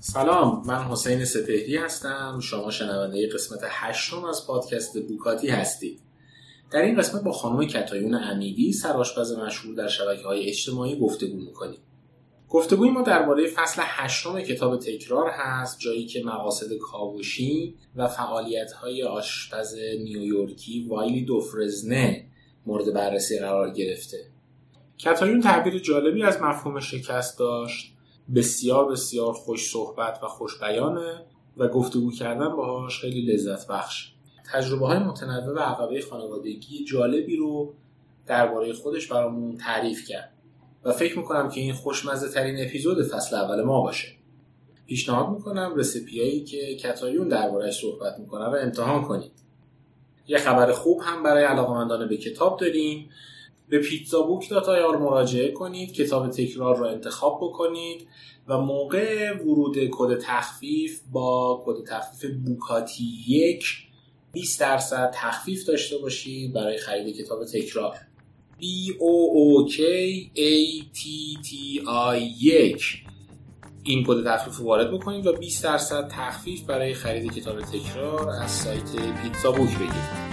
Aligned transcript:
سلام 0.00 0.62
من 0.66 0.82
حسین 0.82 1.24
سپهری 1.24 1.76
هستم. 1.76 2.40
شما 2.42 2.70
شنونده 2.70 3.28
قسمت 3.34 3.60
هشتم 3.64 4.24
از 4.24 4.46
پادکست 4.46 4.98
بوکاتی 4.98 5.48
هستید. 5.48 6.00
در 6.70 6.82
این 6.82 6.98
قسمت 6.98 7.22
با 7.22 7.32
خانم 7.32 7.66
کتایون 7.66 8.14
امیدی 8.14 8.72
سرآشپز 8.72 9.32
مشهور 9.32 9.74
در 9.74 9.88
شبکه 9.88 10.22
های 10.22 10.48
اجتماعی 10.48 10.98
گفتگو 10.98 11.36
می‌کنیم. 11.36 11.78
گفتگوی 12.48 12.90
ما 12.90 13.02
درباره 13.02 13.46
فصل 13.46 13.82
هشتم 13.84 14.40
کتاب 14.40 14.78
تکرار 14.78 15.30
هست 15.30 15.78
جایی 15.80 16.06
که 16.06 16.22
مقاصد 16.24 16.72
کاوشی 16.82 17.74
و 17.96 18.08
فعالیت 18.08 18.72
های 18.72 19.02
آشپز 19.02 19.74
نیویورکی 19.74 20.86
وایلی 20.88 21.24
دوفرزنه 21.24 22.24
مورد 22.66 22.94
بررسی 22.94 23.38
قرار 23.38 23.70
گرفته. 23.70 24.18
کتایون 25.04 25.40
تعبیر 25.40 25.78
جالبی 25.78 26.22
از 26.22 26.42
مفهوم 26.42 26.80
شکست 26.80 27.38
داشت. 27.38 27.92
بسیار 28.34 28.92
بسیار 28.92 29.32
خوش 29.32 29.70
صحبت 29.70 30.18
و 30.22 30.26
خوش 30.26 30.60
بیانه 30.60 31.26
و 31.56 31.68
گفتگو 31.68 32.12
کردن 32.12 32.48
باهاش 32.48 33.00
خیلی 33.00 33.22
لذت 33.22 33.66
بخش. 33.66 34.12
تجربه 34.52 34.86
های 34.86 34.98
متنوع 34.98 35.54
و 35.56 35.58
عقبه 35.58 36.00
خانوادگی 36.00 36.84
جالبی 36.84 37.36
رو 37.36 37.74
درباره 38.26 38.72
خودش 38.72 39.06
برامون 39.06 39.56
تعریف 39.56 40.08
کرد 40.08 40.32
و 40.84 40.92
فکر 40.92 41.18
می‌کنم 41.18 41.50
که 41.50 41.60
این 41.60 41.72
خوشمزه 41.72 42.28
ترین 42.28 42.66
اپیزود 42.66 43.02
فصل 43.02 43.36
اول 43.36 43.62
ما 43.62 43.82
باشه. 43.82 44.08
پیشنهاد 44.86 45.28
می‌کنم 45.36 45.74
رسیپیایی 45.76 46.44
که 46.44 46.76
کتایون 46.76 47.28
دربارهش 47.28 47.80
صحبت 47.80 48.18
می‌کنه 48.18 48.44
و 48.44 48.56
امتحان 48.62 49.02
کنید. 49.02 49.32
یه 50.26 50.38
خبر 50.38 50.72
خوب 50.72 51.00
هم 51.04 51.22
برای 51.22 51.44
علاقمندان 51.44 52.08
به 52.08 52.16
کتاب 52.16 52.60
داریم. 52.60 53.10
به 53.70 53.78
پیتزا 53.78 54.22
بوک 54.22 54.50
dot 54.50 54.78
ir 54.78 54.96
مراجعه 54.96 55.52
کنید 55.52 55.92
کتاب 55.92 56.30
تکرار 56.30 56.76
را 56.76 56.90
انتخاب 56.90 57.40
بکنید 57.42 58.06
و 58.48 58.58
موقع 58.58 59.32
ورود 59.32 59.76
کد 59.90 60.18
تخفیف 60.18 61.00
با 61.12 61.62
کد 61.66 61.86
تخفیف 61.88 62.30
bookatti 62.44 63.04
یک 63.28 63.64
20 64.32 64.60
درصد 64.60 65.10
تخفیف 65.14 65.66
داشته 65.66 65.98
باشید 65.98 66.52
برای 66.52 66.78
خرید 66.78 67.16
کتاب 67.16 67.44
تکرار. 67.44 67.96
B 68.60 68.62
O 68.98 69.14
O 69.42 69.70
K 69.72 69.78
A 70.36 70.84
T 70.98 71.02
T 71.46 71.50
I 72.14 72.42
یک. 72.42 72.82
این 73.84 74.04
کد 74.06 74.24
تخفیف 74.24 74.56
رو 74.56 74.64
وارد 74.64 74.92
بکنید 74.92 75.26
و 75.26 75.32
20 75.32 75.64
درصد 75.64 76.08
تخفیف 76.08 76.62
برای 76.62 76.94
خرید 76.94 77.32
کتاب 77.32 77.60
تکرار 77.60 78.30
از 78.30 78.50
سایت 78.50 78.96
پیتزا 79.22 79.52
بوک 79.52 79.74
بگیرید. 79.74 80.29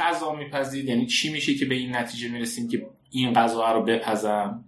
غذا 0.00 0.32
میپذید 0.34 0.84
یعنی 0.84 1.06
چی 1.06 1.32
میشه 1.32 1.54
که 1.54 1.64
به 1.64 1.74
این 1.74 1.96
نتیجه 1.96 2.28
می‌رسیم 2.28 2.68
که 2.68 2.86
این 3.10 3.32
غذا 3.32 3.72
رو 3.72 3.82
بپزم؟ 3.82 4.64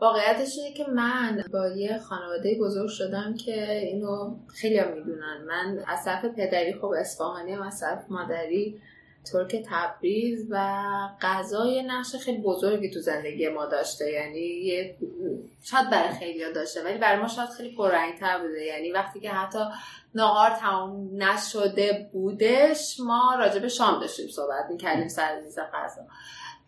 واقعیتش 0.00 0.58
اینه 0.58 0.76
که 0.76 0.84
من 0.94 1.44
با 1.52 1.68
یه 1.68 1.98
خانواده 1.98 2.58
بزرگ 2.60 2.88
شدم 2.88 3.34
که 3.34 3.72
اینو 3.72 4.36
خیلی 4.48 4.80
می‌دونن. 4.96 5.44
من 5.48 5.84
از 5.86 6.04
طرف 6.04 6.24
پدری 6.24 6.74
خب 6.74 6.92
اصفهانی 6.98 7.52
هم 7.52 7.62
از 7.62 7.80
طرف 7.80 8.04
مادری 8.10 8.80
ترک 9.32 9.64
تبریز 9.70 10.46
و 10.50 10.80
غذای 11.20 11.82
نقش 11.82 12.16
خیلی 12.16 12.38
بزرگی 12.38 12.90
تو 12.90 13.00
زندگی 13.00 13.48
ما 13.48 13.66
داشته. 13.66 14.10
یعنی 14.10 14.40
یه 14.40 14.96
شاید 15.62 15.90
برای 15.90 16.08
خیلی 16.08 16.52
داشته 16.52 16.84
ولی 16.84 16.98
برای 16.98 17.20
ما 17.20 17.28
شاید 17.28 17.48
خیلی 17.48 17.76
پررنگتر 17.76 18.38
بوده. 18.38 18.64
یعنی 18.64 18.92
وقتی 18.92 19.20
که 19.20 19.30
حتی 19.30 19.58
نهار 20.14 20.50
تمام 20.50 21.22
نشده 21.22 22.10
بودش 22.12 23.00
ما 23.00 23.34
راجع 23.38 23.58
به 23.58 23.68
شام 23.68 24.00
داشتیم 24.00 24.28
صحبت 24.28 24.66
می‌کردیم 24.70 25.08
سر 25.08 25.40
میز 25.40 25.58
غذا. 25.58 26.02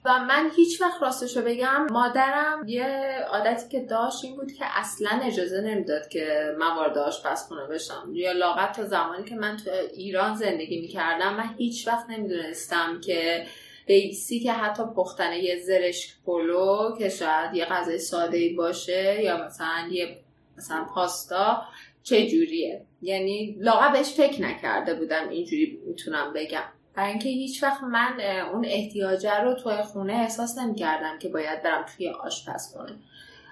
و 0.07 0.19
من 0.19 0.51
هیچ 0.57 0.81
وقت 0.81 1.03
راستش 1.03 1.37
رو 1.37 1.43
بگم 1.43 1.87
مادرم 1.91 2.63
یه 2.67 3.19
عادتی 3.31 3.69
که 3.69 3.81
داشت 3.81 4.25
این 4.25 4.37
بود 4.37 4.53
که 4.53 4.65
اصلا 4.79 5.21
اجازه 5.25 5.61
نمی‌داد 5.61 6.09
که 6.09 6.55
من 6.59 6.77
وارد 6.77 6.99
آشپزخونه 6.99 7.67
بشم. 7.67 8.11
یا 8.13 8.33
لاغت 8.33 8.77
تا 8.77 8.85
زمانی 8.85 9.25
که 9.25 9.35
من 9.35 9.57
تو 9.57 9.71
ایران 9.95 10.35
زندگی 10.35 10.81
می‌کردم 10.81 11.35
من 11.35 11.55
هیچ 11.59 11.89
وقت 11.89 12.11
نمی‌دونستم 12.11 13.01
که 13.01 13.47
بیسی 13.87 14.41
که 14.41 14.53
حتی 14.53 14.83
پختن 14.97 15.33
یه 15.33 15.63
زرشک 15.67 16.11
پلو 16.27 16.97
که 16.99 17.09
شاید 17.09 17.55
یه 17.55 17.65
غذای 17.65 17.99
ساده 17.99 18.55
باشه 18.57 19.23
یا 19.23 19.45
مثلا 19.47 19.89
یه 19.91 20.19
مثلا 20.57 20.85
پاستا 20.95 21.63
چه 22.03 22.27
جوریه. 22.27 22.87
یعنی 23.03 23.57
لاغت 23.61 23.93
بهش 23.93 24.13
فکر 24.15 24.43
نکرده 24.43 24.95
بودم 24.95 25.29
اینجوری 25.29 25.81
می‌تونم 25.87 26.33
بگم. 26.33 26.76
برای 26.97 27.11
اینکه 27.11 27.29
هیچ 27.29 27.63
وقت 27.63 27.83
من 27.83 28.21
اون 28.53 28.65
احتیاجه 28.65 29.41
رو 29.41 29.55
توی 29.55 29.83
خونه 29.83 30.13
احساس 30.13 30.59
نمی‌کردم 30.59 31.19
که 31.19 31.29
باید 31.29 31.63
برم 31.63 31.85
توی 31.97 32.09
آشپزخونه 32.09 32.93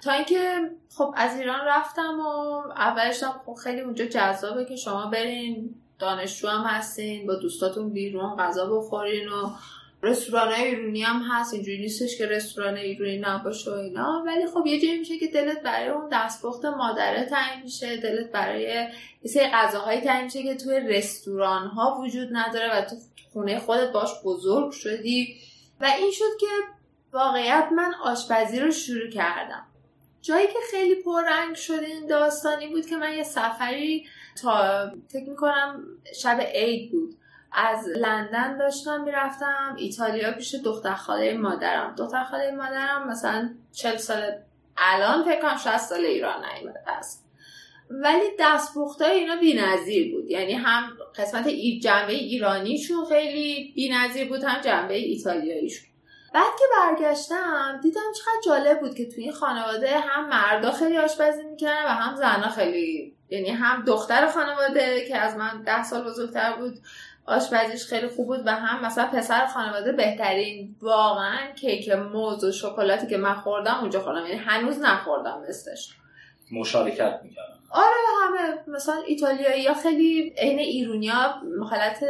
تا 0.03 0.11
اینکه 0.11 0.71
خب 0.97 1.13
از 1.17 1.39
ایران 1.39 1.59
رفتم 1.65 2.19
و 2.19 2.27
اولش 2.69 3.23
خب 3.23 3.53
خیلی 3.53 3.81
اونجا 3.81 4.05
جذابه 4.05 4.65
که 4.65 4.75
شما 4.75 5.05
برین 5.05 5.75
دانشجو 5.99 6.47
هم 6.47 6.63
هستین 6.63 7.27
با 7.27 7.35
دوستاتون 7.35 7.89
بیرون 7.89 8.35
غذا 8.35 8.65
بخورین 8.65 9.29
و 9.29 9.49
رستوران 10.05 10.51
های 10.51 10.63
ایرونی 10.63 11.01
هم 11.01 11.21
هست 11.31 11.53
اینجوری 11.53 11.77
نیستش 11.77 12.17
که 12.17 12.25
رستوران 12.25 12.77
ایرونی 12.77 13.17
نباشه 13.17 13.71
و 13.71 13.73
اینا. 13.73 14.23
ولی 14.25 14.47
خب 14.47 14.67
یه 14.67 14.79
جایی 14.79 14.99
میشه 14.99 15.17
که 15.17 15.27
دلت 15.27 15.61
برای 15.61 15.89
اون 15.89 16.09
دستپخت 16.11 16.65
مادره 16.65 17.25
تعیین 17.25 17.63
میشه 17.63 17.97
دلت 17.97 18.31
برای 18.31 18.61
یه 18.61 18.91
سری 19.25 19.47
غذاهایی 19.47 20.01
تعیین 20.01 20.23
میشه 20.23 20.43
که 20.43 20.55
توی 20.55 20.79
رستوران 20.79 21.67
ها 21.67 21.97
وجود 22.01 22.29
نداره 22.31 22.77
و 22.77 22.81
تو 22.81 22.95
خونه 23.33 23.59
خودت 23.59 23.91
باش 23.91 24.09
بزرگ 24.25 24.71
شدی. 24.71 25.35
و 25.81 25.85
این 25.85 26.11
شد 26.11 26.37
که 26.39 26.47
واقعیت 27.13 27.69
من 27.75 27.93
آشپزی 28.03 28.59
رو 28.59 28.71
شروع 28.71 29.09
کردم. 29.09 29.65
جایی 30.21 30.47
که 30.47 30.59
خیلی 30.71 30.95
پررنگ 30.95 31.55
شد 31.55 31.79
این 31.87 32.07
داستانی 32.07 32.67
بود 32.67 32.85
که 32.85 32.97
من 32.97 33.13
یه 33.13 33.23
سفری 33.23 34.05
تا 34.41 34.91
فکر 35.07 35.29
می‌کنم 35.29 35.83
شب 36.15 36.39
عید 36.53 36.91
بود. 36.91 37.15
از 37.55 37.87
لندن 37.87 38.57
داشتم 38.57 39.03
می‌رفتم. 39.03 39.75
ایتالیا 39.77 40.31
پیش 40.31 40.55
دختر 40.55 40.95
خاله 40.95 41.37
مادرم. 41.37 41.95
دختر 41.97 42.23
خاله 42.23 42.51
مادرم 42.51 43.07
مثلا 43.07 43.49
40 43.71 43.97
سال 43.97 44.31
الان 44.77 45.23
فکر 45.23 45.41
کنم 45.41 45.57
60 45.57 45.77
سال 45.77 45.99
ایران 45.99 46.45
نیومده 46.45 46.79
است. 46.87 47.25
ولی 47.89 48.25
دستپخته 48.39 49.05
اینا 49.05 49.35
بی‌نظیر 49.35 50.15
بود. 50.15 50.31
یعنی 50.31 50.53
هم 50.53 50.83
قسمت 51.15 51.47
جنبه 51.83 52.13
ایرانیشون 52.13 53.05
خیلی 53.05 53.73
بی‌نظیر 53.75 54.29
بود 54.29 54.43
هم 54.43 54.61
جنبه 54.61 54.93
ایتالیاییشون. 54.93 55.87
بعد 56.33 56.51
که 56.59 56.65
برگشتم 56.77 57.79
دیدم 57.83 58.11
چقدر 58.15 58.41
جالب 58.45 58.79
بود 58.79 58.95
که 58.95 59.05
توی 59.05 59.23
این 59.23 59.33
خانواده 59.33 59.99
هم 59.99 60.29
مردا 60.29 60.71
خیلی 60.71 60.97
آشپزی 60.97 61.43
می‌کردن 61.43 61.85
و 61.85 61.87
هم 61.87 62.15
زنها 62.15 62.49
خیلی 62.49 63.15
یعنی 63.29 63.49
هم 63.49 63.83
دختر 63.83 64.27
خانواده 64.27 65.05
که 65.07 65.17
از 65.17 65.37
من 65.37 65.63
ده 65.63 65.83
سال 65.83 66.09
بزرگتر 66.09 66.55
بود 66.55 66.79
آشپزیش 67.25 67.85
خیلی 67.85 68.07
خوب 68.07 68.27
بود 68.27 68.41
و 68.45 68.51
هم 68.51 68.85
مثلا 68.85 69.07
پسر 69.07 69.45
خانواده 69.45 69.91
بهترین 69.91 70.75
واقعا 70.81 71.51
کیک 71.55 71.89
موز 71.89 72.43
و 72.43 72.51
شکلاتی 72.51 73.07
که 73.07 73.17
من 73.17 73.33
خوردم 73.33 73.77
اونجا 73.81 73.99
خوردم. 73.99 74.25
یعنی 74.25 74.37
هنوز 74.37 74.81
نخوردم 74.81 75.41
مثلش. 75.49 75.89
مشارکت 76.51 77.19
می‌کردم. 77.23 77.59
آره 77.71 77.87
همه 78.21 78.63
مثلا 78.67 78.95
ایتالیایی 79.07 79.63
یا 79.63 79.73
خیلی 79.73 80.33
عین 80.37 80.59
ایرونیا 80.59 81.35
حالت 81.69 82.03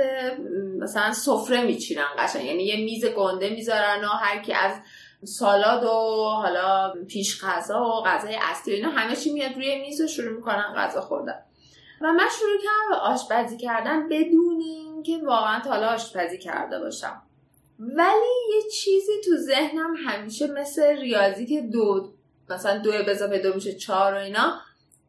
مثلا 0.79 1.13
سفره 1.13 1.61
میچینن 1.61 2.07
قشنگ. 2.17 2.45
یعنی 2.45 2.63
یه 2.63 2.85
میز 2.85 3.05
گنده 3.05 3.49
می‌ذارن 3.49 4.03
و 4.03 4.07
هر 4.07 4.41
کی 4.41 4.53
از 4.53 4.71
سالاد 5.23 5.83
و 5.83 5.87
حالا 6.41 6.93
پیش 7.07 7.43
غذا 7.43 7.81
و 7.81 8.03
غذای 8.05 8.37
اصلی 8.51 8.73
اینا 8.73 8.89
همه 8.89 9.15
چی 9.15 9.33
میاد 9.33 9.55
روی 9.55 9.81
میز 9.81 10.01
و 10.01 10.07
شروع 10.07 10.35
می‌کنن 10.35 10.73
غذا 10.77 11.01
خوردن. 11.01 11.39
و 12.01 12.11
من 12.11 12.27
شروع 12.39 12.57
کردم 12.63 13.01
آشپزی 13.01 13.57
کردن 13.57 14.09
بدون 14.09 14.57
اینکه 14.95 15.25
واقعا 15.25 15.59
تا 15.59 15.69
حالا 15.69 15.87
آشپزی 15.87 16.37
کرده 16.37 16.79
باشم. 16.79 17.21
ولی 17.79 18.55
یه 18.55 18.61
چیزی 18.71 19.11
تو 19.25 19.35
ذهنم 19.35 19.95
همیشه 20.07 20.47
مثل 20.47 20.83
ریاضی 20.83 21.45
که 21.45 21.61
دو 21.61 22.09
مثلا 22.49 22.77
دو 22.77 22.91
به 22.91 23.11
اضافه 23.11 23.37
دو 23.37 23.53
میشه 23.53 23.73
چهار 23.73 24.13
و 24.13 24.17
اینا 24.17 24.53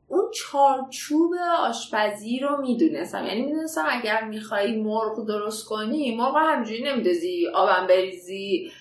اون 0.08 0.30
چارچوب 0.30 1.34
آشپزی 1.58 2.38
رو 2.38 2.60
می‌دونستم. 2.60 3.26
یعنی 3.26 3.42
می‌دونستم 3.42 3.84
اگر 3.88 4.24
میخوایی 4.24 4.82
مرغ 4.82 5.26
درست 5.26 5.64
کنی 5.64 6.16
مرغ 6.16 6.36
همینجوری 6.36 6.82
نمیدازی 6.82 7.48
آبم 7.54 7.86
بریزی 7.86 8.72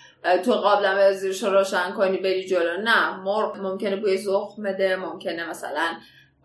تو 0.45 0.53
قابلم 0.53 0.95
بریزیش 0.95 1.43
رو 1.43 1.49
روشن 1.49 1.91
کنی 1.91 2.17
بری 2.17 2.45
جلو. 2.45 2.81
نه 2.81 3.17
مرغ 3.17 3.57
ممکنه 3.57 3.95
بوی 3.95 4.17
زخم 4.17 4.63
بده 4.63 4.95
ممکنه 4.95 5.49
مثلا 5.49 5.87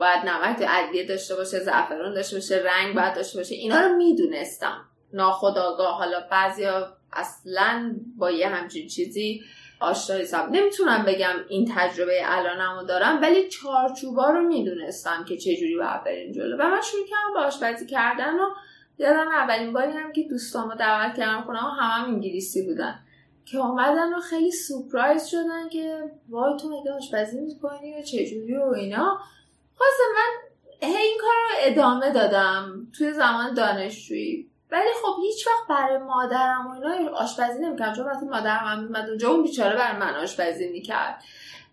باید 0.00 0.25
نمک 0.25 0.64
ادویه 0.69 1.06
داشته 1.06 1.37
باشه 1.37 1.58
زعفران 1.58 2.14
داشته 2.14 2.37
باشه 2.37 2.56
رنگ 2.56 2.94
باید 2.94 3.14
داشته 3.14 3.38
باشه. 3.38 3.55
اینا 3.55 3.81
رو 3.81 3.97
می‌دونستم. 3.97 4.85
ناخداگاه 5.12 5.99
حالا 5.99 6.20
بعضیا 6.31 6.97
اصلا 7.12 7.97
با 8.17 8.31
یه 8.31 8.49
همچین 8.49 8.88
چیزی 8.88 9.43
آشنا 9.81 10.17
نیستم 10.17 10.49
نمی‌تونم 10.50 11.05
بگم 11.05 11.35
این 11.49 11.73
تجربه 11.75 12.20
الانمو 12.25 12.82
دارم 12.82 13.23
ولی 13.23 13.49
چارچوبا 13.49 14.31
رو 14.31 14.41
می‌دونستم 14.41 15.25
که 15.29 15.37
چجوری 15.37 15.76
باید 15.76 16.05
بریم 16.05 16.32
جلو. 16.32 16.56
و 16.56 16.69
من 16.69 16.81
شروع 16.81 17.06
کردم 17.06 17.35
با 17.35 17.41
آشپزی 17.41 17.87
کردن 17.87 18.35
و 18.35 18.50
یادم 18.99 19.29
اولین 19.29 19.73
باری 19.73 19.93
هم 19.93 20.12
که 20.12 20.23
دوستامو 20.31 20.75
دعوت 20.75 21.17
کردم 21.17 21.43
خونه 21.43 21.58
هم 21.58 21.76
هم 21.81 22.14
انگلیسی 22.14 22.67
بودن. 22.67 23.00
که 23.44 23.58
اومدن 23.58 24.14
و 24.14 24.20
خیلی 24.20 24.50
سپرایز 24.50 25.26
شدن 25.26 25.69
که 25.69 26.03
وای 26.29 26.56
تو 26.61 26.69
مگه 26.69 26.93
آشپزی 26.93 27.41
می‌کنی 27.41 27.99
و 27.99 28.03
چجوری 28.03 28.56
و 28.56 28.62
اینا. 28.62 29.20
خواستم 29.81 30.12
من 30.17 30.50
هی 30.88 30.97
این 30.97 31.19
کار 31.21 31.31
رو 31.31 31.56
ادامه 31.59 32.11
دادم 32.11 32.87
توی 32.99 33.12
زمان 33.12 33.55
دانشجویی. 33.55 34.50
ولی 34.71 34.88
خب 35.03 35.17
هیچ 35.23 35.47
وقت 35.47 35.69
برای 35.69 35.99
مادرم 35.99 36.67
و 36.67 36.71
اینا 36.71 37.11
آشپزی 37.11 37.59
نمی‌کردم 37.62 37.94
چون 37.94 38.06
وقتی 38.06 38.27
مادرم 38.27 38.65
هم 38.65 38.85
میمد 38.85 39.09
اونجا 39.09 39.29
اون 39.29 39.43
بیچاره 39.43 39.77
برای 39.77 39.97
من 39.97 40.15
آشپزی 40.15 40.69
می‌کرد. 40.69 41.23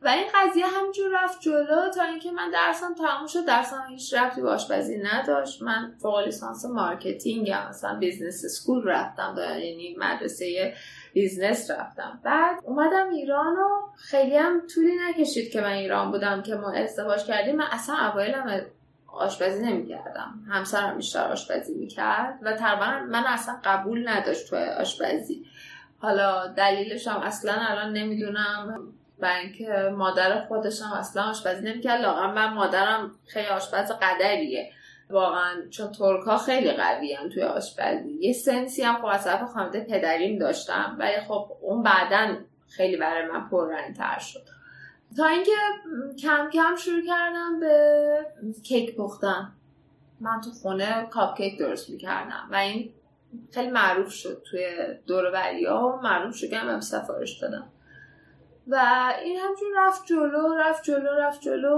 و 0.01 0.07
این 0.07 0.25
قضیه 0.35 0.65
همینجور 0.65 1.23
رفت 1.23 1.41
جلو 1.41 1.89
تا 1.95 2.03
اینکه 2.03 2.31
من 2.31 2.51
درسم 2.51 2.93
تموم 2.93 3.27
شد. 3.27 3.45
درسم 3.45 3.85
هیچ 3.89 4.13
ربطی 4.13 4.41
به 4.41 4.49
آشپزی 4.49 4.97
نداشت. 4.97 5.61
من 5.61 5.93
فوق 6.01 6.19
لیسانس 6.19 6.65
marketing 6.65 7.51
هم 7.51 7.69
مثلا 7.69 7.95
business 7.99 8.45
school 8.45 8.87
رفتم 8.87 9.35
یعنی 9.37 9.95
مدرسه 9.99 10.73
business 11.13 11.71
رفتم. 11.71 12.19
بعد 12.23 12.59
اومدم 12.63 13.09
ایران 13.09 13.53
و 13.53 13.67
خیلی 13.95 14.37
هم 14.37 14.61
طولی 14.75 14.97
نکشید 15.09 15.51
که 15.51 15.61
من 15.61 15.71
ایران 15.71 16.11
بودم 16.11 16.41
که 16.41 16.55
ما 16.55 16.71
ازدواج 16.71 17.25
کردیم. 17.25 17.55
من 17.55 17.67
اصلا 17.71 17.95
اوایلم 17.95 18.61
آشپزی 19.07 19.65
نمی‌کردم. 19.65 20.45
همسرم 20.49 20.97
بیشتر 20.97 21.31
آشپزی 21.31 21.73
می‌کرد 21.73 22.39
و 22.41 22.53
تقریبا 22.53 23.05
من 23.09 23.23
اصلا 23.27 23.59
قبول 23.63 24.09
نداشت 24.09 24.49
تو 24.49 24.55
آشپزی. 24.55 25.45
حالا 25.99 26.47
دلیلش 26.47 27.07
هم 27.07 27.21
اصلا 27.21 27.53
الان 27.53 27.93
نمی‌دونم. 27.93 28.93
و 29.19 29.25
اینکه 29.25 29.93
مادر 29.97 30.45
خودش 30.45 30.81
هم 30.81 30.93
اصلا 30.93 31.23
آشپزی 31.23 31.65
نمی‌کرد. 31.65 32.01
لاغم 32.01 32.33
من 32.33 32.53
مادرم 32.53 33.11
خیلی 33.27 33.47
آشپز 33.47 33.91
قدریه. 34.01 34.71
واقعا 35.09 35.69
چون 35.69 35.91
ترک 35.91 36.23
ها 36.23 36.37
خیلی 36.37 36.71
قوی 36.71 37.13
هم 37.13 37.29
توی 37.29 37.43
آشپزی. 37.43 38.17
یه 38.19 38.33
سنسی 38.33 38.81
هم 38.81 38.97
خب 38.97 39.05
از 39.05 39.23
طرف 39.23 39.43
خانواده 39.53 39.79
پدریم 39.79 40.39
داشتم. 40.39 40.95
ولی 40.99 41.21
خب 41.27 41.51
اون 41.61 41.83
بعدا 41.83 42.35
خیلی 42.69 42.97
برای 42.97 43.25
من 43.25 43.49
پررنگتر 43.49 44.19
شد. 44.19 44.43
تا 45.17 45.25
اینکه 45.25 45.51
کم 46.21 46.49
کم 46.53 46.75
شروع 46.75 47.01
کردم 47.07 47.59
به 47.59 48.25
کیک 48.63 48.95
پختن. 48.95 49.53
من 50.19 50.41
تو 50.41 50.49
خونه 50.49 51.07
کاپ 51.11 51.37
کیک 51.37 51.59
درست 51.59 51.89
می‌کردم 51.89 52.49
و 52.51 52.55
این 52.55 52.93
خیلی 53.53 53.69
معروف 53.69 54.11
شد 54.11 54.41
توی 54.49 54.67
دور 55.07 55.25
و 55.25 55.99
معروف 56.03 56.35
شد 56.35 56.49
که 56.49 56.57
هم 56.57 56.79
سفارش 56.79 57.39
دادم. 57.41 57.67
و 58.67 59.13
این 59.23 59.37
همچون 59.37 59.67
رفت 59.77 60.05
جلو 60.05 60.55
رفت 60.57 60.83
جلو 60.83 61.09
رفت 61.19 61.41
جلو 61.41 61.77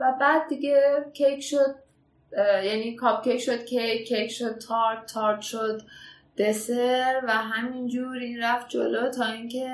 و 0.00 0.14
بعد 0.20 0.48
دیگه 0.48 1.04
کیک 1.12 1.40
شد 1.40 1.74
یعنی 2.64 2.96
کاپ 2.96 3.24
کیک 3.24 3.40
شد 3.40 3.64
کیک 3.64 4.08
کیک 4.08 4.30
شد 4.30 4.58
تارت 4.58 5.06
تارت 5.06 5.40
شد 5.40 5.82
دسر 6.38 7.20
و 7.28 7.32
همینجور 7.32 8.16
این 8.16 8.42
رفت 8.42 8.68
جلو 8.68 9.10
تا 9.10 9.24
اینکه 9.24 9.70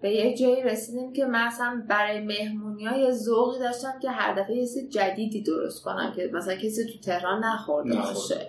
به 0.00 0.10
یه 0.10 0.36
جایی 0.36 0.62
رسیدیم 0.62 1.12
که 1.12 1.24
مثلا 1.24 1.82
برای 1.88 2.20
مهمونی 2.20 2.84
های 2.84 3.12
ذوقی 3.12 3.58
داشتم 3.58 3.98
که 4.02 4.10
هر 4.10 4.34
دفعه 4.34 4.56
یه 4.56 4.88
جدیدی 4.88 5.42
درست 5.42 5.82
کنم 5.82 6.12
که 6.16 6.30
مثلا 6.32 6.54
کسی 6.54 6.92
تو 6.92 6.98
تهران 6.98 7.44
نخورده 7.44 7.96
باشه. 7.96 8.48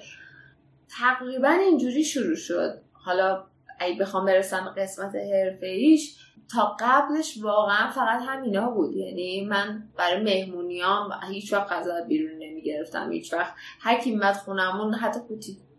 تقریبا 1.00 1.50
اینجوری 1.50 2.04
شروع 2.04 2.36
شد. 2.36 2.82
حالا 2.94 3.44
اگه 3.80 4.00
بخوام 4.00 4.26
برسم 4.26 4.74
قسمت 4.78 5.16
حرفه 5.16 5.66
ایش 5.66 6.25
تا 6.52 6.78
قبلش 6.80 7.38
واقعا 7.42 7.92
فقط 7.92 8.22
همینا 8.22 8.70
بود. 8.70 8.96
یعنی 8.96 9.46
من 9.46 9.84
برای 9.98 10.24
مهمونیام 10.24 11.10
هیچ 11.30 11.54
وقت 11.54 11.72
غذا 11.72 12.04
بیرون 12.08 12.32
نمی‌گرفتم. 12.32 13.12
هیچ 13.12 13.34
وقت 13.34 13.54
هر 13.80 14.00
کی 14.00 14.20
خونمون 14.46 14.94
حتی 14.94 15.20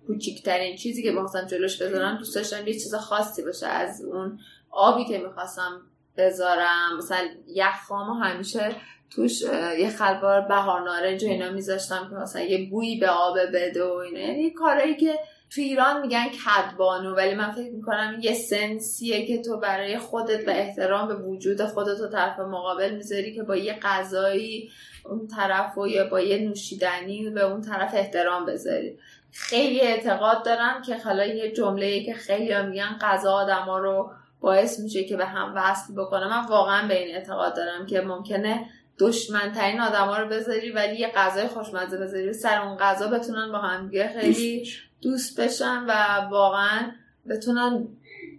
کوچیکترین 0.06 0.76
چیزی 0.76 1.02
که 1.02 1.12
بخواستم 1.12 1.46
جلوش 1.46 1.82
بذارم 1.82 2.16
دوست 2.16 2.34
داشتم 2.34 2.66
یه 2.66 2.72
چیز 2.72 2.94
خاصی 2.94 3.42
باشه. 3.42 3.66
از 3.66 4.04
اون 4.04 4.38
آبی 4.70 5.04
که 5.04 5.18
می‌خواستم 5.18 5.80
بذارم. 6.16 6.96
مثلا 6.98 7.28
یخامو 7.46 8.14
همیشه 8.14 8.76
توش 9.10 9.42
یه 9.78 9.90
خلبار 9.98 10.40
بهار 10.40 10.82
نارنج 10.82 11.24
و 11.24 11.26
اینا 11.26 11.50
میذاشتم 11.50 12.08
که 12.10 12.14
مثلا 12.14 12.42
یه 12.42 12.70
بویی 12.70 13.00
به 13.00 13.08
آب 13.08 13.38
بده 13.54 13.84
و 13.84 13.92
اینا. 13.92 14.20
یعنی 14.20 14.50
کارهایی 14.50 14.96
که 14.96 15.18
تو 15.50 15.60
ایران 15.60 16.00
میگن 16.00 16.26
کدبانو 16.28 17.14
ولی 17.14 17.34
من 17.34 17.50
فکر 17.50 17.70
می‌کنم 17.70 18.18
یه 18.20 18.34
سنسیه 18.34 19.26
که 19.26 19.42
تو 19.42 19.56
برای 19.56 19.98
خودت 19.98 20.48
و 20.48 20.50
احترام 20.50 21.08
به 21.08 21.14
وجود 21.14 21.64
خودت 21.64 22.00
و 22.00 22.08
طرف 22.08 22.38
مقابل 22.38 22.94
می‌ذاری 22.94 23.34
که 23.34 23.42
با 23.42 23.56
یه 23.56 23.78
غذایی 23.82 24.70
اون 25.04 25.26
طرف 25.26 25.78
و 25.78 25.86
یا 25.86 26.08
با 26.08 26.20
یه 26.20 26.38
نوشیدنی 26.38 27.30
به 27.30 27.44
اون 27.44 27.60
طرف 27.60 27.94
احترام 27.94 28.46
بذاری. 28.46 28.98
خیلی 29.32 29.80
اعتقاد 29.80 30.44
دارم 30.44 30.82
که 30.82 30.96
حالا 30.98 31.24
یه 31.24 31.52
جمله 31.52 32.04
که 32.04 32.14
خیلی 32.14 32.62
میگن 32.62 32.98
غذا 33.00 33.32
آدما 33.32 33.78
رو 33.78 34.10
باعث 34.40 34.80
میشه 34.80 35.04
که 35.04 35.16
به 35.16 35.26
هم 35.26 35.52
وصل 35.56 35.94
بکنه. 35.94 36.28
من 36.28 36.46
واقعا 36.46 36.88
به 36.88 36.98
این 36.98 37.16
اعتقاد 37.16 37.56
دارم 37.56 37.86
که 37.86 38.00
ممکنه 38.00 38.70
دشمنترین 38.98 39.80
آدما 39.80 40.18
رو 40.18 40.28
بذاری 40.28 40.70
ولی 40.70 40.96
یه 40.96 41.12
غذای 41.16 41.46
خوشمزه 41.46 41.98
بذاری. 41.98 42.32
سر 42.32 42.62
اون 42.62 42.76
غذا 42.76 43.06
بتونن 43.08 43.52
با 43.52 43.58
هم 43.58 43.90
خیلی 44.20 44.68
دوست 45.02 45.40
بشن. 45.40 45.84
و 45.88 45.92
واقعا 46.30 46.90
بتونن 47.28 47.88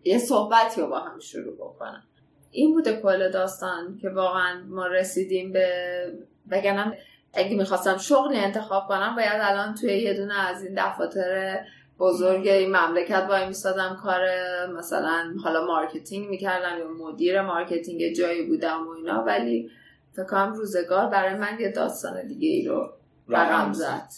یه 0.04 0.18
صحبتی 0.18 0.82
رو 0.82 0.88
با 0.88 1.00
هم 1.00 1.20
شروع 1.20 1.56
بکنن. 1.56 2.04
این 2.52 2.74
بوده 2.74 3.02
کل 3.02 3.32
داستان 3.32 3.98
که 4.02 4.10
واقعا 4.10 4.64
ما 4.68 4.88
رسیدیم 4.88 5.52
به 5.52 5.68
وگرنم 6.52 6.94
اگه 7.34 7.56
می‌خواستم 7.56 7.98
شغلی 7.98 8.38
انتخاب 8.38 8.88
کنم 8.88 9.16
باید 9.16 9.40
الان 9.42 9.76
توی 9.76 9.94
یه 9.94 10.14
دونه 10.14 10.48
از 10.48 10.64
این 10.64 10.74
دفاتر 10.78 11.60
بزرگ 12.00 12.48
این 12.48 12.76
مملکت 12.78 13.26
وای 13.30 13.48
میستادم. 13.48 14.00
کار 14.04 14.22
مثلا 14.68 15.34
حالا 15.44 15.66
marketing 15.66 16.30
می‌کردم 16.30 16.78
یا 16.80 16.88
مدیر 16.88 17.42
marketing 17.42 18.14
جایی 18.14 18.48
بودم 18.48 18.88
و 18.88 18.90
اینا. 18.90 19.24
ولی 19.24 19.72
فکرم 20.18 20.54
روزگار 20.54 21.08
برای 21.08 21.36
من 21.36 21.58
یه 21.60 21.72
داستان 21.72 22.28
دیگه 22.28 22.50
ای 22.50 22.66
رو 22.66 22.90
رقم 23.28 23.74
زد. 23.74 24.10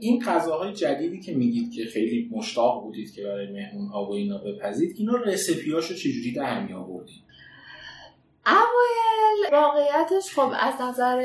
این 0.00 0.22
غذاهای 0.22 0.72
جدیدی 0.72 1.20
که 1.20 1.34
میگید 1.34 1.72
که 1.72 1.84
خیلی 1.84 2.30
مشتاق 2.32 2.82
بودید 2.82 3.14
که 3.14 3.22
برای 3.22 3.52
مهمون 3.52 3.88
ها 3.88 4.04
و 4.04 4.12
اینا 4.12 4.38
بپزید 4.38 4.96
اینا 4.98 5.16
رسپیاشو 5.16 5.94
چجوری 5.94 6.32
در 6.32 6.60
می 6.60 6.72
آوردید 6.72 7.28
اوایل 8.46 9.52
واقعیتش 9.52 10.34
خب 10.34 10.52
از 10.60 10.74
نظر 10.80 11.22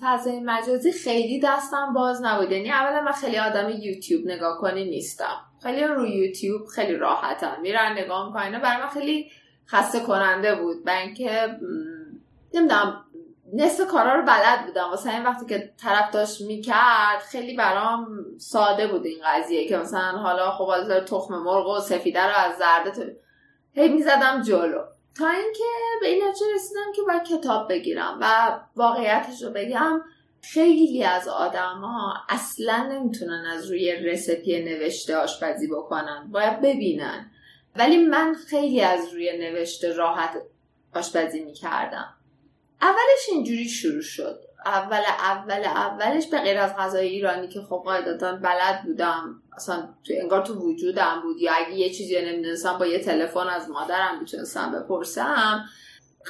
فضای 0.00 0.40
مجازی 0.40 0.92
خیلی 0.92 1.40
دستم 1.40 1.92
باز 1.94 2.22
نبود. 2.22 2.52
یعنی 2.52 2.70
اولا 2.70 3.00
من 3.00 3.12
خیلی 3.12 3.38
آدم 3.38 3.70
یوتیوب 3.80 4.26
نگاه 4.26 4.58
کنی 4.58 4.84
نیستم. 4.84 5.36
خیلی 5.62 5.84
رو 5.84 6.06
یوتیوب 6.06 6.66
خیلی 6.66 6.94
راحتم. 6.94 7.56
میرن 7.62 7.92
نگاه 7.98 8.26
می‌کنن. 8.26 8.62
برای 8.62 8.82
من 8.82 8.88
خیلی 8.88 9.30
خسته 9.66 10.00
کننده 10.00 10.54
بود. 10.54 10.84
برای 10.84 11.02
اینکه 11.02 11.48
نمی‌دونم 12.54 13.04
نصف 13.52 13.86
کارا 13.86 14.14
رو 14.14 14.22
بلد 14.22 14.66
بودم. 14.66 14.90
واسه 14.90 15.10
این 15.10 15.22
وقتی 15.22 15.46
که 15.46 15.72
طرف 15.82 16.10
داشت 16.10 16.40
می‌کرد 16.40 17.18
خیلی 17.18 17.56
برام 17.56 18.06
ساده 18.38 18.86
بود 18.86 19.06
این 19.06 19.18
قضیه 19.24 19.68
که 19.68 19.76
مثلا 19.76 20.18
حالا 20.18 20.50
خب 20.50 21.00
تخم 21.00 21.34
مرغ 21.34 21.66
و 21.66 21.80
سفیده 21.80 22.22
رو 22.22 22.34
از 22.36 22.58
زرده 22.58 23.16
هی 23.72 23.88
می‌زدم 23.88 24.42
جلو. 24.42 24.82
تا 25.18 25.28
اینکه 25.28 25.64
به 26.00 26.08
این 26.08 26.24
نتیجه 26.28 26.46
رسیدم 26.54 26.92
که 26.96 27.02
باید 27.02 27.22
کتاب 27.22 27.68
بگیرم 27.68 28.18
و 28.20 28.58
واقعیتش 28.76 29.42
رو 29.42 29.50
بگم 29.50 30.02
خیلی 30.42 31.04
از 31.04 31.28
ها 31.28 32.14
اصلا 32.28 32.88
نمی‌تونن 32.92 33.46
از 33.52 33.70
روی 33.70 33.92
رسپی 33.92 34.64
نوشته 34.64 35.16
آشپزی 35.16 35.66
بکنن. 35.66 36.28
باید 36.32 36.60
ببینن. 36.60 37.30
ولی 37.76 38.06
من 38.06 38.34
خیلی 38.34 38.80
از 38.80 39.12
روی 39.12 39.38
نوشته 39.38 39.92
راحت 39.92 40.42
آشپزی 40.94 41.44
می‌کردم. 41.44 42.14
اولش 42.82 43.28
اینجوری 43.32 43.68
شروع 43.68 44.02
شد. 44.02 44.40
اول 44.66 45.02
اول 45.18 45.64
اولش 45.64 46.26
به 46.26 46.38
غیر 46.38 46.58
از 46.58 46.76
غذای 46.76 47.08
ایرانی 47.08 47.48
که 47.48 47.60
خب 47.60 47.82
قاعدتا 47.84 48.32
بلد 48.32 48.82
بودم 48.84 49.42
اصلا 49.56 49.88
تو 50.04 50.12
انگار 50.16 50.46
تو 50.46 50.54
وجودم 50.54 51.20
بود 51.22 51.40
یا 51.40 51.52
اگه 51.52 51.74
یه 51.74 51.90
چیزی 51.90 52.20
نمی‌دونستم 52.20 52.78
با 52.78 52.86
یه 52.86 52.98
تلفن 52.98 53.48
از 53.48 53.70
مادرم 53.70 54.20
می‌تونستم 54.20 54.72
بپرسم. 54.72 55.64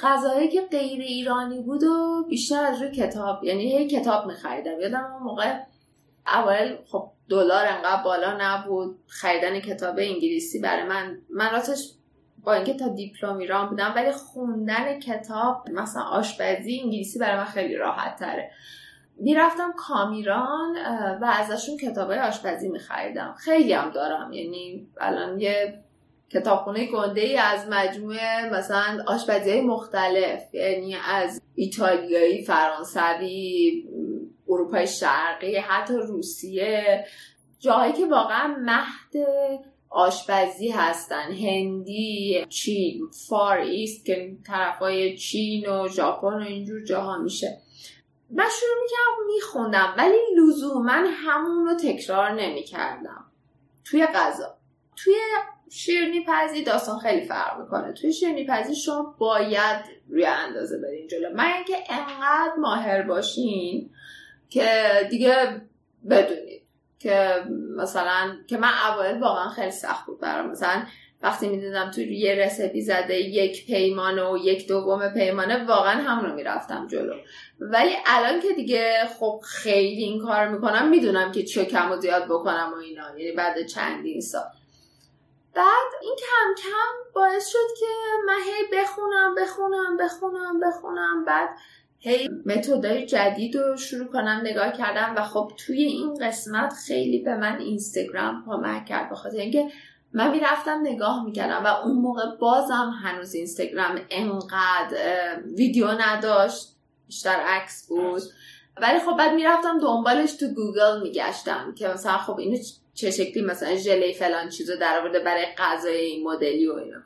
غذایی 0.03 0.49
که 0.49 0.61
غیر 0.61 1.01
ایرانی 1.01 1.61
بود 1.61 1.83
و 1.83 2.25
بیشتر 2.29 2.63
از 2.63 2.81
روی 2.81 2.91
کتاب 2.91 3.43
یعنی 3.43 3.63
یه 3.63 3.87
کتاب 3.87 4.25
میخریدم. 4.25 4.79
یادم 4.79 5.13
اون 5.13 5.23
موقع 5.23 5.59
اول 6.27 6.75
خب 6.91 7.11
دلار 7.29 7.65
انقدر 7.65 8.03
بالا 8.03 8.37
نبود. 8.39 8.99
خریدن 9.07 9.59
کتاب 9.59 9.95
انگلیسی 9.99 10.59
برای 10.59 10.83
من 10.83 11.21
من 11.29 11.51
راستش 11.51 11.91
با 12.43 12.53
اینکه 12.53 12.73
تا 12.73 12.87
دیپلم 12.87 13.37
ایران 13.37 13.69
بودم 13.69 13.93
ولی 13.95 14.11
خوندن 14.11 14.99
کتاب 14.99 15.69
مثلا 15.69 16.03
آشپزی 16.03 16.79
انگلیسی 16.83 17.19
برای 17.19 17.37
من 17.37 17.45
خیلی 17.45 17.75
راحت 17.75 18.19
تره 18.19 18.51
می‌رفتم 19.19 19.73
کامیران 19.77 20.75
و 21.21 21.25
ازشون 21.25 21.77
کتابای 21.77 22.19
آشپزی 22.19 22.69
میخریدم. 22.69 23.35
خیلی 23.37 23.73
هم 23.73 23.89
دارم. 23.89 24.33
یعنی 24.33 24.87
الان 25.01 25.39
یه 25.39 25.79
کتابخونه 26.29 26.85
گنده 26.85 27.21
ای 27.21 27.37
از 27.37 27.67
مجموعه 27.69 28.49
مثلا 28.53 29.03
آشپزی 29.07 29.61
مختلف. 29.61 30.53
یعنی 30.53 30.95
از 30.95 31.41
ایتالیایی 31.55 32.43
فرانسوی 32.43 33.83
اروپای 34.49 34.87
شرقی 34.87 35.57
حتی 35.57 35.93
روسیه. 35.93 37.05
جایی 37.59 37.93
که 37.93 38.05
واقعا 38.05 38.55
مهد 38.59 39.27
آشپزی 39.89 40.69
هستن. 40.69 41.31
هندی 41.31 42.45
چین 42.49 43.07
فار 43.27 43.57
ایست 43.57 44.05
که 44.05 44.37
طرفای 44.47 45.17
چین 45.17 45.69
و 45.69 45.87
ژاپن 45.87 46.33
و 46.33 46.45
اینجور 46.45 46.83
جاها 46.83 47.17
میشه. 47.17 47.57
من 48.29 48.47
شروع 48.59 48.75
می‌کردم 48.83 49.33
میخوندم 49.35 49.93
ولی 49.97 50.17
لزوما 50.37 51.03
همون 51.25 51.65
رو 51.67 51.73
تکرار 51.73 52.41
نمی‌کردم. 52.41 53.25
توی 53.85 54.05
غذا. 54.05 54.57
توی 54.95 55.15
شیرنی 55.71 56.25
پزی 56.27 56.63
داستان 56.63 56.99
خیلی 56.99 57.25
فرق 57.25 57.59
می‌کنه. 57.59 57.93
توی 57.93 58.13
شیرنی 58.13 58.45
پزی 58.49 58.75
شما 58.75 59.15
باید 59.17 59.85
روی 60.09 60.25
اندازه 60.25 60.77
برین 60.77 61.07
جلو. 61.07 61.35
من 61.35 61.53
اینکه 61.53 61.75
انقدر 61.89 62.55
ماهر 62.59 63.01
باشین 63.01 63.89
که 64.49 64.67
دیگه 65.09 65.61
بدونید. 66.09 66.63
که 66.99 67.43
مثلا 67.77 68.35
که 68.47 68.57
من 68.57 68.67
اول 68.67 69.19
واقعا 69.19 69.49
خیلی 69.49 69.71
سخت 69.71 70.05
بود 70.05 70.19
برام. 70.19 70.49
مثلا 70.49 70.83
وقتی 71.21 71.49
می‌دیدم 71.49 71.91
تو 71.91 72.01
یه 72.01 72.35
رسپی 72.35 72.81
زده 72.81 73.19
یک 73.19 73.65
پیمانه 73.65 74.23
و 74.23 74.37
یک 74.37 74.67
دوم 74.67 75.09
پیمانه 75.09 75.65
واقعا 75.65 76.21
رو 76.21 76.33
می‌رفتم 76.33 76.87
جلو. 76.87 77.13
ولی 77.59 77.95
الان 78.05 78.39
که 78.39 78.53
دیگه 78.53 79.07
خب 79.19 79.41
خیلی 79.43 80.03
این 80.03 80.21
کار 80.21 80.47
می‌کنم 80.47 80.89
می‌دونم 80.89 81.31
که 81.31 81.43
چه 81.43 81.65
کم 81.65 81.91
و 81.91 81.97
زیاد 81.97 82.25
بکنم 82.25 82.73
و 82.75 82.77
اینا. 82.77 83.17
یعنی 83.17 83.31
بعد 83.31 83.65
چندین 83.65 84.21
سال. 84.21 84.45
بعد 85.55 85.91
این 86.01 86.15
کم 86.15 86.63
کم 86.63 87.11
باعث 87.15 87.47
شد 87.47 87.77
که 87.79 87.85
من 88.27 88.39
هی 88.45 88.79
بخونم 88.81 89.35
بخونم 89.35 89.97
بخونم 89.97 90.59
بخونم. 90.59 91.25
بعد 91.25 91.49
هی 91.99 92.29
متدای 92.45 93.05
جدید 93.05 93.55
رو 93.55 93.77
شروع 93.77 94.07
کنم 94.07 94.41
نگاه 94.43 94.71
کردم 94.71 95.13
و 95.17 95.23
خب 95.23 95.51
توی 95.57 95.83
این 95.83 96.13
قسمت 96.21 96.73
خیلی 96.87 97.19
به 97.19 97.35
من 97.35 97.59
اینستاگرام 97.59 98.43
کمک 98.45 98.85
کرد 98.85 99.09
بخاطر 99.09 99.37
اینکه 99.37 99.69
من 100.13 100.31
می‌رفتم 100.31 100.79
نگاه 100.83 101.25
می‌کردم 101.25 101.63
و 101.63 101.67
اون 101.67 101.97
موقع 101.97 102.35
بازم 102.39 102.93
هنوز 103.03 103.33
اینستاگرام 103.33 103.99
انقدر 104.09 105.39
ویدیو 105.57 105.87
نداشت 105.87 106.75
بیشتر 107.07 107.35
عکس 107.45 107.87
بود. 107.87 108.21
ولی 108.81 108.99
خب 108.99 109.17
بعد 109.17 109.33
می‌رفتم 109.33 109.79
دنبالش 109.79 110.33
تو 110.33 110.47
گوگل 110.47 111.01
میگشتم 111.03 111.73
که 111.77 111.87
مثلا 111.87 112.17
خب 112.17 112.39
اینو 112.39 112.57
چه 112.93 113.11
شکلی 113.11 113.43
مثلا 113.43 113.75
ژله 113.75 114.13
فلان 114.13 114.49
چیزو 114.49 114.75
در 114.75 114.99
آورده 114.99 115.19
برای 115.19 115.45
غذای 115.57 115.97
این 115.97 116.27
مدلی 116.27 116.67
و 116.67 116.73
اینا. 116.73 116.99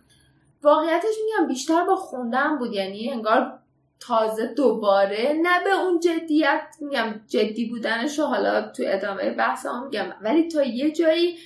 واقعیتش 0.64 1.16
میگم 1.26 1.48
بیشتر 1.48 1.84
با 1.84 1.96
خوندن 1.96 2.58
بود 2.58 2.74
یعنی 2.74 3.10
انگار 3.12 3.60
تازه 4.08 4.48
دوباره 4.48 5.34
نه 5.42 5.64
به 5.64 5.70
اون 5.70 6.00
جدیت 6.00 6.76
میگم 6.82 7.22
جدی 7.28 7.66
بودنش 7.70 8.20
رو 8.20 8.26
حالا 8.26 8.62
تو 8.62 8.84
ادامه 8.86 9.30
بحث 9.30 9.66
هم 9.66 9.86
میگم 9.86 10.06
ولی 10.22 10.48
تا 10.48 10.64
یه 10.64 10.92
جایی 10.92 11.38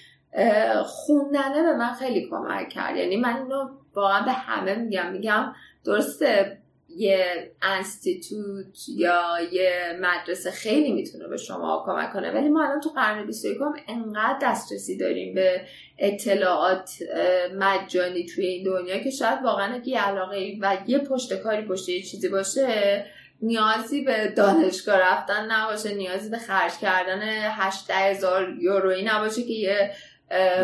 خوندنه 0.86 1.64
به 1.64 1.74
من 1.74 1.94
خیلی 1.94 2.30
کمک 2.30 2.70
کرد. 2.70 2.96
یعنی 2.96 3.18
من 3.18 3.38
اینو 3.38 3.70
واقعا 3.96 4.22
به 4.22 4.32
همه 4.32 4.76
میگم. 4.76 5.12
میگم 5.12 5.54
درسته 5.84 6.57
یه 6.90 7.52
انستیتوت 7.62 8.90
یا 8.96 9.22
یه 9.52 10.00
مدرسه 10.02 10.52
خیلی 10.52 10.92
می‌تونه 10.92 11.28
به 11.28 11.38
شما 11.38 11.84
کمک 11.86 12.14
کنه. 12.14 12.32
ولی 12.32 12.50
ما 12.50 12.64
الان 12.64 12.80
تو 12.80 12.90
قرن 12.90 13.26
21 13.26 13.58
انقدر 13.88 14.38
دسترسی 14.42 14.98
داریم 14.98 15.36
به 15.36 15.62
اطلاعات 15.98 16.92
مجانی 17.56 18.26
توی 18.26 18.46
این 18.46 18.64
دنیا 18.64 18.98
که 18.98 19.10
شاید 19.10 19.40
واقعا 19.44 19.82
یه 19.86 20.02
علاقه 20.02 20.58
و 20.62 20.78
یه 20.88 21.00
پشت 21.00 21.34
کاری 21.34 21.68
پشت 21.68 21.90
یه 21.90 22.02
چیزی 22.02 22.30
باشه 22.30 23.06
نیازی 23.42 24.02
به 24.02 24.34
دانشگاه 24.38 25.00
رفتن 25.00 25.52
نباشه 25.52 25.96
نیازی 25.96 26.30
به 26.30 26.38
خرج 26.38 26.72
کردن 26.82 27.22
8 27.22 27.92
هزار 27.92 28.50
یورویی 28.60 29.04
نباشه 29.06 29.44
که 29.44 29.54
یه 29.54 29.92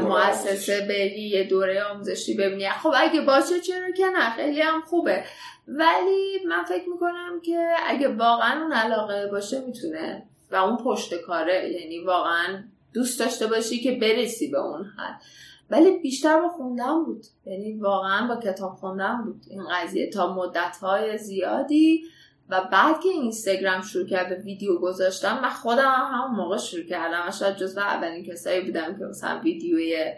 مؤسسه 0.01 0.81
بری 0.81 1.29
یه 1.29 1.43
دوره 1.43 1.83
آموزشی 1.83 2.33
ببینی. 2.33 2.69
خب 2.69 2.91
اگه 2.95 3.21
باشه 3.21 3.59
چرا 3.59 3.91
که 3.91 4.05
نه 4.05 4.29
خیلی 4.29 4.61
هم 4.61 4.81
خوبه. 4.81 5.23
ولی 5.67 6.39
من 6.47 6.63
فکر 6.63 6.89
می‌کنم 6.89 7.41
که 7.45 7.67
اگه 7.87 8.07
واقعا 8.07 8.61
اون 8.61 8.73
علاقه 8.73 9.27
باشه 9.27 9.61
می‌تونه 9.61 10.23
و 10.51 10.55
اون 10.55 10.77
پشت 10.77 11.21
کاره 11.21 11.69
یعنی 11.69 11.99
واقعا 11.99 12.63
دوست 12.93 13.19
داشته 13.19 13.47
باشی 13.47 13.79
که 13.79 13.91
برسی 13.91 14.47
به 14.51 14.59
اون 14.59 14.85
حد. 14.85 15.21
ولی 15.69 15.99
بیشتر 15.99 16.41
با 16.41 16.49
خوندن 16.49 17.03
بود. 17.03 17.25
یعنی 17.45 17.73
واقعا 17.73 18.27
با 18.27 18.35
کتاب 18.35 18.75
خوندن 18.75 19.21
بود. 19.25 19.41
این 19.49 19.63
قضیه 19.71 20.09
تا 20.09 20.33
مدت 20.33 20.77
های 20.81 21.17
زیادی 21.17 22.03
و 22.49 22.61
بعد 22.71 22.99
که 23.03 23.09
اینستاگرام 23.09 23.81
شروع 23.81 24.07
کرد 24.07 24.29
به 24.29 24.35
ویدیو 24.35 24.77
گذاشتم 24.77 25.39
من 25.41 25.49
خودم 25.49 25.91
هم 25.91 26.11
همون 26.11 26.35
موقع 26.35 26.57
شروع 26.57 26.83
کردم. 26.83 27.27
و 27.27 27.31
شاید 27.31 27.55
جزو 27.55 27.79
اولین 27.79 28.25
کسایی 28.25 28.61
بودم 28.61 28.97
که 28.99 29.05
مثلا 29.05 29.39
ویدیوی 29.39 30.13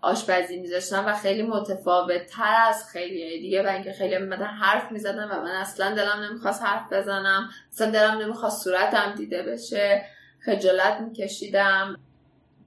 آشپزی 0.00 0.60
میذاشتم 0.60 1.04
و 1.06 1.12
خیلی 1.12 1.42
متفاوت 1.42 2.26
تر 2.26 2.56
از 2.68 2.88
خیلی 2.88 3.40
دیگه. 3.40 3.62
و 3.62 3.66
اینکه 3.66 3.92
خیلی 3.92 4.18
مثلا 4.18 4.46
حرف 4.46 4.92
می‌زدم 4.92 5.28
و 5.32 5.42
من 5.42 5.50
اصلا 5.50 5.94
دلم 5.94 6.22
نمی‌خواست 6.30 6.62
حرف 6.62 6.92
بزنم. 6.92 7.50
اصلا 7.72 7.90
دلم 7.90 8.18
نمی‌خواست 8.18 8.64
صورتم 8.64 9.14
دیده 9.14 9.42
بشه. 9.42 10.04
خجالت 10.44 11.00
میکشیدم. 11.00 11.96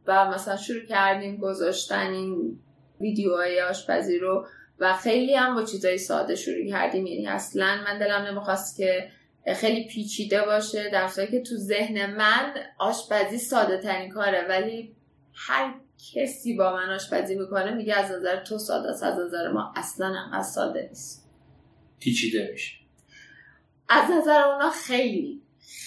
و 0.07 0.25
مثلا 0.29 0.57
شروع 0.57 0.85
کردیم 0.85 1.37
گذاشتن 1.37 2.09
این 2.09 2.59
ویدیوهای 3.01 3.61
آشپزی 3.61 4.19
رو 4.19 4.47
و 4.79 4.93
خیلی 4.93 5.35
هم 5.35 5.55
با 5.55 5.63
چیزای 5.63 5.97
ساده 5.97 6.35
شروع 6.35 6.69
کردیم. 6.69 7.07
یعنی 7.07 7.27
اصلا 7.27 7.81
من 7.85 7.99
دلم 7.99 8.21
نمی‌خواست 8.21 8.77
که 8.77 9.09
خیلی 9.55 9.87
پیچیده 9.87 10.45
باشه 10.45 10.89
در 10.89 11.07
که 11.07 11.41
تو 11.41 11.55
ذهن 11.55 12.15
من 12.15 12.53
آشپزی 12.79 13.37
ساده 13.37 13.77
ترین 13.77 14.09
کاره 14.09 14.47
ولی 14.49 14.95
هر 15.33 15.73
کسی 16.13 16.57
با 16.57 16.73
من 16.73 16.89
آشپزی 16.89 17.35
می‌کنه 17.35 17.73
میگه 17.73 17.95
از 17.95 18.11
نظر 18.11 18.43
تو 18.43 18.57
ساده 18.57 18.89
است 18.89 19.03
از 19.03 19.19
نظر 19.19 19.51
ما 19.51 19.73
اصلا 19.75 20.07
انقدر 20.07 20.43
ساده 20.43 20.87
نیست. 20.89 21.29
پیچیده 21.99 22.49
میشه. 22.51 22.71
از 23.89 24.11
نظر 24.11 24.41
اونا 24.41 24.69
خیلی 24.69 25.41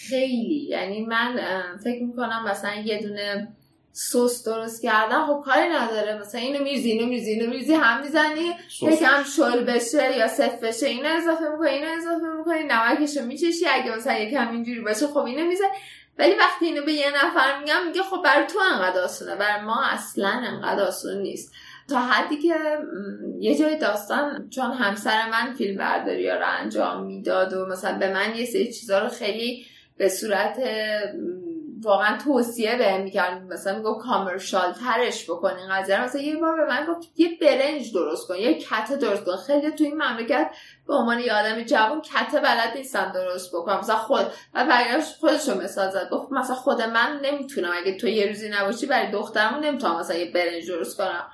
خیلی. 0.08 0.66
یعنی 0.68 1.06
من 1.06 1.40
فکر 1.84 2.02
می‌کنم 2.02 2.44
مثلا 2.48 2.74
یه 2.74 3.02
دونه 3.02 3.48
سس 3.92 4.44
درست 4.44 4.82
کردن 4.82 5.26
خب 5.26 5.42
کاری 5.44 5.68
نداره. 5.68 6.20
مثلا 6.20 6.40
اینو 6.40 6.64
میریزی 6.64 6.90
اینو 6.90 7.06
میریزی 7.06 7.30
اینو 7.30 7.50
میریزی 7.50 7.74
هم 7.74 8.02
می‌زنی 8.02 8.54
یکم 8.82 9.22
شل 9.36 9.64
بشه 9.64 10.16
یا 10.16 10.28
سفت 10.28 10.60
بشه 10.60 10.86
اینو 10.86 11.08
اضافه 11.08 11.48
می‌کنی 11.48 11.68
اینو 11.68 11.88
اضافه 11.96 12.26
می‌کنی 12.38 12.64
نمکشو 12.64 13.22
میچشی. 13.22 13.66
اگه 13.68 13.96
مثلا 13.96 14.18
یکم 14.18 14.50
اینجوری 14.50 14.80
باشه 14.80 15.06
خب 15.06 15.18
اینو 15.18 15.46
می‌زنی. 15.46 15.68
ولی 16.18 16.34
وقتی 16.34 16.66
اینو 16.66 16.84
به 16.84 16.92
یه 16.92 17.10
نفر 17.10 17.58
میگم 17.58 17.86
میگه 17.86 18.02
خب 18.02 18.22
برای 18.24 18.46
تو 18.46 18.58
انقدر 18.74 19.00
آسونه 19.00 19.36
برای 19.36 19.64
ما 19.64 19.84
اصلا 19.84 20.28
انقدر 20.28 20.82
آسون 20.82 21.22
نیست. 21.22 21.52
تا 21.88 21.98
حدی 21.98 22.36
که 22.36 22.54
یه 23.40 23.58
جای 23.58 23.78
داستان 23.78 24.48
چون 24.50 24.72
همسر 24.72 25.30
من 25.30 25.54
فیلم 25.54 25.78
برداری 25.78 26.30
رو 26.30 26.46
انجام 26.60 27.06
می‌داد 27.06 27.52
و 27.52 27.66
مثلا 27.66 27.98
به 27.98 28.12
من 28.12 28.34
یه 28.36 28.44
سری 28.44 28.72
چیزا 28.72 28.98
رو 28.98 29.08
خیلی 29.08 29.66
به 29.96 30.08
صورت 30.08 30.56
واقعا 31.82 32.18
توصیه 32.18 32.76
به 32.76 32.98
می‌کرد 32.98 33.42
مثلا 33.42 33.76
میگو 33.76 33.94
کامرشال 33.94 34.72
ترش 34.72 35.24
بکن 35.24 35.56
این 35.56 35.68
قضیه 35.70 36.02
مثلا 36.02 36.20
یه 36.20 36.36
بار 36.36 36.56
به 36.56 36.66
من 36.66 36.86
گفت 36.86 37.08
یه 37.16 37.38
برنج 37.40 37.92
درست 37.94 38.28
کن 38.28 38.36
یه 38.36 38.54
کته 38.54 38.96
درست 38.96 39.24
کن. 39.24 39.36
خیلی 39.36 39.70
تو 39.70 39.84
این 39.84 39.94
مملکت 40.02 40.50
به 40.86 40.94
عنوان 40.94 41.18
یه 41.20 41.34
آدم 41.34 41.62
جوان 41.62 42.00
کته 42.00 42.40
بلد 42.40 42.76
نیستن 42.76 43.12
درست 43.12 43.54
بکنم 43.54 43.78
مثلا 43.78 43.96
خود 43.96 44.26
و 44.54 44.64
برگشت 44.64 45.16
خودشو 45.20 45.60
مثال 45.60 45.90
زد 45.90 46.08
گفت 46.10 46.32
مثلا 46.32 46.56
خود 46.56 46.82
من 46.82 47.20
نمی‌تونم 47.24 47.72
اگه 47.76 47.96
تو 47.96 48.08
یه 48.08 48.26
روزی 48.26 48.48
نباشی 48.48 48.86
برای 48.86 49.10
دخترمون 49.10 49.64
نمی‌تونم 49.64 50.00
مثلا 50.00 50.16
یه 50.16 50.32
برنج 50.32 50.68
درست 50.68 50.96
کنم. 50.96 51.30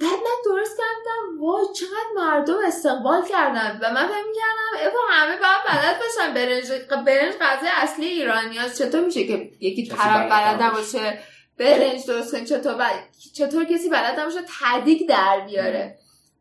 بعد 0.00 0.12
من 0.12 0.36
درست 0.44 0.78
کردم 0.78 1.40
وای 1.40 1.66
چقدر 1.74 2.10
مردم 2.16 2.58
استقبال 2.66 3.22
کردن. 3.28 3.80
و 3.82 3.90
من 3.90 4.06
فکر 4.08 4.26
می‌کردم 4.28 4.80
ایوا 4.80 5.00
همه 5.10 5.36
باید 5.36 5.62
بلد 5.68 5.96
باشن. 5.98 6.34
برنج 6.34 6.82
برنج 7.06 7.34
غذای 7.40 7.70
اصلی 7.72 8.06
ایرانی 8.06 8.58
هست. 8.58 8.82
چطور 8.82 9.04
میشه 9.04 9.26
که 9.26 9.50
یکی 9.60 9.86
طرف 9.86 10.30
بلد 10.30 10.62
نباشه؟ 10.62 11.18
برنج 11.58 12.06
درست 12.06 12.32
کنه 12.32 12.44
چطور 12.44 12.90
چطور 13.34 13.64
کسی 13.64 13.88
بلد 13.88 14.20
نباشه؟ 14.20 14.40
تدیگ 14.60 15.08
در 15.08 15.40
بیاره. 15.46 15.98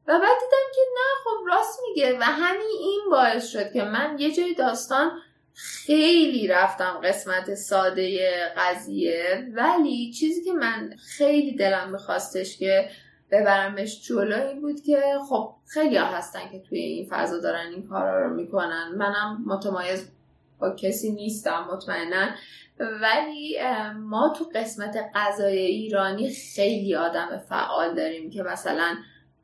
و 0.07 0.19
بعد 0.19 0.39
دیدم 0.39 0.71
که 0.75 0.81
نه 0.95 1.23
خب 1.23 1.47
راست 1.47 1.79
میگه. 1.87 2.17
و 2.19 2.23
همین 2.23 2.77
این 2.79 3.01
باعث 3.11 3.47
شد 3.51 3.73
که 3.73 3.83
من 3.83 4.15
یه 4.19 4.31
جای 4.31 4.53
داستان 4.53 5.11
خیلی 5.53 6.47
رفتم 6.47 7.01
قسمت 7.03 7.55
ساده 7.55 8.29
قضیه. 8.57 9.47
ولی 9.53 10.13
چیزی 10.19 10.43
که 10.43 10.53
من 10.53 10.93
خیلی 11.17 11.55
دلم 11.55 11.89
میخواستش 11.91 12.57
که 12.57 12.89
ببرمش 13.31 14.07
جلو 14.07 14.47
این 14.47 14.61
بود 14.61 14.81
که 14.81 15.01
خب 15.29 15.53
خیلی 15.67 15.97
ها 15.97 16.05
هستن 16.05 16.39
که 16.51 16.59
توی 16.59 16.79
این 16.79 17.07
فضا 17.09 17.39
دارن 17.39 17.67
این 17.73 17.87
کارا 17.87 18.25
رو 18.25 18.33
می‌کنن. 18.35 18.93
منم 18.97 19.43
متمایز 19.45 20.11
با 20.59 20.69
کسی 20.69 21.11
نیستم 21.11 21.67
مطمئنا. 21.71 22.27
ولی 22.79 23.57
ما 23.99 24.33
تو 24.37 24.45
قسمت 24.55 24.97
غذای 25.15 25.57
ایرانی 25.57 26.29
خیلی 26.29 26.95
آدم 26.95 27.37
فعال 27.49 27.95
داریم 27.95 28.29
که 28.29 28.43
مثلا 28.43 28.95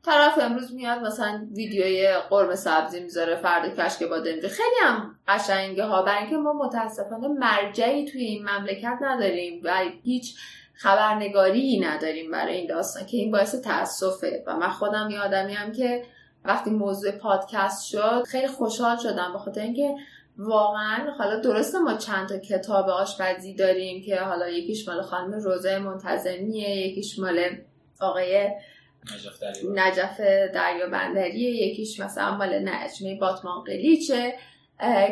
طرف 0.02 0.38
امروز 0.38 0.74
میاد 0.74 1.02
مثلا 1.02 1.48
ویدیوی 1.56 2.08
قرمه 2.30 2.54
سبزی 2.54 3.00
می‌ذاره 3.00 3.36
فردا 3.36 3.84
کشک 3.84 4.02
بادمجون 4.02 4.50
خیلی 4.50 4.76
هم 4.82 5.18
قشنگه 5.28 5.84
ها. 5.84 6.02
برای 6.02 6.18
اینکه 6.18 6.36
ما 6.36 6.52
متاسفانه 6.52 7.28
مرجعی 7.28 8.04
توی 8.04 8.20
این 8.20 8.48
مملکت 8.48 8.98
نداریم 9.00 9.60
و 9.64 9.74
هیچ 10.02 10.36
خبرنگاری 10.76 11.80
نداریم 11.80 12.30
برای 12.30 12.56
این 12.56 12.66
داستان 12.66 13.06
که 13.06 13.16
این 13.16 13.30
باعث 13.30 13.54
تاسفه 13.54 14.44
و 14.46 14.56
من 14.56 14.68
خودم 14.68 15.10
یه 15.10 15.20
آدمی 15.20 15.52
هم 15.52 15.72
که 15.72 16.04
وقتی 16.44 16.70
موضوع 16.70 17.10
پادکست 17.10 17.86
شد 17.86 18.22
خیلی 18.28 18.46
خوشحال 18.46 18.96
شدم 18.96 19.32
به 19.32 19.38
خاطر 19.38 19.60
اینکه 19.60 19.94
واقعا 20.38 21.10
حالا 21.18 21.40
درسته 21.40 21.78
ما 21.78 21.94
چند 21.94 22.28
تا 22.28 22.38
کتاب 22.38 22.88
آشپزی 22.88 23.54
داریم 23.54 24.02
که 24.02 24.16
حالا 24.16 24.48
یکیش 24.48 24.88
مال 24.88 25.02
خانم 25.02 25.32
روزه 25.32 25.78
منتظمیه 25.78 26.86
یکیش 26.86 27.18
مال 27.18 27.40
آقای 28.00 28.50
نجف 29.74 30.20
دریا 30.54 30.88
بندریه 30.92 31.68
یکیش 31.68 32.00
مثلا 32.00 32.36
مال 32.36 32.68
نجمه 32.68 33.18
باتمان 33.18 33.64
قلیچه 33.64 34.34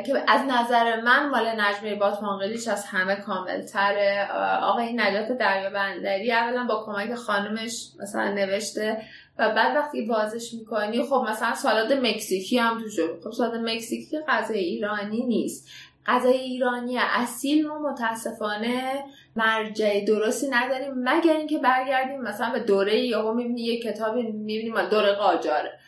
که 0.06 0.24
از 0.28 0.40
نظر 0.48 1.00
من 1.00 1.28
مال 1.28 1.60
نجمه 1.60 1.94
باتمانقلیش 1.94 2.68
از 2.68 2.84
همه 2.84 3.16
کاملتره. 3.16 4.28
آقای 4.62 4.92
نجات 4.92 5.38
دریا 5.38 5.70
بندری 5.70 6.32
اولا 6.32 6.64
با 6.64 6.84
کمک 6.86 7.14
خانمش 7.14 7.88
مثلا 8.00 8.32
نوشته 8.32 9.02
و 9.38 9.54
بعد 9.54 9.76
وقتی 9.76 10.06
بازش 10.06 10.54
می‌کنی 10.54 11.02
خب 11.02 11.26
مثلا 11.28 11.54
سالاد 11.54 11.92
مکزیکی 11.92 12.58
هم 12.58 12.82
تو 12.82 12.88
شد 12.88 13.20
خب 13.24 13.30
سالاد 13.30 13.54
مکزیکی 13.54 14.18
غذای 14.28 14.58
ایرانی 14.58 15.26
نیست. 15.26 15.68
غذای 16.06 16.38
ایرانی 16.38 16.98
اصیل 16.98 17.66
ما 17.66 17.78
متاسفانه 17.78 19.04
مرجع 19.36 20.04
درستی 20.04 20.48
نداریم. 20.50 20.92
مگر 20.96 21.36
اینکه 21.36 21.58
برگردیم 21.58 22.20
مثلا 22.20 22.50
به 22.50 22.60
دوره 22.60 22.98
یهو 22.98 23.34
می‌بینی 23.34 23.62
یه 23.62 23.80
کتابی 23.82 24.22
می‌بینیم 24.22 24.88
دوره 24.88 25.12
قاجاره. 25.12 25.78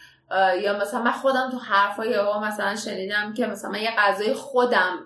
یا 0.63 0.79
مثلا 0.79 1.03
من 1.03 1.13
خودم 1.13 1.51
تو 1.51 1.59
حرفای 1.59 2.11
یهو 2.11 2.41
مثلا 2.41 2.77
شنیدم 2.77 3.35
که 3.35 3.47
مثلا 3.47 3.71
من 3.71 3.83
یه 3.83 3.91
غذای 3.99 4.35
خودم. 4.35 4.99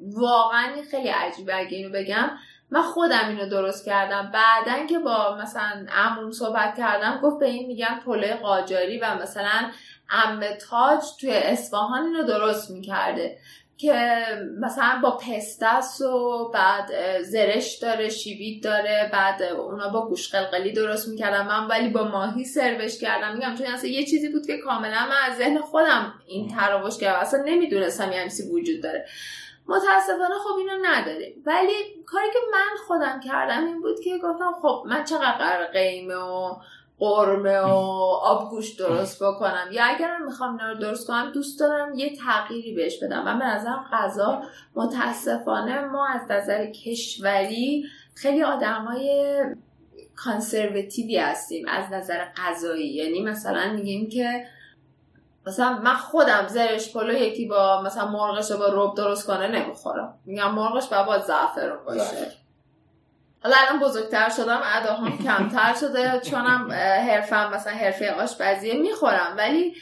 واقعا 0.00 0.72
خیلی 0.90 1.08
عجیبه 1.08 1.56
اگه 1.56 1.76
اینو 1.76 1.92
بگم. 1.92 2.30
من 2.70 2.82
خودم 2.82 3.28
اینو 3.28 3.48
درست 3.48 3.86
کردم. 3.86 4.32
بعدا 4.34 4.86
که 4.86 4.98
با 4.98 5.36
مثلا 5.42 5.86
امون 5.92 6.32
صحبت 6.32 6.78
کردم 6.78 7.20
گفت 7.22 7.40
به 7.40 7.46
این 7.46 7.66
میگن 7.66 8.00
پله 8.06 8.34
قاجاری 8.34 8.98
و 8.98 9.14
مثلا 9.14 9.70
ام 10.10 10.40
تاج 10.70 11.02
توی 11.20 11.36
اصفهان 11.36 12.02
اینو 12.02 12.22
درست 12.22 12.70
می‌کرده. 12.70 13.38
که 13.76 14.24
مثلا 14.60 15.00
با 15.02 15.10
پستس 15.10 16.00
و 16.00 16.50
بعد 16.54 16.90
زرش 17.22 17.78
داره 17.78 18.08
شیوید 18.08 18.64
داره 18.64 19.10
بعد 19.12 19.42
اونا 19.42 19.88
با 19.88 20.08
گوش 20.08 20.34
قلقلی 20.34 20.72
درست 20.72 21.08
می‌کردم 21.08 21.46
من 21.46 21.66
ولی 21.66 21.88
با 21.88 22.04
ماهی 22.04 22.44
سروش 22.44 22.98
کردم. 23.00 23.34
میگم 23.34 23.54
چون 23.54 23.66
اصلا 23.66 23.90
یه 23.90 24.04
چیزی 24.04 24.28
بود 24.28 24.46
که 24.46 24.58
کاملا 24.58 25.06
من 25.06 25.30
از 25.30 25.36
ذهن 25.36 25.58
خودم 25.58 26.14
این 26.26 26.48
تراوش 26.48 26.98
کردم. 26.98 27.18
اصلا 27.18 27.42
نمی‌دونستم 27.44 28.12
یه 28.12 28.28
وجود 28.52 28.82
داره. 28.82 29.06
متاسفانه 29.66 30.34
خب 30.44 30.56
اینو 30.58 30.72
نداریم. 30.82 31.42
ولی 31.46 31.74
کاری 32.06 32.26
که 32.32 32.38
من 32.52 32.76
خودم 32.86 33.20
کردم 33.20 33.66
این 33.66 33.82
بود 33.82 34.00
که 34.00 34.18
گفتم 34.18 34.52
خب 34.62 34.82
من 34.86 35.04
چقدر 35.04 35.66
قیمه 35.72 36.14
و 36.14 36.54
قرمه 37.02 37.58
و 37.58 37.74
آبگوش 38.22 38.74
درست 38.74 39.22
بکنم. 39.22 39.68
یا 39.72 39.84
اگر 39.84 40.18
می‌خوام 40.18 40.50
اینا 40.50 40.72
رو 40.72 40.78
درست 40.78 41.06
کنم 41.06 41.30
دوست 41.34 41.60
دارم 41.60 41.94
یه 41.94 42.16
تغییری 42.16 42.74
بهش 42.74 43.02
بدم. 43.02 43.22
و 43.26 43.38
به 43.38 43.44
نظرم 43.44 43.84
غذا 43.92 44.42
متاسفانه 44.74 45.80
ما 45.80 46.06
از 46.06 46.20
نظر 46.30 46.66
کشوری 46.66 47.84
خیلی 48.14 48.42
آدمای 48.42 49.36
کانسرواتیوی 50.16 51.18
هستیم 51.18 51.66
از 51.68 51.92
نظر 51.92 52.24
غذایی. 52.36 52.94
یعنی 52.94 53.22
مثلا 53.22 53.72
میگیم 53.72 54.08
که 54.08 54.44
مثلا 55.46 55.78
من 55.78 55.94
خودم 55.94 56.46
زرش 56.48 56.92
پلو 56.92 57.12
یکی 57.12 57.46
با 57.46 57.82
مثلا 57.82 58.10
مرغش 58.10 58.52
با 58.52 58.66
رب 58.72 58.96
درست 58.96 59.26
کنه 59.26 59.48
نمی‌خورم. 59.48 60.14
میگم 60.24 60.54
مرغش 60.54 60.88
باید 60.88 61.06
با 61.06 61.18
زعفرون 61.18 61.84
باشه. 61.84 62.41
حالا 63.42 63.56
الان 63.58 63.80
بزرگتر 63.80 64.28
شدم 64.28 64.60
اداهام 64.64 65.18
کمتر 65.18 65.74
شده 65.80 66.20
چونم 66.20 66.72
حرفم 67.08 67.50
مثلا 67.54 67.72
حرفه 67.72 68.12
آشپزی 68.12 68.72
می‌خورم. 68.72 69.34
ولی 69.38 69.74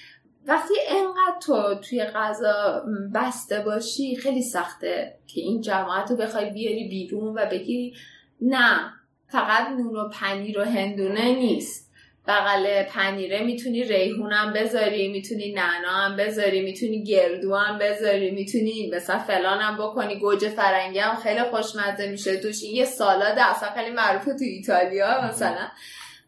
وقتی 0.47 0.75
انقدر 0.89 1.39
تو 1.43 1.75
توی 1.75 2.05
غذا 2.05 2.85
بسته 3.15 3.61
باشی 3.61 4.17
خیلی 4.17 4.43
سخته 4.43 5.19
که 5.27 5.41
این 5.41 5.61
جماعت 5.61 6.11
رو 6.11 6.17
بخوای 6.17 6.51
بیاری 6.51 6.89
بیرون 6.89 7.39
و 7.39 7.47
بگی 7.47 7.95
نه 8.41 8.93
فقط 9.29 9.69
نون 9.69 9.97
و 9.97 10.09
پنیر 10.09 10.59
و 10.61 10.65
هندونه 10.65 11.25
نیست. 11.25 11.90
بغل 12.31 12.83
پنیره 12.83 13.43
می‌تونی 13.43 13.85
ریحونم 13.85 14.53
بذاری 14.53 15.09
می‌تونی 15.09 15.53
نعنا 15.53 15.91
هم 15.91 16.17
بذاری 16.17 16.63
می‌تونی 16.63 17.05
گردو 17.05 17.55
هم 17.55 17.79
بذاری 17.79 18.31
می‌تونی 18.31 18.91
مثلا 18.95 19.19
فلانم 19.19 19.77
بکنی 19.77 20.19
گوجه 20.19 20.49
فرنگی 20.49 20.99
هم 20.99 21.17
خیلی 21.17 21.43
خوشمزه 21.43 22.11
میشه 22.11 22.37
توش. 22.37 22.63
یه 22.63 22.85
سالاد 22.85 23.39
اصلا 23.39 23.71
خیلی 23.71 23.91
معروفه 23.91 24.33
تو 24.33 24.45
ایتالیا 24.45 25.21
مثلا. 25.29 25.69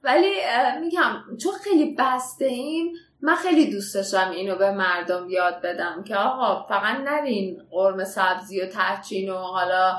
ولی 0.05 0.33
میگم 0.81 1.13
چون 1.43 1.53
خیلی 1.65 1.97
بسته 1.99 2.45
ایم 2.45 2.93
من 3.21 3.35
خیلی 3.35 3.71
دوست 3.71 3.95
داشتم 3.95 4.31
اینو 4.31 4.57
به 4.57 4.71
مردم 4.71 5.31
یاد 5.31 5.61
بدم 5.63 6.05
که 6.07 6.17
آقا 6.17 6.63
فقط 6.63 7.01
نرین 7.01 7.63
قرمه 7.71 8.05
سبزی 8.05 8.61
و 8.61 8.67
ته 8.67 8.88
چین 8.88 9.31
و 9.31 9.37
حالا 9.37 9.97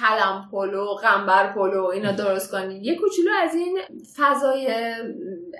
کلم 0.00 0.48
پلو 0.52 0.94
قنبر 0.94 1.52
پلو 1.52 1.84
اینا 1.84 2.12
درست 2.12 2.50
کنید 2.50 2.84
یه 2.84 2.94
کوچولو 2.94 3.30
از 3.42 3.54
این 3.54 3.78
فضای 4.16 4.94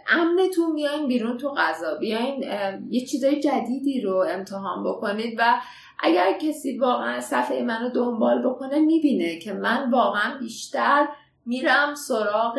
امنتون 0.08 0.74
بیاین 0.74 1.08
بیرون 1.08 1.38
تو 1.38 1.48
غذا. 1.48 1.94
بیاین 1.94 2.44
یه 2.90 3.06
چیزای 3.06 3.40
جدیدی 3.40 4.00
رو 4.00 4.16
امتحان 4.16 4.84
بکنید 4.84 5.34
و 5.38 5.60
اگر 5.98 6.32
کسی 6.32 6.78
واقعا 6.78 7.20
صفحه 7.20 7.62
منو 7.62 7.90
دنبال 7.90 8.42
بکنه 8.42 8.78
می‌بینه 8.78 9.38
که 9.38 9.52
من 9.52 9.90
واقعا 9.90 10.38
بیشتر 10.38 11.08
میرم 11.46 11.94
سراغ 11.94 12.58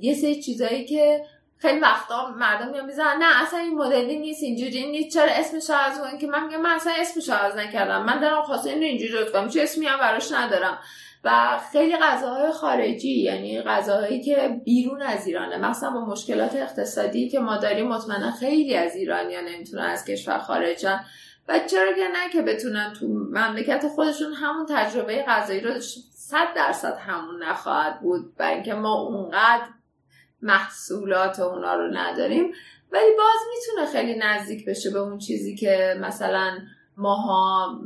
یه 0.00 0.14
سری 0.14 0.42
چیزایی 0.42 0.84
که 0.84 1.24
خیلی 1.58 1.80
وقتا 1.80 2.30
مردم 2.36 2.70
میان 2.70 2.86
می‌زنن 2.86 3.16
نه 3.22 3.42
اصلا 3.42 3.58
این 3.58 3.74
مدلی 3.74 4.18
نیست 4.18 4.42
اینجوری 4.42 4.90
نیست 4.90 5.14
چرا 5.14 5.32
اسمش 5.32 5.70
از 5.70 6.00
اون 6.00 6.18
که 6.18 6.26
من 6.26 6.46
میگم 6.46 6.60
من 6.60 6.70
اصلا 6.70 6.92
اسمش 7.00 7.28
عوض 7.28 7.56
نکردم 7.56 8.04
من 8.04 8.20
دارم 8.20 8.42
خواسته 8.42 8.70
اینو 8.70 8.82
اینجوری 8.82 9.12
درست 9.12 9.32
کنم 9.32 9.48
چه 9.48 9.62
اسمی 9.62 9.86
هم 9.86 9.98
براش 9.98 10.32
ندارم. 10.32 10.78
و 11.24 11.60
خیلی 11.72 11.96
غذاهای 11.96 12.52
خارجی 12.52 13.22
یعنی 13.22 13.62
غذاهایی 13.62 14.22
که 14.22 14.60
بیرون 14.64 15.02
از 15.02 15.26
ایرانه 15.26 15.56
مثلا 15.56 15.90
با 15.90 16.04
مشکلات 16.04 16.56
اقتصادی 16.56 17.28
که 17.28 17.38
ما 17.38 17.56
داریم 17.56 17.88
مطمئنا 17.88 18.30
خیلی 18.30 18.76
از 18.76 18.96
ایرانیا 18.96 19.40
نمی‌تونن 19.40 19.82
از 19.82 20.04
کشور 20.04 20.38
خارجن. 20.38 21.04
و 21.48 21.58
چرا 21.58 21.92
که 21.92 22.08
نه 22.08 22.30
که 22.32 22.42
بتونن 22.42 22.92
تو 23.00 23.06
مملکت 23.08 23.88
خودشون 23.88 24.32
همون 24.32 24.66
تجربه 24.66 25.24
غذایی 25.28 25.60
رو 25.60 25.80
صد 26.14 26.54
درصد 26.56 26.98
همون 26.98 27.42
نخواهد 27.42 28.00
بود 28.00 28.36
برای 28.36 28.54
اینکه 28.54 28.74
ما 28.74 28.94
اونقدر 28.94 29.64
محصولات 30.42 31.40
اونا 31.40 31.74
رو 31.74 31.88
نداریم. 31.92 32.52
ولی 32.92 33.10
باز 33.18 33.40
می‌تونه 33.50 33.92
خیلی 33.92 34.18
نزدیک 34.18 34.66
بشه 34.66 34.90
به 34.90 34.98
اون 34.98 35.18
چیزی 35.18 35.56
که 35.56 35.96
مثلا 36.00 36.58
ماها 36.96 37.80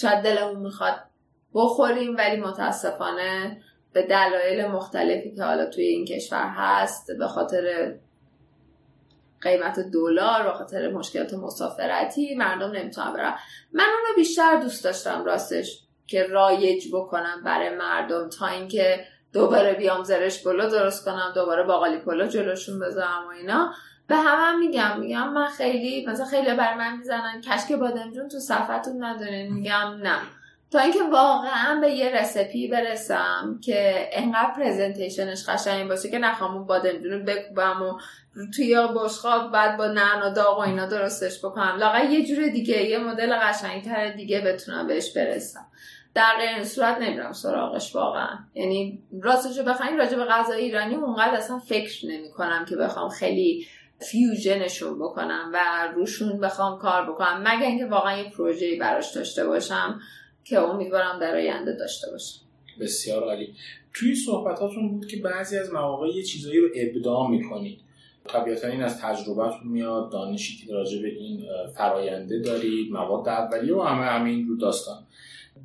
شاید 0.00 0.24
دلمون 0.24 0.62
می‌خواد 0.62 0.94
بخوریم 1.54 2.16
ولی 2.16 2.40
متاسفانه 2.40 3.62
به 3.92 4.02
دلایل 4.02 4.66
مختلفی 4.66 5.34
که 5.34 5.42
حالا 5.42 5.66
توی 5.66 5.84
این 5.84 6.04
کشور 6.04 6.48
هست 6.48 7.10
به 7.18 7.26
خاطر 7.28 7.94
قیمت 9.40 9.80
دلار 9.80 10.42
به 10.42 10.52
خاطر 10.52 10.90
مشکلات 10.90 11.34
مسافرتی 11.34 12.34
مردم 12.34 12.70
نمی‌تونن 12.70 13.12
برن. 13.12 13.34
من 13.72 13.84
اون 13.84 14.04
رو 14.08 14.14
بیشتر 14.16 14.56
دوست 14.56 14.84
داشتم 14.84 15.24
راستش 15.24 15.82
که 16.06 16.22
رایج 16.22 16.88
بکنم 16.92 17.42
برای 17.44 17.76
مردم 17.76 18.28
تا 18.28 18.46
اینکه 18.46 19.04
دوباره 19.32 19.72
بیام 19.72 20.04
زرش 20.04 20.44
پلو 20.44 20.70
درست 20.70 21.04
کنم 21.04 21.32
دوباره 21.34 21.62
باقالی 21.62 21.98
پلو 21.98 22.26
جلوشون 22.26 22.78
بذارم 22.78 23.26
و 23.26 23.30
اینا. 23.30 23.72
به 24.06 24.16
همه 24.16 24.42
هم 24.42 24.58
میگم 24.58 25.00
میگم 25.00 25.32
من 25.32 25.48
خیلی 25.48 26.06
مثلا 26.06 26.26
خیلی 26.26 26.54
بر 26.54 26.74
من 26.74 26.96
می‌زنن 26.96 27.40
کشک 27.40 27.72
بادمجون 27.72 28.28
تو 28.28 28.38
صفحتون 28.38 29.04
ندارین 29.04 29.52
میگم 29.52 29.98
نه. 30.02 30.18
تا 30.70 30.78
اینکه 30.78 31.02
واقعا 31.12 31.80
به 31.80 31.90
یه 31.90 32.10
رسپی 32.10 32.68
برسم 32.68 33.60
که 33.64 34.08
انقدر 34.12 34.52
پرزنتیشنش 34.56 35.48
قشنگ 35.48 35.88
باشه 35.88 36.10
که 36.10 36.18
نخوام 36.18 36.54
اون 36.54 36.66
بادمجون 36.66 37.12
رو 37.12 37.24
بکوبم 37.24 37.82
و 37.82 37.98
توی 38.56 38.88
بشقاب 38.96 39.52
بعد 39.52 39.76
با 39.76 39.86
نعنا 39.86 40.28
داغ 40.28 40.58
و 40.58 40.60
اینا 40.60 40.86
درستش 40.86 41.38
بکنم. 41.38 41.76
لاغر 41.78 42.04
یه 42.04 42.26
جور 42.26 42.48
دیگه 42.48 42.82
یه 42.82 42.98
مدل 42.98 43.34
قشنگتر 43.34 44.08
دیگه 44.08 44.40
بتونم 44.40 44.86
بهش 44.86 45.12
برسم. 45.16 45.66
در 46.18 46.36
غیر 46.38 46.64
صورت 46.64 46.98
نمیرم 46.98 47.32
سراغش 47.32 47.96
واقعا. 47.96 48.38
یعنی 48.54 49.02
راستش 49.22 49.60
بخواین 49.60 49.98
راجع 49.98 50.16
به 50.16 50.24
غذای 50.24 50.62
ایرانی 50.62 50.94
اونقدر 50.94 51.34
اصلا 51.34 51.58
فکر 51.58 52.06
نمی 52.06 52.30
کنم 52.30 52.64
که 52.68 52.76
بخوام 52.76 53.08
خیلی 53.08 53.66
فیوژنشون 53.98 54.98
بکنم 54.98 55.50
و 55.54 55.58
روشون 55.94 56.40
بخوام 56.40 56.78
کار 56.78 57.10
بکنم. 57.10 57.42
مگر 57.46 57.66
اینکه 57.66 57.86
واقعا 57.86 58.18
یه 58.18 58.30
پروژه‌ای 58.30 58.76
براش 58.76 59.14
داشته 59.14 59.46
باشم 59.46 60.00
که 60.44 60.58
امیدوارم 60.58 61.18
در 61.18 61.34
آینده 61.34 61.72
داشته 61.72 62.10
باشم. 62.10 62.40
بسیار 62.80 63.22
عالی. 63.22 63.54
توی 63.94 64.14
صحبتاتون 64.14 64.88
بود 64.88 65.06
که 65.06 65.16
بعضی 65.16 65.58
از 65.58 65.72
مواقع 65.72 66.08
یه 66.08 66.22
چیزایی 66.22 66.58
رو 66.58 66.68
ابداع 66.76 67.30
می‌کنید. 67.30 67.80
طبیعتا 68.28 68.68
این 68.68 68.82
از 68.82 69.00
تجربهتون 69.00 69.68
میاد 69.68 70.12
دانشی 70.12 70.66
که 70.66 70.72
راجع 70.72 71.02
به 71.02 71.08
این 71.08 71.44
فراینده 71.76 72.38
دارید 72.38 72.92
مواد 72.92 73.28
اولیه 73.28 73.74
و 73.74 73.80
همه 73.80 74.04
همین 74.04 74.48
رو 74.48 74.56
داستان. 74.56 75.02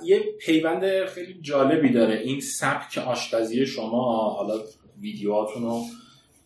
یه 0.04 0.20
پیوند 0.40 1.06
خیلی 1.06 1.36
جالبی 1.42 1.90
داره. 1.90 2.20
این 2.20 2.40
سبک 2.40 2.98
آشپزی 2.98 3.66
شما 3.66 4.30
حالا 4.30 4.60
ویدیوهاتون 5.02 5.64
رو 5.64 5.82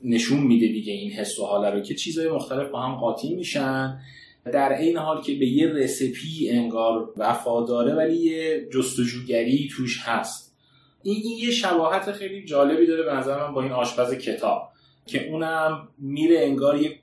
نشون 0.03 0.39
میده 0.39 0.67
دیگه 0.67 0.93
این 0.93 1.12
حس 1.12 1.39
و 1.39 1.45
حاله 1.45 1.69
رو 1.69 1.79
که 1.79 1.95
چیزهای 1.95 2.29
مختلف 2.29 2.69
با 2.69 2.81
هم 2.81 2.95
قاطی 2.95 3.36
میشن. 3.36 3.99
در 4.45 4.77
این 4.77 4.97
حال 4.97 5.21
که 5.21 5.36
به 5.36 5.45
یه 5.47 5.67
رسپی 5.67 6.49
انگار 6.49 7.13
وفاداره 7.17 7.93
ولی 7.93 8.15
یه 8.15 8.67
جستجوگری 8.73 9.69
توش 9.71 10.01
هست. 10.03 10.57
این, 11.03 11.21
این 11.23 11.38
یه 11.38 11.51
شباهت 11.51 12.12
خیلی 12.12 12.45
جالبی 12.45 12.88
داره 12.88 13.03
به 13.03 13.13
نظر 13.13 13.47
من 13.47 13.53
با 13.53 13.63
این 13.63 13.71
آشپز 13.71 14.13
کتاب 14.13 14.69
که 15.05 15.27
اونم 15.29 15.88
میره 15.97 16.39
انگار 16.39 16.81
یه 16.81 16.99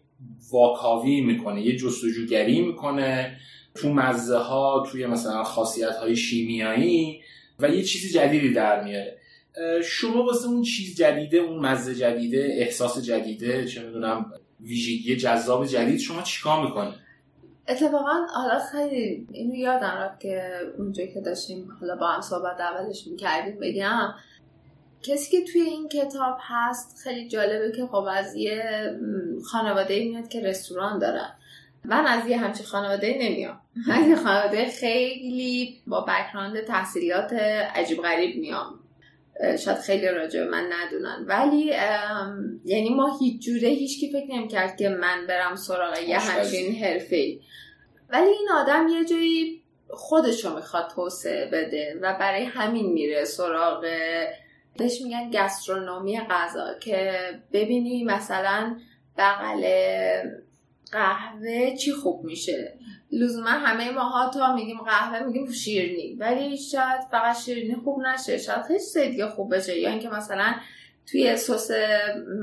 واکاوی 0.52 1.20
می‌کنه 1.20 1.62
یه 1.62 1.76
جستجوگری 1.76 2.61
می‌کنه. 2.61 3.37
تو 3.74 3.88
مزه 3.88 4.37
ها 4.37 4.87
توی 4.90 5.06
مثلا 5.06 5.44
خاصیت 5.44 5.96
های 5.96 6.16
شیمیایی 6.16 7.20
و 7.58 7.68
یه 7.68 7.82
چیزی 7.82 8.08
جدیدی 8.08 8.52
در 8.52 8.84
میاره. 8.84 9.18
شما 9.84 10.24
واسه 10.24 10.48
اون 10.48 10.62
چیز 10.62 10.96
جدیده 10.96 11.37
اون 11.37 11.58
مزه 11.58 11.94
جدیده 11.94 12.48
احساس 12.52 12.98
جدیده 12.98 13.64
چه 13.64 13.82
می‌دونم 13.82 14.32
ویژگی 14.60 15.16
جذاب 15.16 15.66
جدید 15.66 15.98
شما 15.98 16.22
چیکار 16.22 16.66
می‌کنید 16.66 16.94
اتفاقا 17.68 18.26
حالا 18.34 18.60
خیلی 18.72 19.26
اینو 19.32 19.54
یادم 19.54 19.87
رفت 19.87 20.20
که 20.20 20.50
اونجا 20.78 21.06
که 21.06 21.20
داشتیم 21.20 21.68
حالا 21.80 21.96
با 21.96 22.06
هم 22.06 22.20
صحبت 22.20 22.60
اولش 22.60 23.06
می‌کردیم 23.06 23.60
بگم 23.60 24.14
کسی 25.02 25.30
که 25.30 25.52
توی 25.52 25.60
این 25.60 25.88
کتاب 25.88 26.37
هست 26.40 26.98
خیلی 27.04 27.28
جالبه 27.28 27.72
که 27.76 27.87
خب 27.87 28.06
از 28.10 28.34
یه 28.34 28.90
خانواده 29.44 30.04
میاد 30.04 30.28
که 30.28 30.40
رستوران 30.40 30.98
دارن. 30.98 31.37
من 31.85 32.07
از 32.07 32.29
یه 32.29 32.37
همچین 32.37 32.66
خانواده 32.66 33.18
نمیام. 33.20 33.61
من 33.88 34.09
یه 34.09 34.16
خانواده 34.16 34.66
خیلی 34.66 35.83
با 35.87 36.01
بکراند 36.01 36.61
تحصیلیات 36.61 37.33
عجیب 37.75 38.03
غریب 38.03 38.37
میام. 38.37 38.81
شاید 39.64 39.79
خیلی 39.79 40.09
راجع 40.09 40.44
من 40.44 40.70
ندونن. 40.73 41.25
ولی 41.29 41.73
یعنی 42.64 42.88
ما 42.90 43.18
هیچ 43.18 43.42
جوره 43.42 43.68
هیچکی 43.68 44.12
فکر 44.12 44.35
نمی‌کرد 44.35 44.77
که 44.77 44.88
من 44.88 45.27
برم 45.27 45.57
سراغ 45.57 45.99
یه 45.99 46.18
همچین 46.18 46.85
حرفه 46.85 47.38
ولی 48.09 48.31
این 48.31 48.49
آدم 48.61 48.88
یه 48.88 49.05
جایی 49.05 49.62
خودشو 49.90 50.55
می‌خواد 50.55 50.92
توسعه 50.94 51.47
بده 51.47 51.99
و 52.03 52.16
برای 52.20 52.44
همین 52.44 52.92
میره 52.92 53.25
سراغ 53.25 53.85
بهش 54.79 55.03
میگن 55.03 55.31
گسترونومی 55.31 56.20
غذا 56.20 56.79
که 56.81 57.12
ببینی 57.53 58.05
مثلا 58.05 58.77
بغل 59.18 59.64
قهوه 60.92 61.77
چی 61.77 61.92
خوب 61.92 62.25
میشه؟ 62.25 62.79
لزوما 63.12 63.51
همه 63.51 63.90
ماها 63.90 64.31
تا 64.31 64.55
میگیم 64.55 64.79
قهوه 64.79 65.27
میگیم 65.27 65.53
شیرینی 65.53 66.14
ولی 66.14 66.57
شاید 66.57 67.01
فقط 67.11 67.37
شیرینی 67.37 67.74
خوب 67.85 68.03
نشه. 68.07 68.38
شاید 68.38 68.62
خیلی 68.62 68.79
چیز 68.79 68.99
دیگه 68.99 69.29
خوب 69.29 69.55
بشه. 69.55 69.79
یا 69.79 69.90
اینکه 69.90 70.09
مثلا 70.09 70.55
توی 71.07 71.37
سس 71.37 71.70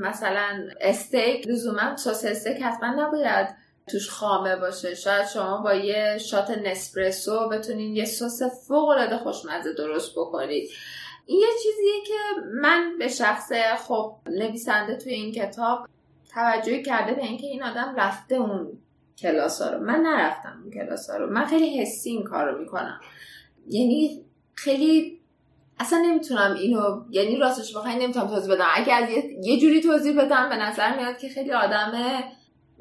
مثلا 0.00 0.68
استیک 0.80 1.48
لزوما 1.48 1.96
سس 1.96 2.24
استیک 2.24 2.62
حتما 2.62 3.02
نباید 3.02 3.48
توش 3.86 4.10
خامه 4.10 4.56
باشه. 4.56 4.94
شاید 4.94 5.26
شما 5.26 5.56
با 5.56 5.74
یه 5.74 6.18
shot 6.18 6.50
اسپرسو 6.50 7.48
بتونین 7.48 7.96
یه 7.96 8.04
سس 8.04 8.42
فوق 8.68 8.88
العاده 8.88 9.16
خوشمزه 9.18 9.72
درست 9.72 10.12
بکنید. 10.12 10.70
این 11.26 11.40
یه 11.40 11.46
چیزیه 11.62 11.92
که 12.06 12.40
من 12.62 12.98
به 12.98 13.08
شخص 13.08 13.52
خب 13.88 14.16
نویسنده 14.26 14.96
توی 14.96 15.12
این 15.12 15.32
کتاب 15.32 15.86
توجه 16.34 16.82
کرده 16.82 17.14
به 17.14 17.22
اینکه 17.22 17.46
این 17.46 17.62
آدم 17.62 17.94
رفته 17.96 18.34
اون 18.34 18.78
کلاس 19.18 19.62
ها 19.62 19.70
رو. 19.70 19.84
من 19.84 20.00
نرفتم 20.00 20.60
اون 20.62 20.72
کلاس 20.72 21.10
ها 21.10 21.16
رو. 21.16 21.30
من 21.30 21.44
خیلی 21.44 21.78
حسی 21.78 22.10
این 22.10 22.24
کار 22.24 22.50
رو 22.50 22.58
می‌کنم. 22.58 23.00
یعنی 23.68 24.24
خیلی 24.54 25.20
اصلا 25.80 25.98
نمی‌تونم 25.98 26.54
اینو 26.54 27.04
یعنی 27.10 27.36
راستش 27.36 27.76
بخوای 27.76 27.96
نمی‌تونم 27.96 28.26
توضیح 28.26 28.54
بدم. 28.54 28.66
اگه 28.74 28.94
از 28.94 29.10
یه, 29.42 29.60
جوری 29.60 29.80
توضیح 29.80 30.24
بدم 30.24 30.48
به 30.48 30.56
نظر 30.56 30.96
میاد 30.96 31.18
که 31.18 31.28
خیلی 31.28 31.52
آدمه 31.52 32.24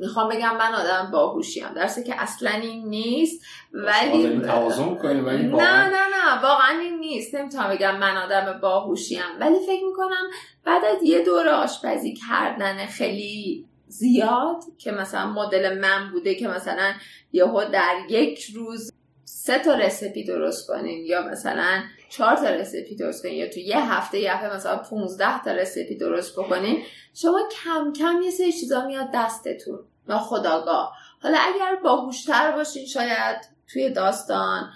می‌خوام 0.01 0.29
بگم 0.29 0.57
من 0.57 0.73
آدم 0.73 1.11
باهوشیم. 1.11 1.73
درسته 1.75 2.03
که 2.03 2.21
اصلا 2.21 2.49
این 2.51 2.85
نیست 2.85 3.45
ولی 3.73 4.27
نه 4.27 5.85
نه 5.85 5.89
نه 5.89 6.41
واقعا 6.43 6.79
این 6.79 6.99
نیست. 6.99 7.35
نمی‌تونم 7.35 7.69
بگم 7.69 7.97
من 7.97 8.17
آدم 8.17 8.59
باهوشیم. 8.61 9.21
ولی 9.39 9.55
فکر 9.65 9.85
می‌کنم 9.85 10.29
بعد 10.65 10.85
از 10.85 11.03
یه 11.03 11.23
دور 11.23 11.49
آشپزی 11.49 12.13
کردن 12.13 12.85
خیلی 12.85 13.65
زیاد 13.87 14.63
که 14.77 14.91
مثلا 14.91 15.31
مدل 15.31 15.79
من 15.79 16.11
بوده 16.11 16.35
که 16.35 16.47
مثلا 16.47 16.93
یهو 17.33 17.65
در 17.73 17.95
یک 18.09 18.43
روز 18.55 18.91
سه 19.25 19.59
تا 19.59 19.73
رسیپی 19.73 20.23
درست 20.23 20.67
کنین 20.67 21.05
یا 21.05 21.21
مثلا 21.21 21.83
چهار 22.09 22.35
تا 22.35 22.49
رسیپی 22.49 22.95
درست 22.95 23.23
کنین 23.23 23.35
یا 23.35 23.49
تو 23.49 23.59
یه 23.59 23.91
هفته 23.91 24.19
یه 24.19 24.33
هفته 24.33 24.55
مثلا 24.55 24.77
15 24.77 25.43
تا 25.43 25.51
رسیپی 25.51 25.95
درست 25.95 26.39
بکنین 26.39 26.83
شما 27.13 27.39
کم 27.63 27.93
کم 27.93 28.21
یه 28.23 28.31
سری 28.31 28.51
چیزا 28.51 28.85
میاد 28.85 29.07
دستتون. 29.13 29.79
ناخداگاه. 30.07 30.93
حالا 31.23 31.37
اگر 31.37 31.75
باهوشتر 31.83 32.51
باشین 32.51 32.85
شاید 32.85 33.37
توی 33.73 33.89
داستان 33.89 34.69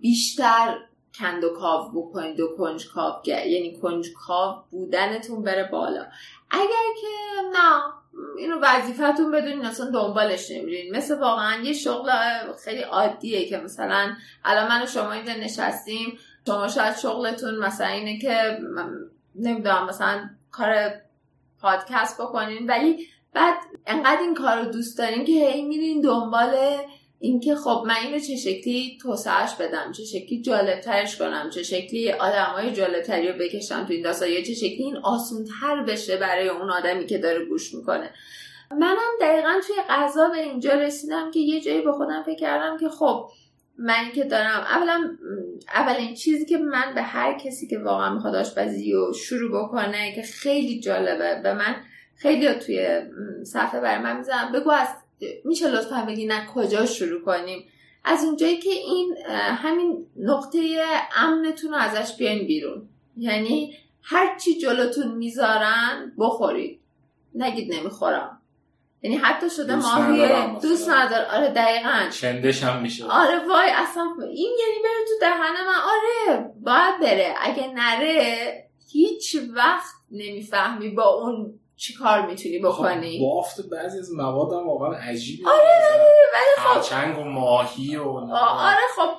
بیشتر 0.00 0.78
کند 1.18 1.44
و 1.44 1.54
کاو 1.54 1.90
بکنید 1.92 2.40
و 2.40 2.56
کنج 2.56 2.88
کاو 2.88 3.14
یعنی 3.26 3.78
کنج 3.82 4.06
کاو 4.26 4.64
بودنتون 4.70 5.42
بره 5.42 5.68
بالا. 5.72 6.06
اگر 6.50 6.86
که 7.00 7.08
نه 7.52 7.82
اینو 8.38 8.58
وظیفتون 8.62 9.30
بدونین 9.30 9.64
اصلا 9.64 9.90
دنبالش 9.90 10.50
نمیرین. 10.50 10.96
مثل 10.96 11.18
واقعا 11.18 11.62
یه 11.62 11.72
شغل 11.72 12.10
خیلی 12.64 12.82
عادیه 12.82 13.48
که 13.48 13.56
مثلا 13.56 14.12
الان 14.44 14.68
من 14.68 14.82
و 14.82 14.86
شما 14.86 15.12
اینجا 15.12 15.32
نشستیم 15.32 16.18
شما 16.46 16.68
شاید 16.68 16.96
شغلتون 16.96 17.58
مثلا 17.58 17.86
اینه 17.86 18.18
که 18.18 18.58
نمی‌دونم 19.34 19.86
مثلا 19.86 20.30
کار 20.50 20.92
پادکست 21.60 22.20
بکنین 22.20 22.66
ولی 22.66 23.06
بعد 23.34 23.54
انقدر 23.86 24.20
این 24.20 24.34
کار 24.34 24.58
رو 24.58 24.72
دوست 24.72 24.98
دارین 24.98 25.24
که 25.24 25.32
هی 25.32 25.62
میرین 25.62 26.00
دنبال 26.00 26.54
اینکه 27.18 27.54
خب 27.54 27.84
من 27.86 27.94
اینو 28.04 28.18
چه 28.18 28.36
شکلی 28.36 28.98
توسعهش 29.02 29.54
بدم 29.54 29.92
چه 29.92 30.04
شکلی 30.04 30.42
جالبترش 30.42 31.16
کنم 31.16 31.50
چه 31.50 31.62
شکلی 31.62 32.12
آدمای 32.12 32.72
جالبتری 32.72 33.28
رو 33.28 33.38
بکشم 33.38 33.84
تو 33.84 33.92
این 33.92 34.02
داستان 34.02 34.28
یا 34.28 34.42
چه 34.42 34.54
شکلی 34.54 34.82
این 34.82 34.96
آسونتر 34.96 35.82
بشه 35.88 36.16
برای 36.16 36.48
اون 36.48 36.70
آدمی 36.70 37.06
که 37.06 37.18
داره 37.18 37.44
گوش 37.44 37.74
می‌کنه. 37.74 38.10
منم 38.70 38.96
دقیقا 39.20 39.52
توی 39.66 39.76
غذا 39.88 40.28
به 40.28 40.38
اینجا 40.38 40.72
رسیدم 40.72 41.30
که 41.30 41.40
یه 41.40 41.60
جایی 41.60 41.80
به 41.80 41.92
خودم 41.92 42.22
فکر 42.22 42.38
کردم 42.38 42.78
که 42.78 42.88
خب 42.88 43.30
من 43.78 44.12
که 44.14 44.24
دارم 44.24 44.60
اولا 44.60 45.16
اولین 45.74 46.14
چیزی 46.14 46.46
که 46.46 46.58
من 46.58 46.94
به 46.94 47.02
هر 47.02 47.38
کسی 47.38 47.66
که 47.68 47.78
واقعا 47.78 48.14
می‌خواد 48.14 48.34
آشپزی 48.34 48.92
رو 48.92 49.12
شروع 49.12 49.62
بکنه 49.62 50.14
که 50.14 50.22
خیلی 50.22 50.80
جالبه 50.80 51.40
به 51.42 51.54
من 51.54 51.76
خیلی 52.22 52.54
توی 52.54 53.02
صفحه 53.44 53.80
برای 53.80 54.02
من 54.02 54.16
می‌زنم 54.16 54.52
بگو 54.52 54.70
از 54.70 54.88
میشه 55.44 55.68
لطفا 55.68 56.04
بگی 56.08 56.26
نه 56.26 56.46
کجا 56.54 56.86
شروع 56.86 57.24
کنیم؟ 57.24 57.64
از 58.04 58.24
اونجایی 58.24 58.56
که 58.56 58.70
این 58.70 59.16
همین 59.36 60.06
نقطه 60.16 60.82
امنتون 61.16 61.70
رو 61.70 61.76
ازش 61.76 62.16
بیاین 62.16 62.46
بیرون. 62.46 62.88
یعنی 63.16 63.76
هر 64.02 64.38
چی 64.38 64.58
جلوتون 64.58 65.14
می‌ذارن 65.14 66.12
بخورید. 66.18 66.80
نگید 67.34 67.74
نمی‌خورم. 67.74 68.38
یعنی 69.02 69.16
حتی 69.16 69.50
شده 69.50 69.74
ماهی 69.76 70.28
دوست 70.62 70.88
ندار 70.88 71.24
آره 71.24 71.48
دقیقا. 71.48 72.08
چندش 72.10 72.62
هم 72.62 72.82
میشه 72.82 73.04
آره 73.04 73.38
وای 73.48 73.70
اصلا 73.74 74.02
این 74.20 74.52
یعنی 74.60 74.82
بره 74.84 75.04
تو 75.08 75.14
دهن 75.20 75.66
من. 75.66 75.80
آره 75.92 76.50
باید 76.60 77.00
بره. 77.00 77.34
اگه 77.40 77.72
نره 77.74 78.68
هیچ 78.92 79.36
وقت 79.54 79.94
نمی‌فهمی 80.10 80.88
با 80.88 81.04
اون 81.04 81.58
چی 81.82 81.94
کار 81.94 82.26
می‌تونی 82.26 82.58
بکنی؟ 82.58 83.20
بافت 83.20 83.60
بعضی 83.60 83.98
از 83.98 84.12
مواد 84.12 84.52
هم 84.52 84.66
واقعا 84.66 84.92
عجیبه. 84.94 85.50
آره 85.50 85.60
ولی 86.34 86.66
خب 86.66 86.80
چنگ 86.80 87.18
و 87.18 87.24
ماهی 87.24 87.96
و 87.96 88.08
آره 88.32 88.76
خب 88.96 89.10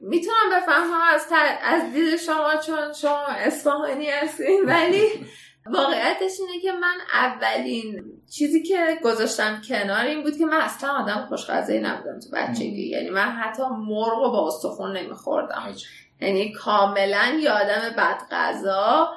می‌تونم 0.00 0.50
بفهمم 0.52 1.00
از 1.14 1.26
از 1.62 1.92
دید 1.92 2.16
شما 2.16 2.56
چون 2.66 2.92
شما 2.92 3.26
اصفهانی 3.28 4.10
هستین 4.10 4.64
ولی 4.64 5.08
واقعیتش 5.74 6.32
اینه 6.40 6.60
که 6.62 6.72
من 6.72 6.96
اولین 7.12 8.04
چیزی 8.30 8.62
که 8.62 8.98
گذاشتم 9.04 9.62
کنار 9.68 10.04
این 10.04 10.22
بود 10.22 10.38
که 10.38 10.46
من 10.46 10.60
اصلا 10.60 10.90
آدم 10.90 11.26
خوشغذایی 11.28 11.80
نبودم 11.80 12.18
تو 12.20 12.30
بچگی. 12.32 12.88
یعنی 12.88 13.10
من 13.10 13.30
حتی 13.30 13.62
مرغ 13.62 14.32
با 14.32 14.46
استخون 14.46 14.96
نمیخوردم. 14.96 15.74
یعنی 16.20 16.52
کاملا 16.52 17.38
یه 17.40 17.50
آدم 17.50 17.94
بدغذا. 17.96 19.10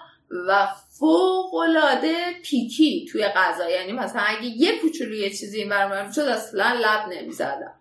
و 0.47 0.67
فوق 0.99 1.55
العاده 1.55 2.15
پیکی 2.43 3.07
توی 3.11 3.27
غذا. 3.27 3.69
یعنی 3.69 3.91
مثلا 3.91 4.21
اگه 4.21 4.45
یه 4.45 4.79
کوچولو 4.79 5.13
یه 5.13 5.29
چیزی 5.29 5.59
این 5.59 5.69
برام 5.69 6.11
شد 6.11 6.21
اصلا 6.21 6.73
لب 6.79 7.07
نمی‌زدم. 7.09 7.73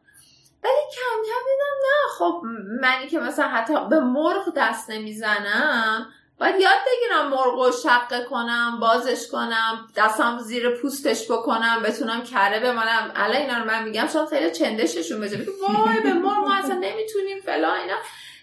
ولی 0.64 0.72
کم 0.94 1.16
کم 1.16 1.44
دیدم 1.46 1.76
نه 1.82 2.18
خب 2.18 2.42
منی 2.80 3.08
که 3.08 3.18
مثلا 3.18 3.48
حتی 3.48 3.88
به 3.90 4.00
مرغ 4.00 4.52
دست 4.56 4.90
نمی‌زنم 4.90 6.06
باید 6.40 6.60
یاد 6.60 6.78
بگیرم 6.86 7.28
مرغ 7.28 7.54
رو 7.54 7.72
شقه 7.72 8.24
کنم 8.24 8.80
بازش 8.80 9.28
کنم 9.28 9.88
دستم 9.96 10.38
زیر 10.38 10.70
پوستش 10.70 11.30
بکنم 11.30 11.82
بتونم 11.84 12.22
کره 12.22 12.60
بمانم 12.60 13.12
الان 13.14 13.36
اینا 13.36 13.58
رو 13.58 13.64
من 13.64 13.82
میگم 13.82 14.06
شاید 14.12 14.28
خیلی 14.28 14.50
چندششون 14.50 15.20
بشه. 15.20 15.36
وای 15.36 16.00
به 16.02 16.12
مرغ 16.12 16.38
ما 16.38 16.54
اصلا 16.54 16.74
نمی‌تونیم 16.74 17.40
فلا 17.40 17.74
اینا. 17.74 17.96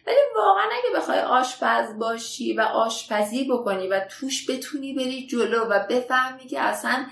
ولی 0.07 0.17
واقعا 0.35 0.63
اگه 0.63 0.99
بخوای 0.99 1.19
آشپز 1.19 1.99
باشی 1.99 2.53
و 2.53 2.61
آشپزی 2.61 3.43
بکنی 3.43 3.87
و 3.87 3.99
توش 3.99 4.49
بتونی 4.49 4.93
بری 4.93 5.27
جلو 5.27 5.65
و 5.65 5.87
بفهمی 5.89 6.47
که 6.47 6.59
اصلا 6.59 7.05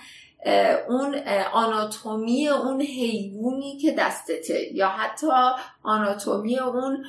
اون 0.87 1.15
آناتومی 1.53 2.47
اون 2.47 2.81
حیوانی 2.81 3.77
که 3.77 3.91
دستته 3.91 4.73
یا 4.73 4.87
حتی 4.87 5.27
آناتومی 5.83 6.59
اون 6.59 7.05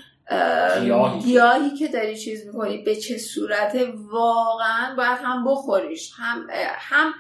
گیاهی 1.23 1.77
که 1.79 1.88
داری 1.88 2.18
چیز 2.18 2.47
می‌کنی 2.47 2.79
به 2.79 2.97
چه 2.97 3.18
صورت 3.18 3.79
واقعا 4.11 4.97
باید 4.97 5.18
هم 5.23 5.45
بخوریش 5.45 6.12
هم 6.18 6.47
هم 6.79 7.14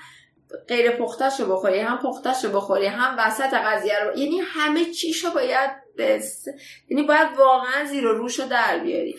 غیر 0.68 0.90
پختش 0.90 1.40
رو 1.40 1.56
بخوری 1.56 1.80
هم 1.80 1.98
پختش 1.98 2.44
رو 2.44 2.50
بخوری 2.50 2.86
هم 2.86 3.14
وسط 3.18 3.54
قضیه 3.54 3.98
رو 4.04 4.18
یعنی 4.18 4.40
همه 4.40 4.84
چیش 4.84 5.24
رو 5.24 5.30
باید 5.30 5.70
بس. 5.98 6.46
یعنی 6.88 7.02
باید 7.02 7.28
واقعا 7.38 7.84
زیر 7.84 8.06
و 8.06 8.12
روش 8.12 8.40
رو 8.40 8.48
در 8.48 8.78
بیاری. 8.78 9.16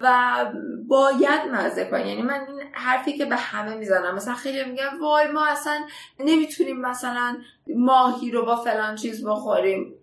و 0.00 0.46
باید 0.88 1.40
مزه 1.52 1.84
کنی. 1.84 2.08
یعنی 2.08 2.22
من 2.22 2.46
این 2.48 2.60
حرفی 2.72 3.18
که 3.18 3.24
به 3.24 3.36
همه 3.36 3.74
می‌زنم. 3.74 4.14
مثلا 4.14 4.34
خیلی 4.34 4.64
میگم 4.64 5.00
وای 5.00 5.26
ما 5.26 5.46
اصلا 5.46 5.86
نمی‌تونیم 6.18 6.80
مثلا 6.80 7.38
ماهی 7.76 8.30
رو 8.30 8.44
با 8.44 8.56
فلان 8.56 8.96
چیز 8.96 9.26
بخوریم. 9.26 9.94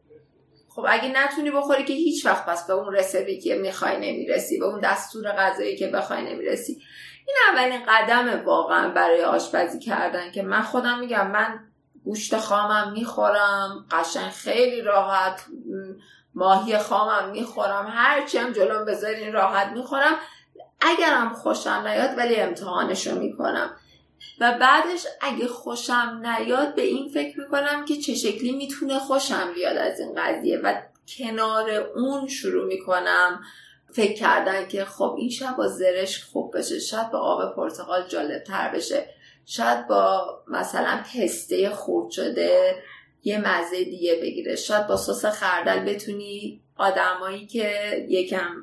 خب 0.69 0.85
اگه 0.89 1.11
نتونی 1.23 1.51
بخوری 1.51 1.83
که 1.83 1.93
هیچ 1.93 2.25
وقت 2.25 2.45
پس 2.45 2.67
به 2.67 2.73
اون 2.73 2.93
رسیبی 2.93 3.39
که 3.39 3.55
می‌خوای 3.55 3.95
نمی‌رسی 3.95 4.59
به 4.59 4.65
اون 4.65 4.79
دستور 4.79 5.31
غذایی 5.31 5.77
که 5.77 5.87
بخوای 5.87 6.33
نمی‌رسی. 6.33 6.81
این 7.27 7.35
اولین 7.51 7.81
قدم 7.87 8.45
واقعا 8.45 8.89
برای 8.89 9.23
آشپزی 9.23 9.79
کردن 9.79 10.31
که 10.31 10.41
من 10.41 10.61
خودم 10.61 10.99
میگم 10.99 11.31
من 11.31 11.59
گوشت 12.05 12.37
خامم 12.37 12.91
می‌خورم 12.91 13.85
قشنگ 13.91 14.31
خیلی 14.31 14.81
راحت 14.81 15.45
ماهی 16.35 16.77
خامم 16.77 17.29
می‌خورم 17.29 17.87
هرچی 17.89 18.37
هم 18.37 18.53
جلوم 18.53 18.85
بذارین 18.85 19.33
راحت 19.33 19.67
می‌خورم. 19.67 20.15
اگرم 20.81 21.33
خوشم 21.33 21.83
نیاد 21.87 22.17
ولی 22.17 22.35
امتحانشو 22.35 23.19
می‌کنم. 23.19 23.69
و 24.39 24.57
بعدش 24.61 25.05
اگه 25.21 25.47
خوشم 25.47 26.21
نیاد 26.23 26.75
به 26.75 26.81
این 26.81 27.09
فکر 27.09 27.39
می‌کنم 27.39 27.85
که 27.85 27.97
چه 27.97 28.15
شکلی 28.15 28.51
می‌تونه 28.51 28.99
خوشم 28.99 29.53
بیاد 29.55 29.77
از 29.77 29.99
این 29.99 30.13
قضیه. 30.17 30.59
و 30.63 30.81
کنار 31.17 31.69
اون 31.71 32.27
شروع 32.27 32.65
می‌کنم 32.65 33.43
فکر 33.93 34.13
کردن 34.13 34.67
که 34.67 34.85
خب 34.85 35.15
این 35.17 35.29
شب 35.29 35.55
با 35.55 35.67
زرش 35.67 36.23
خوب 36.23 36.57
بشه 36.57 36.79
شاید 36.79 37.11
با 37.11 37.19
آب 37.19 37.55
پرتقال 37.55 38.07
جالب 38.07 38.43
تر 38.43 38.69
بشه. 38.69 39.09
شاید 39.45 39.87
با 39.87 40.25
مثلا 40.47 41.03
پسته 41.13 41.69
خورد 41.69 42.11
شده 42.11 42.75
یه 43.23 43.37
مزه 43.37 43.83
دیگه 43.83 44.15
بگیره. 44.21 44.55
شاید 44.55 44.87
با 44.87 44.97
سس 44.97 45.25
خردل 45.25 45.79
بتونی 45.79 46.61
آدمایی 46.77 47.47
که 47.47 47.71
یکم 48.09 48.55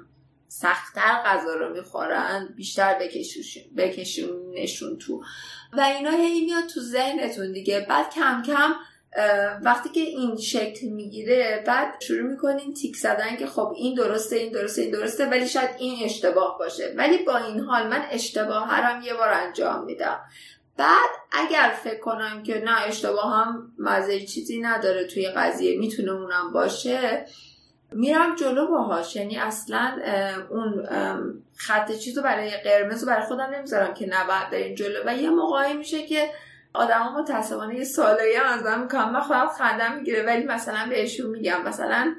سختتر 0.49 1.23
غذا 1.25 1.55
رو 1.55 1.73
می‌خورن 1.73 2.55
بیشتر 2.57 2.99
بکشونشون 3.77 4.99
تو. 4.99 5.23
و 5.73 5.81
اینا 5.81 6.11
هی 6.11 6.45
میاد 6.45 6.67
تو 6.67 6.81
ذهنتون 6.81 7.53
دیگه. 7.53 7.87
بعد 7.89 8.15
کم 8.15 8.43
کم 8.47 8.73
وقتی 9.63 9.89
که 9.89 10.01
این 10.01 10.37
شکل 10.37 10.87
می‌گیره 10.87 11.65
بعد 11.67 12.01
شروع 12.01 12.31
می‌کنین 12.31 12.75
تیک 12.75 12.97
زدن 12.97 13.37
که 13.37 13.47
خب 13.47 13.73
این 13.77 13.95
درسته 13.95 14.37
این 14.37 14.53
درسته 14.53 14.83
این 14.83 14.91
درسته 14.91 15.27
ولی 15.27 15.49
شاید 15.49 15.71
این 15.79 16.05
اشتباه 16.05 16.59
باشه. 16.59 16.95
ولی 16.97 17.19
با 17.19 17.37
این 17.37 17.61
حال 17.61 17.87
من 17.87 18.03
اشتباه 18.11 18.69
هرم 18.69 19.03
یه 19.03 19.15
بار 19.15 19.29
انجام 19.29 19.85
میدم. 19.85 20.21
بعد 20.77 21.11
اگر 21.33 21.75
فکر 21.85 22.01
کنم 22.01 22.43
که 22.43 22.63
نه 22.65 22.83
اشتباه 22.87 23.35
هم 23.35 23.73
مزه 23.79 24.21
چیزی 24.21 24.61
نداره 24.61 25.07
توی 25.07 25.29
قضیه 25.29 25.79
می‌تونه 25.79 26.13
اونم 26.13 26.53
باشه 26.53 27.27
میرم 27.93 28.35
جلو 28.35 28.67
باهاش. 28.67 29.17
یعنی 29.17 29.39
اصلا 29.39 29.99
اون 30.51 30.87
خط 31.57 31.93
چیز 31.93 32.19
برای 32.19 32.51
قرمز 32.51 33.03
رو 33.03 33.09
برای 33.09 33.27
خودم 33.27 33.51
نمی‌ذارم 33.55 33.95
که 33.95 34.07
نباید 34.07 34.51
بریم 34.51 34.75
جلو. 34.75 34.99
و 35.07 35.17
یه 35.17 35.31
موقعی 35.31 35.75
میشه 35.75 36.07
که 36.07 36.31
آدم 36.75 37.15
متاسفانه 37.19 37.77
یه 37.77 37.85
سالایی 37.85 38.35
هم 38.35 38.59
از 38.59 38.63
من 38.63 38.83
می‌کنم 38.83 39.13
من 39.13 39.21
خودم 39.21 39.49
خندم 39.49 39.97
می‌گیره 39.97 40.23
ولی 40.23 40.45
مثلا 40.45 40.87
بهشون 40.89 41.31
میگم. 41.31 41.63
مثلا 41.63 42.15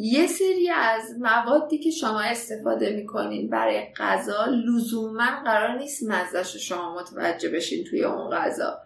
یه 0.00 0.26
سری 0.26 0.70
از 0.70 1.02
موادی 1.20 1.78
که 1.78 1.90
شما 1.90 2.20
استفاده 2.20 2.90
می‌کنین 2.90 3.50
برای 3.50 3.82
غذا 3.96 4.44
لزوما 4.44 5.42
قرار 5.44 5.78
نیست 5.78 6.02
مزهش 6.02 6.56
شما 6.56 6.94
متوجه 6.94 7.48
بشین 7.48 7.84
توی 7.84 8.04
اون 8.04 8.30
غذا. 8.30 8.78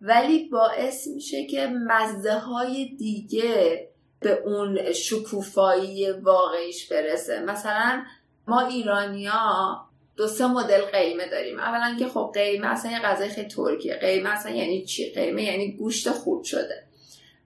ولی 0.00 0.48
باعث 0.48 1.06
میشه 1.06 1.46
که 1.46 1.66
مزه 1.66 2.38
های 2.38 2.96
دیگه 2.98 3.88
به 4.20 4.42
اون 4.44 4.92
شکوفایی 4.92 6.10
واقعیش 6.10 6.92
برسه. 6.92 7.40
مثلا 7.40 8.02
ما 8.48 8.60
ایرانیا 8.60 9.80
دو 10.16 10.26
سه 10.26 10.46
مدل 10.46 10.80
قیمه 10.80 11.28
داریم. 11.28 11.58
اولا 11.58 11.96
که 11.98 12.08
خب 12.08 12.30
قیمه 12.34 12.66
اصلا 12.66 12.90
یه 12.90 12.98
غذای 12.98 13.28
خیلی 13.28 13.48
ترکیه. 13.48 13.96
قیمه 13.96 14.30
اصلا 14.30 14.52
یعنی 14.52 14.84
چی؟ 14.84 15.10
قیمه 15.10 15.42
یعنی 15.42 15.72
گوشت 15.72 16.10
خوب 16.10 16.42
شده. 16.42 16.84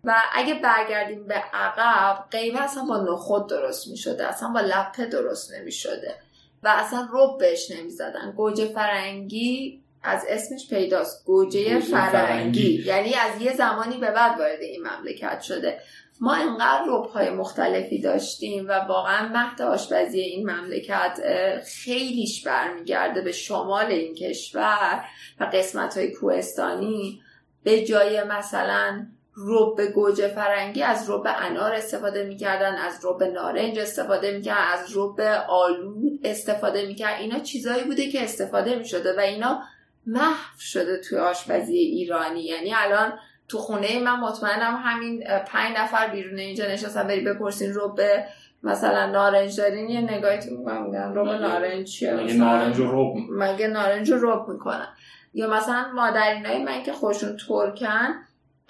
و 0.05 0.17
اگه 0.33 0.55
برگردیم 0.55 1.27
به 1.27 1.35
عقب 1.35 2.25
قیمه 2.31 2.61
اصلا 2.61 2.85
با 2.85 2.97
نخود 2.97 3.49
درست 3.49 3.89
می 3.89 3.97
شده 3.97 4.27
اصلا 4.27 4.49
با 4.49 4.61
لپه 4.61 5.07
درست 5.07 5.55
نمی 5.55 5.73
شده 5.73 6.15
و 6.63 6.69
اصلا 6.69 7.09
رب 7.13 7.39
بهش 7.39 7.71
نمی 7.71 7.91
زدن 7.91 8.33
گوجه 8.37 8.67
فرنگی 8.67 9.83
از 10.03 10.25
اسمش 10.29 10.69
پیداست. 10.69 11.25
گوجه, 11.25 11.81
فرنگی. 11.81 12.11
فرنگی. 12.11 12.83
یعنی 12.87 13.15
از 13.15 13.43
یه 13.43 13.57
زمانی 13.57 13.97
به 13.97 14.11
بعد 14.11 14.39
وارد 14.39 14.61
این 14.61 14.87
مملکت 14.87 15.41
شده. 15.41 15.81
ما 16.21 16.35
انقدر 16.35 16.89
های 17.15 17.31
مختلفی 17.31 18.01
داشتیم 18.01 18.69
و 18.69 18.73
واقعا 18.73 19.29
مهد 19.29 19.63
آشپزی 19.63 20.21
این 20.21 20.51
مملکت 20.51 21.21
خیلیش 21.85 22.47
برمیگرده 22.47 23.21
به 23.21 23.33
شمال 23.33 23.87
این 23.87 24.15
کشور 24.15 25.05
و 25.41 25.45
قسمت 25.45 25.97
های 25.97 26.13
کوهستانی. 26.13 27.23
به 27.65 27.85
جای 27.85 28.23
مثلا 28.23 29.07
رب 29.47 29.87
گوجه 29.87 30.29
فرنگی 30.29 30.83
از 30.83 31.11
رب 31.11 31.23
انار 31.27 31.75
استفاده 31.75 32.25
می‌کردن 32.25 32.75
از 32.75 33.01
رب 33.05 33.23
نارنج 33.23 33.79
استفاده 33.79 34.37
می‌کردن 34.37 34.65
از 34.73 34.97
رب 34.97 35.21
آلو 35.49 35.95
استفاده 36.25 36.87
می‌کردن. 36.87 37.19
اینا 37.19 37.39
چیزایی 37.39 37.85
بوده 37.85 38.09
که 38.11 38.25
استفاده 38.25 38.77
می‌شده 38.77 39.17
و 39.17 39.21
اینا 39.21 39.63
محو 40.07 40.61
شده 40.61 41.01
توی 41.01 41.19
آشپزی 41.19 41.77
ایرانی. 41.77 42.45
یعنی 42.45 42.75
الان 42.75 43.13
تو 43.49 43.59
خونه 43.59 43.99
من 43.99 44.21
مطمئنم 44.21 44.81
همین 44.85 45.25
پنج 45.47 45.77
نفر 45.79 46.09
بیرون 46.09 46.39
اینجا 46.39 46.67
نشستن 46.67 47.07
بری 47.07 47.21
بپرسین 47.21 47.73
رو 47.73 47.89
به 47.89 48.25
مثلا 48.63 49.07
نارنج 49.07 49.57
دارین؟ 49.57 49.89
یه 49.89 50.01
نگاهی 50.01 50.39
تو 50.39 50.51
میگن 50.51 51.15
رو 51.15 51.25
نارنج 51.25 51.87
چیه؟ 51.87 52.13
مگه 52.15 52.35
نارنج 52.35 52.81
مگه 53.31 53.69
نارنج 53.69 54.11
رو 54.11 54.53
می‌کنن؟ 54.53 54.89
یا 55.35 55.51
مثلا 55.51 55.93
مادرینای 55.95 56.65
من 56.65 56.83
که 56.83 56.93
خوشون 56.93 57.37
ترکن 57.49 58.15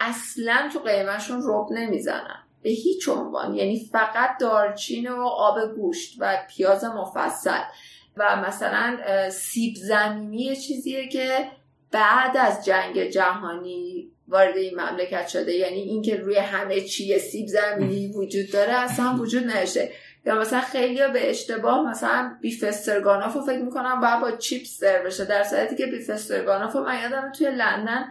اصلا 0.00 0.70
تو 0.72 0.78
قیمهشون 0.78 1.42
رب 1.44 1.66
نمی‌زنن. 1.70 2.44
به 2.62 2.70
هیچ 2.70 3.08
عنوان. 3.08 3.54
یعنی 3.54 3.88
فقط 3.92 4.30
دارچین 4.40 5.08
و 5.08 5.22
آب 5.22 5.74
گوشت 5.74 6.16
و 6.18 6.37
پیاز 6.48 6.84
مفصل. 6.84 7.62
و 8.16 8.37
مثلا 8.37 8.96
سیب 9.30 9.74
زمینی 9.74 10.56
چیزیه 10.56 11.08
که 11.08 11.48
بعد 11.90 12.37
از 12.37 12.64
جنگ 12.64 13.04
جهانی 13.04 14.11
وارد 14.28 14.56
این 14.56 14.80
مملکت 14.80 15.28
شده. 15.28 15.52
یعنی 15.52 15.80
اینکه 15.80 16.16
روی 16.16 16.37
همه 16.37 16.80
چی 16.80 17.18
سیب 17.18 17.46
زمینی 17.46 18.12
وجود 18.16 18.50
داره 18.52 18.72
اصلا 18.72 19.16
وجود 19.18 19.44
نشه 19.44 19.90
یا 20.26 20.34
مثلا 20.34 20.61
خیلی 20.61 21.08
به 21.12 21.30
اشتباه 21.30 21.90
مثلا 21.90 22.38
بیف 22.40 22.64
استرگاناف 22.64 23.34
رو 23.34 23.40
فکر 23.40 23.62
می‌کنم 23.62 24.00
باید 24.00 24.20
با 24.20 24.30
چیپس 24.30 24.78
سرو 24.78 25.04
بشه. 25.06 25.24
در 25.24 25.44
صورتی 25.44 25.76
که 25.76 25.87
بیف 25.87 26.11
استرگاناف 26.11 26.72
رو 26.72 26.84
من 26.84 27.02
یادم 27.02 27.32
توی 27.32 27.50
لندن 27.50 28.08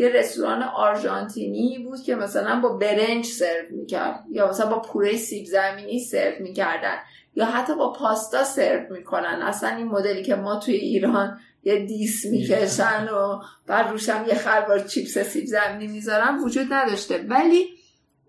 یه 0.00 0.08
رستوران 0.08 0.62
آرژانتینی 0.62 1.78
بود 1.78 2.02
که 2.02 2.14
مثلا 2.14 2.60
با 2.60 2.68
برنج 2.68 3.26
سرو 3.26 3.66
می‌کرد 3.70 4.24
یا 4.30 4.48
مثلا 4.48 4.66
با 4.66 4.78
پوره 4.78 5.16
سیب 5.16 5.46
زمینی 5.46 6.00
سرو 6.00 6.32
می‌کردن 6.40 6.96
یا 7.34 7.44
حتی 7.44 7.74
با 7.74 7.92
پاستا 7.92 8.44
سرو 8.44 8.92
می‌کنن. 8.92 9.42
اصلا 9.42 9.76
این 9.76 9.86
مدلی 9.86 10.22
که 10.22 10.34
ما 10.34 10.56
توی 10.56 10.74
ایران 10.74 11.40
یه 11.64 11.76
دیس 11.76 12.26
می‌کشن 12.26 13.08
و 13.08 13.42
بعد 13.66 13.90
روشم 13.90 14.24
یه 14.28 14.34
خربار 14.34 14.78
چیپس 14.78 15.18
سیب 15.18 15.44
زمینی 15.44 15.86
می‌ذارن 15.86 16.38
وجود 16.38 16.72
نداشته. 16.72 17.24
ولی 17.28 17.68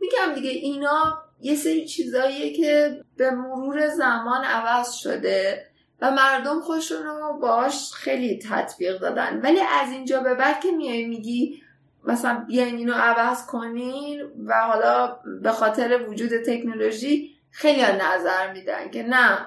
میگم 0.01 0.35
دیگه 0.35 0.49
اینا 0.49 1.17
یه 1.41 1.55
سری 1.55 1.85
چیزاییه 1.85 2.53
که 2.53 3.01
به 3.17 3.31
مرور 3.31 3.87
زمان 3.87 4.43
عوض 4.43 4.93
شده 4.93 5.65
و 6.01 6.11
مردم 6.11 6.61
خوشون 6.61 7.03
رو 7.03 7.39
باش 7.41 7.91
خیلی 7.93 8.39
تطبیق 8.49 8.99
دادن. 8.99 9.39
ولی 9.43 9.59
از 9.59 9.91
اینجا 9.91 10.19
به 10.19 10.35
بعد 10.35 10.59
که 10.61 10.71
میای 10.71 11.05
میگی 11.05 11.60
مثلا 12.05 12.45
بیاین 12.47 12.75
اینو 12.75 12.93
عوض 12.93 13.45
کنین 13.45 14.21
و 14.45 14.53
حالا 14.61 15.17
به 15.41 15.51
خاطر 15.51 16.05
وجود 16.07 16.29
تکنولوژی 16.45 17.35
خیلی 17.51 17.81
نظر 17.81 18.53
میدن 18.53 18.91
که 18.91 19.03
نه 19.03 19.45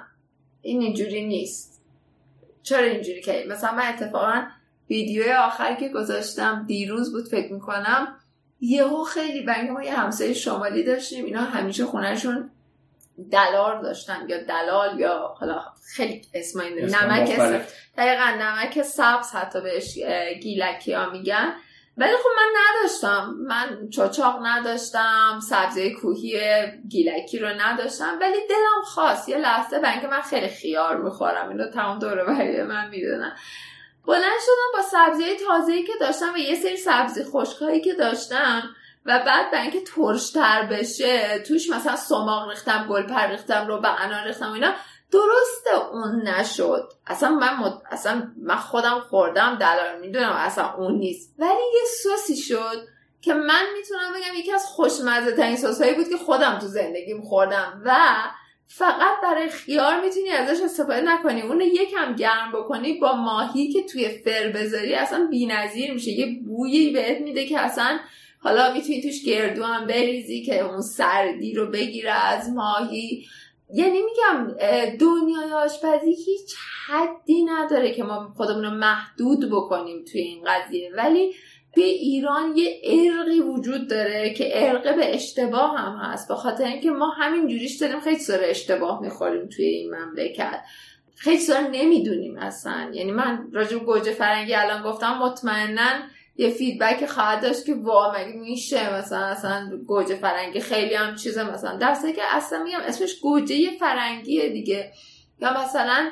این 0.63 0.81
اینجوری 0.81 1.27
نیست. 1.27 1.83
چرا 2.63 2.85
اینجوری 2.85 3.23
که؟ 3.23 3.45
مثلا 3.49 3.73
من 3.73 3.89
اتفاقا 3.89 4.43
ویدیو 4.91 5.33
آخر 5.33 5.75
که 5.75 5.89
گذاشتم 5.89 6.65
دیروز 6.67 7.13
بود 7.13 7.29
فکر 7.29 7.53
می‌کنم 7.53 8.17
یهو 8.61 9.05
خیلی 9.05 9.43
برای 9.43 9.71
ما 9.71 9.83
یه 9.83 10.01
همسایه 10.01 10.33
شمالی 10.33 10.83
داشتیم. 10.83 11.25
اینا 11.25 11.41
همیشه 11.41 11.85
خونهشون 11.85 12.51
دلار 13.33 13.83
داشتن 13.83 14.27
یا 14.29 14.43
دلال 14.43 15.01
یا 15.01 15.35
حالا 15.39 15.63
خیلی 15.95 16.23
اسم 16.35 16.61
نمک 16.61 17.31
دقیقا 17.97 18.31
نمک 18.41 18.83
سبز 18.83 19.31
حتی 19.31 19.61
بهش 19.61 19.99
گیلکی 20.43 20.93
ها 20.93 21.11
میگن. 21.11 21.55
ولی 21.97 22.13
خب 22.13 22.29
من 22.37 22.61
نداشتم. 22.61 23.35
من 23.47 23.89
چاچاق 23.91 24.47
نداشتم 24.47 25.41
سبزی 25.49 25.95
کوهی 25.95 26.41
گیلکی 26.89 27.39
رو 27.39 27.49
نداشتم. 27.49 28.19
ولی 28.21 28.47
دلم 28.49 28.83
خواست 28.85 29.29
یه 29.29 29.39
لحظه 29.39 29.79
بنک 29.79 30.05
من 30.05 30.21
خیلی 30.21 30.49
خیار 30.49 30.97
می‌خورم. 30.97 31.49
اینو 31.49 31.71
تمام 31.71 31.99
دوره 31.99 32.65
من 32.65 32.89
می‌دونم. 32.89 33.37
بلند 34.07 34.23
شدم 34.23 34.73
با 34.75 34.83
سبزی 34.83 35.25
تازه‌ای 35.47 35.83
که 35.83 35.93
داشتم 36.01 36.35
و 36.35 36.39
یه 36.39 36.55
سری 36.55 36.77
سبزی 36.77 37.25
خشکایی 37.25 37.81
که 37.81 37.95
داشتم 37.95 38.63
و 39.07 39.19
بعد 39.27 39.51
به 39.51 39.61
اینکه 39.61 39.81
ترشتر 39.81 40.67
بشه 40.71 41.39
توش 41.39 41.71
مثلا 41.71 41.97
سماق 41.97 42.49
ریختم 42.51 42.87
گلپر 42.91 43.27
ریختم 43.27 43.67
رو 43.67 43.81
به 43.81 44.01
انار 44.03 44.25
ریختم 44.25 44.53
اینا. 44.53 44.73
درسته 45.13 45.93
اون 45.93 46.29
نشد. 46.29 46.93
اصلا 47.07 47.31
من 47.31 47.57
مد... 47.57 47.83
اصلا 47.91 48.33
من 48.43 48.57
خودم 48.57 49.01
خوردم 49.11 49.57
دلار 49.61 50.01
می‌دونم 50.01 50.33
اصلا 50.33 50.75
اون 50.75 50.95
نیست. 50.99 51.35
ولی 51.39 51.51
یه 51.75 51.85
سوسی 52.03 52.37
شد 52.37 52.87
که 53.21 53.35
من 53.35 53.65
می‌تونم 53.79 54.13
بگم 54.15 54.39
یکی 54.39 54.53
از 54.53 54.67
خوشمزه 54.67 55.37
ترین 55.37 55.57
سسایی 55.57 55.95
بود 55.95 56.09
که 56.09 56.17
خودم 56.17 56.59
تو 56.59 56.67
زندگیم 56.67 57.23
خوردم 57.23 57.83
و 57.85 57.97
فقط 58.67 59.21
برای 59.23 59.49
خیار 59.49 60.01
می‌تونی 60.01 60.31
ازش 60.31 60.63
استفاده 60.63 61.01
نکنی. 61.01 61.43
اون 61.43 61.61
یکم 61.61 62.17
گرم 62.17 62.53
بکنی 62.53 62.93
با 62.93 63.13
ماهی 63.13 63.73
که 63.73 63.83
توی 63.83 64.09
فر 64.09 64.53
بذاری 64.55 64.95
اصلا 64.95 65.27
بی‌نظیر 65.31 65.93
میشه. 65.93 66.11
یه 66.11 66.41
بویی 66.47 66.91
بهت 66.91 67.21
میده 67.21 67.47
که 67.47 67.61
اصلا 67.61 67.99
حالا 68.39 68.73
می‌تونی 68.73 69.03
توش 69.03 69.25
گردو 69.25 69.65
هم 69.65 69.87
بریزی 69.87 70.43
که 70.43 70.61
اون 70.61 70.81
سردی 70.81 71.55
رو 71.55 71.71
بگیره 71.71 72.13
از 72.13 72.51
ماهی. 72.51 73.27
یعنی 73.75 73.99
میگم 74.03 74.55
دنیای 75.01 75.53
آشپزی 75.53 76.15
هیچ 76.15 76.55
حدی 76.87 77.45
نداره 77.45 77.95
که 77.95 78.05
ما 78.05 78.33
خودمون 78.37 78.65
رو 78.65 78.71
محدود 78.71 79.51
بکنیم 79.51 80.05
توی 80.13 80.21
این 80.21 80.45
قضیه. 80.47 80.91
ولی 80.97 81.35
توی 81.75 81.85
ایران 81.85 82.57
یه 82.57 82.81
ارقی 82.85 83.41
وجود 83.41 83.89
داره 83.89 84.35
که 84.35 84.69
ارقه 84.69 84.93
به 84.93 85.15
اشتباه 85.15 85.79
هم 85.79 85.97
هست 85.97 86.29
به 86.29 86.35
خاطر 86.35 86.65
اینکه 86.65 86.91
ما 86.91 87.09
همین 87.09 87.49
جوریش 87.49 87.77
داریم 87.77 88.01
خیلی 88.01 88.19
سر 88.19 88.41
اشتباه 88.43 89.01
می‌خوریم 89.03 89.49
توی 89.49 89.65
این 89.65 89.95
مملکت. 89.95 90.61
خیلی 91.17 91.39
سر 91.39 91.69
نمی‌دونیم 91.73 92.39
اصلا. 92.39 92.91
یعنی 92.93 93.13
من 93.13 93.49
راجع 93.53 93.79
گوجه 93.79 94.13
فرنگی 94.13 94.55
الان 94.55 94.83
گفتم 94.83 95.19
مطمئنا 95.19 95.91
یه 96.37 96.51
فیدبک 96.51 97.07
خواهد 97.07 97.43
داشت 97.43 97.67
که 97.67 97.75
وا 97.75 98.13
مگه 98.13 98.33
میشه 98.33 98.95
مثلا 98.95 99.27
اصلا 99.27 99.71
گوجه 99.87 100.15
فرنگی 100.15 100.61
خیلی 100.61 100.95
هم 100.95 101.15
چیزه 101.15 101.53
مثلا 101.53 101.77
درسته 101.77 102.13
که 102.13 102.23
اصلا 102.31 102.63
میگم 102.63 102.81
اسمش 102.81 103.21
گوجه 103.21 103.71
فرنگیه 103.81 104.49
دیگه. 104.49 104.93
یا 105.41 105.65
مثلا 105.65 106.11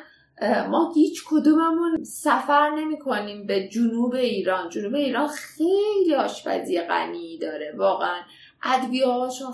ما 0.71 0.93
هیچ 0.95 1.25
کدوممون 1.27 2.05
سفر 2.05 2.71
نمی 2.71 2.99
کنیم 2.99 3.47
به 3.47 3.69
جنوب 3.69 4.15
ایران. 4.15 4.69
جنوب 4.69 4.95
ایران 4.95 5.29
خیلی 5.29 6.15
آشپزی 6.15 6.81
غنی 6.81 7.39
داره 7.39 7.75
واقعا. 7.77 8.21
ادویه 8.63 9.07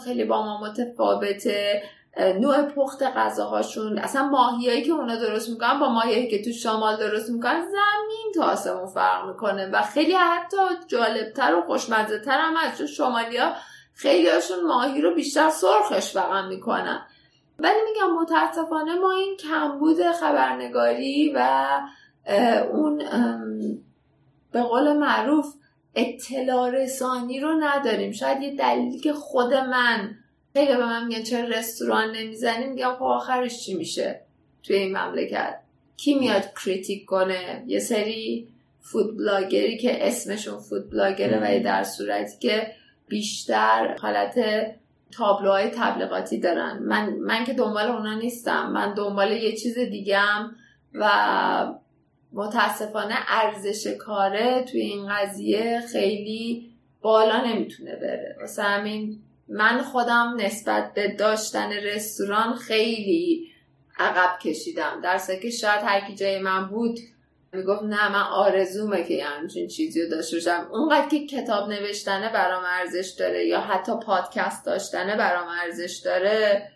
خیلی 0.04 0.24
با 0.24 0.42
ما 0.42 0.60
متفاوته. 0.60 1.82
نوع 2.18 2.62
پخت 2.62 3.02
غذاهاشون 3.02 3.98
اصلا 3.98 4.28
ماهیایی 4.28 4.82
که 4.82 4.92
اونا 4.92 5.16
درست 5.16 5.48
می‌کنن 5.48 5.80
با 5.80 5.88
ماهیایی 5.88 6.28
که 6.28 6.42
تو 6.42 6.52
شمال 6.52 6.96
درست 6.96 7.30
می‌کنن 7.30 7.60
زمین 7.60 8.32
تا 8.34 8.44
آسمون 8.44 8.86
فرق 8.86 9.28
می‌کنه 9.28 9.70
و 9.70 9.82
خیلی 9.82 10.12
حتی 10.12 10.56
جالبتر 10.86 11.54
و 11.54 11.62
خوشمزه 11.62 12.18
تر 12.18 12.38
هم 12.38 12.54
از 12.56 12.82
شمالی 12.82 13.36
ها 13.36 13.52
خیلی 13.94 14.28
هاشون 14.28 14.66
ماهی 14.66 15.00
رو 15.00 15.14
بیشتر 15.14 15.50
سرخش 15.50 16.12
فقط 16.12 16.44
می‌کنن. 16.44 17.06
ولی 17.58 17.78
میگم 17.88 18.14
متاسفانه 18.14 18.94
ما 18.94 19.10
این 19.10 19.36
کمبود 19.36 20.02
خبرنگاری 20.02 21.32
و 21.36 21.68
اون 22.72 23.02
به 24.52 24.62
قول 24.62 24.92
معروف 24.92 25.54
اطلاع 25.94 26.70
رسانی 26.70 27.40
رو 27.40 27.52
نداریم. 27.60 28.12
شاید 28.12 28.42
یه 28.42 28.56
دلیلی 28.56 28.98
که 28.98 29.12
خود 29.12 29.54
من 29.54 30.14
خیلی 30.58 30.76
به 30.76 30.86
من 30.86 31.06
میگن 31.06 31.22
چرا 31.22 31.48
رستوران 31.48 32.16
نمی‌زنیم 32.16 32.72
میگم 32.72 32.94
خب 32.94 33.02
آخرش 33.02 33.60
چی 33.64 33.74
میشه 33.74 34.20
توی 34.62 34.76
این 34.76 34.96
مملکت؟ 34.96 35.60
کی 35.96 36.14
میاد 36.14 36.44
کریتیک 36.64 37.04
کنه؟ 37.04 37.64
یه 37.66 37.78
سری 37.78 38.48
فود 38.80 39.16
بلاگری 39.16 39.78
که 39.78 40.06
اسمشون 40.08 40.58
فود 40.58 40.90
بلاگره 40.90 41.38
و 41.38 41.64
در 41.64 41.84
صورتی 41.84 42.38
که 42.38 42.70
بیشتر 43.08 43.96
حالت 44.00 44.34
تابلوهای 45.10 45.70
تبلیغاتی 45.70 46.38
دارن. 46.40 46.78
من 46.82 47.14
من 47.14 47.44
که 47.44 47.52
دنبال 47.52 47.90
اونا 47.90 48.14
نیستم. 48.14 48.72
من 48.72 48.94
دنبال 48.94 49.32
یه 49.32 49.56
چیز 49.56 49.78
دیگم 49.78 50.50
و 50.94 51.10
متاسفانه 52.32 53.14
ارزش 53.28 53.86
کاره 53.86 54.64
توی 54.64 54.80
این 54.80 55.08
قضیه 55.08 55.80
خیلی 55.92 56.70
بالا 57.00 57.44
نمی‌تونه 57.44 57.96
بره. 57.96 58.36
واسه 58.40 58.62
همین 58.62 59.18
من 59.48 59.82
خودم 59.82 60.36
نسبت 60.38 60.94
به 60.94 61.08
داشتن 61.08 61.72
رستوران 61.72 62.54
خیلی 62.54 63.48
عقب 63.98 64.38
کشیدم. 64.38 65.00
در 65.02 65.20
که 65.42 65.50
شاید 65.50 65.80
هر 65.84 66.00
کی 66.00 66.14
جای 66.14 66.38
من 66.38 66.68
بود 66.68 66.98
می‌گفت 67.52 67.82
نه 67.82 68.12
من 68.12 68.22
آرزومه 68.22 69.04
که 69.04 69.24
همچین 69.24 69.68
چیزی 69.68 70.02
رو 70.02 70.08
داشته 70.08 70.36
باشم. 70.36 70.68
اونقدر 70.72 71.08
که 71.08 71.26
کتاب 71.26 71.68
نوشتنه 71.68 72.32
برام 72.32 72.62
ارزش 72.66 73.14
داره 73.18 73.46
یا 73.46 73.60
حتی 73.60 73.92
پادکست 74.06 74.66
داشتنه 74.66 75.16
برام 75.16 75.48
ارزش 75.62 76.00
داره 76.04 76.68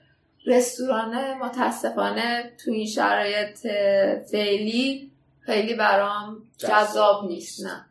رستورانه 0.47 1.35
متاسفانه 1.35 2.53
تو 2.65 2.71
این 2.71 2.87
شرایط 2.87 3.59
فعلی 4.33 5.12
خیلی 5.47 5.75
برام 5.75 6.43
جذاب 6.59 7.29
نیست 7.29 7.67
نه. 7.67 7.87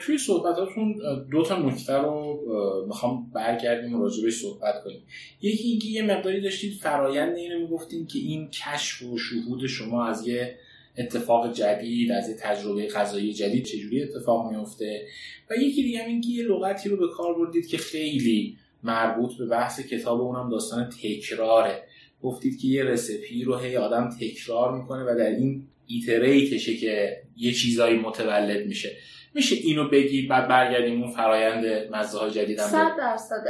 توی 0.00 0.18
صحبتاتون 0.18 1.00
دو 1.30 1.44
تا 1.44 1.58
نکته 1.58 1.92
رو 1.92 2.40
می‌خوام 2.86 3.30
برگردیم 3.34 3.94
و 3.94 4.02
راجبش 4.02 4.32
صحبت 4.32 4.84
کنیم. 4.84 5.02
یکی 5.42 5.68
اینکه 5.68 5.88
یه 5.88 6.02
مقداری 6.02 6.40
داشتید 6.40 6.72
فرایند 6.72 7.36
اینو 7.36 7.58
می‌گفتین 7.60 8.06
که 8.06 8.18
این 8.18 8.50
کشف 8.50 9.02
و 9.02 9.18
شهود 9.18 9.66
شما 9.66 10.06
از 10.06 10.26
یه 10.26 10.58
اتفاق 10.98 11.52
جدید 11.52 12.12
از 12.12 12.28
یه 12.28 12.34
تجربه 12.34 12.86
غذایی 12.86 13.32
جدید 13.32 13.64
چجوری 13.64 14.02
اتفاق 14.02 14.52
میفته 14.52 15.06
و 15.50 15.54
یکی 15.54 15.82
دیگه 15.82 16.04
این 16.04 16.20
که 16.20 16.28
یه 16.28 16.44
لغتی 16.44 16.88
رو 16.88 16.96
به 16.96 17.08
کار 17.08 17.34
بردید 17.34 17.66
که 17.66 17.78
خیلی 17.78 18.56
مربوط 18.82 19.38
به 19.38 19.46
بحث 19.46 19.80
کتاب 19.80 20.20
اونم 20.20 20.50
داستان 20.50 20.90
تکراره. 21.02 21.82
گفتید 22.22 22.60
که 22.60 22.68
یه 22.68 22.84
رسپی 22.84 23.44
رو 23.44 23.56
هی 23.56 23.76
آدم 23.76 24.10
تکرار 24.20 24.78
می‌کنه 24.78 25.02
و 25.02 25.18
در 25.18 25.30
این 25.30 25.66
ایتریتشه 25.88 26.76
که 26.76 27.22
یه 27.36 27.52
چیزایی 27.52 27.98
متولد 27.98 28.66
میشه. 28.66 28.96
میشه 29.34 29.56
اینو 29.56 29.88
بگی 29.88 30.26
بعد 30.26 30.48
برگردیم 30.48 31.02
اون 31.02 31.12
فرایند 31.12 31.94
مزه 31.94 32.18
های 32.18 32.30
جدید 32.30 32.60
صد 32.60 32.96
درصد. 32.98 33.44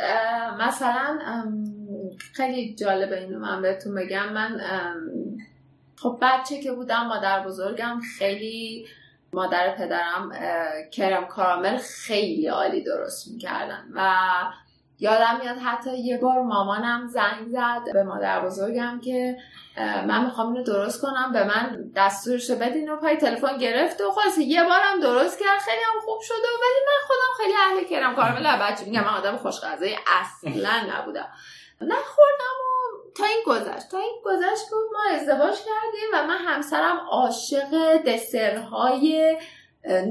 مثلا 0.60 1.18
خیلی 2.34 2.74
جالبه 2.74 3.20
اینو 3.20 3.38
من 3.38 3.62
بهتون 3.62 3.94
بگم. 3.94 4.32
من 4.32 4.60
خب 5.96 6.18
بچه 6.22 6.60
که 6.60 6.72
بودم 6.72 7.06
مادر 7.06 7.44
بزرگم 7.46 8.00
خیلی 8.18 8.86
مادر 9.32 9.74
پدرم 9.78 10.32
کرم 10.92 11.26
کارامل 11.26 11.76
خیلی 11.76 12.46
عالی 12.46 12.82
درست 12.82 13.28
می‌کردن. 13.32 13.88
و 13.94 14.10
یادم 15.00 15.40
میاد 15.42 15.56
حتی 15.58 15.98
یه 15.98 16.18
بار 16.18 16.42
مامانم 16.42 17.06
زنگ 17.06 17.48
زد 17.48 17.92
به 17.92 18.02
مادر 18.02 18.40
بزرگم 18.40 19.00
که 19.04 19.36
من 20.06 20.24
می‌خوام 20.24 20.52
اینو 20.52 20.64
درست 20.64 21.02
کنم 21.02 21.32
به 21.32 21.44
من 21.44 21.90
دستورشو 21.96 22.56
بدین 22.56 22.90
و 22.90 22.96
پای 22.96 23.16
تلفن 23.16 23.58
گرفت 23.58 24.00
و 24.00 24.10
خلاص 24.10 24.38
یه 24.38 24.64
بارم 24.64 25.00
درست 25.02 25.38
کرد 25.38 25.58
خیلی 25.58 25.82
هم 25.94 26.00
خوب 26.04 26.20
شده 26.20 26.36
ولی 26.36 26.84
من 26.86 27.06
خودم 27.06 27.36
خیلی 27.36 27.54
اهل 27.54 27.84
کردم. 27.84 28.14
کارمل 28.14 28.56
بچه 28.62 28.84
میگم 28.84 29.00
من 29.00 29.14
آدم 29.14 29.36
خوشغذایی 29.36 29.96
اصلا 30.20 30.98
نبودم. 30.98 31.28
نخوردم 31.80 32.56
و 32.60 32.78
تا 33.16 33.24
این 33.24 33.42
گذشت 33.46 33.90
تا 33.90 33.98
این 33.98 34.16
گذشت 34.24 34.70
بود 34.70 34.84
ما 34.92 35.16
ازدواج 35.16 35.54
کردیم 35.54 36.08
و 36.12 36.26
من 36.26 36.38
همسرم 36.38 36.96
عاشق 37.10 37.96
دسرهای 38.06 39.36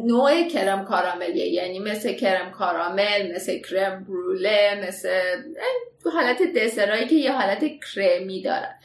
نوع 0.06 0.48
کرم 0.48 0.86
کاراملیه. 0.86 1.48
یعنی 1.48 1.80
مثل 1.80 2.14
کرم 2.14 2.52
کارامل 2.52 3.36
مثل 3.36 3.60
کرم 3.60 4.04
بروله 4.04 4.86
مثل 4.88 5.10
حالت 6.14 6.54
دسرهایی 6.56 7.08
که 7.08 7.16
یه 7.16 7.32
حالت 7.32 7.64
کرمی 7.94 8.42
دارن. 8.42 8.76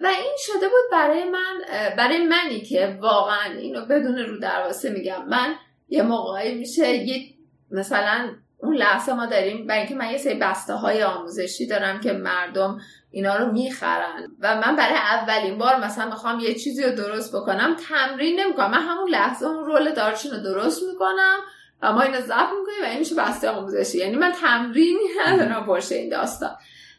و 0.00 0.06
این 0.06 0.36
شده 0.38 0.68
بود 0.68 0.92
برای 0.92 1.24
من 1.24 1.60
برای 1.96 2.26
منی 2.26 2.60
که 2.60 2.98
واقعا 3.00 3.52
اینو 3.58 3.86
بدون 3.86 4.18
رو 4.18 4.38
درواسه 4.38 4.90
میگم. 4.90 5.28
من 5.28 5.54
یه 5.88 6.02
موقعی 6.02 6.54
میشه 6.54 6.96
یه 6.96 7.22
مثلا 7.70 8.34
اون 8.58 8.76
لحظه 8.76 9.12
ما 9.12 9.26
داریم 9.26 9.66
برای 9.66 9.80
اینکه 9.80 9.94
من 9.94 10.10
یه 10.10 10.18
سری 10.18 10.34
بسته 10.34 10.72
های 10.72 11.02
آموزشی 11.02 11.66
دارم 11.66 12.00
که 12.00 12.12
مردم 12.12 12.80
اینا 13.10 13.36
رو 13.36 13.52
می‌خرن. 13.52 14.36
و 14.40 14.56
من 14.56 14.76
برای 14.76 14.96
اولین 14.96 15.58
بار 15.58 15.84
مثلا 15.84 16.06
می‌خوام 16.06 16.40
یه 16.40 16.54
چیزی 16.54 16.82
رو 16.82 16.94
درست 16.94 17.36
بکنم 17.36 17.76
تمرین 17.88 18.40
نمی‌کنم. 18.40 18.70
من 18.70 18.82
همون 18.82 19.10
لحظه 19.10 19.46
اون 19.46 19.66
رول 19.66 19.94
دارچین 19.94 20.30
رو 20.30 20.38
درست 20.38 20.82
می‌کنم 20.82 21.38
و 21.82 21.92
ما 21.92 22.00
اینو 22.00 22.20
ضبط 22.20 22.48
می‌کنیم 22.60 22.82
و 22.82 22.86
این 22.90 22.98
میشه 22.98 23.14
بسته 23.14 23.50
آموزشی. 23.50 23.98
یعنی 23.98 24.16
من 24.16 24.32
تمرینی 24.32 25.08
ندارم 25.26 25.66
پشت 25.66 25.92
این 25.92 26.08
داستان. 26.08 26.56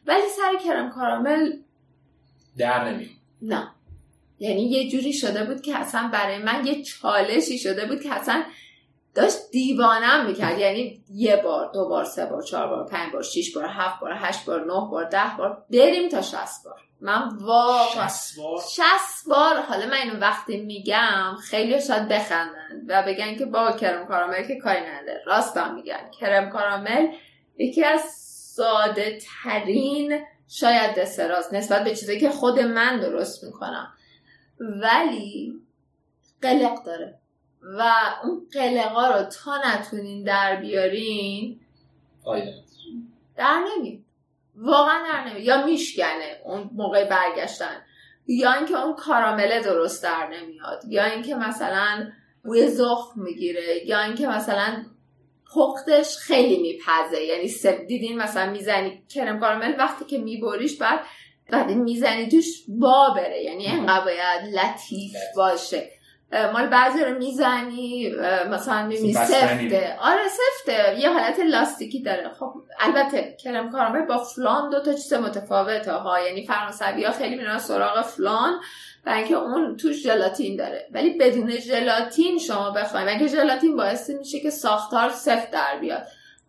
ولی 0.07 0.21
سر 0.37 0.57
کرم 0.65 0.89
کارامل 0.89 1.51
در 2.57 2.89
نمیاد. 2.89 3.09
نه. 3.41 3.67
یعنی 4.39 4.61
یه 4.61 4.89
جوری 4.89 5.13
شده 5.13 5.43
بود 5.43 5.61
که 5.61 5.77
اصلا 5.77 6.09
برای 6.13 6.37
من 6.37 6.65
یه 6.67 6.83
چالشی 6.83 7.57
شده 7.57 7.85
بود 7.85 8.01
که 8.01 8.13
اصلا 8.13 8.43
داشت 9.19 9.51
دیوانم 9.51 10.25
می‌کرد. 10.25 10.59
یعنی 10.59 11.03
یه 11.09 11.35
بار 11.35 11.71
دو 11.73 11.87
بار 11.89 12.03
سه 12.03 12.25
بار 12.25 12.41
چهار 12.41 12.67
بار 12.67 12.85
پنج 12.85 13.13
بار 13.13 13.23
شیش 13.23 13.55
بار 13.55 13.65
هفت 13.65 13.99
بار 13.99 14.13
هشت 14.15 14.45
بار 14.45 14.65
نه 14.65 14.89
بار 14.91 15.03
ده 15.03 15.31
بار. 15.37 15.63
بریم 15.71 16.09
تا 16.09 16.21
شست 16.21 16.65
بار. 16.65 16.81
من 17.01 17.29
واقعا 17.41 18.07
بار؟ 18.37 18.61
شست 18.61 19.29
بار. 19.29 19.61
حالا 19.61 19.85
من 19.85 19.93
اینو 19.93 20.19
وقتی 20.19 20.57
میگم 20.57 21.35
خیلی 21.43 21.81
شاید 21.81 22.07
بخندن 22.07 22.81
و 22.87 23.03
بگن 23.07 23.35
که 23.35 23.45
با 23.45 23.71
کرم 23.71 24.07
کارامل 24.07 24.47
که 24.47 24.55
کاری 24.55 24.81
نداره. 24.81 25.23
راستم 25.25 25.75
میگن. 25.75 26.11
کرم 26.19 26.49
کارامل 26.49 27.07
یکی 27.57 27.83
از 27.83 28.01
ساده 28.55 29.19
ترین 29.43 30.19
شاید 30.47 30.95
دسراست 30.95 31.53
نسبت 31.53 31.83
به 31.83 31.95
چیزی 31.95 32.19
که 32.19 32.29
خود 32.29 32.59
من 32.59 32.99
درست 32.99 33.43
می‌کنم. 33.43 33.93
ولی 34.59 35.53
قلق 36.41 36.83
داره. 36.85 37.18
و 37.61 37.93
اون 38.23 38.47
قلقا 38.53 39.07
رو 39.07 39.23
تا 39.23 39.61
نتونین 39.65 40.23
در 40.23 40.55
بیارین 40.55 41.59
در 43.37 43.59
نمید 43.59 44.05
واقعا 44.55 45.03
در 45.13 45.29
نمید 45.29 45.43
یا 45.43 45.65
میشکنه 45.65 46.41
اون 46.45 46.69
موقع 46.73 47.09
برگشتن. 47.09 47.81
یا 48.27 48.53
اینکه 48.53 48.83
اون 48.83 48.95
کارامله 48.95 49.61
درست 49.61 50.03
در 50.03 50.27
نمیاد. 50.27 50.83
یا 50.87 51.05
اینکه 51.05 51.35
مثلا 51.35 52.11
بوی 52.43 52.67
زخم 52.67 53.21
می‌گیره. 53.21 53.87
یا 53.87 53.99
اینکه 53.99 54.27
مثلا 54.27 54.85
پختش 55.53 56.17
خیلی 56.17 56.61
میپزه. 56.61 57.21
یعنی 57.21 57.47
سب 57.47 57.85
دیدین 57.87 58.17
مثلا 58.17 58.51
می‌زنی 58.51 59.03
کرم 59.09 59.39
کارامل. 59.39 59.75
وقتی 59.77 60.05
که 60.05 60.17
میبریش 60.17 60.77
بعد 60.77 60.99
بعد 61.51 61.69
می‌زنی 61.69 62.29
توش 62.29 62.63
با 62.67 63.13
بره. 63.15 63.43
یعنی 63.43 63.67
انقدر 63.67 64.05
باید 64.05 64.55
لطیف 64.55 65.15
باشه. 65.35 65.98
مال 66.53 66.67
بعضی 66.67 67.03
رو 67.03 67.17
می‌زنی 67.17 68.11
مثلا 68.49 68.87
می‌بینی 68.87 69.13
سفته. 69.13 69.97
آره 70.01 70.21
سفته. 70.27 70.99
یه 70.99 71.09
حالت 71.09 71.39
لاستیکی 71.39 72.01
داره. 72.01 72.29
خب 72.39 72.53
البته 72.79 73.37
کرم 73.43 73.71
کارامل 73.71 74.05
با 74.05 74.17
فلان 74.17 74.69
دو 74.69 74.79
تا 74.83 74.93
چیز 74.93 75.13
متفاوته 75.13 75.91
ها. 75.91 76.19
یعنی 76.19 76.47
فرانسوی 76.47 77.03
ها 77.03 77.11
خیلی 77.11 77.35
میرن 77.35 77.57
سراغ 77.57 78.01
فلان 78.01 78.59
و 79.05 79.09
اینکه 79.09 79.35
اون 79.35 79.77
توش 79.77 80.03
ژلاتین 80.03 80.55
داره. 80.55 80.87
ولی 80.91 81.17
بدون 81.17 81.57
ژلاتین 81.57 82.37
شما 82.37 82.71
بخواید. 82.71 83.07
اینکه 83.07 83.27
ژلاتین 83.27 83.75
باعث 83.75 84.09
میشه 84.09 84.39
که 84.39 84.49
ساختار 84.49 85.09
سفت 85.09 85.51
در 85.51 85.77
بیاد؟ 85.81 86.01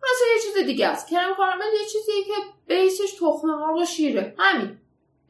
مثلا 0.03 0.27
یه 0.35 0.41
چیز 0.41 0.65
دیگه 0.65 0.87
است. 0.87 1.09
کرم 1.09 1.35
کارامل 1.37 1.65
یه 1.81 1.85
چیزیه 1.85 2.23
که 2.23 2.33
بیسش 2.67 3.13
تخم 3.13 3.47
مرغ 3.47 3.77
و 3.81 3.85
شیره. 3.85 4.35
همین. 4.37 4.77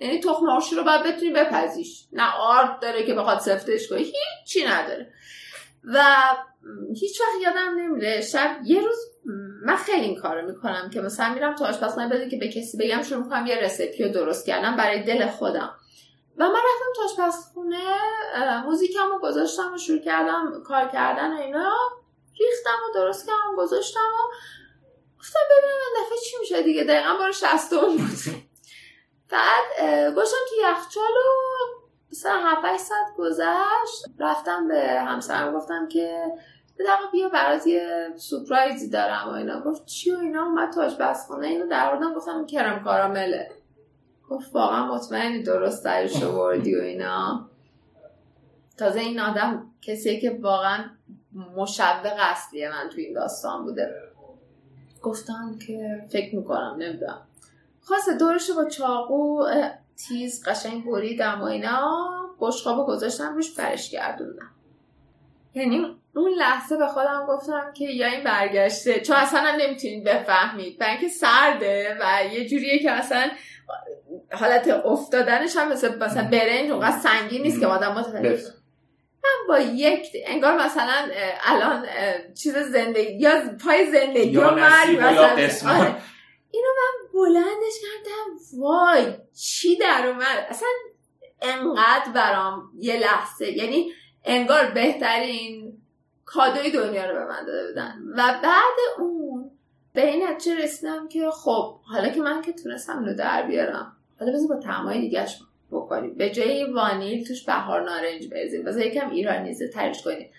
یعنی 0.01 0.19
تخم 0.19 0.45
مرغ 0.45 0.73
رو 0.73 0.83
باید 0.83 1.03
بتونی 1.03 1.31
بپزیش. 1.31 2.05
نه 2.11 2.33
آرد 2.39 2.79
داره 2.81 3.05
که 3.05 3.13
بخواد 3.13 3.39
سفتش 3.39 3.89
کنی 3.89 4.03
هیچی 4.03 4.65
نداره. 4.67 5.13
و 5.83 6.03
هیچ 6.95 7.21
وقت 7.21 7.41
یادم 7.41 7.79
نمیره. 7.79 8.21
شب 8.21 8.57
یه 8.65 8.81
روز 8.81 8.97
من 9.65 9.75
خیلی 9.75 10.05
این 10.05 10.21
کارو 10.21 10.47
می‌کنم 10.47 10.89
که 10.93 11.01
مثلا 11.01 11.33
میرم 11.33 11.55
تو 11.55 11.65
آشپزخونه 11.65 12.07
بده 12.07 12.29
که 12.29 12.37
به 12.37 12.47
کسی 12.47 12.77
بگم 12.77 13.03
شروع 13.03 13.23
می‌کنم 13.23 13.45
یه 13.45 13.55
رسیپی 13.55 14.03
رو 14.03 14.09
درست 14.09 14.45
کردم 14.45 14.75
برای 14.75 15.03
دل 15.03 15.27
خودم. 15.27 15.75
و 16.37 16.43
من 16.43 16.55
رفتم 16.55 16.93
تو 16.95 17.01
آشپزخونه 17.03 17.79
موزیکم 18.65 19.07
رو 19.11 19.19
گذاشتم 19.19 19.73
و 19.73 19.77
شروع 19.77 19.99
کردم 19.99 20.63
کار 20.67 20.87
کردن 20.87 21.33
و 21.33 21.39
اینا. 21.39 21.73
ریختم 22.39 22.79
و 22.89 22.93
درست 22.93 23.27
کردم 23.27 23.55
گذاشتم 23.57 23.99
و 23.99 24.33
گفتم 25.19 25.39
ببینم 25.51 25.77
این 25.95 26.05
دفعه 26.05 26.17
چی 26.17 26.37
میشه 26.39 26.61
دیگه. 26.61 26.83
دقیقا 26.83 27.15
بار 27.17 27.31
شستم 27.31 27.97
بود. 27.97 28.50
بعد 29.32 29.63
گوشم 30.15 30.38
که 30.49 30.55
یخچال 30.71 31.03
و 31.03 31.82
مثلا 32.11 32.38
7 32.45 32.77
ساعت 32.77 33.15
گذشت. 33.17 34.05
رفتم 34.19 34.67
به 34.67 35.01
همسرم 35.01 35.53
گفتم 35.53 35.88
که 35.88 36.25
دقیقا 36.79 37.11
بیا 37.11 37.29
برات 37.29 37.67
یه 37.67 38.13
سپرایزی 38.15 38.89
دارم 38.89 39.29
و 39.29 39.32
اینا. 39.32 39.61
گفت 39.61 39.86
چی 39.86 40.11
و 40.11 40.19
اینا؟ 40.19 40.43
اومد 40.45 40.73
تو 40.73 40.82
آشپزخونه 40.82 41.47
اینو 41.47 41.67
در 41.67 41.91
بردم 41.91 42.13
گفتم 42.13 42.45
کرم 42.45 42.84
کارامله 42.84 43.51
گفت 44.29 44.55
واقعا 44.55 44.95
مطمئنی 44.95 45.43
درست 45.43 45.86
درش 45.86 46.23
وردی 46.23 46.75
و 46.75 46.82
اینا. 46.82 47.49
تازه 48.77 48.99
این 48.99 49.19
آدم 49.19 49.71
کسی 49.82 50.19
که 50.19 50.39
واقعا 50.41 50.86
مشوق 51.55 52.13
اصلیه 52.19 52.69
من 52.69 52.89
تو 52.89 52.97
این 52.97 53.13
داستان 53.13 53.63
بوده. 53.63 53.95
گفتم 55.01 55.57
که 55.67 56.03
فکر 56.11 56.36
می‌کنم 56.36 56.75
نمی‌دونم. 56.79 57.27
خاصه 57.84 58.17
دورش 58.17 58.51
با 58.51 58.65
چاقو 58.65 59.43
تیز 60.07 60.43
قشنگ 60.47 60.86
بریدم 60.86 61.41
و 61.41 61.43
اینا 61.43 62.07
بشقابو 62.39 62.86
گذاشتم 62.86 63.36
روش 63.36 63.51
برش 63.51 63.91
گردوندم. 63.91 64.51
یعنی 65.53 65.97
اون 66.15 66.32
لحظه 66.38 66.77
به 66.77 66.88
خودم 66.88 67.25
گفتم 67.27 67.71
که 67.73 67.86
یا 67.86 68.07
این 68.07 68.23
برگشته 68.23 68.99
چون 68.99 69.15
اصلا 69.15 69.39
هم 69.39 69.55
نمی‌تونید 69.61 70.03
بفهمید. 70.03 70.77
برای 70.77 71.09
سرده 71.09 71.97
و 72.01 72.34
یه 72.34 72.49
جوریه 72.49 72.79
که 72.79 72.91
اصلا 72.91 73.32
حالت 74.32 74.67
افتادنش 74.86 75.57
هم 75.57 75.71
مثل 75.71 75.97
مثلا 75.97 76.23
برنج 76.23 76.71
اونقدر 76.71 76.99
سنگین 76.99 77.41
نیست 77.41 77.59
که 77.59 77.67
آدم 77.67 77.91
متوجه 77.91 78.43
من 79.23 79.47
با 79.47 79.59
یک 79.59 80.07
انگار 80.25 80.57
مثلا 80.57 81.07
الان 81.43 81.86
چیز 82.34 82.57
زندگی 82.57 83.13
یا 83.13 83.41
پای 83.65 83.91
زندگی 83.91 84.32
یا 84.32 84.55
مرگ 84.55 84.97
مثلا. 84.99 85.95
اینو 86.51 86.67
من 86.67 87.09
بلندش 87.13 87.73
کردم 87.81 88.61
وای 88.61 89.13
چی 89.33 89.77
در 89.77 90.07
اومد؟ 90.07 90.45
اصلا 90.49 90.67
انقدر 91.41 92.11
برام 92.15 92.71
یه 92.79 92.99
لحظه 92.99 93.51
یعنی 93.51 93.91
انگار 94.25 94.71
بهترین 94.71 95.77
کادوی 96.25 96.71
دنیا 96.71 97.05
رو 97.05 97.13
به 97.13 97.25
من 97.25 97.45
داده 97.45 97.67
بودن. 97.67 98.01
و 98.15 98.39
بعد 98.43 98.99
اون 98.99 99.51
به 99.93 100.07
این 100.07 100.27
نتیجه 100.27 100.63
رسیدم 100.63 101.07
که 101.07 101.29
خب 101.29 101.79
حالا 101.83 102.09
که 102.09 102.21
من 102.21 102.41
که 102.41 102.53
تونستم 102.53 103.05
رو 103.05 103.13
در 103.13 103.47
بیارم. 103.47 103.97
حالا 104.19 104.31
بذار 104.31 104.47
با 104.47 104.55
تعمای 104.55 105.01
دیگهش 105.01 105.39
بکنیم. 105.71 106.15
به 106.15 106.29
جای 106.29 106.63
وانیل 106.63 107.27
توش 107.27 107.45
بهار 107.45 107.83
نارنج 107.83 108.27
بریزیم. 108.27 108.63
بذار 108.63 108.85
یکم 108.85 109.09
ایرانیزه 109.09 109.67
ترش 109.67 110.03
کنیم. 110.03 110.31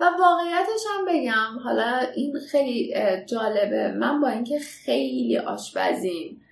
و 0.00 0.04
واقعیتش 0.20 0.80
هم 0.90 1.04
بگم 1.08 1.58
حالا 1.64 2.00
این 2.14 2.34
خیلی 2.50 2.94
جالبه. 3.26 3.92
من 3.92 4.20
با 4.20 4.28
اینکه 4.28 4.58
خیلی 4.58 5.38
آشپزیم 5.38 6.42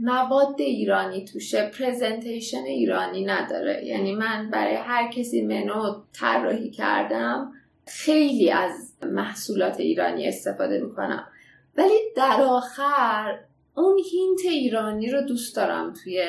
مواد 0.00 0.60
ایرانی 0.60 1.24
توشه 1.24 1.70
پرزنتیشن 1.78 2.62
ایرانی 2.62 3.24
نداره. 3.24 3.84
یعنی 3.84 4.14
من 4.14 4.50
برای 4.50 4.74
هر 4.74 5.10
کسی 5.10 5.42
منو 5.42 6.02
طراحی 6.12 6.70
کردم 6.70 7.52
خیلی 7.86 8.50
از 8.50 8.92
محصولات 9.02 9.80
ایرانی 9.80 10.28
استفاده 10.28 10.78
می‌کنم. 10.78 11.26
ولی 11.76 11.98
در 12.16 12.42
آخر 12.42 13.38
اون 13.74 13.98
هینت 14.10 14.40
ایرانی 14.44 15.10
رو 15.10 15.20
دوست 15.20 15.56
دارم 15.56 15.92
توی 16.04 16.24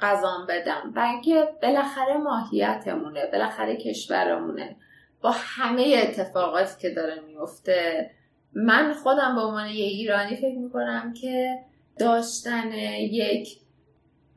غذام 0.00 0.46
بدم. 0.48 0.92
بلکه 0.94 1.48
بالاخره 1.62 2.16
ماهیتمونه 2.16 3.26
بالاخره 3.32 3.76
کشورمونه. 3.76 4.76
با 5.22 5.30
همه 5.30 6.00
اتفاقاتی 6.02 6.80
که 6.80 6.90
داره 6.90 7.20
میفته. 7.20 8.10
من 8.52 8.92
خودم 8.92 9.34
به 9.34 9.40
عنوان 9.40 9.66
یه 9.66 9.84
ایرانی 9.84 10.36
فکر 10.36 10.58
می‌کنم 10.58 11.12
که 11.20 11.58
داشتن 11.98 12.72
یک 12.72 13.58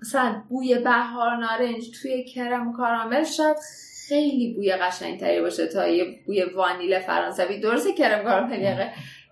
مثلا 0.01 0.43
بوی 0.49 0.79
بهار 0.79 1.35
نارنج 1.37 2.01
توی 2.01 2.23
کرم 2.23 2.73
کارامل 2.73 3.23
شاید 3.23 3.57
خیلی 4.07 4.53
بوی 4.53 4.71
قشنگتری 4.71 5.41
باشه 5.41 5.67
تا 5.67 5.87
یه 5.87 6.05
بوی 6.25 6.43
وانیل 6.43 6.99
فرانسوی. 6.99 7.59
درسته 7.59 7.93
کرم 7.93 8.23
کارامل 8.23 8.87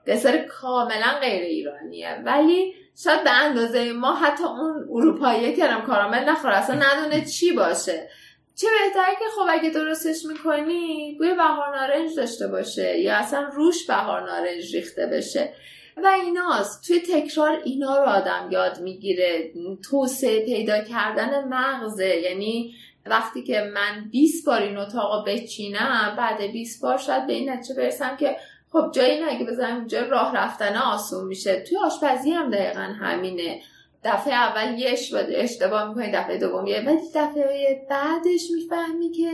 دسر 0.08 0.38
کاملا 0.38 1.20
غیر 1.22 1.43
ایرانیه 1.43 2.22
ولی 2.26 2.74
شاید 3.04 3.24
به 3.24 3.32
اندازه 3.32 3.93
ما 3.93 4.16
حتی 4.16 4.43
اون 4.43 4.88
اروپایی 4.91 5.56
کرم 5.56 5.82
کارامل 5.82 6.30
نخوره. 6.30 6.58
اصلا 6.58 6.76
ندونه 6.76 7.26
چی 7.26 7.52
باشه. 7.52 8.10
چه 8.62 8.68
بهتر 8.68 9.14
که 9.20 9.26
خب 9.36 9.45
اگه 9.49 9.70
درستش 9.70 10.26
می‌کنی 10.26 11.16
بوی 11.20 11.34
بهار 11.34 11.78
نارنج 11.78 12.16
داشته 12.16 12.47
باشه 12.47 12.99
یا 12.99 13.16
اصلا 13.16 13.49
روش 13.53 13.86
بهار 13.86 14.32
نارنج 14.32 14.76
ریخته 14.76 15.05
بشه. 15.05 15.53
و 16.03 16.07
ایناست. 16.07 16.88
توی 16.88 16.99
تکرار 16.99 17.62
اینا 17.64 18.03
رو 18.03 18.10
آدم 18.10 18.47
یاد 18.51 18.80
می‌گیره. 18.80 19.51
توسعه 19.89 20.45
پیدا 20.45 20.82
کردن 20.84 21.47
مغزه. 21.47 22.16
یعنی 22.16 22.76
وقتی 23.05 23.43
که 23.43 23.72
من 23.74 24.10
20 24.12 24.45
بار 24.45 24.62
این 24.62 24.78
اتاق 24.78 25.30
بچینم 25.30 26.16
بعد 26.18 26.41
20 26.41 26.82
بار 26.82 26.97
شاید 26.97 27.28
به 27.28 27.34
این 27.34 27.49
نتیجه 27.49 27.76
برسم 27.76 28.18
که 28.18 28.36
خب 28.72 28.91
جایی 28.93 29.20
نه 29.20 29.32
اگه 29.32 29.45
بزنم 29.45 29.76
اینجا 29.76 30.01
راه 30.01 30.38
رفتن 30.38 30.76
آسون 30.76 31.28
میشه. 31.28 31.64
توی 31.70 31.78
آشپزی 31.78 32.32
هم 32.32 32.49
دقیقا 32.49 32.82
همینه. 32.82 33.62
دفعه 34.04 34.34
اول 34.34 34.80
یه 34.80 34.95
اشتباه 35.30 35.89
می‌کنی 35.89 36.12
دفعه 36.12 36.38
دوم 36.38 36.68
یه 36.68 36.84
ولی 36.86 36.97
دفعه 37.16 37.88
بعدش 37.89 38.41
می‌فهمی 38.56 39.12
که 39.12 39.32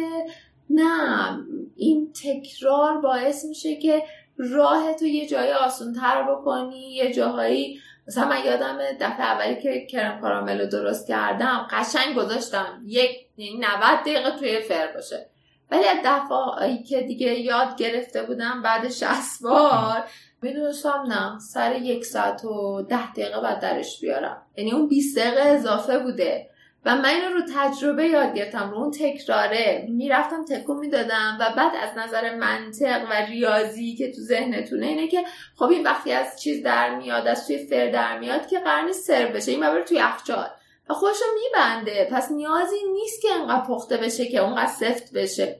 نه 0.69 1.37
این 1.75 2.13
تکرار 2.23 3.01
باعث 3.01 3.45
میشه 3.45 3.75
که 3.75 4.03
راه 4.37 4.93
تو 4.93 5.05
یه 5.05 5.27
جایی 5.27 5.51
آسون 5.51 5.93
تر 5.93 6.23
بکنی 6.23 6.93
یه 6.93 7.13
جاهایی. 7.13 7.79
مثلا 8.07 8.27
من 8.27 8.45
یادم 8.45 8.77
دفعه 8.99 9.21
اولی 9.21 9.61
که 9.61 9.85
کرم 9.85 10.21
کارامل 10.21 10.61
رو 10.61 10.67
درست 10.67 11.07
کردم 11.07 11.67
قشنگ 11.71 12.15
گذاشتم. 12.15 12.81
یک 12.85 13.11
90 13.37 13.37
یعنی 13.37 13.59
دقیقه 14.05 14.31
توی 14.31 14.61
فر 14.61 14.87
باشه. 14.93 15.29
ولی 15.71 15.85
از 15.85 15.97
دفعه 16.05 16.83
که 16.83 17.01
دیگه 17.01 17.39
یاد 17.39 17.77
گرفته 17.77 18.23
بودم 18.23 18.61
بعد 18.61 18.89
60 18.89 19.11
بار 19.43 20.03
می‌دونستم 20.45 21.03
نه 21.07 21.39
سر 21.39 21.75
یک 21.75 22.05
ساعت 22.05 22.45
و 22.45 22.81
ده 22.89 23.11
دقیقه 23.11 23.41
بعد 23.41 23.59
درش 23.59 23.99
بیارم. 24.01 24.41
یعنی 24.57 24.71
اون 24.71 24.87
20 24.87 25.17
دقیقه 25.17 25.41
اضافه 25.41 25.99
بوده. 25.99 26.49
و 26.85 26.95
من 26.95 27.05
اینو 27.05 27.33
رو 27.33 27.41
تجربه 27.55 28.07
یاد 28.07 28.33
گرفتم 28.33 28.71
رو 28.71 28.77
اون 28.77 28.91
تکراره. 28.91 29.85
می‌رفتم 29.89 30.45
تکون 30.45 30.77
می‌دادم 30.77 31.37
و 31.39 31.53
بعد 31.57 31.71
از 31.81 31.97
نظر 31.97 32.35
منطق 32.35 33.03
و 33.11 33.13
ریاضی 33.13 33.95
که 33.95 34.11
تو 34.11 34.21
ذهنتونه 34.21 34.85
اینه 34.85 35.07
که 35.07 35.23
خب 35.55 35.65
این 35.65 35.83
وقتی 35.83 36.11
از 36.11 36.41
چیز 36.41 36.63
در 36.63 36.95
میاد 36.95 37.27
از 37.27 37.47
توی 37.47 37.57
فر 37.57 37.91
در 37.91 38.19
میاد 38.19 38.47
که 38.47 38.59
قرنی 38.59 38.93
سر 38.93 39.25
بشه 39.25 39.51
این 39.51 39.59
ببره 39.59 39.83
توی 39.83 39.97
یخچال 39.97 40.47
و 40.89 40.93
خودشو 40.93 41.25
میبنده. 41.43 42.07
پس 42.11 42.31
نیازی 42.31 42.75
نیست 42.93 43.21
که 43.21 43.27
انقدر 43.31 43.67
پخته 43.67 43.97
بشه 43.97 44.25
که 44.25 44.37
اونقدر 44.39 44.71
سفت 44.71 45.13
بشه. 45.13 45.59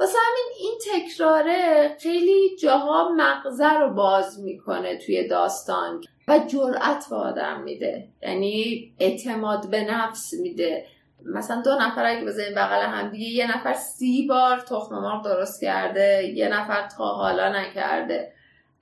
واسه 0.00 0.18
همین 0.26 0.44
این 0.58 0.78
تکراره 0.86 1.96
خیلی 2.00 2.56
جاها 2.62 3.08
مغزه 3.16 3.72
رو 3.72 3.94
باز 3.94 4.40
می‌کنه 4.40 4.96
توی 4.96 5.28
داستان 5.28 6.00
و 6.28 6.38
جرأت 6.38 7.06
به 7.10 7.16
آدم 7.16 7.62
میده. 7.62 8.08
یعنی 8.22 8.92
اعتماد 8.98 9.70
به 9.70 9.84
نفس 9.84 10.34
میده. 10.34 10.86
مثلا 11.24 11.62
دو 11.62 11.74
نفر 11.80 12.04
اگه 12.04 12.24
بزنیم 12.24 12.54
بغل 12.54 12.82
هم 12.82 13.10
دیگه 13.10 13.26
یه 13.26 13.56
نفر 13.56 13.74
سی 13.74 14.26
بار 14.26 14.60
تخم 14.60 14.94
مرغ 14.94 15.24
درست 15.24 15.60
کرده 15.60 16.32
یه 16.34 16.48
نفر 16.48 16.88
تا 16.96 17.04
حالا 17.04 17.52
نکرده. 17.60 18.32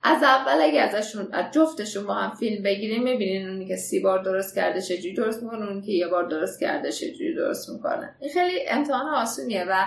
از 0.03 0.23
اول 0.23 0.61
اگه 0.61 0.81
ازشون 0.81 1.27
از 1.31 1.45
جفتشون 1.51 2.07
با 2.07 2.13
هم 2.13 2.35
فیلم 2.35 2.63
بگیریم 2.63 3.03
می‌بینین 3.03 3.49
اونی 3.49 3.67
که 3.67 3.75
سی 3.75 3.99
بار 3.99 4.23
درست 4.23 4.55
کرده 4.55 4.81
چجوری 4.81 5.13
درست 5.13 5.43
می‌کنه 5.43 5.67
اونی 5.67 5.81
که 5.81 5.91
یه 5.91 6.07
بار 6.07 6.23
درست 6.23 6.59
کرده 6.59 6.91
چجوری 6.91 7.35
درست 7.35 7.69
می‌کنه. 7.69 8.15
این 8.19 8.31
خیلی 8.31 8.67
امتحان 8.67 9.15
آسونیه 9.15 9.65
و 9.69 9.85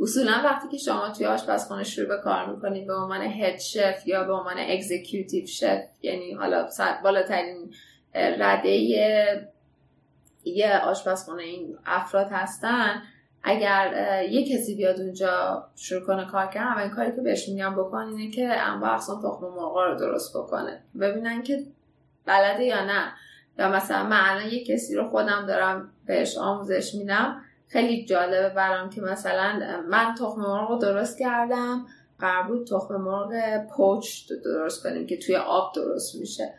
اصولا 0.00 0.40
وقتی 0.44 0.68
که 0.68 0.76
شما 0.76 1.08
توی 1.08 1.26
آشپزخانه 1.26 1.84
شروع 1.84 2.08
به 2.08 2.18
کار 2.24 2.54
می‌کنید 2.54 2.86
به 2.86 2.94
عنوان 2.94 3.22
هد 3.22 3.58
شف 3.58 4.06
یا 4.06 4.24
به 4.24 4.32
عنوان 4.32 4.56
اگزیکیوتیو 4.58 5.46
شف 5.46 5.82
یعنی 6.02 6.32
حالا 6.32 6.68
بالاترین 7.04 7.74
رده 8.14 8.70
یه 10.44 10.80
آشپزخانه 10.84 11.42
این 11.42 11.78
افراد 11.86 12.28
هستن 12.30 13.02
اگر 13.42 13.92
یه 14.30 14.54
کسی 14.54 14.74
بیاد 14.74 15.00
اونجا 15.00 15.64
شروع 15.76 16.06
کنه 16.06 16.26
کار 16.26 16.46
کردن 16.46 16.78
این 16.78 16.90
کاری 16.90 17.16
که 17.16 17.20
بهش 17.20 17.48
میگم 17.48 17.74
بکن 17.74 17.98
اینه 17.98 18.30
که 18.30 18.48
انواع 18.48 18.94
اقسام 18.94 19.18
تخم 19.18 19.46
مرغ 19.46 19.76
رو 19.76 19.98
درست 19.98 20.36
بکنه. 20.36 20.82
ببینن 21.00 21.42
که 21.42 21.64
بلده 22.26 22.64
یا 22.64 22.84
نه. 22.84 23.12
یا 23.58 23.68
مثلا 23.68 24.02
من 24.02 24.20
الان 24.22 24.48
یه 24.48 24.64
کسی 24.64 24.94
رو 24.94 25.08
خودم 25.08 25.46
دارم 25.46 25.92
بهش 26.06 26.38
آموزش 26.38 26.94
میدم 26.94 27.42
خیلی 27.72 28.04
جالبه 28.04 28.48
برام 28.48 28.90
که 28.90 29.00
مثلا 29.00 29.60
من 29.88 30.14
تخم 30.14 30.40
مرغ 30.40 30.70
رو 30.70 30.78
درست 30.78 31.18
کردم 31.18 31.86
قرار 32.18 32.42
بود 32.42 32.66
تخم 32.66 32.94
مرغ 32.96 33.32
پوچ 33.76 34.32
درست 34.44 34.82
کنیم 34.82 35.06
که 35.06 35.16
توی 35.18 35.36
آب 35.36 35.72
درست 35.74 36.14
میشه. 36.14 36.54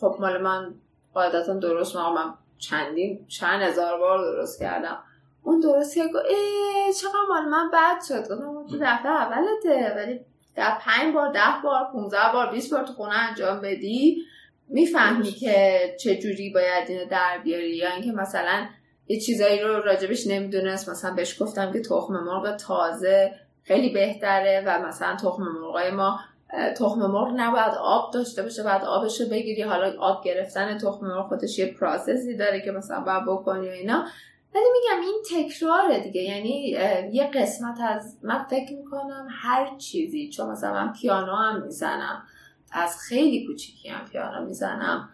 خب 0.00 0.16
مال 0.20 0.42
من 0.42 0.74
قاعدتا 1.14 1.54
درست 1.54 1.96
من 1.96 2.34
چندین 2.58 3.26
چند 3.28 3.62
هزار 3.62 3.98
بار 3.98 4.18
درست 4.18 4.60
کردم. 4.60 4.98
اون 5.42 5.60
درست 5.60 5.94
که 5.94 6.04
گفت 6.04 6.24
ای 6.28 6.92
چقدر 6.92 7.20
مال 7.28 7.44
من 7.44 7.70
بد 7.72 8.04
شد. 8.08 8.22
گفتم 8.22 8.66
تو 8.66 8.76
دفعه 8.76 9.12
اولته 9.12 9.94
ولی 9.96 10.20
در 10.56 10.78
پنج 10.80 11.14
بار 11.14 11.32
ده 11.32 11.40
بار 11.64 11.84
15 11.92 12.18
بار 12.32 12.50
20 12.50 12.74
بار 12.74 12.84
تو 12.84 12.92
خونه 12.92 13.14
انجام 13.14 13.60
بدی. 13.60 14.22
می‌فهمی 14.68 15.32
که 15.32 15.96
چه 16.00 16.16
جوری 16.16 16.50
باید 16.50 16.88
اینو 16.88 17.04
در 17.04 17.38
بیاری 17.44 17.76
یا 17.76 17.90
اینکه 17.90 18.12
مثلا 18.12 18.66
یه 19.08 19.20
چیزایی 19.20 19.60
رو 19.60 19.80
راجبش 19.80 20.26
نمی‌دونست. 20.26 20.88
مثلا 20.88 21.14
بهش 21.14 21.42
گفتم 21.42 21.72
که 21.72 21.80
تخم 21.80 22.12
مرغ 22.12 22.56
تازه 22.56 23.34
خیلی 23.62 23.92
بهتره 23.92 24.64
و 24.66 24.86
مثلا 24.86 25.16
تخم 25.16 25.42
مرغای 25.42 25.90
ما 25.90 26.20
تخم 26.76 27.00
مرغ 27.00 27.32
نباید 27.36 27.74
آب 27.80 28.12
داشته 28.14 28.42
باشه 28.42 28.62
بعد 28.62 28.84
آبش 28.84 29.20
رو 29.20 29.28
بگیری. 29.28 29.62
حالا 29.62 30.00
آب 30.00 30.24
گرفتن 30.24 30.78
تخم 30.78 31.06
مرغ 31.06 31.28
خودش 31.28 31.58
یه 31.58 31.74
پروسسی 31.74 32.36
داره 32.36 32.60
که 32.60 32.70
مثلا 32.70 33.00
باید 33.00 33.24
بکنی 33.26 33.68
و 33.68 33.72
اینا. 33.72 34.04
ولی 34.54 34.64
میگم 34.72 35.02
این 35.02 35.22
تکراره 35.30 36.00
دیگه. 36.00 36.22
یعنی 36.22 36.76
یه 37.12 37.30
قسمت 37.34 37.78
از 37.80 38.18
من 38.22 38.44
فکر 38.44 38.72
می‌کنم 38.72 39.28
هر 39.30 39.76
چیزی 39.76 40.30
چون 40.30 40.50
مثلا 40.50 40.72
من 40.72 40.92
پیانو 40.92 41.32
هم 41.32 41.62
می‌زنم 41.62 42.22
از 42.72 42.98
خیلی 43.08 43.46
کوچیکی 43.46 43.88
هم 43.88 44.08
پیانو 44.12 44.46
می‌زنم 44.46 45.08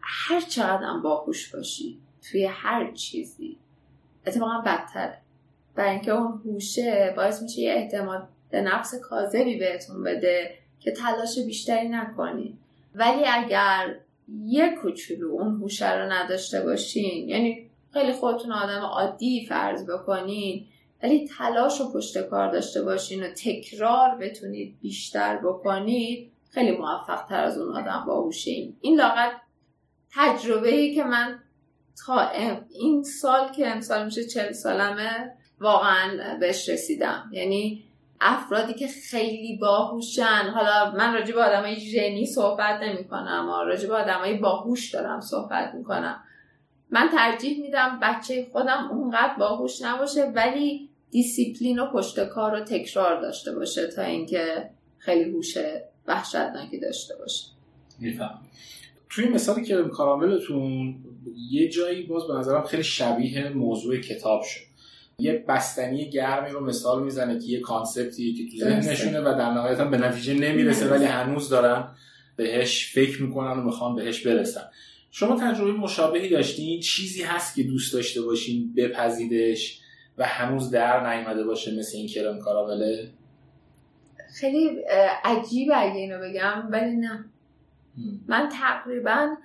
هر 0.00 0.40
چقدر 0.40 0.98
باهوش 1.02 1.54
باشی. 1.54 2.03
توی 2.30 2.44
هر 2.44 2.92
چیزی. 2.92 3.58
اتفاقا 4.26 4.58
بدتره. 4.58 5.18
برای 5.74 5.90
اینکه 5.90 6.12
اون 6.12 6.42
هوشه 6.44 7.12
باعث 7.16 7.42
میشه 7.42 7.60
یه 7.60 7.72
اعتماد 7.72 8.28
به 8.50 8.60
نفس 8.60 8.94
کاذبی 8.94 9.58
بهتون 9.58 10.02
بده 10.02 10.54
که 10.80 10.92
تلاش 10.92 11.38
بیشتری 11.38 11.88
نکنید 11.88 12.58
ولی 12.94 13.24
اگر 13.26 13.94
یه 14.28 14.74
کوچولو 14.82 15.30
اون 15.30 15.54
هوشه 15.54 15.98
رو 15.98 16.12
نداشته 16.12 16.60
باشین 16.60 17.28
یعنی 17.28 17.70
خیلی 17.92 18.12
خودتون 18.12 18.52
آدم 18.52 18.80
عادی 18.80 19.46
فرض 19.46 19.90
بکنین 19.90 20.66
ولی 21.02 21.28
تلاش 21.38 21.80
و 21.80 21.92
پشت 21.92 22.18
کار 22.18 22.52
داشته 22.52 22.82
باشین 22.82 23.22
و 23.22 23.28
تکرار 23.28 24.18
بتونید 24.18 24.76
بیشتر 24.80 25.36
بکنید 25.36 26.30
خیلی 26.50 26.76
موفق 26.76 27.26
تر 27.28 27.44
از 27.44 27.58
اون 27.58 27.76
آدم 27.76 28.04
باهوشین 28.06 28.76
این 28.80 28.96
لاغت 28.96 29.32
تجربه 30.14 30.74
ای 30.74 30.94
که 30.94 31.04
من 31.04 31.38
تا 32.06 32.30
این 32.70 33.02
سال 33.02 33.52
که 33.52 33.68
امسال 33.68 34.04
میشه 34.04 34.24
چل 34.24 34.52
سالمه 34.52 35.32
واقعا 35.60 36.36
بهش 36.40 36.68
رسیدم. 36.68 37.30
یعنی 37.32 37.84
افرادی 38.20 38.74
که 38.74 38.88
خیلی 39.10 39.56
باهوشن. 39.56 40.52
حالا 40.54 40.92
من 40.96 41.14
راجع 41.14 41.34
به 41.34 41.42
آدمای 41.42 41.76
ژنی 41.76 42.26
صحبت 42.26 42.80
نمی 42.82 43.04
کنم 43.04 43.48
راجع 43.66 43.88
به 43.88 43.94
آدمای 43.94 44.34
باهوش 44.34 44.90
دارم 44.90 45.20
صحبت 45.20 45.74
می‌کنم. 45.74 46.20
من 46.90 47.08
ترجیح 47.12 47.60
میدم 47.60 47.98
بچه 48.02 48.46
خودم 48.52 48.88
اونقدر 48.90 49.34
باهوش 49.38 49.82
نباشه 49.82 50.32
ولی 50.34 50.88
دیسیپلین 51.10 51.78
و 51.78 51.86
پشت 51.92 52.28
کار 52.28 52.54
و 52.54 52.60
تکرار 52.60 53.20
داشته 53.20 53.54
باشه 53.54 53.86
تا 53.86 54.02
اینکه 54.02 54.70
خیلی 54.98 55.30
هوش 55.30 55.58
وحشتناکی 56.06 56.78
داشته 56.80 57.14
باشه. 57.16 57.46
میفهم 57.98 58.38
توی 59.10 59.28
مثالی 59.28 59.64
که 59.64 59.82
کاراملتون 59.82 60.94
یه 61.50 61.68
جایی 61.68 62.02
باز 62.02 62.26
به 62.26 62.34
نظرم 62.34 62.62
خیلی 62.62 62.82
شبیه 62.82 63.48
موضوع 63.48 63.96
کتاب 63.96 64.42
شد. 64.42 64.60
یه 65.18 65.44
بستنی 65.48 66.10
گرمی 66.10 66.50
رو 66.50 66.66
مثال 66.66 67.02
می‌زنه 67.04 67.38
که 67.38 67.46
یه 67.46 67.60
concept 67.60 68.18
یه 68.18 68.34
که 68.34 68.50
تو 68.50 68.64
ذهنشونه 68.64 69.20
و 69.20 69.24
در 69.24 69.50
نهایت 69.50 69.80
هم 69.80 69.90
به 69.90 69.98
نتیجه 69.98 70.34
نمی‌رسه 70.34 70.88
ولی 70.88 71.04
هنوز 71.04 71.48
دارن 71.48 71.88
بهش 72.36 72.92
فکر 72.94 73.22
می‌کنن 73.22 73.58
و 73.58 73.62
می‌خوان 73.62 73.94
بهش 73.94 74.26
برسن. 74.26 74.64
شما 75.10 75.40
تجربه 75.40 75.72
مشابهی 75.72 76.28
داشتین؟ 76.28 76.80
چیزی 76.80 77.22
هست 77.22 77.54
که 77.54 77.62
دوست 77.62 77.94
داشته 77.94 78.22
باشین 78.22 78.74
بپذیدش 78.76 79.80
و 80.18 80.26
هنوز 80.26 80.70
در 80.70 81.14
نیامده 81.14 81.44
باشه 81.44 81.78
مثل 81.78 81.96
این 81.96 82.08
کرم 82.08 82.38
کارامله؟ 82.38 83.10
خیلی 84.40 84.68
عجیب 85.24 85.68
اگه 85.74 85.94
اینو 85.94 86.18
بگم 86.18 86.68
ولی 86.70 86.96
نه. 86.96 87.24
من 88.28 88.48
تقریبا 88.60 89.36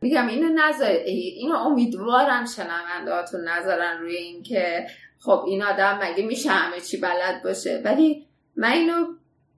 میگم 0.00 0.26
اینو 0.26 0.48
نذار 0.54 0.90
اینو 0.90 1.54
امیدوارم 1.54 2.46
شنوندهاتون 2.46 3.48
نذارن 3.48 3.98
روی 4.00 4.16
اینکه 4.16 4.86
خب 5.18 5.44
این 5.46 5.62
آدم 5.62 5.98
مگه 6.02 6.26
میشه 6.26 6.50
همه 6.50 6.80
چی 6.80 6.96
بلد 7.00 7.42
باشه. 7.42 7.82
ولی 7.84 8.26
من 8.56 8.72
اینو 8.72 9.06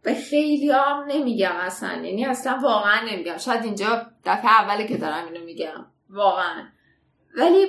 به 0.02 0.14
خیلی 0.14 0.70
هم 0.70 1.04
نمیگم 1.08 1.56
اصلا. 1.56 1.92
یعنی 2.04 2.26
اصلا 2.26 2.58
واقعا 2.62 3.00
نمیگم. 3.10 3.38
شاید 3.38 3.64
اینجا 3.64 4.06
دفعه 4.24 4.60
اوله 4.60 4.86
که 4.86 4.96
دارم 4.96 5.24
اینو 5.24 5.44
میگم. 5.44 5.86
واقعا. 6.10 6.64
ولی 7.36 7.66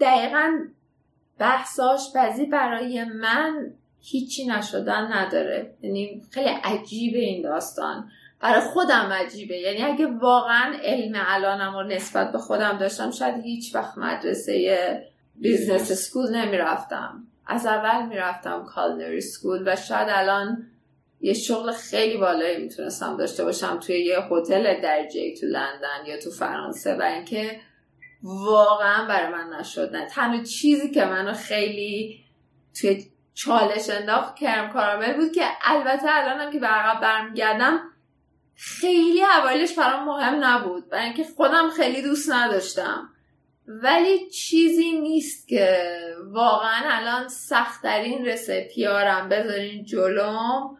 دقیقا 0.00 0.58
بحث 1.38 2.00
آشپزی 2.16 2.46
برای 2.46 3.04
من 3.04 3.74
هیچی 4.00 4.46
نشدن 4.46 5.12
نداره. 5.12 5.74
یعنی 5.82 6.22
خیلی 6.30 6.48
عجیبه 6.48 7.18
این 7.18 7.42
داستان. 7.42 8.10
برای 8.40 8.60
خودم 8.60 9.12
عجیبه. 9.12 9.56
یعنی 9.56 9.82
اگه 9.82 10.06
واقعا 10.06 10.76
علم 10.82 11.12
الانم 11.26 11.74
رو 11.74 11.82
نسبت 11.82 12.32
به 12.32 12.38
خودم 12.38 12.78
داشتم 12.78 13.10
شاید 13.10 13.44
هیچ 13.44 13.74
وقت 13.74 13.98
مدرسه 13.98 15.02
business 15.34 15.92
school 15.92 16.36
نمی‌رفتم. 16.36 17.26
از 17.46 17.66
اول 17.66 18.06
می‌رفتم 18.06 18.64
culinary 18.64 19.20
school 19.20 19.62
و 19.66 19.76
شاید 19.76 20.08
الان 20.10 20.66
یه 21.20 21.32
شغل 21.32 21.72
خیلی 21.72 22.16
بالایی 22.16 22.62
می‌تونستم 22.62 23.16
داشته 23.16 23.44
باشم 23.44 23.78
توی 23.78 24.04
یه 24.04 24.18
هتل 24.30 24.80
درجه 24.80 25.34
تو 25.40 25.46
لندن 25.46 26.06
یا 26.06 26.20
تو 26.20 26.30
فرانسه 26.30 26.94
و 26.94 27.02
اینکه 27.02 27.60
واقعا 28.22 29.08
برای 29.08 29.32
من 29.32 29.58
نشد. 29.60 29.96
نه 29.96 30.06
تنها 30.06 30.42
چیزی 30.42 30.90
که 30.90 31.04
منو 31.04 31.32
خیلی 31.32 32.24
توی 32.80 33.06
چالش 33.34 33.90
انداخت 33.90 34.36
کرم 34.36 34.72
کارامل 34.72 35.12
بود 35.12 35.32
که 35.32 35.44
البته 35.62 36.06
الانم 36.08 36.52
که 36.52 36.58
به 36.58 36.66
عقب 36.66 37.00
برمیگردم 37.00 37.80
خیلی 38.56 39.22
اوایلش 39.40 39.78
برام 39.78 40.04
مهم 40.04 40.44
نبود 40.44 40.88
برای 40.88 41.04
اینکه 41.04 41.24
خودم 41.36 41.70
خیلی 41.76 42.02
دوست 42.02 42.32
نداشتم. 42.32 43.08
ولی 43.66 44.30
چیزی 44.30 44.92
نیست 44.92 45.48
که 45.48 45.78
واقعا 46.32 46.82
الان 46.84 47.28
سختترین 47.28 48.24
رسپیارم 48.24 49.28
بذارین 49.28 49.84
جلوم 49.84 50.78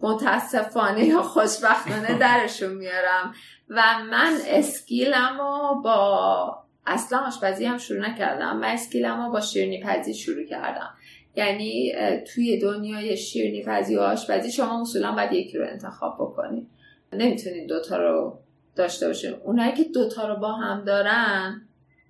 متاسفانه 0.00 1.04
یا 1.04 1.22
خوشبختانه 1.22 2.18
درشون 2.18 2.72
میارم. 2.72 3.34
و 3.68 3.82
من 4.10 4.38
اسکیلم 4.46 5.36
رو 5.38 5.80
با 5.84 6.64
اصلا 6.86 7.18
آشپزی 7.18 7.64
هم 7.64 7.78
شروع 7.78 8.08
نکردم. 8.08 8.56
من 8.56 8.68
اسکیلم 8.68 9.24
رو 9.24 9.32
با 9.32 9.40
شیرنی 9.40 9.82
پزی 9.82 10.14
شروع 10.14 10.44
کردم. 10.44 10.94
یعنی 11.36 11.92
توی 12.34 12.58
دنیای 12.58 13.16
شیرنی 13.16 13.64
پزی 13.66 13.96
و 13.96 14.00
آشپزی 14.00 14.52
شما 14.52 14.80
اصولا 14.80 15.12
باید 15.12 15.32
یکی 15.32 15.58
رو 15.58 15.66
انتخاب 15.68 16.14
بکنید 16.14 16.73
نمی‌تونید 17.16 17.68
دوتا 17.68 17.96
رو 17.96 18.38
داشته 18.76 19.06
باشین 19.06 19.34
اونایی 19.44 19.72
که 19.72 19.84
دوتا 19.84 20.28
رو 20.28 20.36
با 20.36 20.52
هم 20.52 20.84
دارن 20.84 21.62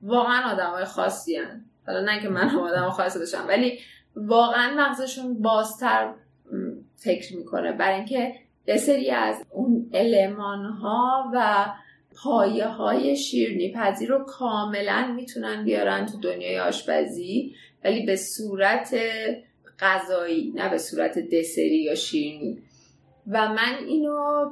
واقعا 0.03 0.53
آدم 0.53 0.71
های 0.71 0.85
خاصی 0.85 1.37
هن. 1.37 1.65
حالا 1.87 2.01
نه 2.01 2.23
که 2.23 2.29
من 2.29 2.49
هم 2.49 2.59
آدم 2.59 2.91
خاصی 2.91 3.19
داشتم 3.19 3.45
ولی 3.49 3.79
واقعا 4.17 4.75
مغزشون 4.77 5.43
بازتر 5.43 6.13
فکر 6.97 7.37
می‌کنه. 7.37 7.73
برای 7.73 7.95
اینکه 7.95 8.35
یه 8.67 8.77
سری 8.77 9.11
از 9.11 9.45
اون 9.51 9.91
علمان 9.95 10.65
ها 10.65 11.31
و 11.35 11.67
پایه 12.17 12.67
های 12.67 13.17
شیرنی 13.17 13.73
پذیر 13.73 14.09
رو 14.09 14.25
کاملا 14.25 15.13
می‌تونن 15.17 15.65
بیارن 15.65 16.07
تو 16.07 16.19
دنیای 16.21 16.61
آشپزی 16.61 17.55
ولی 17.85 18.07
به 18.07 18.17
صورت 18.17 18.95
غذایی 19.81 20.53
نه 20.57 20.71
به 20.71 20.79
صورت 20.79 21.19
دسری 21.19 21.83
یا 21.83 21.95
شیرنی 21.95 22.63
و 23.29 23.49
من 23.49 23.75
اینو 23.87 24.51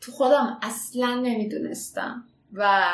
تو 0.00 0.12
خودم 0.12 0.58
اصلا 0.62 1.14
نمی‌دونستم 1.14 2.24
و 2.52 2.84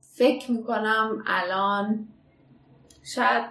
فکر 0.00 0.50
می‌کنم 0.50 1.24
الان 1.26 2.08
شاید 3.04 3.44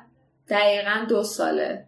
دقیقا 0.49 1.05
دو 1.10 1.24
ساله 1.24 1.86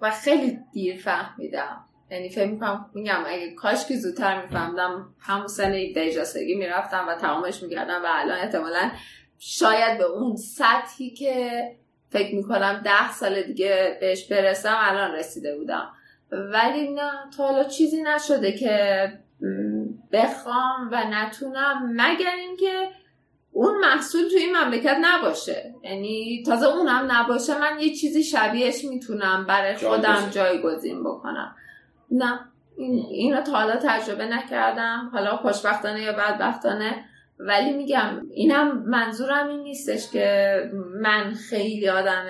و 0.00 0.10
خیلی 0.10 0.58
دیر 0.72 1.00
فهمیدم. 1.02 1.84
یعنی 2.10 2.28
فکر 2.28 2.50
می‌کنم 2.50 2.90
میگم 2.94 3.22
اگه 3.26 3.54
کاش 3.54 3.86
که 3.86 3.96
زودتر 3.96 4.42
میفهمدم 4.42 5.14
همون 5.18 5.46
سن 5.46 5.72
17 5.72 6.24
سگی 6.24 6.54
می‌رفتم 6.54 7.06
و 7.08 7.14
تمامش 7.14 7.62
می‌کردم 7.62 8.02
و 8.04 8.06
الان 8.08 8.38
احتمالا 8.38 8.90
شاید 9.38 9.98
به 9.98 10.04
اون 10.04 10.36
سطحی 10.36 11.10
که 11.10 11.62
فکر 12.10 12.34
می‌کنم 12.34 12.82
ده 12.84 13.12
سال 13.12 13.42
دیگه 13.42 13.98
بهش 14.00 14.26
برسم 14.26 14.76
الان 14.78 15.12
رسیده 15.12 15.56
بودم. 15.56 15.92
ولی 16.30 16.94
نه 16.94 17.10
تا 17.36 17.46
حالا 17.46 17.64
چیزی 17.64 18.02
نشده 18.02 18.52
که 18.52 19.12
بخوام 20.12 20.88
و 20.92 21.04
نتونم 21.10 21.92
مگر 21.96 22.34
اینکه 22.38 22.88
اون 23.52 23.78
محصول 23.80 24.28
توی 24.28 24.38
این 24.38 24.56
مملکت 24.56 24.96
نباشه. 25.00 25.74
یعنی 25.82 26.42
تازه 26.46 26.66
اونم 26.66 27.08
نباشه 27.10 27.58
من 27.60 27.80
یه 27.80 27.94
چیزی 27.94 28.24
شبیهش 28.24 28.84
می‌تونم 28.84 29.46
برای 29.48 29.76
خودم 29.76 30.28
جایگزین 30.30 31.04
بکنم. 31.04 31.54
نه 32.10 32.40
این 32.76 33.06
اینو 33.10 33.40
تا 33.40 33.52
حالا 33.52 33.76
تجربه 33.76 34.26
نکردم. 34.26 35.10
حالا 35.12 35.36
خوشبختانه 35.36 36.02
یا 36.02 36.12
بدبختانه. 36.12 37.04
ولی 37.38 37.72
میگم 37.72 38.26
اینم 38.34 38.78
منظورم 38.78 39.48
این 39.48 39.60
نیستش 39.60 40.10
که 40.10 40.70
من 41.02 41.34
خیلی 41.34 41.88
آدم 41.88 42.24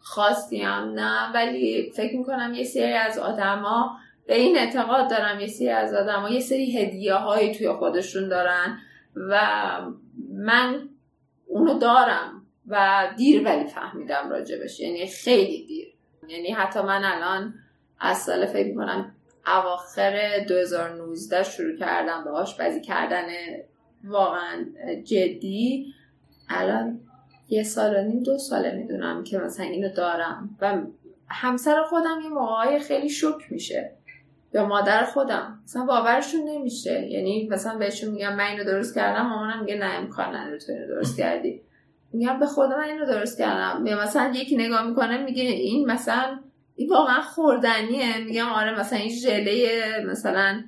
خاصیم 0.00 0.68
نه. 0.68 1.32
ولی 1.34 1.92
فکر 1.96 2.16
می‌کنم 2.16 2.54
یه 2.54 2.64
سری 2.64 2.92
از 2.92 3.18
آدما 3.18 3.96
به 4.26 4.34
این 4.34 4.58
اعتقاد 4.58 5.10
دارم 5.10 5.40
یه 5.40 5.46
سری 5.46 5.68
از 5.68 5.94
آدما 5.94 6.28
یه 6.28 6.40
سری 6.40 6.78
هدیه 6.78 7.14
هایی 7.14 7.54
توی 7.54 7.72
خودشون 7.72 8.28
دارن 8.28 8.78
و 9.16 9.40
من 10.32 10.88
اونو 11.46 11.78
دارم 11.78 12.46
و 12.68 13.08
دیر 13.16 13.44
ولی 13.44 13.64
فهمیدم 13.64 14.30
راجبش. 14.30 14.80
یعنی 14.80 15.06
خیلی 15.06 15.66
دیر. 15.66 15.94
یعنی 16.28 16.50
حتی 16.50 16.80
من 16.80 17.04
الان 17.04 17.54
از 18.00 18.18
سال 18.18 18.46
فکر 18.46 18.68
می‌کنم 18.68 19.14
اواخر 19.46 20.44
2019 20.48 21.42
شروع 21.42 21.76
کردم 21.76 22.24
به 22.24 22.30
آشپزی 22.30 22.80
کردن 22.80 23.26
واقعا 24.04 24.64
جدی. 25.04 25.94
الان 26.48 27.00
یه 27.48 27.62
سال 27.62 27.96
و 27.96 28.02
نیم 28.02 28.22
دو 28.22 28.38
ساله 28.38 28.74
می‌دونم 28.74 29.24
که 29.24 29.38
مثلا 29.38 29.66
اینو 29.66 29.88
دارم. 29.88 30.56
و 30.60 30.82
همسر 31.28 31.82
خودم 31.82 32.20
یه 32.22 32.28
موقعای 32.28 32.78
خیلی 32.78 33.08
شک 33.08 33.38
میشه. 33.50 33.92
یا 34.54 34.66
مادر 34.66 35.04
خودم. 35.04 35.60
مثلا 35.64 35.84
باورشون 35.84 36.48
نمیشه. 36.48 37.06
یعنی 37.10 37.48
مثلا 37.50 37.78
بهشون 37.78 38.10
میگم 38.10 38.36
من 38.36 38.44
اینو 38.44 38.64
درست 38.64 38.94
کردم 38.94 39.26
مامانم 39.26 39.60
میگه 39.60 39.78
نه 39.78 39.84
امکان 39.84 40.36
نداره 40.36 40.58
تو 40.58 40.72
اینو 40.72 40.86
درست 40.86 41.18
کردی. 41.18 41.60
میگم 42.12 42.38
به 42.38 42.46
خودم 42.46 42.76
من 42.76 42.84
اینو 42.84 43.06
درست 43.06 43.38
کردم. 43.38 43.86
یا 43.86 44.02
مثلا 44.02 44.32
یکی 44.34 44.56
نگاه 44.56 44.88
می‌کنه 44.88 45.18
میگه 45.24 45.42
این 45.42 45.90
مثلا 45.90 46.38
این 46.76 46.88
واقعا 46.88 47.20
خوردنیه. 47.20 48.18
میگم 48.18 48.46
آره 48.46 48.80
مثلا 48.80 48.98
این 48.98 49.10
ژله 49.10 49.80
مثلا 50.06 50.62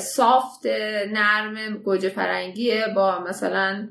سافت 0.00 0.66
نرم 1.12 1.76
گوجه 1.84 2.08
فرنگیه 2.08 2.86
با 2.96 3.18
مثلا 3.18 3.88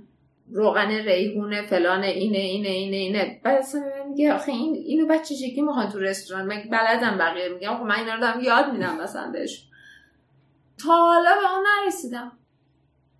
روغن 0.51 0.91
ریحونه 0.91 1.67
فلان 1.67 2.03
اینه 2.03 2.37
اینه 2.37 2.69
اینه 2.69 2.97
اینه. 2.97 3.41
بعد 3.43 3.57
اصلا 3.57 3.81
میگه 4.09 4.33
آخه 4.33 4.51
این 4.51 4.73
اینو 4.73 5.07
بچه 5.07 5.35
شکلی 5.35 5.61
می‌خوان 5.61 5.89
تو 5.89 5.99
رستوران؟ 5.99 6.45
من 6.45 6.63
بلدم 6.71 7.17
بقیه 7.17 7.49
میگم 7.49 7.77
خب 7.77 7.83
من 7.83 7.95
اینا 7.95 8.13
رو 8.13 8.21
دارم 8.21 8.39
یاد 8.39 8.73
میدم 8.73 9.01
مثلا 9.01 9.31
بهش. 9.31 9.67
تا 10.77 10.89
حالا 10.89 11.29
به 11.41 11.55
اون 11.55 11.65
نرسیدم. 11.85 12.31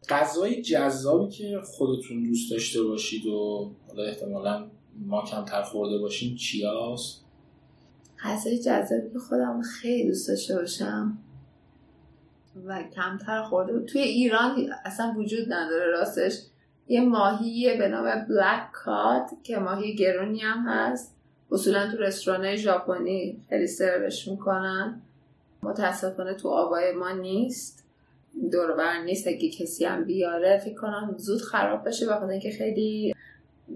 غذای 0.10 0.62
جذابی 0.62 1.32
که 1.32 1.62
خودتون 1.66 2.24
دوست 2.24 2.52
داشته 2.52 2.84
باشید 2.84 3.26
و 3.26 3.72
حالا 3.88 4.04
احتمالا 4.04 4.68
ما 5.06 5.26
کمتر 5.26 5.62
خورده 5.62 5.98
باشیم 5.98 6.36
چی 6.36 6.66
هست؟ 6.66 7.24
غذای 8.24 8.60
جذابی 8.60 9.14
که 9.14 9.20
خودم 9.20 9.62
خیلی 9.62 10.08
دوست 10.08 10.28
داشته 10.28 10.56
باشم 10.56 11.18
و 12.66 12.84
کمتر 12.96 13.44
خورده. 13.44 13.86
توی 13.86 14.02
ایران 14.02 14.70
اصلا 14.86 15.14
وجود 15.18 15.54
نداره 15.54 15.86
راستش. 15.86 16.40
یه 16.88 17.02
ماهی 17.02 17.78
به 17.78 17.88
نام 17.88 18.26
بلک 18.30 18.72
کات 18.72 19.32
که 19.44 19.58
ماهی 19.58 19.96
گرونی 19.96 20.40
هم 20.40 20.66
هست. 20.68 21.16
اصولا 21.52 21.92
تو 21.92 21.98
رستوران 21.98 22.56
ژاپنی 22.56 23.38
خیلی 23.50 23.68
سروش 23.68 24.28
می‌کنن. 24.28 25.02
متاسفانه 25.64 26.34
تو 26.34 26.50
آبای 26.50 26.92
ما 26.92 27.12
نیست. 27.12 27.86
دوربر 28.52 29.04
نیست 29.04 29.28
اگه 29.28 29.50
کسی 29.50 29.86
هم 29.86 30.04
بیاره. 30.04 30.62
فکر 30.66 30.76
کنم 30.76 31.16
زود 31.18 31.42
خراب 31.42 31.88
بشه 31.88 32.08
بخاطر 32.08 32.30
اینکه 32.30 32.52
خیلی 32.52 33.16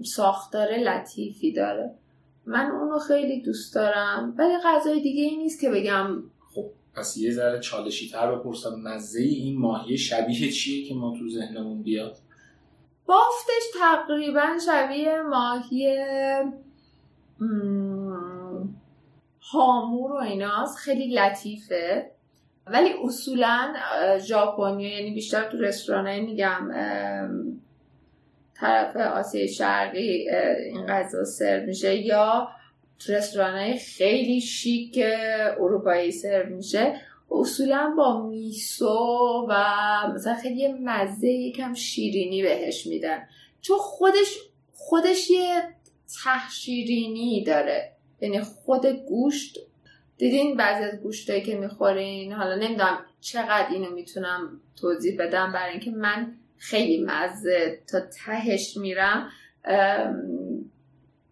ساختار 0.04 0.68
لطیفی 0.72 1.52
داره. 1.52 1.90
من 2.46 2.70
اونو 2.70 2.98
خیلی 2.98 3.40
دوست 3.40 3.74
دارم. 3.74 4.34
ولی 4.38 4.54
غذای 4.64 5.00
دیگه 5.00 5.22
ای 5.22 5.36
نیست 5.36 5.60
که 5.60 5.70
بگم 5.70 6.22
خب 6.54 6.66
پس 6.94 7.16
یه 7.16 7.32
ذره 7.32 7.60
چالشی 7.60 8.08
تر 8.08 8.34
بپرسم. 8.34 8.80
مزه 8.84 9.20
این 9.20 9.58
ماهی 9.58 9.98
شبیه 9.98 10.52
چیه 10.52 10.88
که 10.88 10.94
ما 10.94 11.18
تو 11.18 11.28
ذهنمون 11.28 11.82
بیاد؟ 11.82 12.18
بافتش 13.06 13.62
تقریبا 13.80 14.46
شبیه 14.66 15.22
ماهی 15.22 15.96
هامور 19.52 20.12
و 20.12 20.16
ایناست. 20.16 20.76
خیلی 20.76 21.14
لطیفه. 21.14 22.10
ولی 22.66 22.90
اصولا 23.04 23.74
ژاپنی 24.18 24.84
یعنی 24.84 25.10
بیشتر 25.10 25.50
تو 25.50 25.58
رستوران 25.58 26.20
میگم 26.20 26.70
طرف 28.54 28.96
آسیای 28.96 29.48
شرقی 29.48 30.30
این 30.30 30.86
غذا 30.86 31.24
سرو 31.24 31.66
میشه 31.66 31.96
یا 31.96 32.48
تو 32.98 33.12
رستوران 33.12 33.76
خیلی 33.76 34.40
شیک 34.40 34.98
اروپایی 35.60 36.12
سرو 36.12 36.56
میشه. 36.56 37.00
اصولا 37.30 37.94
با 37.96 38.26
میسو 38.26 39.46
و 39.48 39.54
مثلا 40.14 40.34
خیلی 40.34 40.68
مزه 40.68 41.28
یکم 41.28 41.74
شیرینی 41.74 42.42
بهش 42.42 42.86
میدن. 42.86 43.28
چون 43.60 43.78
خودش 43.78 44.38
خودش 44.74 45.30
یه 45.30 45.62
ته 46.24 46.50
شیرینی 46.50 47.44
داره. 47.44 47.92
یعنی 48.20 48.40
خود 48.40 48.86
گوشت 48.86 49.58
دیدین 50.18 50.56
بعضی 50.56 50.84
از 50.84 51.00
گوشتایی 51.00 51.42
که 51.42 51.56
می‌خورین؟ 51.56 52.32
حالا 52.32 52.54
نمی‌دونم 52.54 52.98
چقدر 53.20 53.68
اینو 53.70 53.90
می‌تونم 53.90 54.60
توضیح 54.80 55.16
بدم. 55.18 55.52
برای 55.52 55.70
اینکه 55.70 55.90
من 55.90 56.36
خیلی 56.56 57.04
مزه 57.04 57.80
تا 57.86 58.00
تهش 58.00 58.76
میرم 58.76 59.30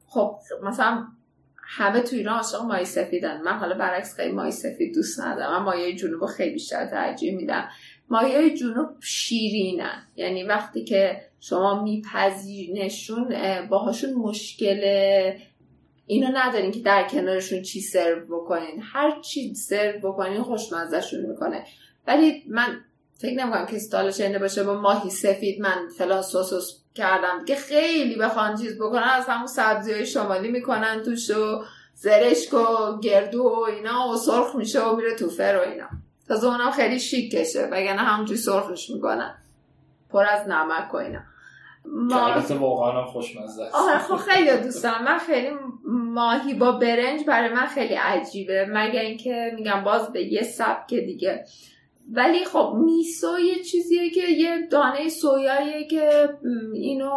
خب 0.07 0.39
مثلا 0.63 1.07
همه 1.67 2.01
تو 2.01 2.17
ایران 2.17 2.37
عاشق 2.37 2.63
مای 2.63 2.85
سفیدن. 2.85 3.41
من 3.43 3.53
حالا 3.53 3.79
برعکس 3.79 4.15
خیلی 4.17 4.33
مای 4.33 4.51
سفید 4.51 4.95
دوست 4.95 5.21
ندارم 5.21 5.53
من 5.53 5.63
مایه 5.63 5.97
جنوب 5.97 6.27
خیلی 6.27 6.53
بیشتر 6.53 6.87
ترجیح 6.87 7.37
میدم. 7.37 7.69
مایه 8.09 8.57
جنوب 8.57 8.89
شیرینن. 9.01 10.07
یعنی 10.17 10.43
وقتی 10.43 10.85
که 10.85 11.21
شما 11.41 11.83
میپذیرنشون 11.83 13.37
باهاشون 13.69 14.15
مشکل 14.15 14.81
اینو 16.07 16.29
ندارین 16.35 16.71
که 16.71 16.81
در 16.81 17.09
کنارشون 17.09 17.63
چی 17.63 17.81
سرو 17.81 18.27
بکنین. 18.27 18.83
هر 18.83 19.21
چی 19.21 19.55
سرو 19.55 19.99
بکنین 19.99 20.43
خوشمزهشون 20.43 21.27
می‌کنه. 21.27 21.65
ولی 22.07 22.43
من 22.49 22.81
فکر 23.19 23.35
نمی‌کنم 23.35 23.67
که 23.67 23.77
استال 23.77 24.11
شنیده 24.11 24.39
باشه 24.39 24.65
با 24.65 24.81
ماهی 24.81 25.11
سفید 25.11 25.61
من 25.61 25.89
فلان 25.99 26.23
سوسوس 26.23 26.84
کردم 26.95 27.45
که 27.45 27.57
خیلی 27.57 28.17
بخوان 28.17 28.57
چیز 28.57 28.79
بکنن 28.79 29.03
از 29.03 29.27
همون 29.29 29.47
سبزی 29.47 29.93
های 29.93 30.07
شمالی 30.07 30.49
می‌کنن 30.49 31.03
توش 31.03 31.31
و 31.31 31.65
زرشک 31.95 32.55
و 32.55 32.99
گردو 33.01 33.43
و 33.43 33.59
اینا 33.59 34.09
و 34.09 34.17
سرخ 34.17 34.55
میشه 34.55 34.83
و 34.83 34.97
میره 34.97 35.17
تو 35.17 35.31
فر 35.31 35.57
و 35.57 35.71
اینا. 35.71 35.87
تازه 36.29 36.47
اونم 36.47 36.71
خیلی 36.71 37.01
شیک 37.01 37.33
کشه 37.33 37.69
وگرنه 37.73 38.01
همونجوری 38.01 38.41
سرخش 38.41 38.91
می‌کنن. 38.91 39.35
پر 40.11 40.25
از 40.25 40.49
نمک 40.49 40.95
و 40.95 40.97
اینا. 40.97 41.21
ما 41.85 42.43
واقعا 42.51 43.05
خوشمزه 43.05 43.63
آره 43.73 43.99
خب 43.99 44.17
خیلی 44.17 44.57
دوست 44.57 44.83
دارم 44.83 45.05
من 45.05 45.19
خیلی 45.19 45.51
ماهی 45.89 46.55
با 46.55 46.73
برنج 46.73 47.25
برای 47.27 47.53
من 47.53 47.67
خیلی 47.67 47.95
عجیبه. 47.95 48.67
مگر 48.71 49.01
اینکه 49.01 49.53
میگم 49.57 49.85
باز 49.85 50.13
به 50.13 50.23
یه 50.23 50.43
سبک 50.43 50.95
دیگه. 50.95 51.45
ولی 52.13 52.45
خب 52.45 52.77
میسو 52.85 53.39
یه 53.39 53.63
چیزیه 53.63 54.11
که 54.11 54.31
یه 54.31 54.67
دانه 54.71 55.09
سویاییه 55.09 55.87
که 55.87 56.29
اینو 56.75 57.11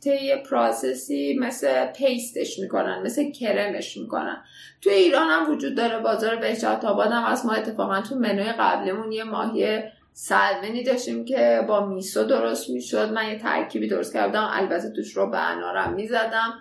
طی 0.00 0.36
پراسسی 0.36 1.38
مثل 1.40 1.86
پیستش 1.86 2.58
می‌کنن 2.58 3.02
مثل 3.02 3.30
کرمش 3.30 3.96
می‌کنن. 3.96 4.44
تو 4.80 4.90
ایران 4.90 5.28
هم 5.30 5.50
وجود 5.50 5.74
داره 5.74 5.98
بازار 5.98 6.36
بهجت 6.36 6.84
آباد 6.84 7.12
هم 7.12 7.24
از 7.24 7.46
ما 7.46 7.52
اتفاقا 7.52 8.00
تو 8.00 8.14
منوی 8.14 8.52
قبلمون 8.52 9.12
یه 9.12 9.24
ماهی 9.24 9.82
سلمنی 10.12 10.82
داشتیم 10.82 11.24
که 11.24 11.64
با 11.68 11.86
میسو 11.86 12.24
درست 12.24 12.70
می‌شد. 12.70 13.12
من 13.12 13.28
یه 13.28 13.38
ترکیبی 13.38 13.88
درست 13.88 14.12
کردم. 14.12 14.48
البته 14.52 14.90
توش 14.90 15.16
رو 15.16 15.30
به 15.30 15.38
انارم 15.38 15.92
می‌زدم. 15.92 16.54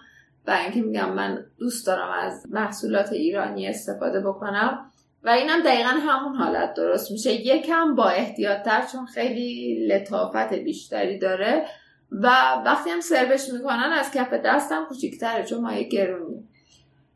و 0.48 0.52
اینکه 0.52 0.82
میگم 0.82 1.14
من 1.14 1.46
دوست 1.60 1.88
دارم 1.88 2.10
از 2.12 2.46
محصولات 2.50 3.12
ایرانی 3.12 3.68
استفاده 3.68 4.20
بکنم. 4.20 4.92
و 5.24 5.30
اینم 5.30 5.62
دقیقا 5.62 5.90
همون 5.90 6.36
حالت 6.36 6.74
درست 6.74 7.12
میشه. 7.12 7.34
یکم 7.34 7.96
با 7.96 8.10
احتیاطتر 8.10 8.86
چون 8.92 9.06
خیلی 9.06 9.88
لطافت 9.88 10.54
بیشتری 10.54 11.20
داره 11.20 11.66
و 12.12 12.28
وقتی 12.66 12.90
هم 12.90 13.02
سروش 13.02 13.50
می‌کنن 13.54 13.94
از 14.00 14.12
کف 14.12 14.34
دستم 14.34 14.86
کوچیکتره 14.90 15.44
چون 15.44 15.62
مایه 15.62 15.84
گرونی. 15.84 16.48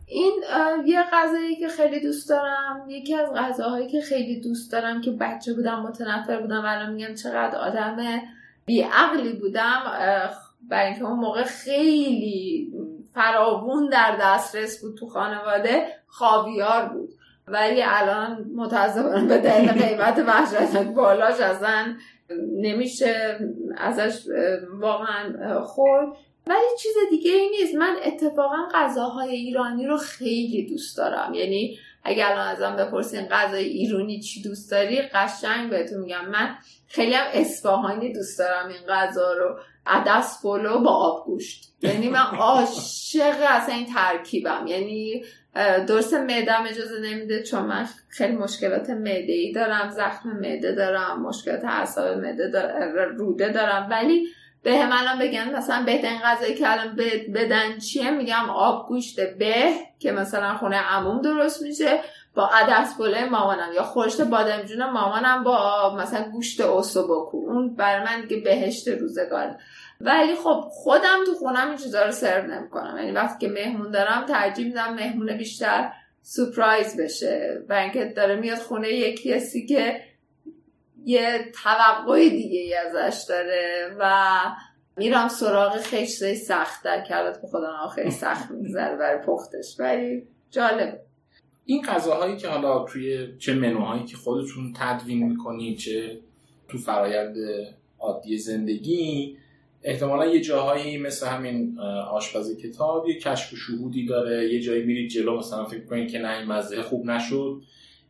این 0.10 0.44
یه 0.86 1.04
غذایی 1.14 1.56
که 1.56 1.68
خیلی 1.68 2.00
دوست 2.00 2.30
دارم 2.30 2.86
یکی 2.90 3.16
از 3.16 3.30
غذاهایی 3.34 3.88
که 3.88 4.02
خیلی 4.02 4.42
دوست 4.42 4.72
دارم 4.72 5.02
که 5.02 5.12
بچه 5.12 5.54
بودم 5.54 5.82
متنفر 5.82 6.42
بودم 6.42 6.64
الان 6.66 6.94
میگم 6.94 7.16
چقدر 7.16 7.58
آدم 7.58 8.22
بیعقلی 8.66 9.34
بودم 9.34 9.82
برای 10.70 10.88
اینکه 10.88 11.04
اون 11.04 11.20
موقع 11.20 11.44
خیلی 11.44 12.74
فراوون 13.14 13.90
در 13.90 14.18
دسترس 14.22 14.82
بود 14.82 14.98
تو 14.98 15.08
خانواده 15.08 15.88
خاویار 16.08 16.86
بود. 16.86 17.07
ولی 17.48 17.84
الان 17.86 18.46
متاسفانه 18.56 19.28
به 19.28 19.38
دلیل 19.38 19.72
قیمت 19.72 20.24
وحشتناک 20.28 20.88
بالاش 20.88 21.40
ازن 21.40 21.98
نمیشه 22.62 23.40
ازش 23.78 24.22
واقعا 24.80 25.62
خورد. 25.62 26.08
ولی 26.48 26.78
چیز 26.80 26.94
دیگه 27.10 27.32
ای 27.32 27.50
نیست. 27.50 27.76
من 27.76 27.96
اتفاقا 28.06 28.58
غذاهای 28.74 29.36
ایرانی 29.36 29.88
رو 29.88 29.98
خیلی 29.98 30.68
دوست 30.70 30.98
دارم. 30.98 31.34
یعنی 31.34 31.78
اگر 32.04 32.32
الان 32.32 32.48
ازم 32.48 32.76
بپرسین 32.76 33.28
غذای 33.28 33.64
ایرانی 33.64 34.20
چی 34.20 34.42
دوست 34.42 34.72
داری 34.72 35.02
قشنگ 35.02 35.70
بهتون 35.70 36.00
میگم. 36.00 36.26
من 36.30 36.56
خیلی 36.88 37.14
هم 37.14 37.28
اصفهانی 37.34 38.14
دوست 38.14 38.40
دارم 38.40 38.68
این 38.68 38.88
غذا 38.90 39.34
رو. 39.34 39.60
عدس 39.88 40.42
پلو 40.44 40.80
با 40.80 40.92
آب 40.92 41.26
گوشت. 41.26 41.74
یعنی 41.82 42.10
من 42.10 42.20
عاشق 42.20 43.36
اصلا 43.50 43.76
این 43.76 43.86
ترکیبم. 43.94 44.68
یعنی 44.68 45.24
درست 45.88 46.14
معدم 46.14 46.64
اجازه 46.70 47.00
نمیده 47.00 47.44
چون 47.44 47.66
من 47.66 47.88
خیلی 48.10 48.36
مشکلات 48.36 48.90
معده 48.90 49.34
ای 49.34 49.52
دارم 49.52 49.90
زخم 49.90 50.30
معده 50.30 50.72
دارم 50.72 51.22
مشکلات 51.22 51.66
اعصاب 51.66 52.18
معده 52.18 52.48
دارم 52.48 53.16
روده 53.18 53.50
دارم. 53.50 53.88
ولی 53.92 54.28
به 54.64 54.78
هم 54.78 54.90
الان 54.92 55.20
بگن 55.20 55.56
مثلا 55.56 55.84
بهترین 55.86 56.20
غذایی 56.20 56.56
که 56.56 56.72
الان 56.72 56.96
بدن 57.36 57.78
چیه؟ 57.78 58.12
میگم 58.12 58.50
آب 58.50 58.88
گوشت 58.88 59.20
به 59.20 59.70
که 60.00 60.12
مثلا 60.12 60.58
خونه 60.58 60.78
عموم 60.78 61.22
درست 61.22 61.62
میشه. 61.62 62.00
با 62.38 62.48
عدس 62.48 62.98
پلو 62.98 63.30
مامانم 63.30 63.74
یا 63.74 63.84
خورشت 63.84 64.22
بادمجون 64.22 64.90
مامانم 64.90 65.44
با 65.44 65.96
مثلا 65.96 66.30
گوشت 66.32 66.62
اوسوبوکو 66.62 67.38
اون 67.38 67.76
برای 67.76 68.04
من 68.04 68.22
دیگه 68.22 68.42
بهشت 68.42 68.88
روزگاره. 68.88 69.58
ولی 70.02 70.36
خب 70.36 70.66
خودم 70.70 71.24
تو 71.26 71.34
خونم 71.34 71.68
این 71.68 71.78
چیزا 71.78 72.06
رو 72.06 72.12
سرو 72.12 72.48
نمی‌کنم. 72.48 72.98
یعنی 72.98 73.12
وقتی 73.12 73.48
که 73.48 73.54
مهمون 73.54 73.92
دارم 73.92 74.26
ترجیح 74.26 74.66
میدم 74.66 74.94
مهمون 74.94 75.38
بیشتر 75.38 75.92
سپرایز 76.22 77.02
بشه 77.02 77.62
و 77.70 77.74
اینکه 77.74 78.06
داره 78.06 78.36
میاد 78.36 78.58
خونه 78.58 78.90
یکی 78.90 79.34
هستی 79.34 79.66
که 79.66 80.02
یه 81.06 81.52
توقع 81.64 82.30
دیگه 82.30 82.60
ای 82.60 82.76
ازش 82.76 83.26
داره 83.30 83.96
و 84.00 84.32
میرم 84.98 85.28
سراغ 85.28 85.78
خشته 85.78 86.36
سختتر 86.36 87.02
که 87.02 87.18
البته 87.18 87.42
به 87.42 87.48
خودم 87.48 87.88
خیلی 87.96 88.12
سخت 88.12 88.52
میگذره 88.52 88.96
برای 88.96 89.26
پختش. 89.26 89.76
ولی 89.80 90.28
جالب. 90.52 91.07
این 91.70 91.82
غذاهایی 91.82 92.38
که 92.38 92.48
حالا 92.48 92.84
توی 92.84 93.28
چه 93.40 93.54
منوهایی 93.54 94.06
که 94.06 94.18
خودتون 94.18 94.74
تدوین 94.76 95.24
می‌کنید 95.24 95.78
چه 95.78 96.20
تو 96.68 96.78
فرایند 96.78 97.36
عادی 98.00 98.38
زندگی 98.38 99.38
احتمالا 99.84 100.26
یه 100.26 100.42
جاهایی 100.42 100.98
مثل 100.98 101.28
همین 101.28 101.80
آشپزی 102.12 102.56
کتاب 102.56 103.08
یه 103.08 103.20
کشف 103.20 103.54
و 103.54 103.56
شهودی 103.56 104.06
داره 104.06 104.54
یه 104.54 104.60
جایی 104.60 104.84
میرید 104.84 105.10
جلو 105.10 105.38
مثلا 105.38 105.66
فکر 105.66 105.86
کنید 105.86 106.12
که 106.12 106.20
نه 106.20 106.38
این 106.38 106.48
مزه 106.48 106.82
خوب 106.82 107.06
نشد 107.06 107.62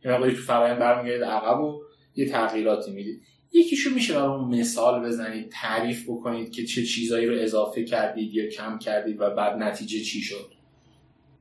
یه 0.04 0.10
مقداری 0.10 0.32
تو 0.32 0.42
فرایند 0.42 0.78
برمیگردید 0.78 1.24
عقب 1.24 1.60
و 1.60 1.82
یه 2.16 2.28
تغییراتی 2.28 2.90
می‌دید. 2.90 3.22
یکیشو 3.52 3.90
میشه 3.90 4.14
برام 4.14 4.54
مثال 4.54 5.06
بزنید 5.06 5.48
تعریف 5.52 6.04
بکنید 6.10 6.52
که 6.52 6.64
چه 6.64 6.82
چیزایی 6.82 7.26
رو 7.26 7.38
اضافه 7.38 7.84
کردید 7.84 8.34
یا 8.34 8.48
کم 8.50 8.78
کردید 8.78 9.20
و 9.20 9.30
بعد 9.30 9.56
نتیجه 9.56 10.00
چی 10.00 10.20
شد. 10.20 10.57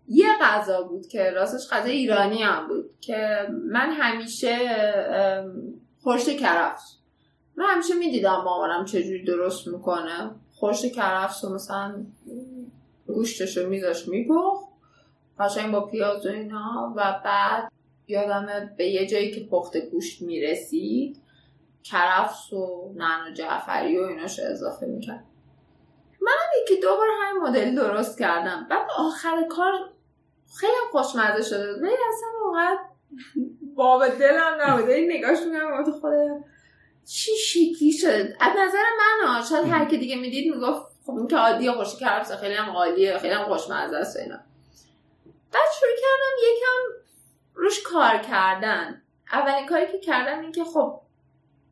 یه 0.07 0.27
غذا 0.41 0.83
بود 0.83 1.07
که 1.07 1.31
راستش 1.31 1.73
غذا 1.73 1.89
ایرانی 1.89 2.43
هم 2.43 2.67
بود 2.67 2.89
که 3.01 3.47
من 3.71 3.91
همیشه 3.91 4.57
خورشت 6.03 6.37
کرفس 6.37 6.97
من 7.55 7.65
همیشه 7.65 7.93
می‌دیدم 7.93 8.41
مامانم 8.45 8.85
چجوری 8.85 9.23
درست 9.23 9.67
می‌کنه. 9.67 10.31
خورشت 10.51 10.91
کرفس 10.91 11.43
و 11.43 11.53
مثلا 11.53 12.05
گوشتش 13.07 13.57
رو 13.57 13.69
میذاش 13.69 14.07
میپخت 14.07 14.67
قشنگ 15.39 15.71
با 15.71 15.85
پیاز 15.85 16.25
و 16.25 16.29
اینا 16.29 16.93
و 16.95 17.19
بعد 17.25 17.71
یادم 18.07 18.69
به 18.77 18.87
یه 18.87 19.07
جایی 19.07 19.31
که 19.31 19.47
پخت 19.51 19.77
گوشت 19.77 20.21
می‌رسید 20.21 21.21
کرفس 21.83 22.53
و 22.53 22.93
نعنا 22.95 23.33
جعفری 23.33 23.99
و 23.99 24.03
ایناشو 24.03 24.41
اضافه 24.45 24.85
می‌کرد. 24.85 25.23
منم 26.21 26.63
یکی 26.63 26.81
دو 26.81 26.87
بار 26.87 27.07
همین 27.21 27.43
مدل 27.43 27.75
درست 27.75 28.19
کردم. 28.19 28.67
بعد 28.69 28.87
آخر 28.97 29.47
کار 29.49 29.73
خیلی 30.59 30.73
خوشمزه 30.91 31.43
شده. 31.49 31.73
ولی 31.73 31.95
اصلا 32.13 32.29
واقعا 32.45 32.77
باب 33.75 34.07
دلم 34.07 34.57
نبوده. 34.61 34.93
این 34.93 35.11
نگاش 35.11 35.37
میگم 35.39 35.91
خود 36.01 36.13
چی 37.05 37.31
شکلی 37.37 37.91
شد 37.91 38.35
از 38.39 38.53
نظر 38.57 38.83
من 38.99 39.43
شاید 39.49 39.65
هر 39.65 39.85
که 39.85 39.97
دیگه 39.97 40.15
می‌دید 40.15 40.55
می‌گفت 40.55 40.87
خب 41.05 41.15
این 41.15 41.27
که 41.27 41.37
عادیه 41.37 41.71
خوشی 41.71 41.97
کرفس 41.97 42.31
خیلی 42.31 42.53
هم 42.53 42.69
عالیه 42.69 43.17
خیلی 43.17 43.33
هم 43.33 43.45
خوشمزه 43.45 43.97
است 43.97 44.17
اینا. 44.17 44.39
بعد 45.53 45.69
شروع 45.79 45.91
کردم 45.91 46.37
یکم 46.43 47.03
روش 47.53 47.83
کار 47.83 48.17
کردن. 48.17 49.01
اولین 49.31 49.67
کاری 49.67 49.87
که 49.91 49.99
کردم 49.99 50.39
این 50.39 50.51
که 50.51 50.63
خب 50.63 51.01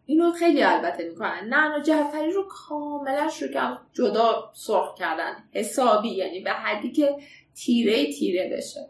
اینو 0.05 0.31
خیلی 0.31 0.63
البته 0.63 1.09
می‌کنن. 1.09 1.41
نه 1.49 1.81
جعفری 1.83 2.31
رو 2.31 2.47
کاملا 2.47 3.29
شروع 3.29 3.51
کردم 3.51 3.81
جدا 3.93 4.51
سرخ 4.53 4.95
کردن. 4.95 5.43
حسابی 5.53 6.09
یعنی 6.09 6.39
به 6.39 6.51
حدی 6.51 6.91
که 6.91 7.15
تیره 7.55 8.13
تیره 8.13 8.49
بشه. 8.57 8.89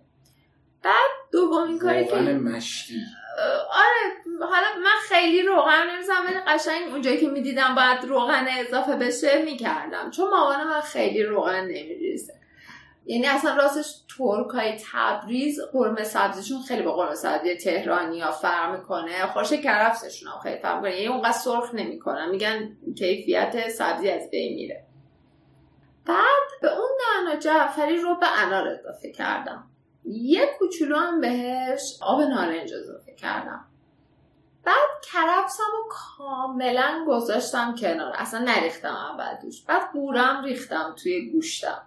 بعد 0.84 1.12
دومین 1.32 1.80
کاری 1.80 2.06
که 2.06 2.16
مشتی 2.16 2.94
آره 3.72 4.46
حالا 4.50 4.68
من 4.84 5.00
خیلی 5.10 5.42
روغن 5.42 5.90
نمیزم 5.94 6.24
ولی 6.28 6.40
قشنگ 6.48 6.92
اونجایی 6.92 7.18
که 7.18 7.28
می‌دیدم 7.28 7.76
باید 7.76 8.04
روغن 8.04 8.46
اضافه 8.60 8.96
بشه 8.96 9.42
می‌کردم. 9.42 10.12
چون 10.12 10.30
مامان 10.30 10.68
من 10.68 10.82
خیلی 10.82 11.24
روغن 11.24 11.62
نمیریزه. 11.62 12.34
یعنی 13.06 13.28
اصلا 13.28 13.56
راستش 13.56 13.94
ترکای 14.18 14.78
تبریز 14.94 15.60
قرمه 15.74 16.04
سبزیشون 16.04 16.62
خیلی 16.62 16.82
با 16.82 16.96
قرمه 16.96 17.16
سبزی 17.16 17.56
تهرانی 17.56 18.20
ها 18.20 18.32
فرق 18.32 18.80
می‌کنه. 18.80 19.26
خوش 19.26 19.54
کرفسشون 19.54 20.32
هم 20.32 20.40
خیلی 20.44 20.60
فرق 20.60 20.76
می‌کنه. 20.76 20.96
یعنی 20.96 21.08
اونقدر 21.08 21.32
سرخ 21.32 21.74
نمی‌کنن. 21.74 22.30
میگن 22.30 22.78
کیفیت 22.98 23.70
سبزی 23.70 24.10
از 24.10 24.30
بین 24.32 24.56
میره. 24.56 24.86
بعد 26.06 26.62
به 26.62 26.72
اون 26.72 26.90
نعنا 27.02 27.40
جعفری 27.40 27.98
رو 27.98 28.16
به 28.16 28.42
انار 28.44 28.68
اضافه 28.68 29.12
کردم. 29.12 29.64
یه 30.06 30.50
کوچولو 30.60 30.98
هم 30.98 31.22
بهش 31.22 31.98
آب 32.02 32.22
نارنج 32.22 32.74
اضافه 32.74 33.14
کردم. 33.14 33.66
بعد 34.64 34.90
کرفسم 35.04 35.64
رو 35.74 35.90
کاملا 35.90 37.06
گذاشتم 37.08 37.76
کنار. 37.76 38.14
اصلا 38.16 38.40
نریختم 38.40 38.96
اول 38.96 39.38
دوش 39.42 39.66
بعد 39.66 39.92
قورم 39.94 40.44
ریختم 40.44 40.96
توی 41.04 41.32
گوشتم. 41.32 41.82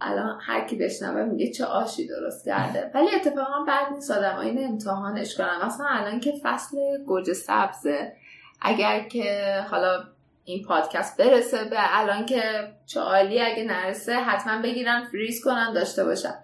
الان 0.00 0.40
هر 0.42 0.66
کی 0.66 0.76
بشنوه 0.76 1.22
میگه 1.22 1.52
چه 1.52 1.64
آشی 1.64 2.06
درست 2.06 2.44
کرده. 2.44 2.90
ولی 2.94 3.14
اتفاقا 3.14 3.64
بعد 3.66 3.92
نیست. 3.92 4.10
آدم 4.10 4.38
این 4.38 4.64
امتحانش 4.64 5.36
کنم 5.36 5.66
مثلا 5.66 5.86
الان 5.86 6.20
که 6.20 6.32
فصل 6.42 7.04
گوجه 7.06 7.34
سبزه 7.34 8.16
اگر 8.60 9.08
که 9.08 9.64
حالا 9.70 10.04
این 10.46 10.64
پادکست 10.64 11.16
برسه 11.16 11.64
به 11.64 11.76
الان 11.78 12.26
که 12.26 12.72
چه 12.86 13.00
عالی 13.00 13.40
اگه 13.40 13.64
نرسه 13.64 14.14
حتما 14.14 14.62
بگیرن 14.62 15.04
فریز 15.04 15.44
کنن 15.44 15.72
داشته 15.72 16.04
باشن. 16.04 16.34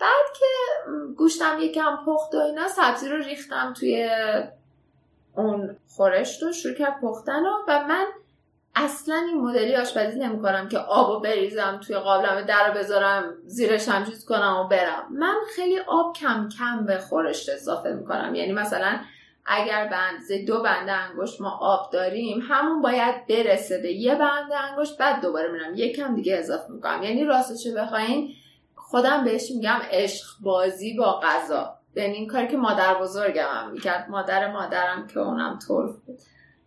بعد 0.00 0.36
که 0.38 0.46
گوشتم 1.16 1.58
یکم 1.60 1.98
پخت 2.06 2.34
و 2.34 2.38
اینا 2.38 2.68
سبزی 2.68 3.08
رو 3.08 3.16
ریختم 3.16 3.72
توی 3.72 4.10
اون 5.36 5.76
خورشت 5.88 6.42
رو 6.42 6.52
شروع 6.52 6.74
کرد 6.74 7.00
پختن 7.00 7.44
رو 7.44 7.64
و 7.68 7.84
من 7.88 8.06
اصلا 8.74 9.14
این 9.14 9.40
مدلی 9.40 9.76
آشپزی 9.76 10.18
نمی‌کنم 10.18 10.68
که 10.68 10.78
آب 10.78 11.24
بریزم 11.24 11.80
توی 11.86 11.96
قابلمه 11.96 12.42
در 12.42 12.68
رو 12.68 12.74
بذارم 12.74 13.34
زیرش 13.46 13.88
هم 13.88 14.04
چیز 14.04 14.24
کنم 14.24 14.56
و 14.56 14.68
برم. 14.68 15.06
من 15.10 15.36
خیلی 15.56 15.78
آب 15.78 16.16
کم 16.16 16.48
کم 16.58 16.86
به 16.86 16.98
خورشت 16.98 17.48
اضافه 17.48 17.92
می‌کنم. 17.92 18.34
یعنی 18.34 18.52
مثلا 18.52 18.98
اگر 19.46 19.88
بند 19.88 20.44
دو 20.46 20.62
بند 20.62 20.88
انگشت 20.88 21.40
ما 21.40 21.50
آب 21.50 21.92
داریم 21.92 22.40
همون 22.48 22.82
باید 22.82 23.26
برسه 23.26 23.78
به 23.78 23.92
یه 23.92 24.14
بند 24.14 24.52
انگشت 24.70 24.98
بعد 24.98 25.22
دوباره 25.22 25.52
میرم. 25.52 25.74
یکم 25.74 26.14
دیگه 26.14 26.36
اضافه 26.36 26.72
می‌کنم. 26.72 27.02
یعنی 27.02 27.24
راستشو 27.24 27.74
بخواین 27.74 28.34
خودم 28.74 29.24
بهش 29.24 29.50
میگم 29.50 29.80
عشق 29.90 30.26
بازی 30.42 30.96
با 30.96 31.20
غذا. 31.20 31.74
یعنی 31.96 32.14
این 32.14 32.26
کاری 32.26 32.48
که 32.48 32.56
مادر 32.56 32.94
بزرگم 32.94 33.48
هم 33.50 33.70
می‌کرد. 33.70 34.10
مادر 34.10 34.52
مادرم 34.52 35.06
که 35.06 35.20
اونم 35.20 35.58
طرف 35.58 35.96
بود. 36.06 36.18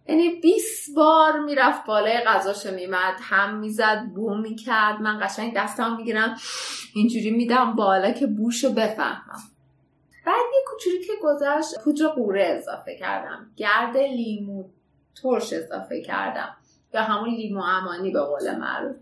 یعنی 0.09 0.29
20 0.29 0.95
بار 0.95 1.39
می‌رفت 1.39 1.85
بالای 1.85 2.19
غذاشو 2.19 2.71
میمد 2.71 3.15
هم 3.21 3.57
می‌زد 3.57 4.03
بو 4.15 4.35
می‌کرد. 4.35 5.01
من 5.01 5.19
قشنگ 5.21 5.53
دستم 5.55 5.95
می‌گیرم 5.95 6.37
اینجوری 6.93 7.31
میدم 7.31 7.75
بالا 7.75 8.11
که 8.11 8.27
بوشو 8.27 8.73
بفهمم. 8.73 9.39
بعد 10.27 10.45
یه 10.53 10.61
کوچولی 10.67 11.03
که 11.03 11.13
گذشت 11.21 11.79
پودر 11.83 12.07
قوره 12.07 12.43
اضافه 12.45 12.95
کردم. 12.95 13.51
گرد 13.55 13.97
لیمو 13.97 14.63
ترش 15.21 15.53
اضافه 15.53 16.01
کردم. 16.01 16.57
یا 16.93 17.01
همون 17.01 17.29
لیمو 17.29 17.63
امانی 17.63 18.11
به 18.11 18.21
قول 18.21 18.55
معروف. 18.55 18.95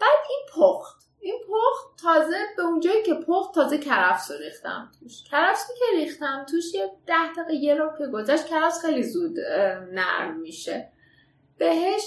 بعد 0.00 0.18
این 0.28 0.40
پخت. 0.54 0.98
این 1.20 1.40
پخت 1.48 2.02
تازه 2.02 2.36
به 2.56 2.62
اونجایی 2.62 3.02
که 3.02 3.14
پخت 3.14 3.54
تازه 3.54 3.78
کرفس 3.78 4.30
رو 4.30 4.38
ریختم 4.38 4.90
توش. 5.00 5.24
کرفسی 5.24 5.72
که 5.78 5.84
ریختم 5.96 6.46
توش 6.50 6.74
یه 6.74 6.90
ده 7.06 7.32
دقیقه 7.36 7.54
یه 7.54 7.74
رو 7.74 7.90
که 7.98 8.06
گذشت 8.06 8.46
کرفس 8.46 8.84
خیلی 8.84 9.02
زود 9.02 9.40
نرم 9.92 10.36
میشه. 10.40 10.88
بهش 11.58 12.02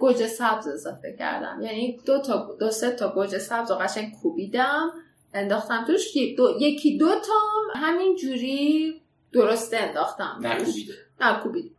گوجه 0.00 0.26
سبز 0.26 0.68
اضافه 0.68 1.16
کردم. 1.18 1.62
یعنی 1.62 2.00
دو 2.06 2.22
تا 2.22 2.56
دو 2.60 2.70
سه 2.70 2.90
تا 2.90 3.08
گوجه 3.08 3.38
سبز 3.38 3.70
رو 3.70 3.76
قشنگ 3.76 4.12
کوبیدم. 4.22 4.92
انداختم 5.34 5.84
توش. 5.84 6.16
دو، 6.36 6.56
یکی 6.60 6.98
دو 6.98 7.08
تا 7.08 7.34
همین 7.74 8.16
جوری 8.16 9.02
درسته 9.32 9.76
انداختم 9.76 10.38
نکوبیده. 10.40 10.94
نکوبید 11.20 11.76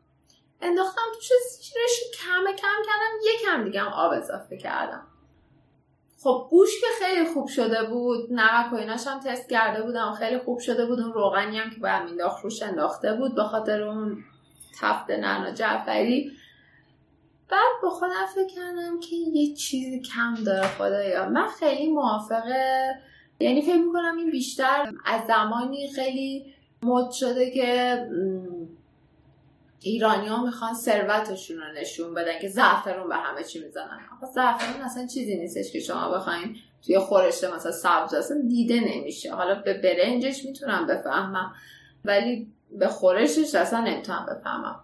انداختم 0.62 1.02
توش 1.16 1.30
زیرش 1.52 2.02
کم 2.14 2.52
کم 2.52 2.84
کردم. 2.86 3.34
یکم 3.34 3.64
دیگه 3.64 3.82
هم 3.82 3.94
آب 3.94 4.12
اضافه 4.12 4.58
کردم. 4.58 5.08
خب 6.24 6.48
بوش 6.52 6.70
که 6.82 6.88
خیلی 7.06 7.26
خوب 7.26 7.48
شده 7.48 7.84
بود 7.84 8.34
نمک 8.34 8.74
و 8.74 8.76
ایناش 8.76 9.08
هم 9.08 9.20
تست 9.20 9.50
کرده 9.50 9.84
بودم. 9.84 10.16
خیلی 10.20 10.38
خوب 10.38 10.60
شده 10.60 10.86
بود. 10.86 11.00
اون 11.00 11.14
روغنی 11.14 11.58
هم 11.58 11.70
که 11.70 11.80
باید 11.80 12.04
مینداخت 12.04 12.44
روش 12.44 12.62
انداخته 12.64 13.14
بود 13.14 13.36
به 13.36 13.44
خاطر 13.44 13.82
اون 13.82 14.24
تفت 14.82 15.10
نعنا 15.10 15.52
جعفری. 15.52 16.32
بعد 17.50 17.82
با 17.84 17.90
خودم 17.90 18.26
فکر 18.36 18.56
کردم 18.56 19.00
که 19.00 19.16
یه 19.16 19.56
چیزی 19.56 20.02
کم 20.02 20.44
داره 20.44 20.68
خدایا. 20.68 21.30
من 21.30 21.48
خیلی 21.48 21.92
موافقه 21.92 22.96
یعنی 23.40 23.62
فکر 23.62 23.78
می‌کنم 23.78 24.18
این 24.18 24.32
بیشتر 24.32 24.94
از 25.06 25.22
زمانی 25.28 25.90
خیلی 25.96 26.54
مد 26.84 27.12
شده 27.12 27.52
که 27.52 27.98
ایرانی 29.82 30.28
ها 30.28 30.46
می‌خوان 30.46 30.74
ثروتشون 30.74 31.58
رو 31.58 31.74
نشون 31.82 32.14
بدن 32.14 32.40
که 32.42 32.48
زعفرون 32.48 33.10
به 33.10 33.16
همه 33.16 33.44
چی 33.44 33.64
می‌زنن. 33.64 34.00
زعفرون 34.36 34.82
اصلا 34.82 35.08
چیزی 35.08 35.38
نیستش 35.38 35.72
که 35.72 35.80
شما 35.80 36.10
بخواین 36.10 36.56
توی 36.86 37.00
خورشته 37.00 37.56
مثلا 37.56 37.72
سبز 37.72 38.14
اصلا 38.14 38.42
دیده 38.48 38.80
نمیشه. 38.80 39.34
حالا 39.34 39.56
به 39.56 39.74
برنجش 39.74 40.46
می‌تونم 40.46 40.88
بفهمم 40.88 41.54
ولی 42.06 42.48
به 42.72 42.88
خورشش 42.88 43.56
اصلا 43.56 43.80
نمی‌تونم 43.80 44.26
بفهمم. 44.30 44.84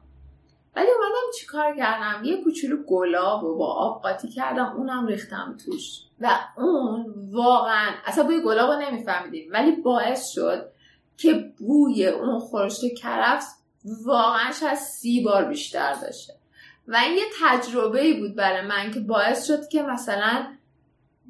ولی 0.76 0.88
اومدم 0.88 1.32
چیکار 1.40 1.76
کردم؟ 1.76 2.24
یه 2.24 2.44
کوچولو 2.44 2.84
گلاب 2.84 3.44
و 3.44 3.58
با 3.58 3.74
آب 3.74 4.02
قاطی 4.02 4.30
کردم 4.30 4.74
اونم 4.78 5.08
ریختم 5.08 5.58
توش. 5.66 6.00
و 6.22 6.40
اون 6.58 7.14
واقعا 7.32 7.92
اصلا 8.06 8.24
بوی 8.24 8.42
گلاب 8.42 8.72
رو 8.72 8.80
نمیفهمیدیم 8.82 9.50
ولی 9.52 9.72
باعث 9.72 10.30
شد 10.30 10.70
که 11.18 11.52
بوی 11.58 12.08
اون 12.08 12.40
خورشت 12.40 12.94
کرفس 12.98 13.56
واقعا 14.06 14.52
از 14.70 14.80
سی 14.80 15.24
بار 15.24 15.46
بیشتر 15.46 15.94
داشته 15.94 16.34
و 16.88 16.96
این 16.96 17.18
یه 17.18 17.24
تجربه 17.42 18.02
ای 18.02 18.14
بود 18.14 18.36
برای 18.36 18.68
من 18.68 18.92
که 18.92 19.00
باعث 19.00 19.48
شد 19.48 19.68
که 19.68 19.84
مثلا 19.84 20.46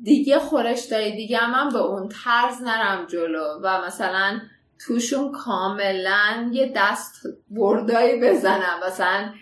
دیگه 0.04 0.40
خورشتای 0.40 1.16
دیگه 1.16 1.50
من 1.50 1.70
به 1.70 1.80
اون 1.80 2.10
طرز 2.10 2.62
نرم 2.62 3.06
جلو 3.06 3.60
و 3.62 3.82
مثلا 3.86 4.40
توشون 4.88 5.32
کاملا 5.32 6.50
یه 6.52 6.72
دست 6.76 7.22
بردایی 7.50 8.20
بزنم. 8.22 8.80
مثلا 8.88 9.34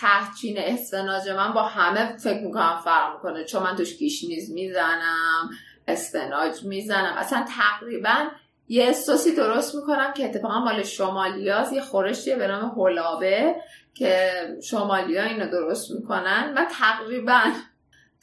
تحچین 0.00 0.58
اسفناج 0.58 1.28
من 1.28 1.52
با 1.52 1.62
همه 1.62 2.16
فکر 2.16 2.40
می‌کنم 2.40 2.80
فرق 2.84 3.12
می‌کنه 3.14 3.44
چون 3.44 3.62
من 3.62 3.76
توش 3.76 3.96
گیشنیز 3.96 4.52
می‌زنم 4.52 5.50
اسفناج 5.88 6.64
می‌زنم. 6.64 7.14
اصلا 7.16 7.44
تقریبا 7.56 8.26
یه 8.68 8.92
سوسی 8.92 9.34
درست 9.34 9.74
می‌کنم 9.74 10.12
که 10.12 10.24
اتفاقا 10.24 10.60
مال 10.60 10.82
شمالیاز 10.82 11.72
یه 11.72 11.80
خورشیه 11.80 12.36
به 12.36 12.46
نام 12.46 12.74
هلابه 12.76 13.54
که 13.94 14.30
شمالیا 14.62 15.22
اینو 15.22 15.50
درست 15.50 15.90
می‌کنن 15.90 16.54
و 16.56 16.64
تقریبا 16.64 17.42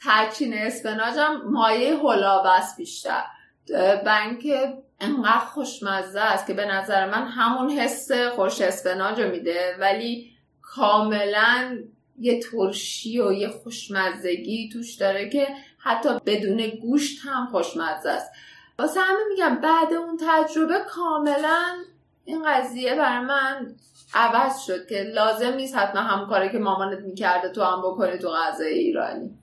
ترچین 0.04 0.54
اسپناجم 0.54 1.42
مایه 1.46 1.98
هلابه 1.98 2.50
است 2.50 2.78
بیشتر. 2.78 3.24
بنک 4.06 4.48
انقدر 5.04 5.46
خوشمزه 5.46 6.20
است 6.20 6.48
که 6.48 6.54
به 6.54 6.66
نظر 6.66 7.10
من 7.10 7.28
همون 7.28 7.70
حس 7.70 8.12
خوش 8.12 8.62
اسپناج 8.62 9.22
رو 9.22 9.32
میده 9.32 9.78
ولی 9.80 10.32
کاملا 10.62 11.84
یه 12.20 12.40
ترشی 12.40 13.22
و 13.22 13.32
یه 13.32 13.48
خوشمزگی 13.48 14.70
توش 14.74 14.96
داره 14.96 15.30
که 15.30 15.48
حتی 15.78 16.10
بدون 16.26 16.68
گوشت 16.68 17.20
هم 17.26 17.48
خوشمزه 17.52 18.10
است. 18.10 18.32
واسه 18.80 19.00
همه 19.00 19.20
میگم 19.30 19.56
بعد 19.56 19.94
اون 19.94 20.20
تجربه 20.28 20.80
کاملا 20.90 21.76
این 22.26 22.44
قضیه 22.48 22.96
برای 22.96 23.26
من 23.26 23.76
عوض 24.14 24.60
شد 24.66 24.88
که 24.88 25.04
لازم 25.04 25.54
نیست 25.54 25.76
حتما 25.76 26.02
همون 26.02 26.30
کاری 26.30 26.50
که 26.50 26.60
مامانت 26.60 27.00
می‌کرده 27.00 27.50
تو 27.50 27.64
هم 27.64 27.82
بکنی 27.82 28.18
تو 28.18 28.30
غذای 28.30 28.74
ایرانی. 28.74 29.38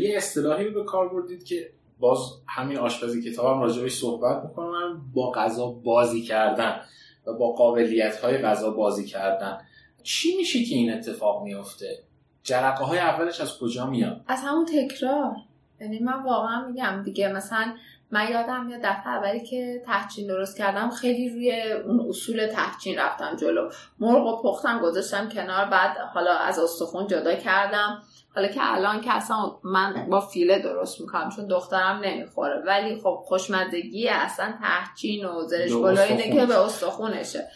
یه 0.00 0.16
اصطلاحی 0.16 0.70
به 0.70 0.84
کار 0.84 1.08
بردید 1.08 1.44
که 1.44 1.70
باز 2.00 2.18
همین 2.48 2.78
آشپزی 2.78 3.32
کتابم 3.32 3.60
راجبش 3.60 3.94
صحبت 3.94 4.44
می‌کنم 4.44 5.02
با 5.14 5.30
غذا 5.30 5.70
بازی 5.70 6.22
کردن 6.22 6.80
و 7.26 7.32
با 7.32 7.52
قابلیت 7.52 8.16
های 8.16 8.38
غذا 8.38 8.70
بازی 8.70 9.06
کردن. 9.06 9.58
چی 10.02 10.36
میشه 10.36 10.64
که 10.64 10.74
این 10.74 10.92
اتفاق 10.92 11.42
میفته 11.42 11.98
جرقه 12.42 12.84
های 12.84 12.98
اولش 12.98 13.40
از 13.40 13.58
کجا 13.58 13.86
میاد؟ 13.86 14.24
از 14.26 14.40
همون 14.44 14.64
تکرار. 14.64 15.36
یعنی 15.80 15.98
من 15.98 16.22
واقعا 16.22 16.66
میگم 16.66 17.02
دیگه 17.04 17.32
مثلا 17.32 17.74
من 18.10 18.30
یادم 18.30 18.66
میاد 18.66 18.80
دفعه 18.80 19.08
اولی 19.08 19.40
که 19.40 19.82
تحچین 19.86 20.26
درست 20.26 20.58
کردم 20.58 20.90
خیلی 20.90 21.30
روی 21.30 21.72
اون 21.72 22.06
اصول 22.08 22.46
تحچین 22.46 22.98
رفتم 22.98 23.36
جلو. 23.36 23.70
مرغ 23.98 24.26
و 24.26 24.42
پختم 24.42 24.80
گذاشتم 24.82 25.28
کنار 25.28 25.64
بعد 25.64 25.96
حالا 26.14 26.32
از 26.32 26.58
استخون 26.58 27.06
جدا 27.06 27.34
کردم. 27.34 28.02
حالا 28.34 28.48
که 28.48 28.60
الان 28.62 29.00
که 29.00 29.12
اصلا 29.12 29.36
من 29.64 30.06
با 30.10 30.20
فیله 30.20 30.58
درست 30.58 31.00
می‌کنم 31.00 31.30
چون 31.36 31.46
دخترم 31.46 32.00
نمی‌خوره. 32.04 32.62
ولی 32.66 32.96
خب 32.96 33.22
خوشمزگی 33.24 34.08
اصلا 34.08 34.54
تحچین 34.62 35.24
و 35.24 35.42
زرش 35.42 35.72
اینه 35.72 36.32
که 36.32 36.46
به 36.46 36.58
استخونشه. 36.58 37.48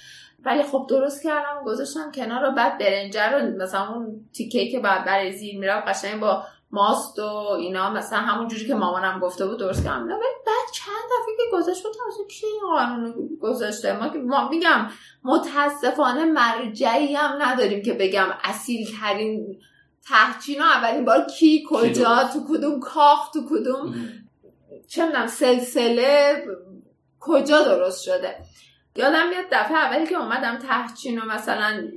ولی 0.45 0.63
خب 0.63 0.87
درست 0.89 1.23
کردم 1.23 1.65
گذاشتم 1.65 2.13
کنار 2.15 2.47
رو 2.47 2.53
بعد 2.53 2.79
برنجه 2.79 3.29
رو 3.29 3.63
مثلا 3.63 3.95
اون 3.95 4.29
تیکه 4.33 4.69
که 4.69 4.81
بعد 4.81 5.05
برای 5.05 5.33
زیر 5.33 5.59
میرم 5.59 5.81
قشنگ 5.81 6.21
با 6.21 6.45
ماست 6.71 7.19
و 7.19 7.23
اینا 7.59 7.91
مثلا 7.91 8.19
همون 8.19 8.49
جوری 8.49 8.67
که 8.67 8.75
مامانم 8.75 9.21
گفته 9.21 9.47
بود 9.47 9.59
درست 9.59 9.85
کردم. 9.85 10.05
ولی 10.05 10.17
بعد 10.47 10.73
چند 10.75 11.05
دفعه 11.07 11.35
که 11.37 11.57
گذاشت 11.57 11.83
بود 11.83 11.93
اصلا 12.09 12.25
کی 12.27 12.47
این 12.47 12.77
قانون 12.77 13.39
گذاشته؟ 13.43 13.93
ما 13.93 14.09
که 14.09 14.19
ما 14.19 14.49
میگم 14.49 14.89
متاسفانه 15.25 16.25
مرجعی 16.25 17.15
هم 17.15 17.43
نداریم 17.43 17.83
که 17.83 17.93
بگم 17.93 18.27
اصیل 18.45 18.87
ترین 19.01 19.59
تحچین 20.09 20.63
اولین 20.63 21.05
بار 21.05 21.27
کی 21.27 21.65
کجا 21.71 22.31
تو 22.33 22.41
کدوم 22.49 22.81
کاخ 22.81 23.31
تو 23.31 23.41
کدوم 23.51 23.95
چه 24.89 25.07
می‌دونم 25.07 25.27
سلسله 25.27 26.45
کجا 27.21 27.63
درست 27.63 28.03
شده. 28.03 28.37
یادم 28.97 29.29
میاد 29.29 29.45
دفعه 29.53 29.77
اولی 29.77 30.07
که 30.07 30.17
اومدم 30.17 30.59
تحچین 30.59 31.21
رو 31.21 31.31
مثلا 31.31 31.89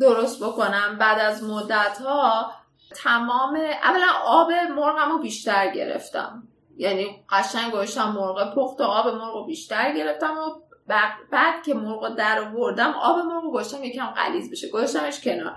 درست 0.00 0.42
بکنم 0.42 0.96
بعد 1.00 1.18
از 1.18 1.44
مدت 1.44 1.98
ها 2.04 2.52
تمام 2.96 3.56
اولا 3.82 4.06
آب 4.24 4.52
مرغم 4.52 5.10
رو 5.10 5.18
بیشتر 5.18 5.70
گرفتم. 5.70 6.48
یعنی 6.76 7.24
قشنگ 7.30 7.72
گوشتم 7.72 8.12
مرغ 8.12 8.54
پخت 8.54 8.80
و 8.80 8.84
آب 8.84 9.14
مرغ 9.14 9.34
رو 9.34 9.44
بیشتر 9.46 9.96
گرفتم 9.96 10.34
و 10.38 11.00
بعد 11.30 11.62
که 11.62 11.74
مرغ 11.74 12.14
در 12.14 12.40
آوردم 12.40 12.90
آب 12.90 13.18
مرغ 13.18 13.42
گوشتم 13.52 13.84
یکم 13.84 14.06
قلیز 14.06 14.50
بشه. 14.50 14.68
گوشتمش 14.68 15.20
کنار. 15.20 15.56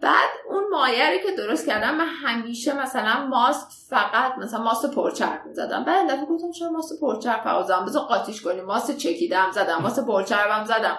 بعد 0.00 0.28
اون 0.48 0.64
مایری 0.70 1.18
که 1.22 1.36
درست 1.36 1.66
کردم 1.66 1.94
من 1.94 2.08
همیشه 2.08 2.82
مثلا 2.82 3.26
ماست 3.26 3.90
فقط 3.90 4.38
مثلا 4.38 4.62
ماست 4.62 4.94
پرچرب 4.94 5.46
می‌زدم. 5.46 5.84
بعد 5.84 6.06
دفعه 6.06 6.26
گفتم 6.26 6.50
چرا 6.50 6.70
ماست 6.70 7.00
پرچرب 7.00 7.40
فوزم 7.40 7.84
بذار 7.84 8.02
قاطیش 8.02 8.42
کنیم. 8.42 8.64
ماست 8.64 8.96
چکیدم 8.96 9.50
زدم. 9.50 9.78
ماست 9.82 10.06
پرچربم 10.06 10.64
زدم. 10.64 10.98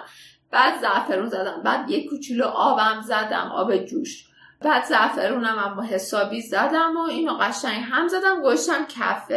بعد 0.50 0.80
زعفرون 0.80 1.28
زدم. 1.28 1.62
بعد 1.64 1.90
یک 1.90 2.10
کوچولو 2.10 2.44
آبم 2.44 3.00
زدم. 3.00 3.52
آب 3.54 3.76
جوش. 3.76 4.26
بعد 4.60 4.84
زعفرونم 4.84 5.58
هم 5.58 5.80
حسابی 5.80 6.42
زدم 6.42 6.96
و 6.96 7.00
اینو 7.00 7.34
قشنگ 7.40 7.84
هم 7.90 8.08
زدم 8.08 8.42
گوشتم 8.42 8.84
کف 8.84 9.32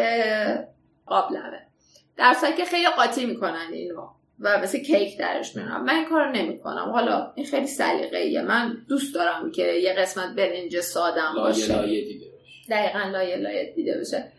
قابلمه. 1.06 1.68
در 2.18 2.36
که 2.58 2.66
خیلی 2.66 2.90
قاطی 2.90 3.26
می‌کنن 3.26 3.68
اینو. 3.72 4.08
و 4.40 4.62
مثل 4.62 4.80
کیک 4.80 5.18
درش 5.18 5.56
میارم 5.56 5.84
من 5.84 5.96
این 5.96 6.06
کارو 6.06 6.32
نمی‌کنم. 6.32 6.90
حالا 6.92 7.32
این 7.36 7.46
خیلی 7.46 7.68
سلیقه 7.68 8.18
ایه 8.18 8.42
من 8.42 8.78
دوست 8.90 9.16
دارم 9.16 9.52
که 9.52 9.64
یه 9.64 9.94
قسمت 9.94 10.36
برنج 10.36 10.80
سادم 10.80 11.34
باشه. 11.38 11.76
لایه 11.76 12.06
دیده 12.06 12.26
دقیقا 12.70 13.00
لایه 13.00 13.36
لایه 13.36 13.74
دیده 13.76 14.00
بشه. 14.00 14.32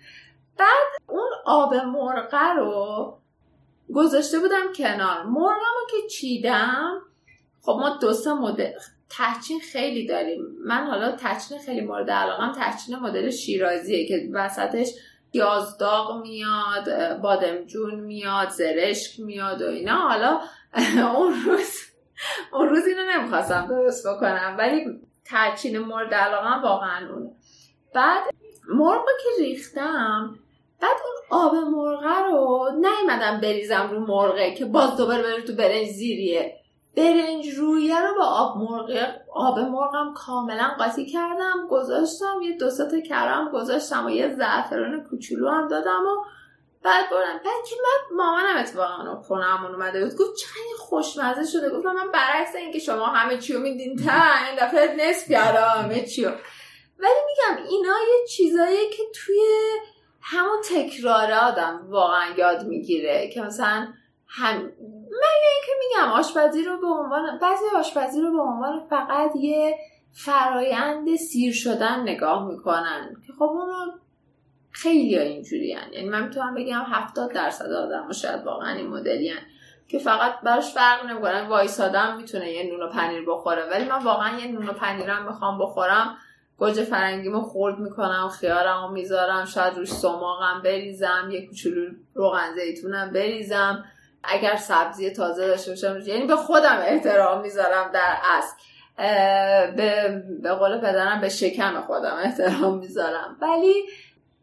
بعد 0.59 0.86
اون 1.09 1.30
آب 1.47 1.74
مرغه 1.74 2.53
رو 2.57 3.18
گذاشته 3.95 4.38
بودم 4.38 4.72
کنار. 4.76 5.22
مرغمو 5.22 5.86
که 5.90 6.09
چیدم 6.11 7.03
خب 7.62 7.76
ما 7.80 7.99
دو 8.01 8.12
سه 8.12 8.32
مدل 8.32 8.72
تحچین 9.11 9.61
خیلی 9.61 10.07
داریم. 10.07 10.40
من 10.64 10.86
حالا 10.86 11.12
تحچین 11.12 11.59
خیلی 11.59 11.80
مورد 11.80 12.11
علاقم. 12.11 12.53
تحچین 12.53 12.97
مدل 12.97 13.30
شیرازیه 13.30 14.09
که 14.09 14.28
وسطش 14.32 14.88
یازداغ 15.35 16.22
میاد 16.22 17.18
بادمجون 17.20 17.95
میاد 17.95 18.49
زرشک 18.49 19.20
میاد 19.20 19.62
و 19.62 19.66
اینا. 19.66 19.97
حالا 19.97 20.41
اون 21.16 21.35
روز 21.47 21.80
اون 22.53 22.68
روز 22.68 22.87
اینو 22.87 23.03
نمی‌خواستم 23.11 23.66
درست 23.66 24.07
بکنم 24.07 24.57
ولی 24.59 25.01
ترچین 25.24 25.78
مورد 25.78 26.14
علاقه 26.14 26.62
واقعا 26.62 27.14
اونه. 27.14 27.30
بعد 27.95 28.22
مرغ 28.68 29.05
که 29.22 29.43
ریختم 29.43 30.39
بعد 30.80 30.97
اون 31.05 31.41
آب 31.41 31.55
مرغه 31.55 32.22
رو 32.30 32.70
نیومدم 32.74 33.41
بریزم 33.41 33.89
رو 33.91 34.01
مرغه 34.01 34.55
که 34.55 34.64
باز 34.64 34.97
دوباره 34.97 35.22
بره 35.22 35.43
تو 35.43 35.53
برنج 35.53 35.87
زیریه. 35.87 36.64
برنج 36.97 37.49
رویه 37.49 38.01
رو 38.01 38.14
با 38.18 38.24
آب 38.24 38.57
مرغ 38.57 39.14
آب 39.34 39.59
مرغم 39.59 40.14
کاملا 40.14 40.74
قاطی 40.78 41.07
کردم 41.07 41.66
گذاشتم 41.70 42.42
یه 42.42 42.57
دو 42.59 42.70
تا 42.70 43.01
کرم 43.01 43.51
گذاشتم 43.53 44.07
و 44.07 44.11
یه 44.11 44.34
زعفران 44.34 45.05
کوچولو 45.11 45.49
هم 45.49 45.68
دادم 45.68 46.03
و 46.07 46.24
بعد 46.82 47.11
بردم. 47.11 47.32
بعد 47.32 47.64
که 47.70 47.76
من 47.82 48.16
مامانم 48.16 48.57
اتفاقا 48.57 49.22
خونمون 49.22 49.74
اومده 49.74 50.05
بود 50.05 50.18
گفت 50.18 50.36
چقدر 50.36 50.76
خوشمزه 50.78 51.45
شده. 51.45 51.70
گفتم 51.70 51.92
من 51.92 52.11
برعکس 52.12 52.55
اینکه 52.55 52.78
شما 52.78 53.07
همه 53.07 53.38
چیو 53.38 53.61
میدین 53.61 53.97
تا 53.97 54.12
این 54.12 54.66
دفعه 54.66 54.97
نصف 54.97 55.30
کردم 55.30 55.82
همه 55.82 56.07
چیو 56.07 56.28
ولی 56.99 57.20
میگم 57.26 57.66
اینا 57.70 57.95
یه 58.09 58.26
چیزایی 58.28 58.90
که 58.90 59.03
توی 59.14 59.40
همون 60.20 60.59
تکرار 60.70 61.32
آدم 61.32 61.86
واقعا 61.88 62.34
یاد 62.38 62.66
می‌گیره 62.66 63.30
که 63.34 63.40
مثلا 63.40 63.88
هم 64.26 64.72
من 65.11 65.51
اینکه 65.53 65.73
میگم 65.79 66.13
آشپزی 66.13 66.65
رو 66.65 66.81
به 66.81 66.87
عنوان 66.87 67.39
بعضی 67.39 67.65
آشپزی 67.77 68.21
رو 68.21 68.33
به 68.33 68.43
عنوان 68.43 68.87
فقط 68.91 69.37
یه 69.37 69.79
فرایند 70.13 71.17
سیر 71.17 71.53
شدن 71.53 72.01
نگاه 72.01 72.49
می‌کنن 72.49 73.17
که 73.27 73.33
خب 73.33 73.43
اونو 73.43 73.93
خیلی 74.71 75.19
اینجوری 75.19 75.67
یعنی 75.67 76.09
من 76.09 76.23
می‌تونم 76.23 76.55
بگم 76.55 76.83
هفتاد 76.87 77.33
درصد 77.33 77.73
آدم 77.73 78.13
شاید 78.13 78.45
واقعا 78.45 78.75
این 78.75 78.87
مدلی 78.87 79.33
که 79.89 79.99
فقط 79.99 80.41
براش 80.41 80.75
فرق 80.75 81.07
نمی‌کنه. 81.07 81.49
وایسادم 81.49 82.17
می‌تونه 82.17 82.51
یه 82.51 82.71
نون 82.71 82.83
و 82.83 82.89
پنیر 82.89 83.25
بخوره. 83.27 83.71
ولی 83.71 83.85
من 83.85 84.05
واقعا 84.05 84.39
یه 84.39 84.47
نون 84.47 84.69
و 84.69 84.73
پنیرم 84.73 85.27
می‌خوام 85.27 85.59
بخورم 85.59 86.17
گوجه 86.59 86.85
فرنگیمو 86.85 87.41
خورد 87.41 87.79
می‌کنم 87.79 88.29
خیارمو 88.29 88.89
می‌ذارم 88.89 89.45
شاید 89.45 89.75
روش 89.79 89.93
سماقم 89.93 90.63
بریزم 90.65 91.29
یه 91.31 91.47
کوچولو 91.47 91.91
روغن 92.15 92.55
زیتونم 92.55 93.11
بریزم. 93.11 93.85
اگر 94.29 94.57
سبزی 94.57 95.11
تازه 95.11 95.47
داشته 95.47 95.70
باشم 95.70 96.01
یعنی 96.07 96.27
به 96.27 96.37
خودم 96.37 96.79
احترام 96.87 97.41
می‌ذارم 97.41 97.91
در 97.95 98.16
اصل. 98.25 98.57
به, 99.77 100.22
به 100.43 100.53
قول 100.53 100.79
پدرم 100.79 101.20
به 101.20 101.29
شکم 101.29 101.81
خودم 101.81 102.16
احترام 102.25 102.79
می‌ذارم. 102.79 103.37
ولی 103.41 103.75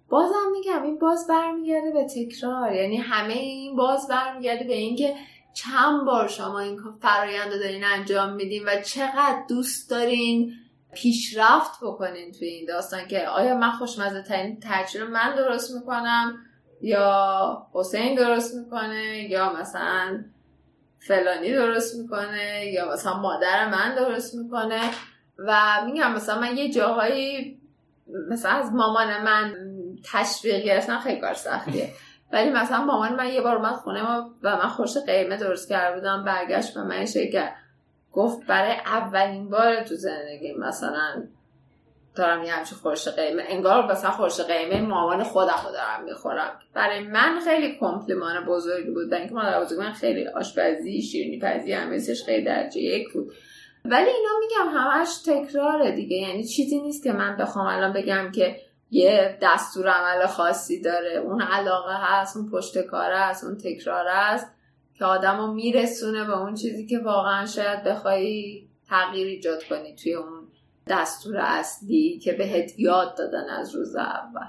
بازم 0.10 0.52
میگم 0.52 0.84
این 0.84 1.00
باز 1.00 1.28
برمیگرده 1.28 1.92
به 1.92 2.04
تکرار. 2.04 2.74
یعنی 2.74 2.98
همه 2.98 3.34
این 3.34 3.76
باز 3.76 4.08
برمیگرده 4.08 4.64
به 4.64 4.74
اینکه 4.74 5.16
چند 5.54 6.06
بار 6.06 6.28
شما 6.28 6.60
این 6.60 6.80
فرایند 7.02 7.54
رو 7.54 7.60
دارین 7.60 7.84
انجام 7.84 8.34
میدین 8.34 8.64
و 8.66 8.82
چقدر 8.82 9.44
دوست 9.50 9.90
دارین 9.90 10.54
پیشرفت 10.94 11.80
بکنین 11.82 12.32
توی 12.32 12.48
این 12.48 12.66
داستان 12.66 13.08
که 13.08 13.28
آیا 13.28 13.56
من 13.56 13.72
خوشمزه 13.72 14.22
ترین 14.22 14.60
تجربه 14.64 15.12
من 15.12 15.36
درست 15.36 15.76
می‌کنم؟ 15.76 16.38
یا 16.82 17.68
حسین 17.74 18.16
درست 18.16 18.56
می‌کنه 18.56 19.30
یا 19.30 19.54
مثلا 19.54 20.24
فلانی 21.00 21.54
درست 21.54 21.96
می‌کنه 21.96 22.66
یا 22.66 22.94
مثلا 22.94 23.18
مادر 23.18 23.70
من 23.70 23.96
درست 23.96 24.36
می‌کنه. 24.36 24.82
و 25.38 25.82
میگم 25.86 26.14
مثلا 26.14 26.40
من 26.40 26.58
یه 26.58 26.72
جاهایی 26.72 27.58
مثلا 28.30 28.52
از 28.52 28.72
مامان 28.74 29.24
من 29.24 29.56
تشویق 30.12 30.64
گرفتن 30.64 31.00
خیلی 31.00 31.22
کار 31.22 31.34
سختیه. 31.34 31.90
ولی 32.34 32.50
مثلا 32.50 32.86
مامان 32.86 33.16
من 33.16 33.28
یه 33.28 33.42
بار 33.42 33.56
اومد 33.56 33.76
خونه 33.76 34.02
ما 34.02 34.32
و 34.44 34.56
من 34.56 34.68
خوش 34.68 34.98
قیمه 34.98 35.38
درست 35.38 35.70
کرده 35.70 35.96
بودم 35.96 36.24
برگشت 36.24 36.74
به 36.74 36.84
من 36.84 37.06
شکر 37.06 37.52
گفت 38.12 38.48
برای 38.48 38.72
اولین 38.72 39.50
بار 39.50 39.84
تو 39.84 39.96
زندگی 39.96 40.54
مثلا 40.54 41.24
دارم 42.16 42.44
یه 42.44 42.54
همچه 42.54 42.76
خورش 42.76 43.08
قیمه. 43.08 43.44
انگار 43.48 43.92
مثلا 43.92 44.12
خورش 44.12 44.40
قیمه 44.40 44.82
مامان 44.82 45.24
خودم 45.24 45.60
رو 45.66 45.72
دارم 45.72 46.04
می‌خورم. 46.06 46.60
برای 46.74 47.00
من 47.08 47.40
خیلی 47.46 47.78
کمپلیمان 47.80 48.46
بزرگی 48.46 48.92
بود. 48.92 49.14
اینکه 49.14 49.34
مادر 49.34 49.62
بزرگ 49.62 49.80
من 49.80 49.92
خیلی 49.92 50.28
آشپزی 50.28 51.02
شیرینی 51.02 51.40
پزی 51.40 51.74
همیشش 51.74 52.24
خیلی 52.24 52.44
درجه 52.44 52.82
یک 52.82 53.14
بود. 53.14 53.34
ولی 53.86 54.10
اینا 54.10 54.30
میگم 54.40 54.78
همش 54.78 55.10
تکراره 55.26 55.92
دیگه. 55.92 56.18
یعنی 56.18 56.44
چیزی 56.44 56.82
نیست 56.82 57.04
که 57.04 57.12
من 57.12 57.38
بخوام 57.38 57.68
الان 57.68 57.94
بگم 57.94 58.32
که 58.32 58.56
یه 58.92 59.38
دستور 59.42 59.88
عمل 59.88 60.26
خاصی 60.26 60.82
داره. 60.82 61.18
اون 61.18 61.42
علاقه 61.42 61.96
هست 61.98 62.38
اون 62.38 62.52
پشت 62.52 62.82
کاره 62.82 63.18
هست 63.18 63.44
اون 63.44 63.58
تکرار 63.58 64.08
است 64.08 64.48
که 64.94 65.06
آدم 65.06 65.38
رو 65.38 65.48
میرسونه 65.48 66.24
به 66.24 66.38
اون 66.38 66.56
چیزی 66.56 66.86
که 66.86 67.00
واقعا 67.00 67.46
شاید 67.46 67.84
بخوای 67.84 68.62
تغییر 68.90 69.28
ایجاد 69.28 69.64
کنی 69.64 69.96
توی 69.96 70.14
اون 70.14 70.41
دستور 70.92 71.38
اصلی 71.38 72.20
که 72.20 72.34
بهت 72.34 72.80
یاد 72.80 73.18
دادن 73.18 73.50
از 73.50 73.76
روز 73.76 73.96
اول. 73.96 74.46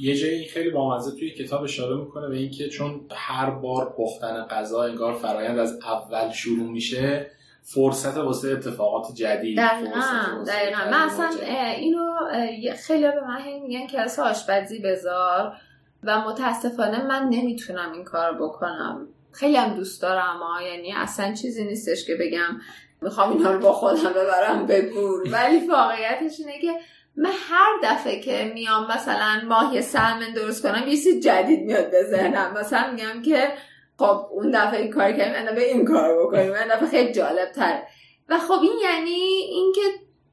یه 0.00 0.16
جایی 0.16 0.44
خیلی 0.44 0.70
بامزه 0.70 1.18
توی 1.18 1.30
کتاب 1.30 1.62
اشاره 1.62 1.96
می‌کنه 1.96 2.28
به 2.28 2.36
اینکه 2.36 2.68
چون 2.68 3.00
هر 3.10 3.50
بار 3.50 3.94
پختن 3.98 4.42
غذا 4.42 4.82
انگار 4.82 5.14
فرایند 5.14 5.58
از 5.58 5.78
اول 5.84 6.30
شروع 6.30 6.70
میشه 6.70 7.30
فرصت 7.62 8.16
واسه 8.16 8.48
اتفاقات 8.48 9.14
جدید 9.14 9.58
دقیقا 9.58 10.00
دقیقا. 10.46 10.90
من 10.90 10.94
اصلا 10.94 11.30
اینو 11.76 12.04
خیلی 12.86 13.02
به 13.02 13.20
من 13.28 13.42
میگن 13.62 13.86
که 13.86 14.00
از 14.00 14.18
آشپزی 14.18 14.78
بذار 14.78 15.52
و 16.04 16.20
متاسفانه 16.20 17.06
من 17.06 17.28
نمی‌تونم 17.28 17.92
این 17.92 18.04
کار 18.04 18.34
بکنم. 18.34 19.08
خیلی 19.32 19.56
هم 19.56 19.76
دوست 19.76 20.02
دارم 20.02 20.38
ها. 20.42 20.62
یعنی 20.62 20.92
اصلا 20.96 21.34
چیزی 21.34 21.64
نیستش 21.64 22.06
که 22.06 22.14
بگم 22.20 22.60
می‌خوام 23.02 23.32
اینا 23.32 23.52
رو 23.52 23.58
با 23.58 23.72
خودم 23.72 24.10
ببرم 24.10 24.66
به 24.66 24.80
گور 24.80 25.22
ولی 25.32 25.66
واقعیتش 25.66 26.40
اینه 26.40 26.60
که 26.60 26.72
من 27.16 27.30
هر 27.48 27.72
دفعه 27.82 28.20
که 28.20 28.52
میام 28.54 28.86
مثلا 28.92 29.40
ماهی 29.48 29.82
سلمن 29.82 30.32
درست 30.34 30.62
کنم 30.62 30.88
یه 30.88 30.96
چیز 30.96 31.24
جدید 31.24 31.60
میاد 31.60 31.90
به 31.90 32.04
ذهنم. 32.04 32.54
مثلا 32.60 32.90
میگم 32.90 33.22
که 33.22 33.52
خب 33.98 34.26
اون 34.30 34.50
دفعه 34.50 34.80
این 34.80 34.90
کار 34.90 35.12
کردیم 35.12 35.34
این 35.34 35.44
دفعه 35.44 35.64
این 35.64 35.84
کار 35.84 36.26
بکنیم. 36.26 36.52
این 36.52 36.74
دفعه 36.74 36.88
خیلی 36.88 37.12
جالب 37.12 37.52
تر 37.52 37.82
و 38.28 38.38
خب 38.38 38.60
این 38.62 38.78
یعنی 38.82 39.20
اینکه 39.50 39.80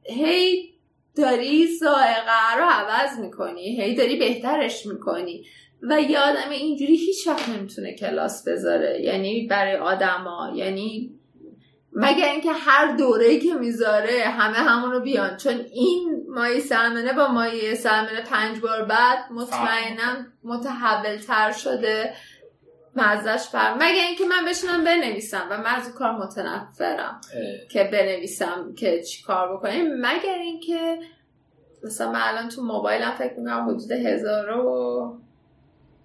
هی 0.03 0.73
داری 1.15 1.67
زائقه 1.67 2.57
رو 2.57 2.65
عوض 2.69 3.19
می‌کنی 3.19 3.81
هی 3.81 3.95
داری 3.95 4.15
بهترش 4.15 4.85
می‌کنی. 4.85 5.45
و 5.81 6.01
یه 6.01 6.19
آدم 6.19 6.49
اینجوری 6.51 6.95
هیچ 6.95 7.27
وقت 7.27 7.49
نمی‌تونه 7.49 7.95
کلاس 7.95 8.47
بذاره. 8.47 9.01
یعنی 9.01 9.47
برای 9.47 9.75
آدما 9.75 10.51
یعنی 10.55 11.14
مگر 11.95 12.25
اینکه 12.25 12.51
هر 12.51 12.95
دوره 12.95 13.39
که 13.39 13.53
می‌ذاره 13.53 14.23
همه 14.23 14.57
همونو 14.57 14.99
بیان. 14.99 15.37
چون 15.37 15.53
این 15.73 16.25
مایه 16.29 16.59
سلمنه 16.59 17.13
با 17.13 17.27
مایه 17.27 17.75
سلمنه 17.75 18.21
پنج 18.21 18.59
بار 18.59 18.85
بعد 18.85 19.31
مطمئنا 19.31 20.25
متحول 20.43 21.17
تر 21.17 21.51
شده. 21.51 22.13
مزش 22.95 23.47
فر 23.51 23.73
مگه 23.73 24.01
اینکه 24.07 24.25
من 24.25 24.45
بشینم 24.49 24.83
بنویسم 24.83 25.47
و 25.49 25.57
من 25.57 25.75
از 25.75 25.93
کار 25.93 26.11
متنفرم 26.11 27.21
که 27.71 27.83
بنویسم 27.83 28.73
که 28.77 29.03
چی 29.03 29.23
کار 29.23 29.57
بکنیم. 29.57 29.87
مگر 30.01 30.37
اینکه 30.41 30.99
مثلا 31.83 32.11
من 32.11 32.21
الان 32.23 32.49
تو 32.49 32.63
موبایلم 32.63 33.11
فکر 33.11 33.33
می‌کنم 33.37 33.69
حدود 33.69 33.91
هزار 33.91 34.49
و 34.49 35.19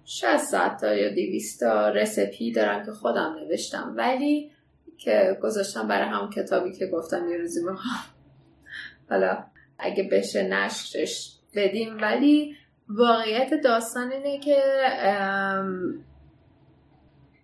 شست 0.05 0.77
تا 0.81 0.93
یا 0.95 1.09
دیویست 1.09 1.59
تا 1.59 1.89
رسپی 1.89 2.51
دارم 2.51 2.85
که 2.85 2.91
خودم 2.91 3.35
نوشتم. 3.39 3.93
ولی 3.97 4.51
که 5.03 5.37
گذاشتم 5.43 5.87
برای 5.87 6.09
هم 6.09 6.29
کتابی 6.29 6.73
که 6.73 6.87
گفتم 6.87 7.29
یه 7.29 7.37
روزی 7.37 7.59
می‌خوام 7.59 8.03
حالا 9.09 9.43
اگه 9.79 10.03
بشه 10.03 10.43
نشرش 10.43 11.37
بدیم. 11.55 11.97
ولی 12.01 12.55
واقعیت 12.89 13.53
داستان 13.63 14.11
اینه 14.11 14.39
که 14.39 14.57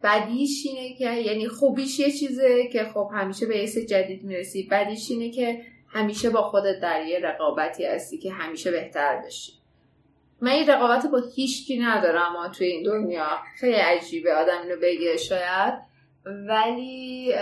بدیش 0.03 0.65
اینه 0.65 0.95
که 0.95 1.13
یعنی 1.13 1.47
خوبیش 1.47 1.99
یه 1.99 2.11
چیزه 2.11 2.67
که 2.67 2.83
خب 2.83 3.09
همیشه 3.13 3.45
به 3.45 3.57
یه 3.57 3.85
جدید 3.85 4.23
می‌رسی. 4.23 4.67
بدیش 4.71 5.11
اینه 5.11 5.31
که 5.31 5.61
همیشه 5.89 6.29
با 6.29 6.41
خودت 6.41 6.79
در 6.79 7.05
یه 7.05 7.19
رقابتی 7.19 7.85
هستی 7.85 8.17
که 8.17 8.31
همیشه 8.31 8.71
بهتر 8.71 9.21
بشی. 9.25 9.53
من 10.41 10.51
این 10.51 10.69
رقابت 10.69 11.05
با 11.11 11.21
هیچکی 11.35 11.79
ندارم 11.79 12.35
اما 12.35 12.47
توی 12.47 12.67
این 12.67 12.83
دنیا. 12.83 13.27
خیلی 13.59 13.75
عجیبه 13.75 14.33
آدم 14.33 14.61
اینو 14.63 14.75
بگه. 14.81 15.17
شاید 15.17 15.86
ولی 16.47 17.34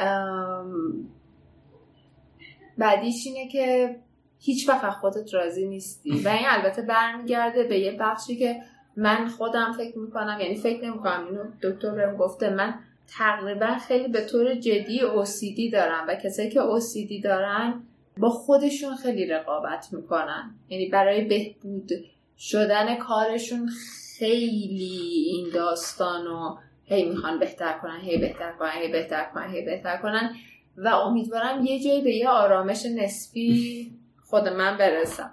بعدیش 2.78 3.28
اینه 3.28 3.52
که 3.52 3.96
هیچ 4.40 4.70
وقت 4.70 4.90
خودت 4.90 5.34
راضی 5.34 5.68
نیستی. 5.68 6.12
و 6.12 6.28
این 6.28 6.46
البته 6.48 6.82
برمیگرده 6.82 7.64
به 7.64 7.80
یه 7.80 7.98
بخشی 8.00 8.36
که 8.36 8.62
من 8.98 9.28
خودم 9.28 9.72
فکر 9.78 9.98
می‌کنم 9.98 10.38
یعنی 10.42 10.56
فکر 10.56 10.86
نمی‌کنم. 10.86 11.26
اینو 11.26 11.44
دکتر 11.64 11.90
بهم 11.90 12.18
گفته 12.18 12.50
من 12.50 12.74
تقریبا 13.18 13.78
خیلی 13.88 14.08
به 14.08 14.22
طور 14.22 14.56
جدی 14.56 15.00
OCD 15.00 15.72
دارم 15.74 16.06
و 16.08 16.16
کسایی 16.16 16.50
که 16.50 16.60
OCD 16.60 17.24
دارن 17.24 17.84
با 18.18 18.30
خودشون 18.30 18.96
خیلی 18.96 19.26
رقابت 19.26 19.88
می‌کنن. 19.92 20.56
یعنی 20.70 20.90
برای 20.90 21.22
بهبود 21.26 21.92
شدن 22.38 22.96
کارشون 22.96 23.70
خیلی 24.18 25.26
این 25.32 25.50
داستان 25.54 26.26
رو 26.26 26.58
هی 26.86 27.10
می‌خوان 27.10 27.40
بهتر 27.40 27.74
کنن 27.82 28.00
هی 28.02 28.18
بهتر 28.18 28.52
کنن 28.52 28.72
هی 28.72 28.92
بهتر 28.92 29.26
کنن 29.34 29.50
هی 29.50 29.66
بهتر 29.66 29.98
کنن. 29.98 30.36
و 30.78 30.88
امیدوارم 30.88 31.66
یه 31.66 31.84
جایی 31.84 32.02
به 32.02 32.12
یه 32.12 32.30
آرامش 32.30 32.86
نسبی 32.86 33.92
خود 34.24 34.48
من 34.48 34.78
برسم. 34.78 35.32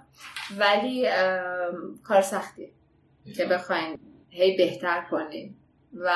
ولی 0.59 1.07
کار 2.03 2.21
سختیه 2.21 2.69
که 3.35 3.45
بخواین 3.45 3.99
هی 4.29 4.57
بهتر 4.57 5.05
کنین. 5.11 5.55
و 5.95 6.13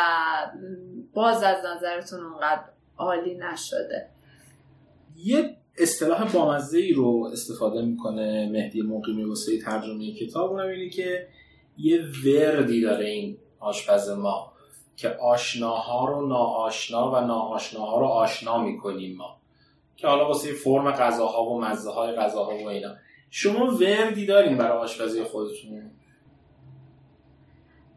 باز 1.14 1.44
از 1.44 1.58
نظرتون 1.66 2.20
اونقدر 2.20 2.64
عالی 2.98 3.36
نشده. 3.36 4.10
یه 5.16 5.58
اصطلاح 5.78 6.34
بامزه 6.34 6.78
ای 6.78 6.94
رو 6.94 7.30
استفاده 7.34 7.82
می‌کنه 7.82 8.50
مهدی 8.52 8.82
مقیمی 8.82 9.24
واسه 9.24 9.60
ترجمه 9.62 10.14
کتاب. 10.14 10.52
اونم 10.52 10.68
اینه 10.68 10.90
که 10.90 11.28
یه 11.78 12.02
وردی 12.26 12.82
داره 12.82 13.06
این 13.06 13.38
آشپز 13.60 14.10
ما. 14.10 14.54
که 14.98 15.10
آشناها 15.10 16.06
رو 16.06 16.28
ناآشنا 16.28 17.12
و 17.12 17.20
ناآشناها 17.20 18.00
رو 18.00 18.06
آشنا 18.06 18.58
می‌کنیم 18.58 19.18
ما. 19.18 19.38
که 19.96 20.08
حالا 20.08 20.28
واسه 20.28 20.54
فرم 20.54 20.92
غذاها 20.92 21.44
و 21.44 21.62
مزه 21.62 21.92
های 21.92 22.12
غذاها 22.12 22.58
و 22.58 22.68
اینا. 22.68 22.96
شما 23.30 23.66
وردی 23.66 24.26
دارین 24.26 24.58
برای 24.58 24.78
آشپزی 24.78 25.24
خودتون؟ 25.24 25.92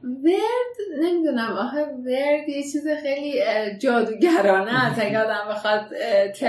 ورد؟ 0.04 1.00
نمی‌دونم. 1.00 1.52
آخه 1.52 1.84
ورد 1.84 2.48
یه 2.48 2.62
چیز 2.62 2.86
خیلی 3.02 3.40
جادوگرانه 3.78 4.86
است. 4.86 5.00
اگه 5.02 5.18
آدم 5.18 5.48
بخواد 5.50 5.94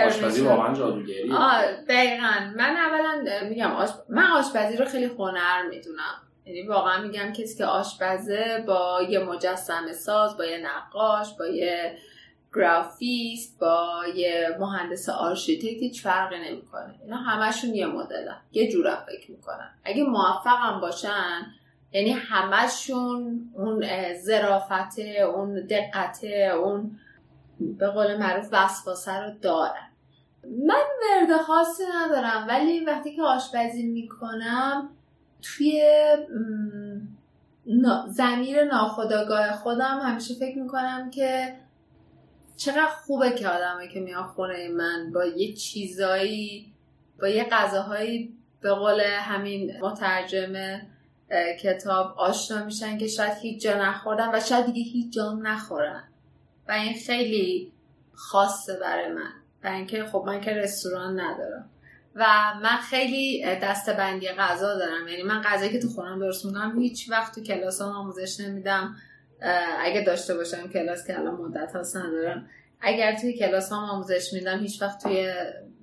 آشپزی 0.05 0.41
واقعا 0.41 0.73
جادوگری 0.73 1.31
آه 1.31 1.61
دقیقا. 1.89 2.31
من 2.55 2.75
اولا 2.77 3.23
میگم 3.49 3.71
آشپ... 3.71 3.93
من 4.09 4.31
آشپزی 4.31 4.77
رو 4.77 4.85
خیلی 4.85 5.05
هنر 5.05 5.67
می‌دونم. 5.69 6.30
یعنی 6.45 6.61
واقعا 6.61 7.01
میگم 7.01 7.33
کسی 7.33 7.57
که 7.57 7.65
آشپزه 7.65 8.63
با 8.67 9.01
یه 9.09 9.19
مجسم 9.19 9.91
ساز 9.93 10.37
با 10.37 10.45
یه 10.45 10.57
نقاش 10.57 11.33
با 11.39 11.47
یه 11.47 11.97
گرافیست 12.55 13.59
با 13.59 14.03
یه 14.15 14.57
مهندس 14.59 15.09
آرشیتکت 15.09 15.81
هیچ 15.81 16.03
فرقی 16.03 16.39
نمی‌کنه. 16.39 16.95
اینا 17.03 17.17
همشون 17.17 17.75
یه 17.75 17.85
مدلن. 17.85 18.41
یه 18.51 18.71
جورا 18.71 18.95
فکر 18.95 19.31
می‌کنن. 19.31 19.69
اگه 19.83 20.03
موفقم 20.03 20.79
باشن 20.81 21.45
یعنی 21.91 22.11
همشون 22.11 23.49
اون 23.53 23.85
ظرافته 24.13 25.31
اون 25.35 25.65
دقته 25.65 26.53
اون 26.55 26.99
به 27.59 27.87
قول 27.87 28.17
معروف 28.17 28.47
وسواسه 28.51 29.23
رو 29.23 29.31
دارن. 29.41 29.91
من 30.43 30.83
ورد 31.01 31.41
خاصی 31.41 31.83
ندارم 31.95 32.45
ولی 32.47 32.79
وقتی 32.79 33.15
که 33.15 33.21
آشپزی 33.21 33.83
می‌کنم 33.83 34.89
توی 35.41 35.83
زمیر 38.07 38.63
ناخداگاه 38.63 39.51
خودم 39.51 39.99
همیشه 40.03 40.33
فکر 40.33 40.57
می‌کنم 40.57 41.09
که 41.09 41.55
چقدر 42.57 42.87
خوبه 43.05 43.31
که 43.31 43.47
آدمایی 43.47 43.89
که 43.89 43.99
میان 43.99 44.23
خونه 44.23 44.67
من 44.67 45.11
با 45.13 45.25
یه 45.25 45.53
چیزایی 45.53 46.73
با 47.21 47.27
یه 47.27 47.43
غذاهایی 47.43 48.37
به 48.61 48.73
قول 48.73 48.99
همین 49.01 49.81
مترجمه 49.81 50.87
کتاب 51.59 52.15
آشنا 52.17 52.65
میشن 52.65 52.97
که 52.97 53.07
شاید 53.07 53.37
هیچ 53.41 53.61
جا 53.61 53.77
نخوردن 53.77 54.35
و 54.35 54.39
شاید 54.39 54.65
دیگه 54.65 54.91
هیچ 54.91 55.13
جا 55.13 55.33
نخورن. 55.33 56.03
و 56.67 56.71
این 56.71 56.93
خیلی 56.93 57.71
خاصه 58.13 58.79
برای 58.79 59.13
من. 59.13 59.31
و 59.63 59.67
اینکه 59.67 60.05
خب 60.05 60.23
من 60.27 60.41
که 60.41 60.51
رستوران 60.51 61.19
ندارم. 61.19 61.69
و 62.15 62.25
من 62.63 62.77
خیلی 62.89 63.45
بندی 63.97 64.27
غذا 64.27 64.77
دارم. 64.77 65.07
یعنی 65.07 65.23
من 65.23 65.41
غذایی 65.41 65.71
که 65.71 65.79
تو 65.79 65.87
خونم 65.87 66.19
درست 66.19 66.45
می‌کنم 66.45 66.79
هیچ 66.79 67.11
وقت 67.11 67.35
تو 67.35 67.41
کلاس 67.41 67.81
هم 67.81 67.87
آموزش 67.87 68.39
نمیدم. 68.39 68.95
اگه 69.79 70.01
داشته 70.01 70.35
باشم 70.35 70.67
کلاس 70.67 71.07
که 71.07 71.19
الان 71.19 71.35
مدت 71.35 71.75
هاست 71.75 71.97
ندارم. 71.97 72.49
اگر 72.81 73.15
توی 73.15 73.33
کلاس 73.33 73.71
هم 73.71 73.77
آموزش 73.77 74.33
میدم 74.33 74.59
هیچ 74.59 74.81
وقت 74.81 75.03
توی 75.03 75.33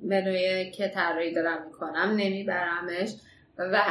منوی 0.03 0.71
که 0.71 0.89
طراحی 0.89 1.35
دارم 1.35 1.67
می‌کنم 1.67 2.15
نمیبرمش. 2.17 3.11
و 3.59 3.83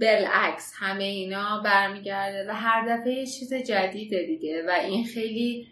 بالعکس 0.00 0.72
همه 0.76 1.04
اینا 1.04 1.60
برمیگرده 1.64 2.50
و 2.50 2.54
هر 2.54 2.96
دفعه 2.96 3.12
یه 3.12 3.26
چیز 3.26 3.54
جدیده 3.54 4.26
دیگه. 4.26 4.64
و 4.68 4.70
این 4.70 5.04
خیلی 5.04 5.68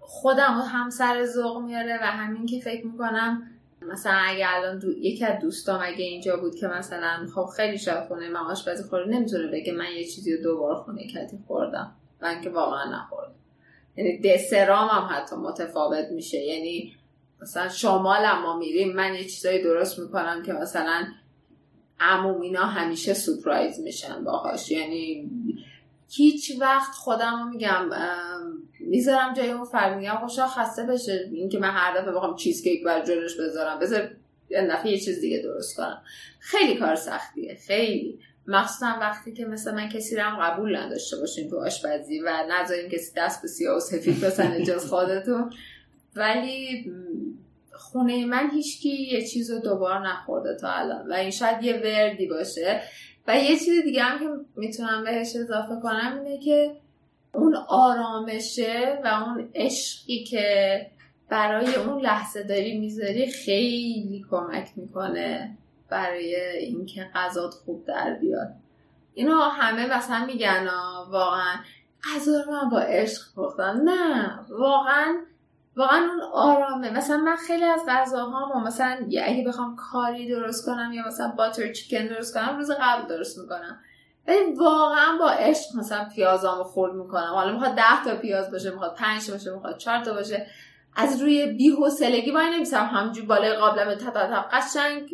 خودم 0.00 0.60
هم 0.72 0.90
سر 0.90 1.24
ذوق 1.24 1.62
میاره 1.62 1.98
و 2.02 2.06
همین 2.06 2.46
که 2.46 2.60
فکر 2.60 2.86
می‌کنم 2.86 3.51
مثلا 3.90 4.18
اگه 4.26 4.46
الان 4.48 4.78
دو... 4.78 4.98
یکی 4.98 5.24
از 5.24 5.40
دوستام 5.40 5.80
اگه 5.82 6.04
اینجا 6.04 6.36
بود 6.36 6.54
که 6.54 6.66
مثلا 6.66 7.26
خب 7.34 7.46
خیلی 7.56 7.78
شب 7.78 8.04
خونه 8.08 8.28
من 8.28 8.40
آشپزی 8.40 8.82
خورده 8.82 9.10
نمی‌تونه 9.10 9.46
بگه 9.46 9.72
من 9.72 9.92
یه 9.96 10.04
چیزی 10.04 10.36
رو 10.36 10.42
دوبار 10.42 10.74
خونه 10.74 11.06
کتی 11.06 11.38
خوردم 11.46 11.92
من 12.22 12.40
که 12.40 12.50
واقعا 12.50 12.90
نخوردم 12.90 13.34
یعنی 13.96 14.18
دسرام 14.20 14.88
هم 14.88 15.08
حتی 15.10 15.36
متفاوت 15.36 16.06
میشه. 16.10 16.38
یعنی 16.38 16.92
مثلا 17.42 17.68
شمال 17.68 18.32
ما 18.42 18.58
میریم 18.58 18.92
من 18.96 19.14
یه 19.14 19.24
چیزایی 19.24 19.62
درست 19.62 19.98
می‌کنم 19.98 20.42
که 20.42 20.52
مثلا 20.52 21.06
عمومینا 22.00 22.64
همیشه 22.64 23.14
سپرایز 23.14 23.80
میشن 23.80 24.24
باهاش. 24.24 24.70
یعنی 24.70 25.30
هیچ 26.14 26.52
وقت 26.60 26.94
خودم 26.94 27.48
میگم 27.48 27.90
می‌ذارم 28.80 29.34
جای 29.34 29.50
اون 29.50 29.64
فرد 29.64 29.96
میگم 29.96 30.18
خوشا 30.20 30.46
خسته 30.46 30.82
بشه. 30.82 31.30
اینکه 31.32 31.58
من 31.58 31.70
هر 31.70 32.00
دفعه 32.00 32.12
بخوام 32.12 32.36
چیز 32.36 32.62
کیک 32.62 32.84
بر 32.84 33.04
جلوش 33.04 33.40
بذارم. 33.40 33.78
بذار 33.78 34.10
یه 34.50 34.80
یه 34.84 34.98
چیز 35.00 35.20
دیگه 35.20 35.38
درست 35.38 35.76
کنم. 35.76 36.02
خیلی 36.38 36.76
کار 36.76 36.94
سختیه. 36.94 37.58
خیلی. 37.66 38.18
مخصوصا 38.46 38.98
وقتی 39.00 39.32
که 39.32 39.44
مثلا 39.44 39.74
من 39.74 39.88
کسی 39.88 40.16
رو 40.16 40.22
هم 40.22 40.42
قبول 40.42 40.76
نداشته 40.76 41.16
باشیم 41.16 41.50
تو 41.50 41.60
آشپزی 41.60 42.20
و 42.20 42.30
نذاریم 42.48 42.90
کسی 42.90 43.12
دست 43.16 43.42
به 43.42 43.48
سیاه 43.48 43.76
و 43.76 43.80
سفید 43.80 44.20
بسنه 44.20 44.64
جز 44.64 44.86
خودتون. 44.86 45.52
ولی 46.16 46.92
خونه 47.72 48.26
من 48.26 48.50
هیچکی 48.50 48.88
یه 48.88 49.26
چیز 49.26 49.50
رو 49.50 49.58
دوبار 49.58 50.08
نخورده 50.08 50.56
تا 50.60 50.72
الان. 50.72 51.10
و 51.10 51.12
این 51.12 51.30
شاید 51.30 51.62
یه 51.62 51.82
وردی 51.84 52.26
باشه. 52.26 52.82
و 53.26 53.36
یه 53.36 53.58
چیز 53.58 53.82
دیگه 53.84 54.02
هم 54.02 54.18
که 54.18 54.44
می‌تونم 54.56 55.04
بهش 55.04 55.36
اضافه 55.36 55.80
کنم 55.82 56.20
اینه 56.24 56.38
که 56.38 56.76
اون 57.34 57.56
آرامشه 57.68 59.00
و 59.04 59.08
اون 59.08 59.50
عشقی 59.54 60.24
که 60.24 60.86
برای 61.28 61.74
اون 61.74 62.00
لحظه 62.02 62.42
داری 62.42 62.78
می‌ذاری 62.78 63.26
خیلی 63.30 64.24
کمک 64.30 64.68
می‌کنه 64.76 65.56
برای 65.88 66.36
اینکه 66.58 67.10
غذات 67.14 67.54
خوب 67.54 67.86
در 67.86 68.14
بیاد. 68.14 68.48
اینا 69.14 69.48
همه 69.48 69.96
مثلا 69.96 70.26
میگن 70.26 70.68
واقعا. 71.10 71.54
غذا 72.04 72.40
رو 72.46 72.52
من 72.52 72.68
با 72.70 72.80
عشق 72.80 73.22
پختم. 73.36 73.80
نه 73.84 74.38
واقعا 74.50 75.16
واقعا 75.76 75.98
اون 75.98 76.20
آرامه. 76.32 76.90
مثلا 76.90 77.16
من 77.16 77.36
خیلی 77.36 77.64
از 77.64 77.80
غذاهامو 77.88 78.60
مثلا 78.66 79.06
اگه 79.10 79.44
بخوام 79.46 79.76
کاری 79.76 80.28
درست 80.28 80.66
کنم 80.66 80.92
یا 80.92 81.06
مثلا 81.06 81.28
باتر 81.28 81.72
چیکن 81.72 82.06
درست 82.06 82.34
کنم 82.34 82.56
روز 82.56 82.70
قبل 82.70 83.08
درست 83.08 83.38
می‌کنم. 83.38 83.80
ولی 84.28 84.52
واقعا 84.56 85.18
با 85.18 85.30
عشق 85.30 85.76
مثلا 85.78 86.08
پیازامو 86.14 86.64
خورد 86.64 86.94
می‌کنم. 86.94 87.30
حالا 87.34 87.52
می‌خواد 87.52 87.74
ده 87.74 88.04
تا 88.04 88.16
پیاز 88.16 88.50
باشه 88.50 88.70
می‌خواد 88.70 88.94
پنج 88.94 89.26
تا 89.26 89.32
باشه 89.32 89.54
می‌خواد 89.54 89.76
چهار 89.76 90.04
تا 90.04 90.12
باشه. 90.14 90.46
از 90.96 91.22
روی 91.22 91.46
بی‌حوصلگی 91.46 92.30
وای 92.30 92.50
نمیسم 92.50 92.86
همجور 92.86 93.26
بالای 93.26 93.56
قابلمه 93.56 93.96
تا 93.96 94.10
تا 94.10 94.44
قشنگ 94.52 95.10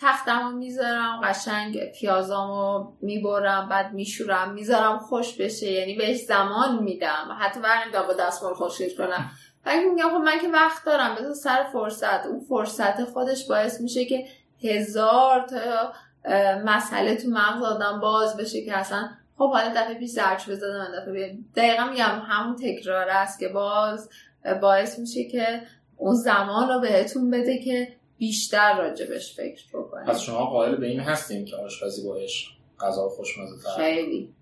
تختمو 0.00 0.50
می‌ذارم 0.50 1.20
قشنگ 1.24 1.92
پیازامو 1.92 2.92
می‌برم 3.00 3.68
بعد 3.68 3.92
میشورم 3.92 4.52
می‌ذارم 4.52 4.98
خوش 4.98 5.36
بشه. 5.36 5.72
یعنی 5.72 5.94
بهش 5.94 6.16
زمان 6.16 6.78
میدم. 6.78 7.36
حتی 7.40 7.60
برنمیدم 7.60 8.02
با 8.02 8.12
دستمال 8.12 8.54
خوشش 8.54 8.96
کنم. 8.98 9.30
ولی 9.66 9.84
میگم 9.84 10.08
خب 10.08 10.24
من 10.24 10.38
که 10.38 10.48
وقت 10.48 10.84
دارم 10.84 11.14
بذار 11.14 11.34
سر 11.34 11.64
فرصت. 11.72 12.26
اون 12.26 12.40
فرصت 12.40 13.04
خودش 13.04 13.46
باعث 13.46 13.80
میشه 13.80 14.04
که 14.04 14.26
هزار 14.62 15.46
تا 15.46 15.92
مسئله 16.64 17.16
تو 17.16 17.28
مغز 17.28 17.62
آدم 17.62 18.00
باز 18.00 18.36
بشه 18.36 18.64
که 18.64 18.76
اصلا 18.76 19.08
خب 19.38 19.50
حالا 19.50 19.68
دفعه 19.68 19.94
پیش 19.94 20.10
زرچ 20.10 20.50
بزدم 20.50 20.88
دفعه 21.00 21.38
دقیقا 21.56 21.84
میگم 21.90 22.22
همون 22.26 22.56
تکرار 22.56 23.08
است 23.08 23.40
که 23.40 23.48
باز 23.48 24.10
باعث 24.62 24.98
میشه 24.98 25.24
که 25.24 25.62
اون 25.96 26.14
زمان 26.14 26.68
رو 26.68 26.80
بهتون 26.80 27.30
بده 27.30 27.58
که 27.58 27.96
بیشتر 28.18 28.78
راجبش 28.78 29.36
فکر 29.36 29.64
بکنید. 29.72 30.06
پس 30.06 30.20
شما 30.20 30.46
قائل 30.46 30.76
به 30.76 30.86
این 30.86 31.00
هستیم 31.00 31.44
که 31.44 31.56
آشپزی 31.56 32.08
با 32.08 32.16
عشق 32.16 32.50
غذا 32.80 33.08
خوشمزه 33.08 33.68
خیلی. 33.76 34.34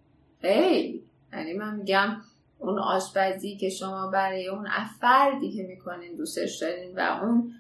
خیلی. 0.42 1.04
یعنی 1.32 1.52
من 1.52 1.76
میگم 1.76 2.16
اون 2.64 2.78
آشپزی 2.78 3.56
که 3.56 3.68
شما 3.70 4.10
برای 4.10 4.48
اون 4.48 4.66
افردی 4.70 5.52
که 5.52 5.62
می‌کنین 5.62 6.16
دوستش 6.16 6.58
دارین 6.58 6.96
و 6.96 7.18
اون 7.22 7.52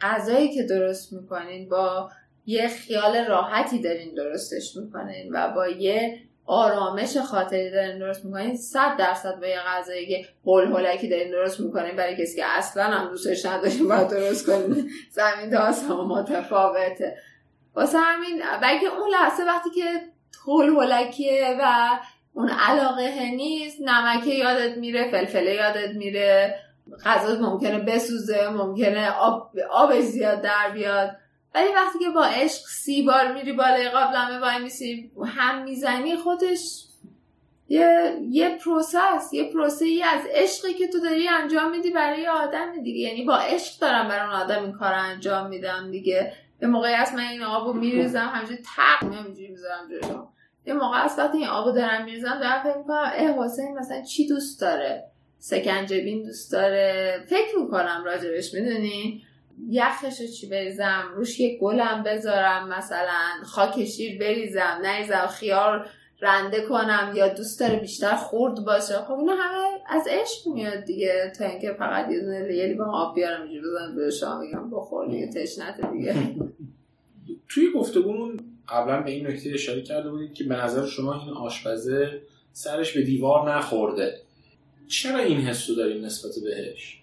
غذایی 0.00 0.54
که 0.54 0.62
درست 0.62 1.12
می‌کنین 1.12 1.68
با 1.68 2.10
یه 2.46 2.68
خیال 2.68 3.24
راحتی 3.24 3.78
دارین 3.78 4.14
درستش 4.14 4.76
می‌کنین 4.76 5.32
و 5.32 5.52
با 5.54 5.68
یه 5.68 6.18
آرامش 6.46 7.16
خاطری 7.16 7.70
دارین 7.70 7.98
درست 7.98 8.24
می‌کنین 8.24 8.56
صد 8.56 8.96
درصد 8.96 9.40
با 9.40 9.46
یه 9.46 9.60
غذایی 9.66 10.06
که 10.06 10.28
هول 10.46 10.64
هولکی 10.64 11.08
دارین 11.08 11.30
درست 11.30 11.60
می‌کنین 11.60 11.96
برای 11.96 12.16
کسی 12.16 12.36
که 12.36 12.44
اصلا 12.46 12.84
هم 12.84 13.10
دوستش 13.10 13.46
ندارین 13.46 13.88
باید 13.88 14.08
درست 14.08 14.46
کنین. 14.46 14.90
زمین 15.10 15.50
تا 15.50 15.58
آسمان 15.58 16.06
متفاوته. 16.06 17.16
واسه 17.74 17.98
همین 17.98 18.42
بلکه 18.62 18.86
اون 18.86 19.10
لحظه 19.10 19.42
وقتی 19.42 19.70
که 19.70 19.84
هول 20.46 20.68
هولکیه 20.68 21.58
و 21.60 21.88
اون 22.38 22.48
علاقه 22.48 23.30
نیست 23.30 23.80
نمکه 23.80 24.30
یادت 24.30 24.76
میره 24.76 25.10
فلفله 25.10 25.54
یادت 25.54 25.94
میره 25.94 26.58
غذا 27.04 27.50
ممکنه 27.50 27.78
بسوزه 27.78 28.48
ممکنه 28.48 29.10
آب, 29.10 29.52
آب 29.70 30.00
زیاد 30.00 30.42
در 30.42 30.70
بیاد. 30.74 31.16
ولی 31.54 31.68
وقتی 31.74 31.98
که 31.98 32.10
با 32.14 32.24
عشق 32.24 32.66
سی 32.66 33.02
بار 33.02 33.32
میری 33.32 33.52
بالای 33.52 33.88
قابلمه 33.88 34.38
وایمیسی 34.38 35.10
هم 35.26 35.64
می‌زنی 35.64 36.16
خودش 36.16 36.84
یه 37.68 38.18
یه 38.30 38.58
process 38.64 39.32
یه 39.32 39.52
پروسه 39.52 39.84
ای 39.84 40.02
از 40.02 40.20
عشقی 40.30 40.74
که 40.74 40.88
تو 40.88 41.00
داری 41.00 41.28
انجام 41.28 41.70
میدی 41.70 41.90
برای 41.90 42.26
آدم 42.26 42.82
دیگه. 42.82 43.00
یعنی 43.00 43.24
با 43.24 43.36
عشق 43.36 43.80
دارم 43.80 44.08
برای 44.08 44.26
اون 44.26 44.40
آدم 44.40 44.62
این 44.62 44.72
کار 44.72 44.92
انجام 44.92 45.48
میدم 45.48 45.90
دیگه. 45.90 46.32
یه 46.62 46.68
موقعی 46.68 46.94
هست 46.94 47.14
من 47.14 47.20
این 47.20 47.42
آبو 47.42 47.72
میریزم 47.72 48.30
همینجوری 48.34 48.62
تق 48.76 49.04
همینجوری 49.14 49.48
می‌ذارم 49.48 49.88
جلو 49.88 50.26
یه 50.68 50.74
موقع 50.74 51.04
از 51.04 51.14
وقتی 51.18 51.38
این 51.38 51.46
آبو 51.46 51.72
دارم 51.72 52.04
میریزم 52.04 52.38
دارم 52.40 52.62
فکر 52.62 52.78
می‌کنم 52.78 53.12
اه 53.14 53.44
حسین 53.44 53.78
مثلا 53.78 54.02
چی 54.02 54.28
دوست 54.28 54.60
داره؟ 54.60 55.04
سکنجبین 55.38 56.22
دوست 56.22 56.52
داره؟ 56.52 57.20
فکر 57.26 57.58
می‌کنم 57.58 58.02
راجبش 58.04 58.54
می‌دونی؟ 58.54 59.22
یخش 59.68 60.22
چی 60.22 60.48
بریزم؟ 60.48 61.04
روش 61.16 61.40
یه 61.40 61.58
گلم 61.58 62.02
بذارم 62.02 62.68
مثلا 62.68 63.44
خاک 63.44 63.84
شیر 63.84 64.18
بریزم 64.18 64.78
نریزم 64.82 65.26
خیار 65.26 65.88
رنده 66.20 66.66
کنم 66.66 67.12
یا 67.14 67.28
دوست 67.28 67.60
داره 67.60 67.76
بیشتر 67.76 68.16
خورد 68.16 68.64
باشه. 68.64 68.94
خب 68.94 69.12
اینا 69.12 69.34
همه 69.34 69.66
از 69.86 70.08
عشق 70.10 70.48
میاد 70.54 70.84
دیگه 70.84 71.32
تا 71.38 71.44
اینکه 71.44 71.72
فقط 71.72 72.10
یه 72.10 72.20
دونه 72.20 72.48
لیلی 72.48 72.74
با 72.74 72.84
آب 72.84 73.14
بیارم 73.14 73.42
اینجوری 73.42 73.62
بزنم 73.62 73.96
به 73.96 74.10
شما 74.10 74.40
بگم 74.40 74.70
بخور 74.70 75.08
دیگه 75.08 75.26
تشنت 75.32 75.90
دیگه. 75.92 76.14
توی 77.50 77.72
گفتگومون 77.72 78.40
قبلا 78.70 79.00
به 79.02 79.10
این 79.10 79.26
نکته 79.26 79.50
اشاره 79.54 79.82
کرده 79.82 80.10
بودید 80.10 80.34
که 80.34 80.44
به 80.44 80.56
نظر 80.56 80.86
شما 80.86 81.14
این 81.14 81.30
آشپزه 81.30 82.22
سرش 82.52 82.92
به 82.92 83.02
دیوار 83.02 83.56
نخورده. 83.56 84.20
چرا 84.88 85.18
این 85.18 85.40
حسو 85.40 85.74
داریم 85.74 86.04
نسبت 86.04 86.32
بهش؟ 86.44 87.02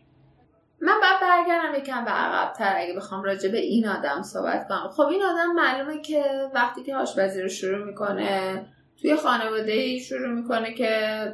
من 0.81 0.93
باید 1.01 1.21
برگردم 1.21 1.79
یکم 1.79 2.05
به 2.05 2.11
عقبتر 2.11 2.73
اگه 2.77 2.93
بخوام 2.93 3.23
راجع 3.23 3.49
به 3.49 3.57
این 3.57 3.87
آدم 3.87 4.21
صحبت 4.21 4.67
کنم. 4.67 4.89
خب 4.95 5.03
این 5.03 5.21
آدم 5.21 5.53
معلومه 5.55 6.01
که 6.01 6.23
وقتی 6.53 6.83
که 6.83 6.95
آشپزی 6.95 7.41
رو 7.41 7.49
شروع 7.49 7.85
می‌کنه 7.85 8.65
توی 9.01 9.15
خانواده 9.15 9.71
ای 9.71 9.99
شروع 9.99 10.29
می‌کنه 10.29 10.73
که 10.73 11.33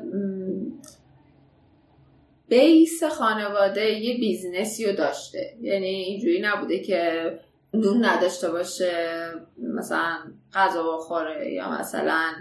base 2.48 3.03
خانواده 3.03 3.91
یه 3.91 4.18
business 4.18 4.78
ی 4.78 4.85
رو 4.86 4.95
داشته. 4.95 5.58
یعنی 5.62 5.88
اینجوری 5.88 6.41
نبوده 6.41 6.80
که 6.80 7.32
نون 7.73 8.06
نداشته 8.06 8.52
باشه 8.52 9.18
مثلا 9.57 10.18
غذا 10.53 10.98
بخوره 10.98 11.53
یا 11.53 11.69
مثلا 11.69 12.34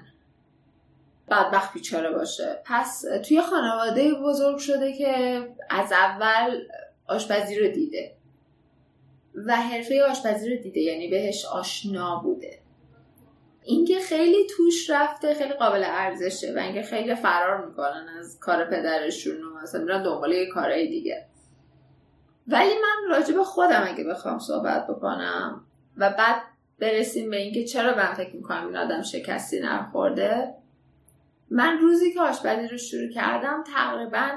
بدبخت 1.31 1.73
بیچاره 1.73 2.11
باشه. 2.11 2.63
پس 2.65 3.05
توی 3.29 3.41
خانواده 3.41 4.15
بزرگ 4.15 4.59
شده 4.59 4.93
که 4.93 5.43
از 5.71 5.93
اول 5.93 6.61
آشپزی 7.07 7.59
رو 7.59 7.69
دیده 7.69 8.17
و 9.47 9.57
حرفه 9.57 10.03
آشپزی 10.03 10.51
رو 10.51 10.63
دیده 10.63 10.81
یعنی 10.81 11.09
بهش 11.09 11.45
آشنا 11.45 12.21
بوده. 12.25 12.59
اینکه 13.63 13.99
خیلی 14.01 14.47
توش 14.57 14.91
رفته 14.91 15.35
خیلی 15.35 15.53
قابل 15.53 15.83
ارزشه 15.87 16.55
و 16.57 16.59
اینکه 16.59 16.83
خیلی 16.83 17.15
فرار 17.15 17.67
می‌کنن 17.67 18.07
از 18.19 18.39
کار 18.41 18.65
پدرشون 18.65 19.43
و 19.43 19.61
مثلا 19.63 19.81
میرن 19.81 20.03
دنبال 20.03 20.33
یه 20.33 20.47
کارهای 20.47 20.89
دیگه. 20.89 21.27
ولی 22.49 22.71
من 22.71 23.15
راجع 23.17 23.43
خودم 23.43 23.85
اگه 23.87 24.05
بخوام 24.05 24.39
صحبت 24.39 24.87
بکنم 24.87 25.65
و 25.97 26.11
بعد 26.11 26.43
برسیم 26.79 27.31
به 27.31 27.37
اینکه 27.37 27.65
چرا 27.65 27.97
من 27.97 28.15
فکر 28.15 28.37
می‌کنم 28.37 28.67
این 28.67 28.77
آدم 28.77 29.03
شکستی 29.03 29.61
نخورده 29.61 30.55
من 31.51 31.79
روزی 31.79 32.13
که 32.13 32.21
آشپزی 32.21 32.69
رو 32.69 32.79
شروع 32.79 33.11
کردم 33.11 33.65
تقریبا 33.75 34.29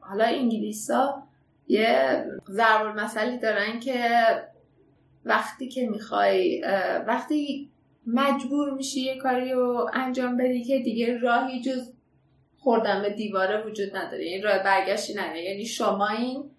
حالا 0.00 0.24
انگلیسا 0.24 1.22
یه 1.68 2.24
ضرب 2.48 3.00
مسئله 3.00 3.36
دارن 3.36 3.80
که 3.80 4.04
وقتی 5.24 5.68
که 5.68 5.88
می‌خوای 5.88 6.64
وقتی 7.06 7.70
مجبور 8.06 8.70
میشی 8.74 9.00
یه 9.00 9.18
کاری 9.18 9.52
رو 9.52 9.90
انجام 9.92 10.36
بدی 10.36 10.64
که 10.64 10.78
دیگه 10.78 11.18
راهی 11.18 11.60
جز 11.60 11.92
خوردن 12.58 13.02
به 13.02 13.10
دیواره 13.10 13.66
وجود 13.66 13.96
نداره 13.96 14.24
این 14.24 14.42
راه 14.42 14.58
برگشتی 14.58 15.14
نداره 15.14 15.42
یعنی 15.42 15.64
شما 15.66 16.08
این 16.08 16.50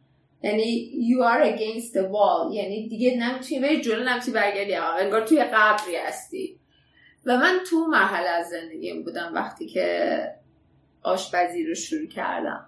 یعنی 0.44 0.92
you 0.94 1.24
are 1.24 1.44
against 1.44 1.94
the 1.94 2.04
wall. 2.04 2.54
یعنی 2.54 2.88
دیگه 2.90 3.18
نمی‌تونی 3.18 3.62
بری 3.62 3.82
جلو 3.82 4.04
نمی‌تونی 4.04 4.34
برگردی. 4.34 4.76
انگار 4.76 5.22
توی 5.22 5.44
قبری 5.44 5.96
هستی. 5.96 6.60
و 7.26 7.38
من 7.38 7.60
تو 7.70 7.86
مرحله 7.86 8.30
از 8.30 8.50
زندگیم 8.50 9.04
بودم 9.04 9.32
وقتی 9.34 9.66
که 9.66 10.22
آشپزی 11.04 11.64
رو 11.64 11.76
شروع 11.76 12.08
کردم. 12.08 12.66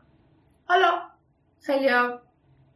حالا 0.66 1.02
خیلی 1.62 1.90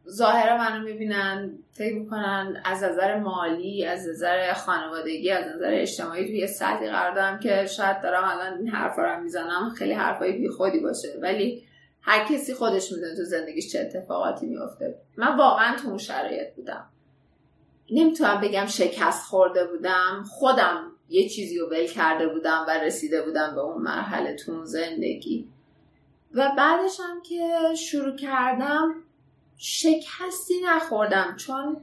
ظاهر 0.10 0.58
منو 0.58 0.84
می‌بینن 0.84 1.52
فکر 1.72 1.96
می‌کنن 1.96 2.62
از 2.66 2.84
نظر 2.84 3.20
مالی 3.20 3.86
از 3.86 4.08
نظر 4.08 4.54
خانوادگی 4.54 5.32
از 5.32 5.46
نظر 5.56 5.74
اجتماعی 5.74 6.26
توی 6.26 6.48
سطحی 6.48 6.90
قرار 6.90 7.16
دارم 7.16 7.40
که 7.40 7.66
شاید 7.66 8.02
دارم 8.02 8.24
الان 8.24 8.58
این 8.58 8.68
حرفا 8.68 9.02
رو 9.02 9.24
می‌زنم 9.24 9.74
خیلی 9.78 9.94
حرفای 9.94 10.32
بی 10.32 10.50
خودی 10.50 10.80
باشه. 10.80 11.08
ولی 11.22 11.67
هر 12.08 12.26
کسی 12.26 12.54
خودش 12.54 12.92
می‌دونه 12.92 13.16
تو 13.16 13.24
زندگیش 13.24 13.72
چه 13.72 13.80
اتفاقاتی 13.80 14.46
میفته 14.46 14.96
من 15.18 15.38
واقعا 15.38 15.76
تو 15.76 15.88
اون 15.88 15.98
شرایط 15.98 16.54
بودم. 16.56 16.90
نمی‌تونم 17.92 18.42
بگم 18.42 18.66
شکست 18.66 19.26
خورده 19.26 19.66
بودم. 19.66 20.24
خودم 20.30 20.92
یه 21.10 21.30
چیزی 21.30 21.60
رو 21.60 21.70
ول 21.70 21.88
کرده 21.88 22.28
بودم 22.28 22.66
و 22.68 22.72
رسیده 22.72 23.22
بودم 23.22 23.56
به 23.56 23.62
اون 23.62 23.82
مرحله 23.82 24.36
تو 24.36 24.66
زندگی. 24.66 25.50
و 26.34 26.52
بعدش 26.58 27.00
هم 27.00 27.22
که 27.22 27.76
شروع 27.76 28.16
کردم 28.16 28.96
شکستی 29.58 30.62
نخوردم 30.66 31.36
چون 31.36 31.82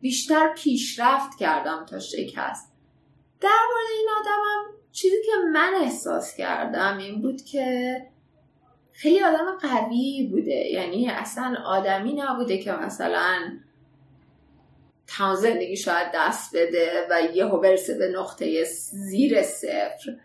بیشتر 0.00 0.54
پیشرفت 0.54 1.38
کردم 1.38 1.86
تا 1.88 1.98
شکست. 1.98 2.72
در 3.40 3.48
مورد 3.70 3.90
این 3.98 4.08
آدمم 4.20 4.76
چیزی 4.92 5.16
که 5.26 5.32
من 5.52 5.72
احساس 5.80 6.36
کردم 6.36 6.98
این 6.98 7.22
بود 7.22 7.42
که 7.42 7.96
خیلی 9.02 9.24
آدم 9.24 9.58
قوی 9.60 10.28
بوده. 10.30 10.70
یعنی 10.70 11.08
اصلا 11.08 11.56
آدمی 11.66 12.12
نبوده 12.12 12.58
که 12.58 12.72
مثلا 12.72 13.36
تمام 15.06 15.34
زندگی 15.34 15.76
شاید 15.76 16.08
دست 16.14 16.56
بده 16.56 17.06
و 17.10 17.20
یهو 17.34 17.60
برسه 17.60 17.98
به 17.98 18.08
نقطه 18.08 18.64
زیر 18.64 19.42
صفر. 19.42 20.16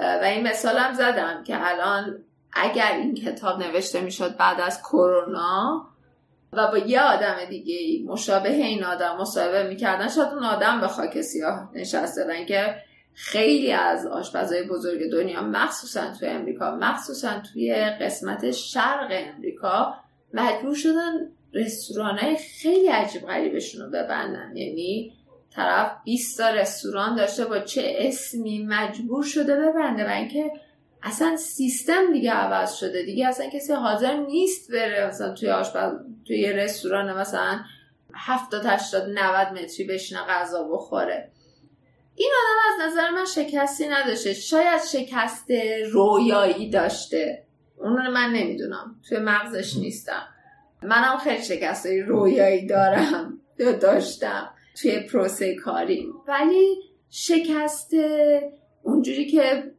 و 0.00 0.24
این 0.24 0.48
مثالم 0.48 0.92
زدم 0.92 1.44
که 1.44 1.68
الان 1.70 2.24
اگر 2.52 2.92
این 2.92 3.14
کتاب 3.14 3.62
نوشته 3.62 4.00
می‌شد 4.00 4.36
بعد 4.36 4.60
از 4.60 4.82
کرونا 4.82 5.86
و 6.52 6.70
با 6.70 6.78
یه 6.78 7.00
آدم 7.00 7.44
دیگه 7.44 8.10
مشابه 8.12 8.52
این 8.52 8.84
آدم 8.84 9.16
مصاحبه 9.16 9.68
می‌کردن 9.68 10.08
شاید 10.08 10.28
اون 10.28 10.44
آدم 10.44 10.80
به 10.80 10.88
خاک 10.88 11.20
سیاه 11.20 11.70
نشسته 11.74 12.26
و 12.28 12.30
اینکه 12.30 12.74
خیلی 13.14 13.72
از 13.72 14.06
آشپزهای 14.06 14.62
بزرگ 14.62 15.10
دنیا 15.12 15.42
مخصوصا 15.42 16.14
توی 16.18 16.28
امریکا 16.28 16.76
مخصوصا 16.76 17.40
توی 17.52 17.74
قسمت 17.74 18.50
شرق 18.50 19.08
امریکا 19.10 19.94
مجبور 20.34 20.74
شدن 20.74 21.12
رستوران 21.54 22.18
خیلی 22.62 22.88
عجیب 22.88 23.22
غریبشون 23.22 23.82
رو 23.82 23.88
ببندن. 23.90 24.56
یعنی 24.56 25.12
طرف 25.50 25.92
20 26.04 26.38
تا 26.38 26.50
رستوران 26.50 27.16
داشته 27.16 27.44
با 27.44 27.58
چه 27.58 27.94
اسمی 27.98 28.66
مجبور 28.66 29.24
شده 29.24 29.56
ببنده 29.56 30.06
و 30.06 30.08
اینکه 30.08 30.50
اصلا 31.02 31.36
سیستم 31.36 32.12
دیگه 32.12 32.30
عوض 32.30 32.74
شده. 32.74 33.02
دیگه 33.02 33.28
اصلا 33.28 33.50
کسی 33.50 33.72
حاضر 33.72 34.16
نیست 34.16 34.72
بره 34.72 35.06
مثلا 35.06 35.34
توی 35.34 35.50
آشپز 35.50 35.92
توی 36.26 36.52
رستوران 36.52 37.16
مثلا 37.16 37.60
70 38.14 38.66
80 38.66 39.08
90 39.08 39.52
متری 39.52 39.86
بشینه 39.86 40.20
غذا 40.20 40.68
بخوره. 40.72 41.31
این 42.14 42.30
آدم 42.42 42.84
از 42.84 42.92
نظر 42.92 43.10
من 43.10 43.24
شکستی 43.24 43.88
نداشته. 43.88 44.32
شاید 44.32 44.80
شکست 44.92 45.50
رویایی 45.92 46.70
داشته. 46.70 47.44
اون 47.76 47.96
رو 47.96 48.10
من 48.10 48.30
نمی‌دونم. 48.32 48.96
توی 49.08 49.18
مغزش 49.18 49.76
نیستم. 49.76 50.22
منم 50.82 51.18
خیلی 51.18 51.42
شکست 51.42 51.86
رویایی 52.06 52.66
دارم 52.66 53.40
داشتم 53.80 54.50
توی 54.82 55.00
پروسه 55.00 55.54
کاری. 55.54 56.08
ولی 56.28 56.76
شکست 57.10 57.90
اونجوری 58.82 59.26
که 59.26 59.71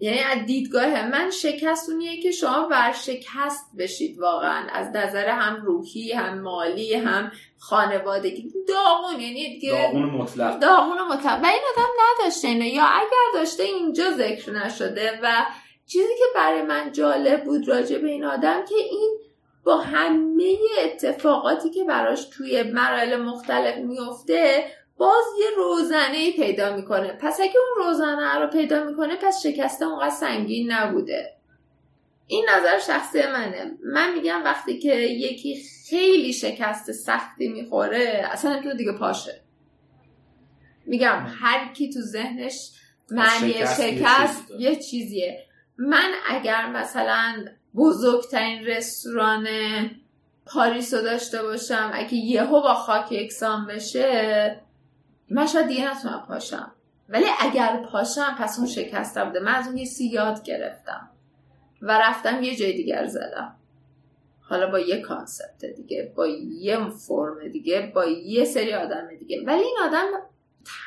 یعنی 0.00 0.18
از 0.18 0.46
دیدگاه 0.46 1.06
من 1.06 1.30
شکست 1.30 1.90
اونیه 1.90 2.22
که 2.22 2.30
شما 2.30 2.68
ورشکست 2.70 3.76
بشید 3.78 4.18
واقعا. 4.18 4.66
از 4.72 4.96
نظر 4.96 5.28
هم 5.28 5.62
روحی 5.64 6.12
هم 6.12 6.40
مالی 6.40 6.94
هم 6.94 7.32
خانوادگی. 7.58 8.52
داغون 8.68 9.20
یعنی 9.20 9.58
دیگه 9.60 9.70
داغون 9.70 10.04
مطلق. 10.04 10.58
داغون 10.58 10.98
مطلق. 11.02 11.42
و 11.42 11.46
این 11.46 11.62
آدم 11.76 11.88
نداشته 12.00 12.48
اینو. 12.48 12.64
یا 12.64 12.84
اگر 12.84 13.40
داشته 13.40 13.62
اینجا 13.62 14.10
ذکر 14.10 14.52
نشده 14.52 15.18
و 15.22 15.46
چیزی 15.86 16.14
که 16.18 16.24
برای 16.34 16.62
من 16.62 16.92
جالب 16.92 17.44
بود 17.44 17.68
راجع 17.68 17.98
به 17.98 18.08
این 18.08 18.24
آدم 18.24 18.64
که 18.64 18.74
این 18.74 19.18
با 19.64 19.76
همه 19.76 20.56
اتفاقاتی 20.84 21.70
که 21.70 21.84
براش 21.84 22.24
توی 22.24 22.62
مراحل 22.62 23.16
مختلف 23.16 23.76
میفته 23.76 24.64
باز 25.00 25.24
یه 25.40 25.46
روزنه 25.56 26.32
پیدا 26.32 26.76
می‌کنه. 26.76 27.12
پس 27.20 27.40
اگه 27.40 27.54
اون 27.56 27.86
روزنه 27.86 28.38
رو 28.38 28.46
پیدا 28.46 28.84
می‌کنه 28.84 29.16
پس 29.16 29.42
شکسته 29.42 29.84
اونقدر 29.84 30.10
سنگین 30.10 30.72
نبوده. 30.72 31.36
این 32.26 32.46
نظر 32.50 32.78
شخصی 32.78 33.22
منه. 33.22 33.78
من 33.84 34.14
میگم 34.14 34.44
وقتی 34.44 34.78
که 34.78 34.94
یکی 34.96 35.62
خیلی 35.90 36.32
شکست 36.32 36.92
سختی 36.92 37.48
می‌خوره 37.48 38.28
اصلا 38.32 38.62
تو 38.62 38.72
دیگه 38.72 38.92
پاشه. 38.92 39.40
میگم 40.86 41.26
هر 41.40 41.72
کی 41.72 41.90
تو 41.92 42.00
ذهنش 42.00 42.70
معنی 43.10 43.52
شکست, 43.52 43.82
شکست 43.82 44.50
یه 44.58 44.76
چیزیه. 44.76 45.44
من 45.78 46.10
اگر 46.28 46.66
مثلا 46.66 47.44
بزرگترین 47.76 48.66
رستوران 48.66 49.46
پاریس 50.46 50.94
رو 50.94 51.02
داشته 51.02 51.42
باشم 51.42 51.90
اگه 51.94 52.14
یهو 52.14 52.60
با 52.60 52.74
خاک 52.74 53.12
یکسان 53.12 53.66
بشه 53.66 54.60
من 55.30 55.46
شاید 55.46 55.66
دیگه 55.66 55.90
نتونم 55.90 56.24
پاشم. 56.28 56.72
ولی 57.08 57.24
اگر 57.40 57.86
پاشم 57.92 58.36
پس 58.38 58.58
اون 58.58 58.68
شکسته 58.68 59.24
بوده. 59.24 59.40
من 59.40 59.54
از 59.54 59.66
اون 59.66 59.76
یه 59.76 59.84
چیزی 59.84 60.06
یاد 60.06 60.42
گرفتم. 60.42 61.10
و 61.82 61.98
رفتم 61.98 62.42
یه 62.42 62.56
جای 62.56 62.72
دیگر 62.72 63.06
زدم. 63.06 63.56
حالا 64.40 64.70
با 64.70 64.78
یه 64.78 65.00
concept 65.00 65.64
دیگه 65.64 66.12
با 66.16 66.26
یه 66.26 66.88
فرم 66.88 67.48
دیگه 67.48 67.92
با 67.94 68.04
یه 68.04 68.44
سری 68.44 68.74
آدم 68.74 69.08
دیگه. 69.18 69.42
ولی 69.46 69.62
این 69.62 69.76
آدم 69.84 70.06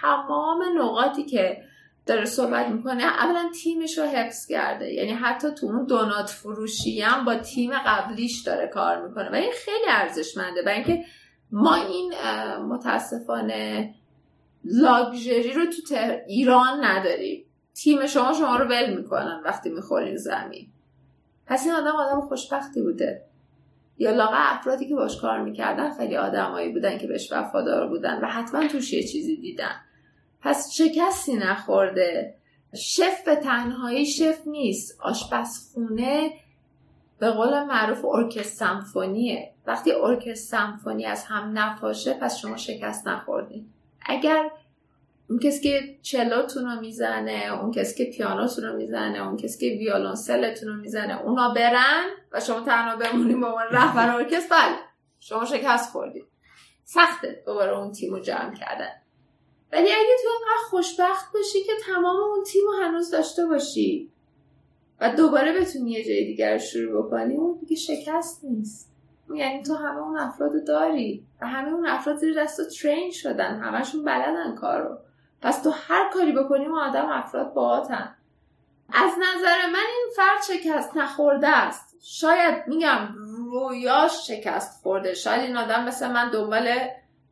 تمام 0.01 0.63
نقاطی 0.77 1.23
که 1.23 1.63
داره 2.05 2.25
صحبت 2.25 2.67
می‌کنه 2.67 3.03
اولا 3.03 3.49
تیمش 3.63 3.97
رو 3.97 4.03
حفظ 4.03 4.45
کرده. 4.47 4.93
یعنی 4.93 5.11
حتی 5.11 5.51
تو 5.51 5.65
اون 5.65 5.85
دونات 5.85 6.29
فروشی 6.29 7.01
هم 7.01 7.25
با 7.25 7.35
تیم 7.35 7.71
قبلیش 7.85 8.41
داره 8.41 8.67
کار 8.67 9.07
می‌کنه. 9.07 9.31
و 9.31 9.35
این 9.35 9.51
خیلی 9.65 9.85
ارزشمنده. 9.89 10.61
برای 10.61 10.75
اینکه 10.75 11.05
ما 11.51 11.75
این 11.75 12.13
متاسفانه 12.57 13.93
لاگژری 14.65 15.53
رو 15.53 15.65
تو 15.65 15.95
ایران 16.27 16.85
نداریم 16.85 17.45
تیم 17.73 18.07
شما 18.07 18.33
شما 18.33 18.55
رو 18.55 18.65
ول 18.65 18.97
می‌کنن 18.97 19.41
وقتی 19.45 19.69
می‌خورین 19.69 20.17
زمین. 20.17 20.67
پس 21.45 21.65
این 21.65 21.75
آدم 21.75 21.95
آدم 21.95 22.21
خوشبختی 22.21 22.81
بوده. 22.81 23.25
یا 23.97 24.11
لاغه 24.11 24.57
افرادی 24.57 24.89
که 24.89 24.95
باش 24.95 25.21
کار 25.21 25.41
می‌کردن 25.41 25.97
خیلی 25.97 26.17
آدمایی 26.17 26.69
بودن 26.69 26.97
که 26.97 27.07
بهش 27.07 27.31
وفادار 27.31 27.87
بودن 27.87 28.21
و 28.21 28.27
حتما 28.27 28.67
توش 28.67 28.93
یه 28.93 29.03
چیزی 29.03 29.37
دیدن. 29.37 29.75
پس 30.41 30.71
شکستی 30.71 31.33
نخورده. 31.33 32.35
شف 32.75 33.23
به 33.25 33.35
تنهایی 33.35 34.05
شف 34.05 34.47
نیست. 34.47 35.01
آشپزخونه 35.01 36.31
به 37.19 37.31
قول 37.31 37.63
معروف 37.63 38.05
ارکستر 38.05 38.65
سمفونیه. 38.65 39.53
وقتی 39.67 39.91
ارکستر 39.91 40.57
سمفونی 40.57 41.05
از 41.05 41.23
هم 41.23 41.57
نپاشه 41.57 42.13
پس 42.13 42.37
شما 42.37 42.57
شکست 42.57 43.07
نخوردین. 43.07 43.72
اگر 44.05 44.51
اون 45.29 45.39
کسی 45.39 45.61
که 45.61 45.99
چلوتون 46.01 46.65
رو 46.65 46.79
می‌زنه 46.79 47.59
اون 47.61 47.71
کسی 47.71 48.05
که 48.05 48.11
پیانوتون 48.11 48.65
رو 48.65 48.75
می‌زنه 48.77 49.27
اون 49.27 49.37
کسی 49.37 49.69
که 49.69 49.77
ویولونسلتون 49.77 50.69
رو 50.69 50.75
می‌زنه 50.75 51.21
اونا 51.21 51.53
برن 51.53 52.05
و 52.31 52.39
شما 52.39 52.59
تنها 52.59 52.95
بمونید 52.95 53.39
با 53.39 53.55
من 53.55 53.65
رهبر 53.71 54.15
ارکستر. 54.15 54.69
بله. 54.69 54.75
شما 55.19 55.45
شکست 55.45 55.91
خوردید 55.91 56.25
سخته 56.83 57.43
دوباره 57.45 57.77
اون 57.77 57.91
تیم 57.91 58.13
رو 58.13 58.19
جمع 58.19 58.53
کردن. 58.53 58.91
ولی 59.71 59.91
اگه 59.91 60.15
تو 60.23 60.29
انقدر 60.29 60.63
خوشبخت 60.69 61.33
باشی 61.33 61.63
که 61.63 61.71
تمام 61.85 62.15
اون 62.15 62.43
تیم 62.43 62.61
رو 62.65 62.85
هنوز 62.85 63.11
داشته 63.11 63.45
باشی 63.45 64.11
و 64.99 65.15
دوباره 65.15 65.59
بتونی 65.59 65.91
یه 65.91 66.05
جای 66.05 66.25
دیگر 66.25 66.57
شروع 66.57 67.05
بکنی 67.05 67.35
اون 67.35 67.57
دیگه 67.59 67.75
شکست 67.75 68.43
نیست. 68.43 68.92
یعنی 69.35 69.63
تو 69.63 69.75
همه 69.75 69.97
اون 69.97 70.17
افراد 70.17 70.51
داری. 70.67 71.25
و 71.41 71.47
همه 71.47 71.73
اون 71.73 71.87
افراد 71.87 72.15
زیر 72.15 72.43
دست 72.43 72.81
ترین 72.81 73.11
شدن. 73.11 73.59
همشون 73.59 74.03
بلدن 74.03 74.55
کارو. 74.55 74.97
پس 75.41 75.61
تو 75.61 75.69
هر 75.69 76.09
کاری 76.13 76.31
بکنی 76.31 76.65
اون 76.65 76.79
آدم 76.79 77.09
افراد 77.09 77.53
باهاتن. 77.53 78.15
از 78.93 79.11
نظر 79.11 79.69
من 79.73 79.85
این 79.97 80.07
فرد 80.15 80.43
شکست 80.47 80.97
نخورده 80.97 81.47
است. 81.47 81.95
شاید 82.01 82.67
میگم 82.67 83.07
رویاش 83.15 84.27
شکست 84.27 84.83
خورده. 84.83 85.13
شاید 85.13 85.41
این 85.41 85.57
آدم 85.57 85.83
مثل 85.83 86.11
من 86.11 86.29
دنبال 86.29 86.69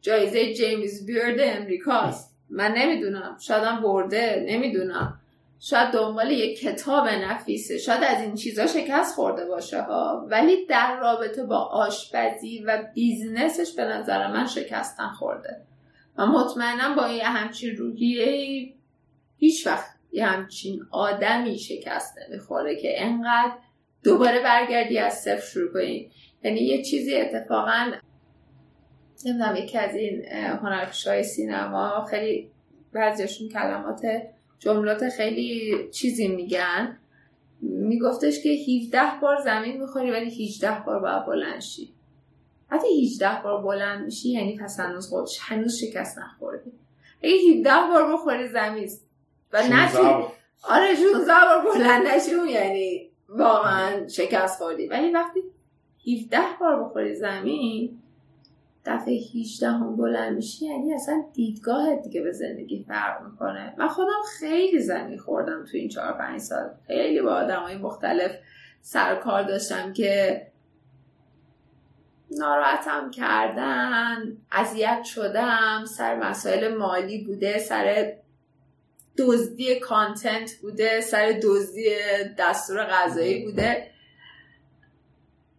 جایزه 0.01 0.53
جیمز 0.53 1.05
بیرد 1.05 1.37
امریکاست. 1.39 2.35
من 2.49 2.71
نمی‌دونم. 2.71 3.37
شاید 3.39 3.81
برده. 3.81 4.45
نمی‌دونم. 4.49 5.20
شاید 5.63 5.91
دنبال 5.91 6.31
یک 6.31 6.59
کتاب 6.59 7.07
نفیسه 7.07 7.77
شاید 7.77 8.03
از 8.03 8.21
این 8.21 8.35
چیزا 8.35 8.67
شکست 8.67 9.15
خورده 9.15 9.45
باشه 9.45 9.81
ها. 9.81 10.27
ولی 10.29 10.65
در 10.65 10.99
رابطه 10.99 11.43
با 11.43 11.57
آشپزی 11.57 12.63
و 12.67 12.83
بیزنسش 12.93 13.75
به 13.75 13.83
نظر 13.83 14.27
من 14.27 14.47
شکستن 14.47 15.07
خورده. 15.07 15.61
و 16.17 16.25
مطمئنم 16.25 16.95
با 16.95 17.07
یه 17.07 17.23
همچین 17.23 17.75
روحیه 17.75 18.73
هیچ 19.37 19.67
وقت 19.67 19.89
یه 20.11 20.25
همچین 20.25 20.79
آدمی 20.91 21.59
شکست 21.59 22.17
نمی‌خوره 22.17 22.75
که 22.75 23.03
انقدر 23.03 23.53
دوباره 24.03 24.43
برگردی 24.43 24.97
از 24.97 25.13
صفر 25.13 25.45
شروع 25.45 25.73
کنی. 25.73 26.11
یعنی 26.43 26.59
یه 26.59 26.83
چیزی 26.83 27.15
اتفاقا 27.15 27.91
نمی‌دونم 29.25 29.55
یکی 29.55 29.77
از 29.77 29.95
این 29.95 30.25
هنرپیشهای 30.35 31.23
سینما 31.23 32.05
خیلی 32.09 32.51
بعضیشون 32.93 33.49
کلمات 33.49 34.01
جملات 34.61 35.09
خیلی 35.09 35.77
چیزی 35.91 36.27
میگن. 36.27 36.97
میگفتش 37.61 38.43
که 38.43 38.49
17 38.49 39.01
بار 39.21 39.37
زمین 39.43 39.81
می‌خوری 39.81 40.11
ولی 40.11 40.45
18 40.45 40.79
بار 40.85 40.99
باید 40.99 41.25
بلند 41.25 41.61
شی. 41.61 41.93
حتی 42.67 43.03
18 43.03 43.41
بار 43.43 43.61
بلند 43.61 44.05
میشی 44.05 44.29
یعنی 44.29 44.57
پس 44.57 44.79
هنوز 44.79 45.09
خودش 45.09 45.39
هنوز 45.41 45.77
شکست 45.77 46.17
نخوردی. 46.17 46.71
اگه 47.23 47.35
17 47.57 47.69
بار 47.89 48.13
بخوری 48.13 48.47
زمین 48.47 48.89
و 49.53 49.63
نتونی 49.69 50.25
آره 50.63 50.95
16 50.95 51.33
بار 51.33 51.73
بلند 51.73 52.07
نشی 52.07 52.51
یعنی 52.51 53.09
واقعا 53.29 54.07
شکست 54.07 54.57
خوردی. 54.57 54.87
ولی 54.87 55.11
وقتی 55.11 55.39
17 56.17 56.37
بار 56.59 56.83
بخوری 56.83 57.15
زمین 57.15 58.00
دفعه 58.85 59.13
18 59.13 59.67
هم 59.67 59.95
بلند 59.95 60.35
میشی 60.35 60.65
یعنی 60.65 60.93
اصلا 60.93 61.23
دیدگاه 61.33 61.95
دیگه 61.95 62.21
به 62.21 62.31
زندگی 62.31 62.85
فرق 62.87 63.23
می‌کنه. 63.23 63.73
من 63.77 63.87
خودم 63.87 64.21
خیلی 64.39 64.79
زمین 64.79 65.19
خوردم 65.19 65.65
تو 65.65 65.77
این 65.77 65.89
4 65.89 66.13
5 66.13 66.39
سال. 66.39 66.69
خیلی 66.87 67.21
با 67.21 67.33
آدم 67.33 67.59
های 67.59 67.77
مختلف 67.77 68.31
سر 68.81 69.15
کار 69.15 69.43
داشتم 69.43 69.93
که 69.93 70.41
ناراحتم 72.31 73.11
کردن 73.11 74.37
اذیت 74.51 75.03
شدم 75.03 75.85
سر 75.85 76.15
مسائل 76.15 76.75
مالی 76.75 77.23
بوده 77.23 77.59
سر 77.59 78.13
دزدی 79.17 79.79
کانتنت 79.79 80.51
بوده 80.61 81.01
سر 81.01 81.39
دزدی 81.43 81.89
دستور 82.37 82.85
غذایی 82.85 83.45
بوده. 83.45 83.91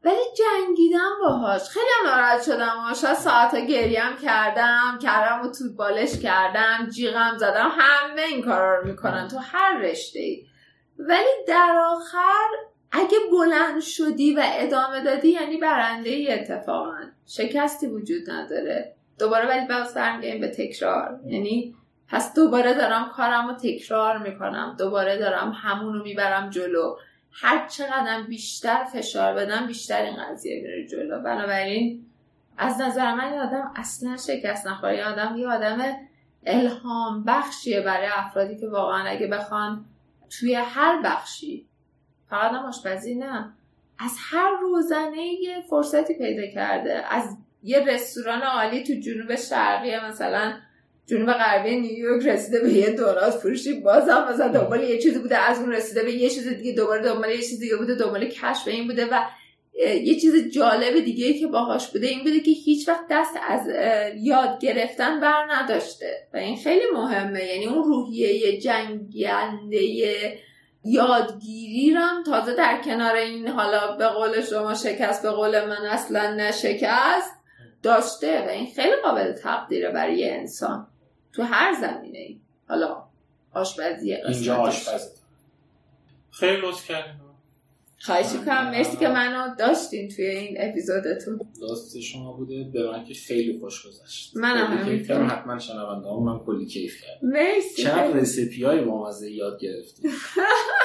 ولی 0.05 0.23
جنگیدم 0.39 1.11
باهاش. 1.20 1.69
خیلی 1.69 1.87
ناراحت 2.07 2.43
شدم 2.43 2.95
شاید 3.03 3.15
ساعتا 3.15 3.61
گریم 3.61 4.16
کردم 4.23 4.99
کردم 5.03 5.41
و 5.45 5.51
تو 5.51 5.65
بالش 5.77 6.19
کردم 6.19 6.89
جیغم 6.95 7.37
زدم. 7.37 7.73
همه 7.79 8.23
این 8.23 8.43
کارا 8.43 8.79
رو 8.79 8.87
می‌کنن 8.87 9.29
تو 9.29 9.39
هر 9.39 9.79
رشته 9.79 10.19
ای 10.19 10.47
ولی 10.99 11.45
در 11.49 11.83
آخر 11.87 12.49
اگه 12.93 13.19
بلند 13.31 13.81
شدی 13.81 14.35
و 14.35 14.43
ادامه 14.45 15.05
دادی 15.05 15.29
یعنی 15.29 15.57
برنده 15.57 16.11
ای 16.11 16.33
اتفاقا. 16.33 16.99
شکستی 17.27 17.87
وجود 17.87 18.31
نداره. 18.31 18.95
دوباره 19.19 19.49
ولی 19.49 19.66
باز 19.66 19.95
برمیگردیم 19.95 20.41
به 20.41 20.49
تکرار. 20.49 21.20
یعنی 21.27 21.74
پس 22.09 22.35
دوباره 22.35 22.74
دارم 22.74 23.11
کارم 23.16 23.49
رو 23.49 23.55
تکرار 23.55 24.19
می‌کنم. 24.19 24.77
دوباره 24.79 25.19
دارم 25.19 25.53
همون 25.62 25.95
رو 25.95 26.03
می‌برم 26.03 26.51
جلو. 26.51 26.97
هر 27.33 27.69
چقدر 27.69 28.23
بیشتر 28.23 28.85
فشار 28.85 29.35
بدم 29.35 29.67
بیشتر 29.67 30.03
این 30.03 30.17
قضیه 30.17 30.63
میره 30.63 30.87
جلو. 30.87 31.23
بنابراین 31.23 32.07
از 32.59 32.81
نظر 32.81 33.15
من 33.15 33.25
این 33.25 33.41
آدم 33.41 33.73
اصلا 33.77 34.17
شکست 34.17 34.67
نخوره. 34.67 34.97
یه 34.97 35.05
آدم 35.05 35.37
یه 35.37 35.49
آدم 35.49 35.97
الهام 36.47 37.25
بخشیه 37.25 37.81
برای 37.81 38.09
افرادی 38.15 38.57
که 38.57 38.69
واقعا 38.69 39.05
اگه 39.05 39.27
بخوان 39.27 39.85
توی 40.31 40.55
هر 40.55 41.03
بخشی 41.03 41.67
فقط 42.31 42.51
هم 42.51 42.65
آشپزی 42.65 43.15
نه 43.15 43.53
از 43.99 44.17
هر 44.19 44.51
روزنه 44.61 45.23
یه 45.23 45.61
فرصتی 45.71 46.15
پیدا 46.15 46.47
کرده. 46.55 47.05
از 47.11 47.37
یه 47.63 47.79
رستوران 47.79 48.43
عالی 48.43 48.85
تو 48.85 48.93
جنوب 48.93 49.35
شرقی 49.35 49.99
مثلا 49.99 50.55
جنوب 51.07 51.33
غربی 51.33 51.81
نیویورک 51.81 52.27
رسیده 52.27 52.61
به 52.61 52.73
یه 52.73 52.91
دونات 52.91 53.31
فروشی 53.31 53.81
بازم 53.81 54.27
مثلا 54.33 54.49
دنبال 54.49 54.83
یه 54.83 54.99
چیزی 54.99 55.19
بوده 55.19 55.39
از 55.39 55.59
اون 55.59 55.73
رسیده 55.73 56.03
به 56.03 56.12
یه 56.12 56.31
چیز 56.31 56.49
دیگه 56.49 56.73
دوباره 56.73 57.03
دنبال 57.03 57.31
یه 57.31 57.43
چیز 57.43 57.59
دیگه 57.59 57.77
بوده 57.77 57.95
دنبال 57.95 58.24
کشف 58.24 58.69
این 58.69 58.87
بوده 58.87 59.07
و 59.07 59.20
یه 60.03 60.20
چیز 60.20 60.49
جالب 60.55 61.01
دیگه 61.05 61.33
که 61.33 61.47
باهاش 61.47 61.89
بوده 61.89 62.07
این 62.07 62.19
بوده 62.19 62.41
که 62.41 62.51
هیچ 62.51 62.89
وقت 62.89 63.05
دست 63.11 63.35
از 63.49 63.69
یاد 64.16 64.59
گرفتن 64.61 65.20
بر 65.20 65.47
نداشته 65.51 66.29
و 66.35 66.37
این 66.37 66.57
خیلی 66.57 66.85
مهمه. 66.95 67.45
یعنی 67.45 67.66
اون 67.66 67.85
روحیه 67.85 68.61
جنگنده 68.61 69.83
یادگیری 70.85 71.95
رم 71.95 72.23
تازه 72.27 72.55
در 72.55 72.83
کنار 72.85 73.16
این 73.16 73.49
حالا 73.49 73.97
به 73.97 74.07
قول 74.07 74.41
شما 74.41 74.74
شکست 74.74 75.23
به 75.23 75.31
قول 75.31 75.66
من 75.66 75.87
اصلا 75.91 76.35
نشکست 76.35 77.35
داشته 77.83 78.47
و 78.47 78.49
این 78.49 78.66
خیلی 78.77 78.97
قابل 79.05 79.33
تقدیره 79.33 79.91
برای 79.91 80.19
یه 80.19 80.33
انسان. 80.33 80.91
تو 81.33 81.43
هر 81.43 81.75
زمینه 81.81 82.19
ای 82.19 82.41
حالا 82.69 83.05
آشپزی 83.53 84.15
اینجا 84.15 84.57
آشپزی 84.57 85.11
خیلی 86.31 86.61
لطف 86.61 86.89
کردیم 86.89 87.23
خواهش 88.03 88.33
کنم 88.47 88.71
مرسی 88.71 88.97
که 88.97 89.09
منو 89.09 89.55
داشتین 89.55 90.09
توی 90.09 90.27
این 90.27 90.57
اپیزودتون. 90.61 91.41
داست 91.61 92.01
شما 92.01 92.33
بوده. 92.33 92.65
به 92.65 92.91
من 92.91 93.05
که 93.05 93.15
خیلی 93.15 93.59
خوش 93.59 93.87
گذشت. 93.87 94.37
منم 94.37 94.79
همینطور 94.79 95.25
حتما 95.27 95.59
شنونده 95.59 96.09
هم 96.09 96.23
من 96.23 96.39
کلی 96.39 96.67
کیف 96.67 97.03
کردم. 97.03 97.29
مرسی. 97.29 97.83
چقدر 97.83 98.13
رسیپی 98.13 98.65
های 98.65 98.81
بامزه 98.81 99.31
یاد 99.31 99.61
گرفتیم. 99.61 100.11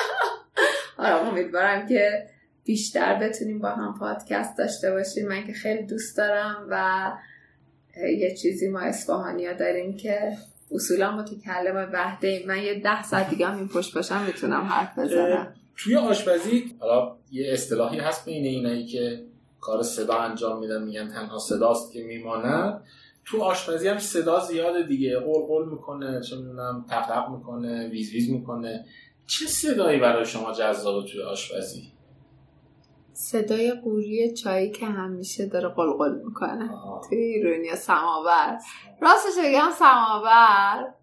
آره 0.98 1.16
امیدوارم 1.16 1.88
که 1.88 2.28
بیشتر 2.64 3.20
بتونیم 3.20 3.60
با 3.60 3.70
هم 3.70 4.00
پادکست 4.00 4.58
داشته 4.58 4.92
باشیم. 4.92 5.28
من 5.28 5.48
که 5.48 5.54
خیلی 5.54 5.84
دوست 5.84 6.18
دارم 6.18 6.68
و 6.70 7.12
یه 8.20 8.36
چیزی 8.36 8.70
ما 8.70 8.80
اصفهانی 8.80 9.46
ها 9.46 9.54
داریم 9.54 9.98
که 9.98 10.38
اصولا 10.72 11.12
متکلم 11.12 11.90
وحده 11.94 12.44
من 12.48 12.64
یه 12.64 12.80
ده 12.80 13.04
ساعت 13.04 13.30
دیگه 13.30 13.48
هم 13.48 13.58
این 13.58 13.68
پشت 13.68 13.96
باشم 13.96 14.24
می‌تونم 14.28 14.62
حرف 14.62 15.00
بزنم. 15.00 15.54
توی 15.76 15.96
آشپزی 15.96 16.76
حالا 16.80 17.16
یه 17.32 17.54
اصطلاحی 17.54 18.00
هست 18.00 18.26
بین 18.26 18.46
اینایی 18.46 18.86
که 18.86 19.24
کار 19.62 19.84
صدا 19.84 20.18
انجام 20.18 20.60
میدن 20.60 20.84
میگن 20.84 21.08
تنها 21.08 21.40
صداست 21.40 21.94
که 21.94 22.04
میماند. 22.04 22.82
تو 23.26 23.42
آشپزی 23.42 23.88
هم 23.88 23.98
صدا 23.98 24.40
زیاده 24.40 24.84
دیگه. 24.84 25.20
قول 25.20 25.70
می‌کنه 25.70 26.22
چه 26.22 26.36
می‌دونم 26.36 26.86
تقلق 26.90 27.30
می‌کنه 27.30 27.88
ویز 27.88 28.14
ویز 28.14 28.30
می‌کنه. 28.30 28.86
چه 29.28 29.46
صدایی 29.46 30.00
برای 30.00 30.26
شما 30.26 30.54
جذابه 30.54 31.08
توی 31.08 31.22
آشپزی؟ 31.22 31.92
صدای 33.20 33.72
قوری 33.72 34.34
چایی 34.34 34.72
که 34.72 34.86
همیشه 34.86 35.46
داره 35.46 35.70
قلقل 35.70 36.16
می‌کنه. 36.26 36.70
توی 37.10 37.18
ایرونیا 37.18 37.76
سماور. 37.76 38.58
راستش 39.02 39.44
بگم 39.44 39.70
سماور 39.80 40.94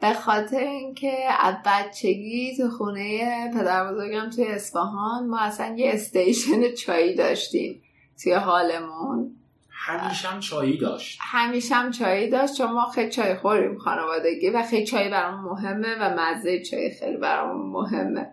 به 0.00 0.12
خاطر 0.12 0.58
اینکه 0.58 1.12
از 1.40 1.54
بچگی 1.66 2.56
تو 2.56 2.70
خونه 2.70 3.50
پدر 3.54 3.92
بزرگم 3.92 4.30
توی 4.30 4.44
اصفهان 4.44 5.26
ما 5.26 5.40
اصلا 5.40 5.74
یه 5.76 5.90
استیشن 5.94 6.74
چایی 6.74 7.14
داشتیم 7.14 7.82
توی 8.22 8.32
حالمون. 8.32 9.36
همیشه 9.70 10.28
هم 10.28 10.40
چایی 10.40 10.78
داشت. 10.78 11.18
همیشه 11.22 11.74
هم 11.74 11.90
چایی 11.90 12.30
داشت 12.30 12.54
چون 12.54 12.72
ما 12.72 12.86
خیلی 12.86 13.10
چای 13.10 13.34
خوریم 13.34 13.78
خانوادگی 13.78 14.50
و 14.50 14.62
خیلی 14.62 14.86
چای 14.86 15.10
برام 15.10 15.44
مهمه 15.44 15.96
و 16.00 16.20
مزه 16.20 16.62
چای 16.62 16.90
خیلی 16.90 17.16
برام 17.16 17.70
مهمه. 17.70 18.32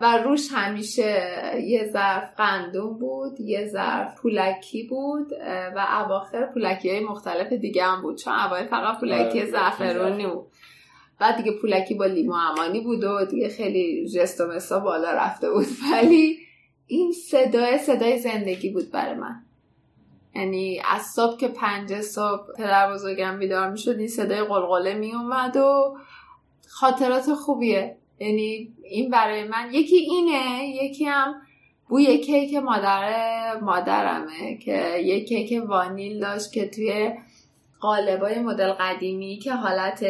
و 0.00 0.18
روش 0.18 0.48
همیشه 0.52 1.30
یه 1.64 1.90
ظرف 1.92 2.34
قندون 2.36 2.98
بود 2.98 3.40
یه 3.40 3.66
ظرف 3.66 4.20
پولکی 4.20 4.82
بود 4.82 5.32
و 5.76 5.86
اواخر 6.04 6.46
پولکی 6.46 6.90
های 6.90 7.00
مختلف 7.00 7.52
دیگه 7.52 7.84
هم 7.84 8.02
بود 8.02 8.18
چون 8.18 8.32
اوایل 8.32 8.66
فقط 8.66 9.00
پولکی 9.00 9.40
آره، 9.40 9.50
زعفرونی 9.50 10.26
بود 10.26 10.46
بعد 11.18 11.36
دیگه 11.36 11.52
پولکی 11.52 11.94
با 11.94 12.06
لیمو 12.06 12.32
امانی 12.32 12.80
بود 12.80 13.04
و 13.04 13.24
دیگه 13.24 13.48
خیلی 13.48 14.08
جست 14.08 14.40
و 14.40 14.46
مسا 14.46 14.80
بالا 14.80 15.12
رفته 15.12 15.50
بود. 15.50 15.66
ولی 15.92 16.38
این 16.86 17.12
صدای 17.12 17.78
صدای 17.78 18.18
زندگی 18.18 18.70
بود 18.70 18.90
برای 18.90 19.14
من. 19.14 19.44
یعنی 20.34 20.82
از 20.90 21.02
صبح 21.02 21.36
که 21.36 21.48
پنج 21.48 22.00
صبح 22.00 22.52
پدر 22.56 22.92
بزرگم 22.92 23.38
بیدار 23.38 23.70
می 23.70 23.78
شد 23.78 23.98
این 23.98 24.08
صدای 24.08 24.44
قلقله 24.44 24.94
می 24.94 25.14
اومد 25.14 25.56
و 25.56 25.96
خاطرات 26.68 27.34
خوبیه. 27.34 27.96
یعنی 28.18 28.72
این 28.82 29.10
برای 29.10 29.44
من 29.44 29.68
یکی 29.72 29.96
اینه 29.96 30.68
یکی 30.68 31.04
هم 31.04 31.34
بوی 31.88 32.18
کیک 32.18 32.54
مادر 32.54 33.60
مادرمه 33.60 34.58
که 34.58 34.98
یه 34.98 35.24
کیک 35.24 35.62
وانیل 35.68 36.20
داشت 36.20 36.52
که 36.52 36.68
توی 36.68 37.12
قالبای 37.84 38.38
مدل 38.38 38.72
قدیمی 38.72 39.38
که 39.38 39.52
حالت 39.52 40.04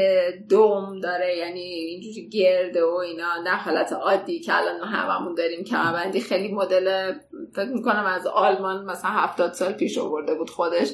دوم 0.48 1.00
داره 1.00 1.36
یعنی 1.36 1.60
اینجوری 1.60 2.28
گرده 2.28 2.84
و 2.84 2.94
اینا 2.94 3.42
نه 3.44 3.50
حالت 3.50 3.92
عادی 3.92 4.40
که 4.40 4.56
الان 4.56 4.80
ما 4.80 4.86
هممون 4.86 5.34
داریم 5.34 5.64
کمربندی 5.64 6.20
خیلی 6.20 6.52
مدل 6.52 7.12
فکر 7.54 7.68
می‌کنم 7.68 8.04
از 8.04 8.26
آلمان 8.26 8.84
مثلا 8.84 9.10
هفتاد 9.10 9.52
سال 9.52 9.72
پیش 9.72 9.98
آورده 9.98 10.34
بود 10.34 10.50
خودش. 10.50 10.92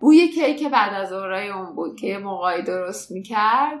بوی 0.00 0.28
کیک 0.28 0.66
بعد 0.66 0.94
از 0.94 1.12
اورای 1.12 1.48
اون 1.48 1.74
بود 1.74 2.00
که 2.00 2.06
یه 2.06 2.18
موقعی 2.18 2.62
درست 2.62 3.10
می‌کرد. 3.10 3.80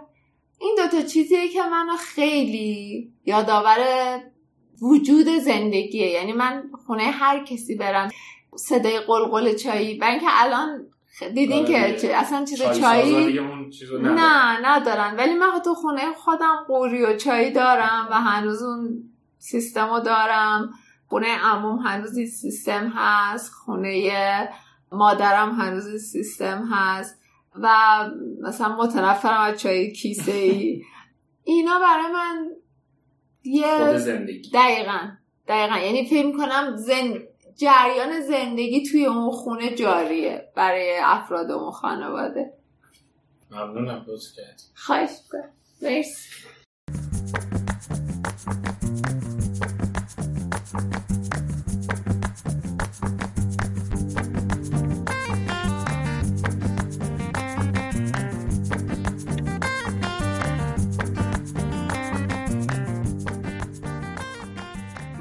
این 0.60 0.76
دوتا 0.78 1.02
چیزیه 1.02 1.48
که 1.48 1.62
منو 1.62 1.96
خیلی 1.96 3.12
یادآور 3.24 3.78
وجود 4.82 5.28
زندگیه. 5.28 6.10
یعنی 6.10 6.32
من 6.32 6.70
خونه 6.86 7.02
هر 7.02 7.44
کسی 7.44 7.74
برم 7.74 8.10
صدای 8.56 9.00
قلقل 9.00 9.54
چایی. 9.54 9.98
و 9.98 10.04
اینکه 10.04 10.26
الان 10.28 10.86
دیدین 11.34 11.64
که 11.64 11.96
چه 12.02 12.08
اصلا 12.08 12.44
چیز 12.44 12.62
چایی 12.62 13.40
نه 14.02 14.68
ندارن. 14.68 15.16
ولی 15.16 15.34
من 15.34 15.60
تو 15.64 15.74
خونه 15.74 16.12
خودم 16.12 16.64
قوری 16.66 17.02
و 17.02 17.16
چایی 17.16 17.50
دارم 17.50 18.08
و 18.10 18.14
هنوز 18.14 18.62
اون 18.62 19.10
سیستم 19.38 19.90
رو 19.90 20.00
دارم. 20.00 20.70
خونه 21.06 21.38
عموم 21.38 21.78
هنوز 21.78 22.16
این 22.16 22.26
سیستم 22.26 22.92
هست. 22.96 23.52
خونه 23.52 24.48
مادرم 24.92 25.60
هنوز 25.60 25.86
این 25.86 25.98
سیستم 25.98 26.68
هست. 26.72 27.19
و 27.54 27.68
مثلا 28.40 28.76
متنفرم 28.76 29.40
از 29.40 29.60
چای 29.60 29.92
کیسه 29.92 30.32
ای 30.32 30.82
اینا 31.44 31.78
برای 31.78 32.12
من 32.12 32.50
یه 33.44 33.96
زندگی. 33.98 34.50
دقیقا 34.54 34.98
دقیقا. 35.48 35.78
یعنی 35.78 36.06
فکر 36.06 36.36
کنم 36.36 36.76
زن... 36.76 37.14
جریان 37.56 38.20
زندگی 38.20 38.82
توی 38.82 39.06
اون 39.06 39.30
خونه 39.30 39.74
جاریه 39.74 40.52
برای 40.56 40.98
افراد 41.02 41.50
اون 41.50 41.70
خانواده. 41.70 42.52
ممنونم 43.50 44.04
دوست 44.06 44.36
کرد 44.36 44.62
خواهش 44.74 45.10
مرسی. 45.82 46.28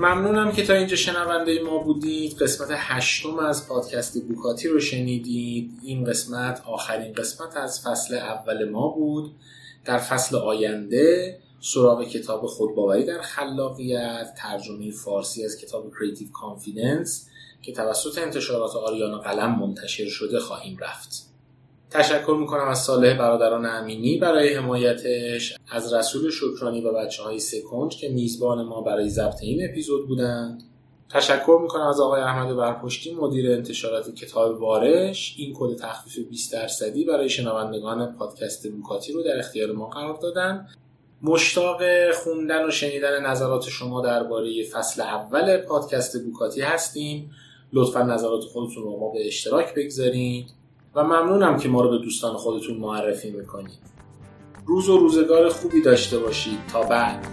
ممنونم 0.09 0.51
که 0.51 0.65
تا 0.65 0.73
اینجا 0.73 0.95
شنونده 0.95 1.63
ما 1.63 1.77
بودید. 1.77 2.37
قسمت 2.37 2.67
هشتم 2.71 3.39
از 3.39 3.67
پادکست 3.67 4.21
بوکاتی 4.23 4.67
رو 4.67 4.79
شنیدید. 4.79 5.71
این 5.83 6.03
قسمت 6.03 6.61
آخرین 6.65 7.13
قسمت 7.13 7.57
از 7.57 7.81
فصل 7.81 8.15
اول 8.15 8.69
ما 8.69 8.87
بود. 8.87 9.31
در 9.85 9.97
فصل 9.97 10.35
آینده 10.35 11.39
سراغ 11.61 12.03
کتاب 12.03 12.45
خودباوری 12.45 13.05
در 13.05 13.21
خلاقیت 13.21 14.33
ترجمه 14.37 14.91
فارسی 14.91 15.45
از 15.45 15.57
کتاب 15.57 15.91
Creative 15.99 16.27
Confidence 16.31 17.29
که 17.61 17.73
توسط 17.73 18.17
انتشارات 18.17 18.75
آریانا 18.75 19.17
قلم 19.17 19.59
منتشر 19.59 20.07
شده 20.07 20.39
خواهیم 20.39 20.77
رفت. 20.77 21.28
تشکر 21.91 22.37
می‌کنم 22.39 22.67
از 22.67 22.79
صالح 22.79 23.17
برادران 23.17 23.65
امینی 23.65 24.17
برای 24.17 24.53
حمایتش 24.53 25.57
از 25.71 25.93
رسول 25.93 26.29
شکرانی 26.29 26.81
و 26.81 26.93
بچه 26.93 27.23
های 27.23 27.39
سکنج 27.39 27.97
که 27.97 28.09
میزبان 28.09 28.65
ما 28.65 28.81
برای 28.81 29.09
ضبط 29.09 29.41
این 29.41 29.69
اپیزود 29.69 30.07
بودند. 30.07 30.63
تشکر 31.09 31.59
می‌کنم 31.61 31.87
از 31.87 31.99
آقای 31.99 32.21
احمد 32.21 32.55
برپشتی 32.55 33.15
مدیر 33.15 33.51
انتشارات 33.51 34.15
کتاب 34.15 34.61
وارش. 34.61 35.35
این 35.37 35.55
کد 35.59 35.75
تخفیف 35.75 36.27
20 36.27 36.53
درصدی 36.53 37.05
برای 37.05 37.29
شنوندگان 37.29 38.15
پادکست 38.15 38.71
بوکاتی 38.71 39.13
رو 39.13 39.23
در 39.23 39.39
اختیار 39.39 39.71
ما 39.71 39.85
قرار 39.85 40.17
دادن. 40.17 40.67
مشتاق 41.21 41.81
خوندن 42.11 42.67
و 42.67 42.71
شنیدن 42.71 43.25
نظرات 43.25 43.69
شما 43.69 44.01
درباره 44.01 44.63
فصل 44.63 45.01
اول 45.01 45.57
پادکست 45.57 46.23
بوکاتی 46.23 46.61
هستیم. 46.61 47.31
لطفا 47.73 48.03
نظرات 48.03 48.43
خودتون 48.43 48.83
رو 48.83 48.99
ما 48.99 49.11
به 49.11 49.27
اشتراک 49.27 49.73
بگذارید. 49.75 50.58
و 50.95 51.03
ممنونم 51.03 51.57
که 51.57 51.69
ما 51.69 51.81
رو 51.81 51.89
به 51.89 51.97
دوستان 51.97 52.33
خودتون 52.33 52.77
معرفی 52.77 53.31
می‌کنید. 53.31 53.79
روز 54.65 54.89
و 54.89 54.97
روزگار 54.97 55.49
خوبی 55.49 55.81
داشته 55.81 56.19
باشید. 56.19 56.59
تا 56.71 56.83
بعد. 56.83 57.27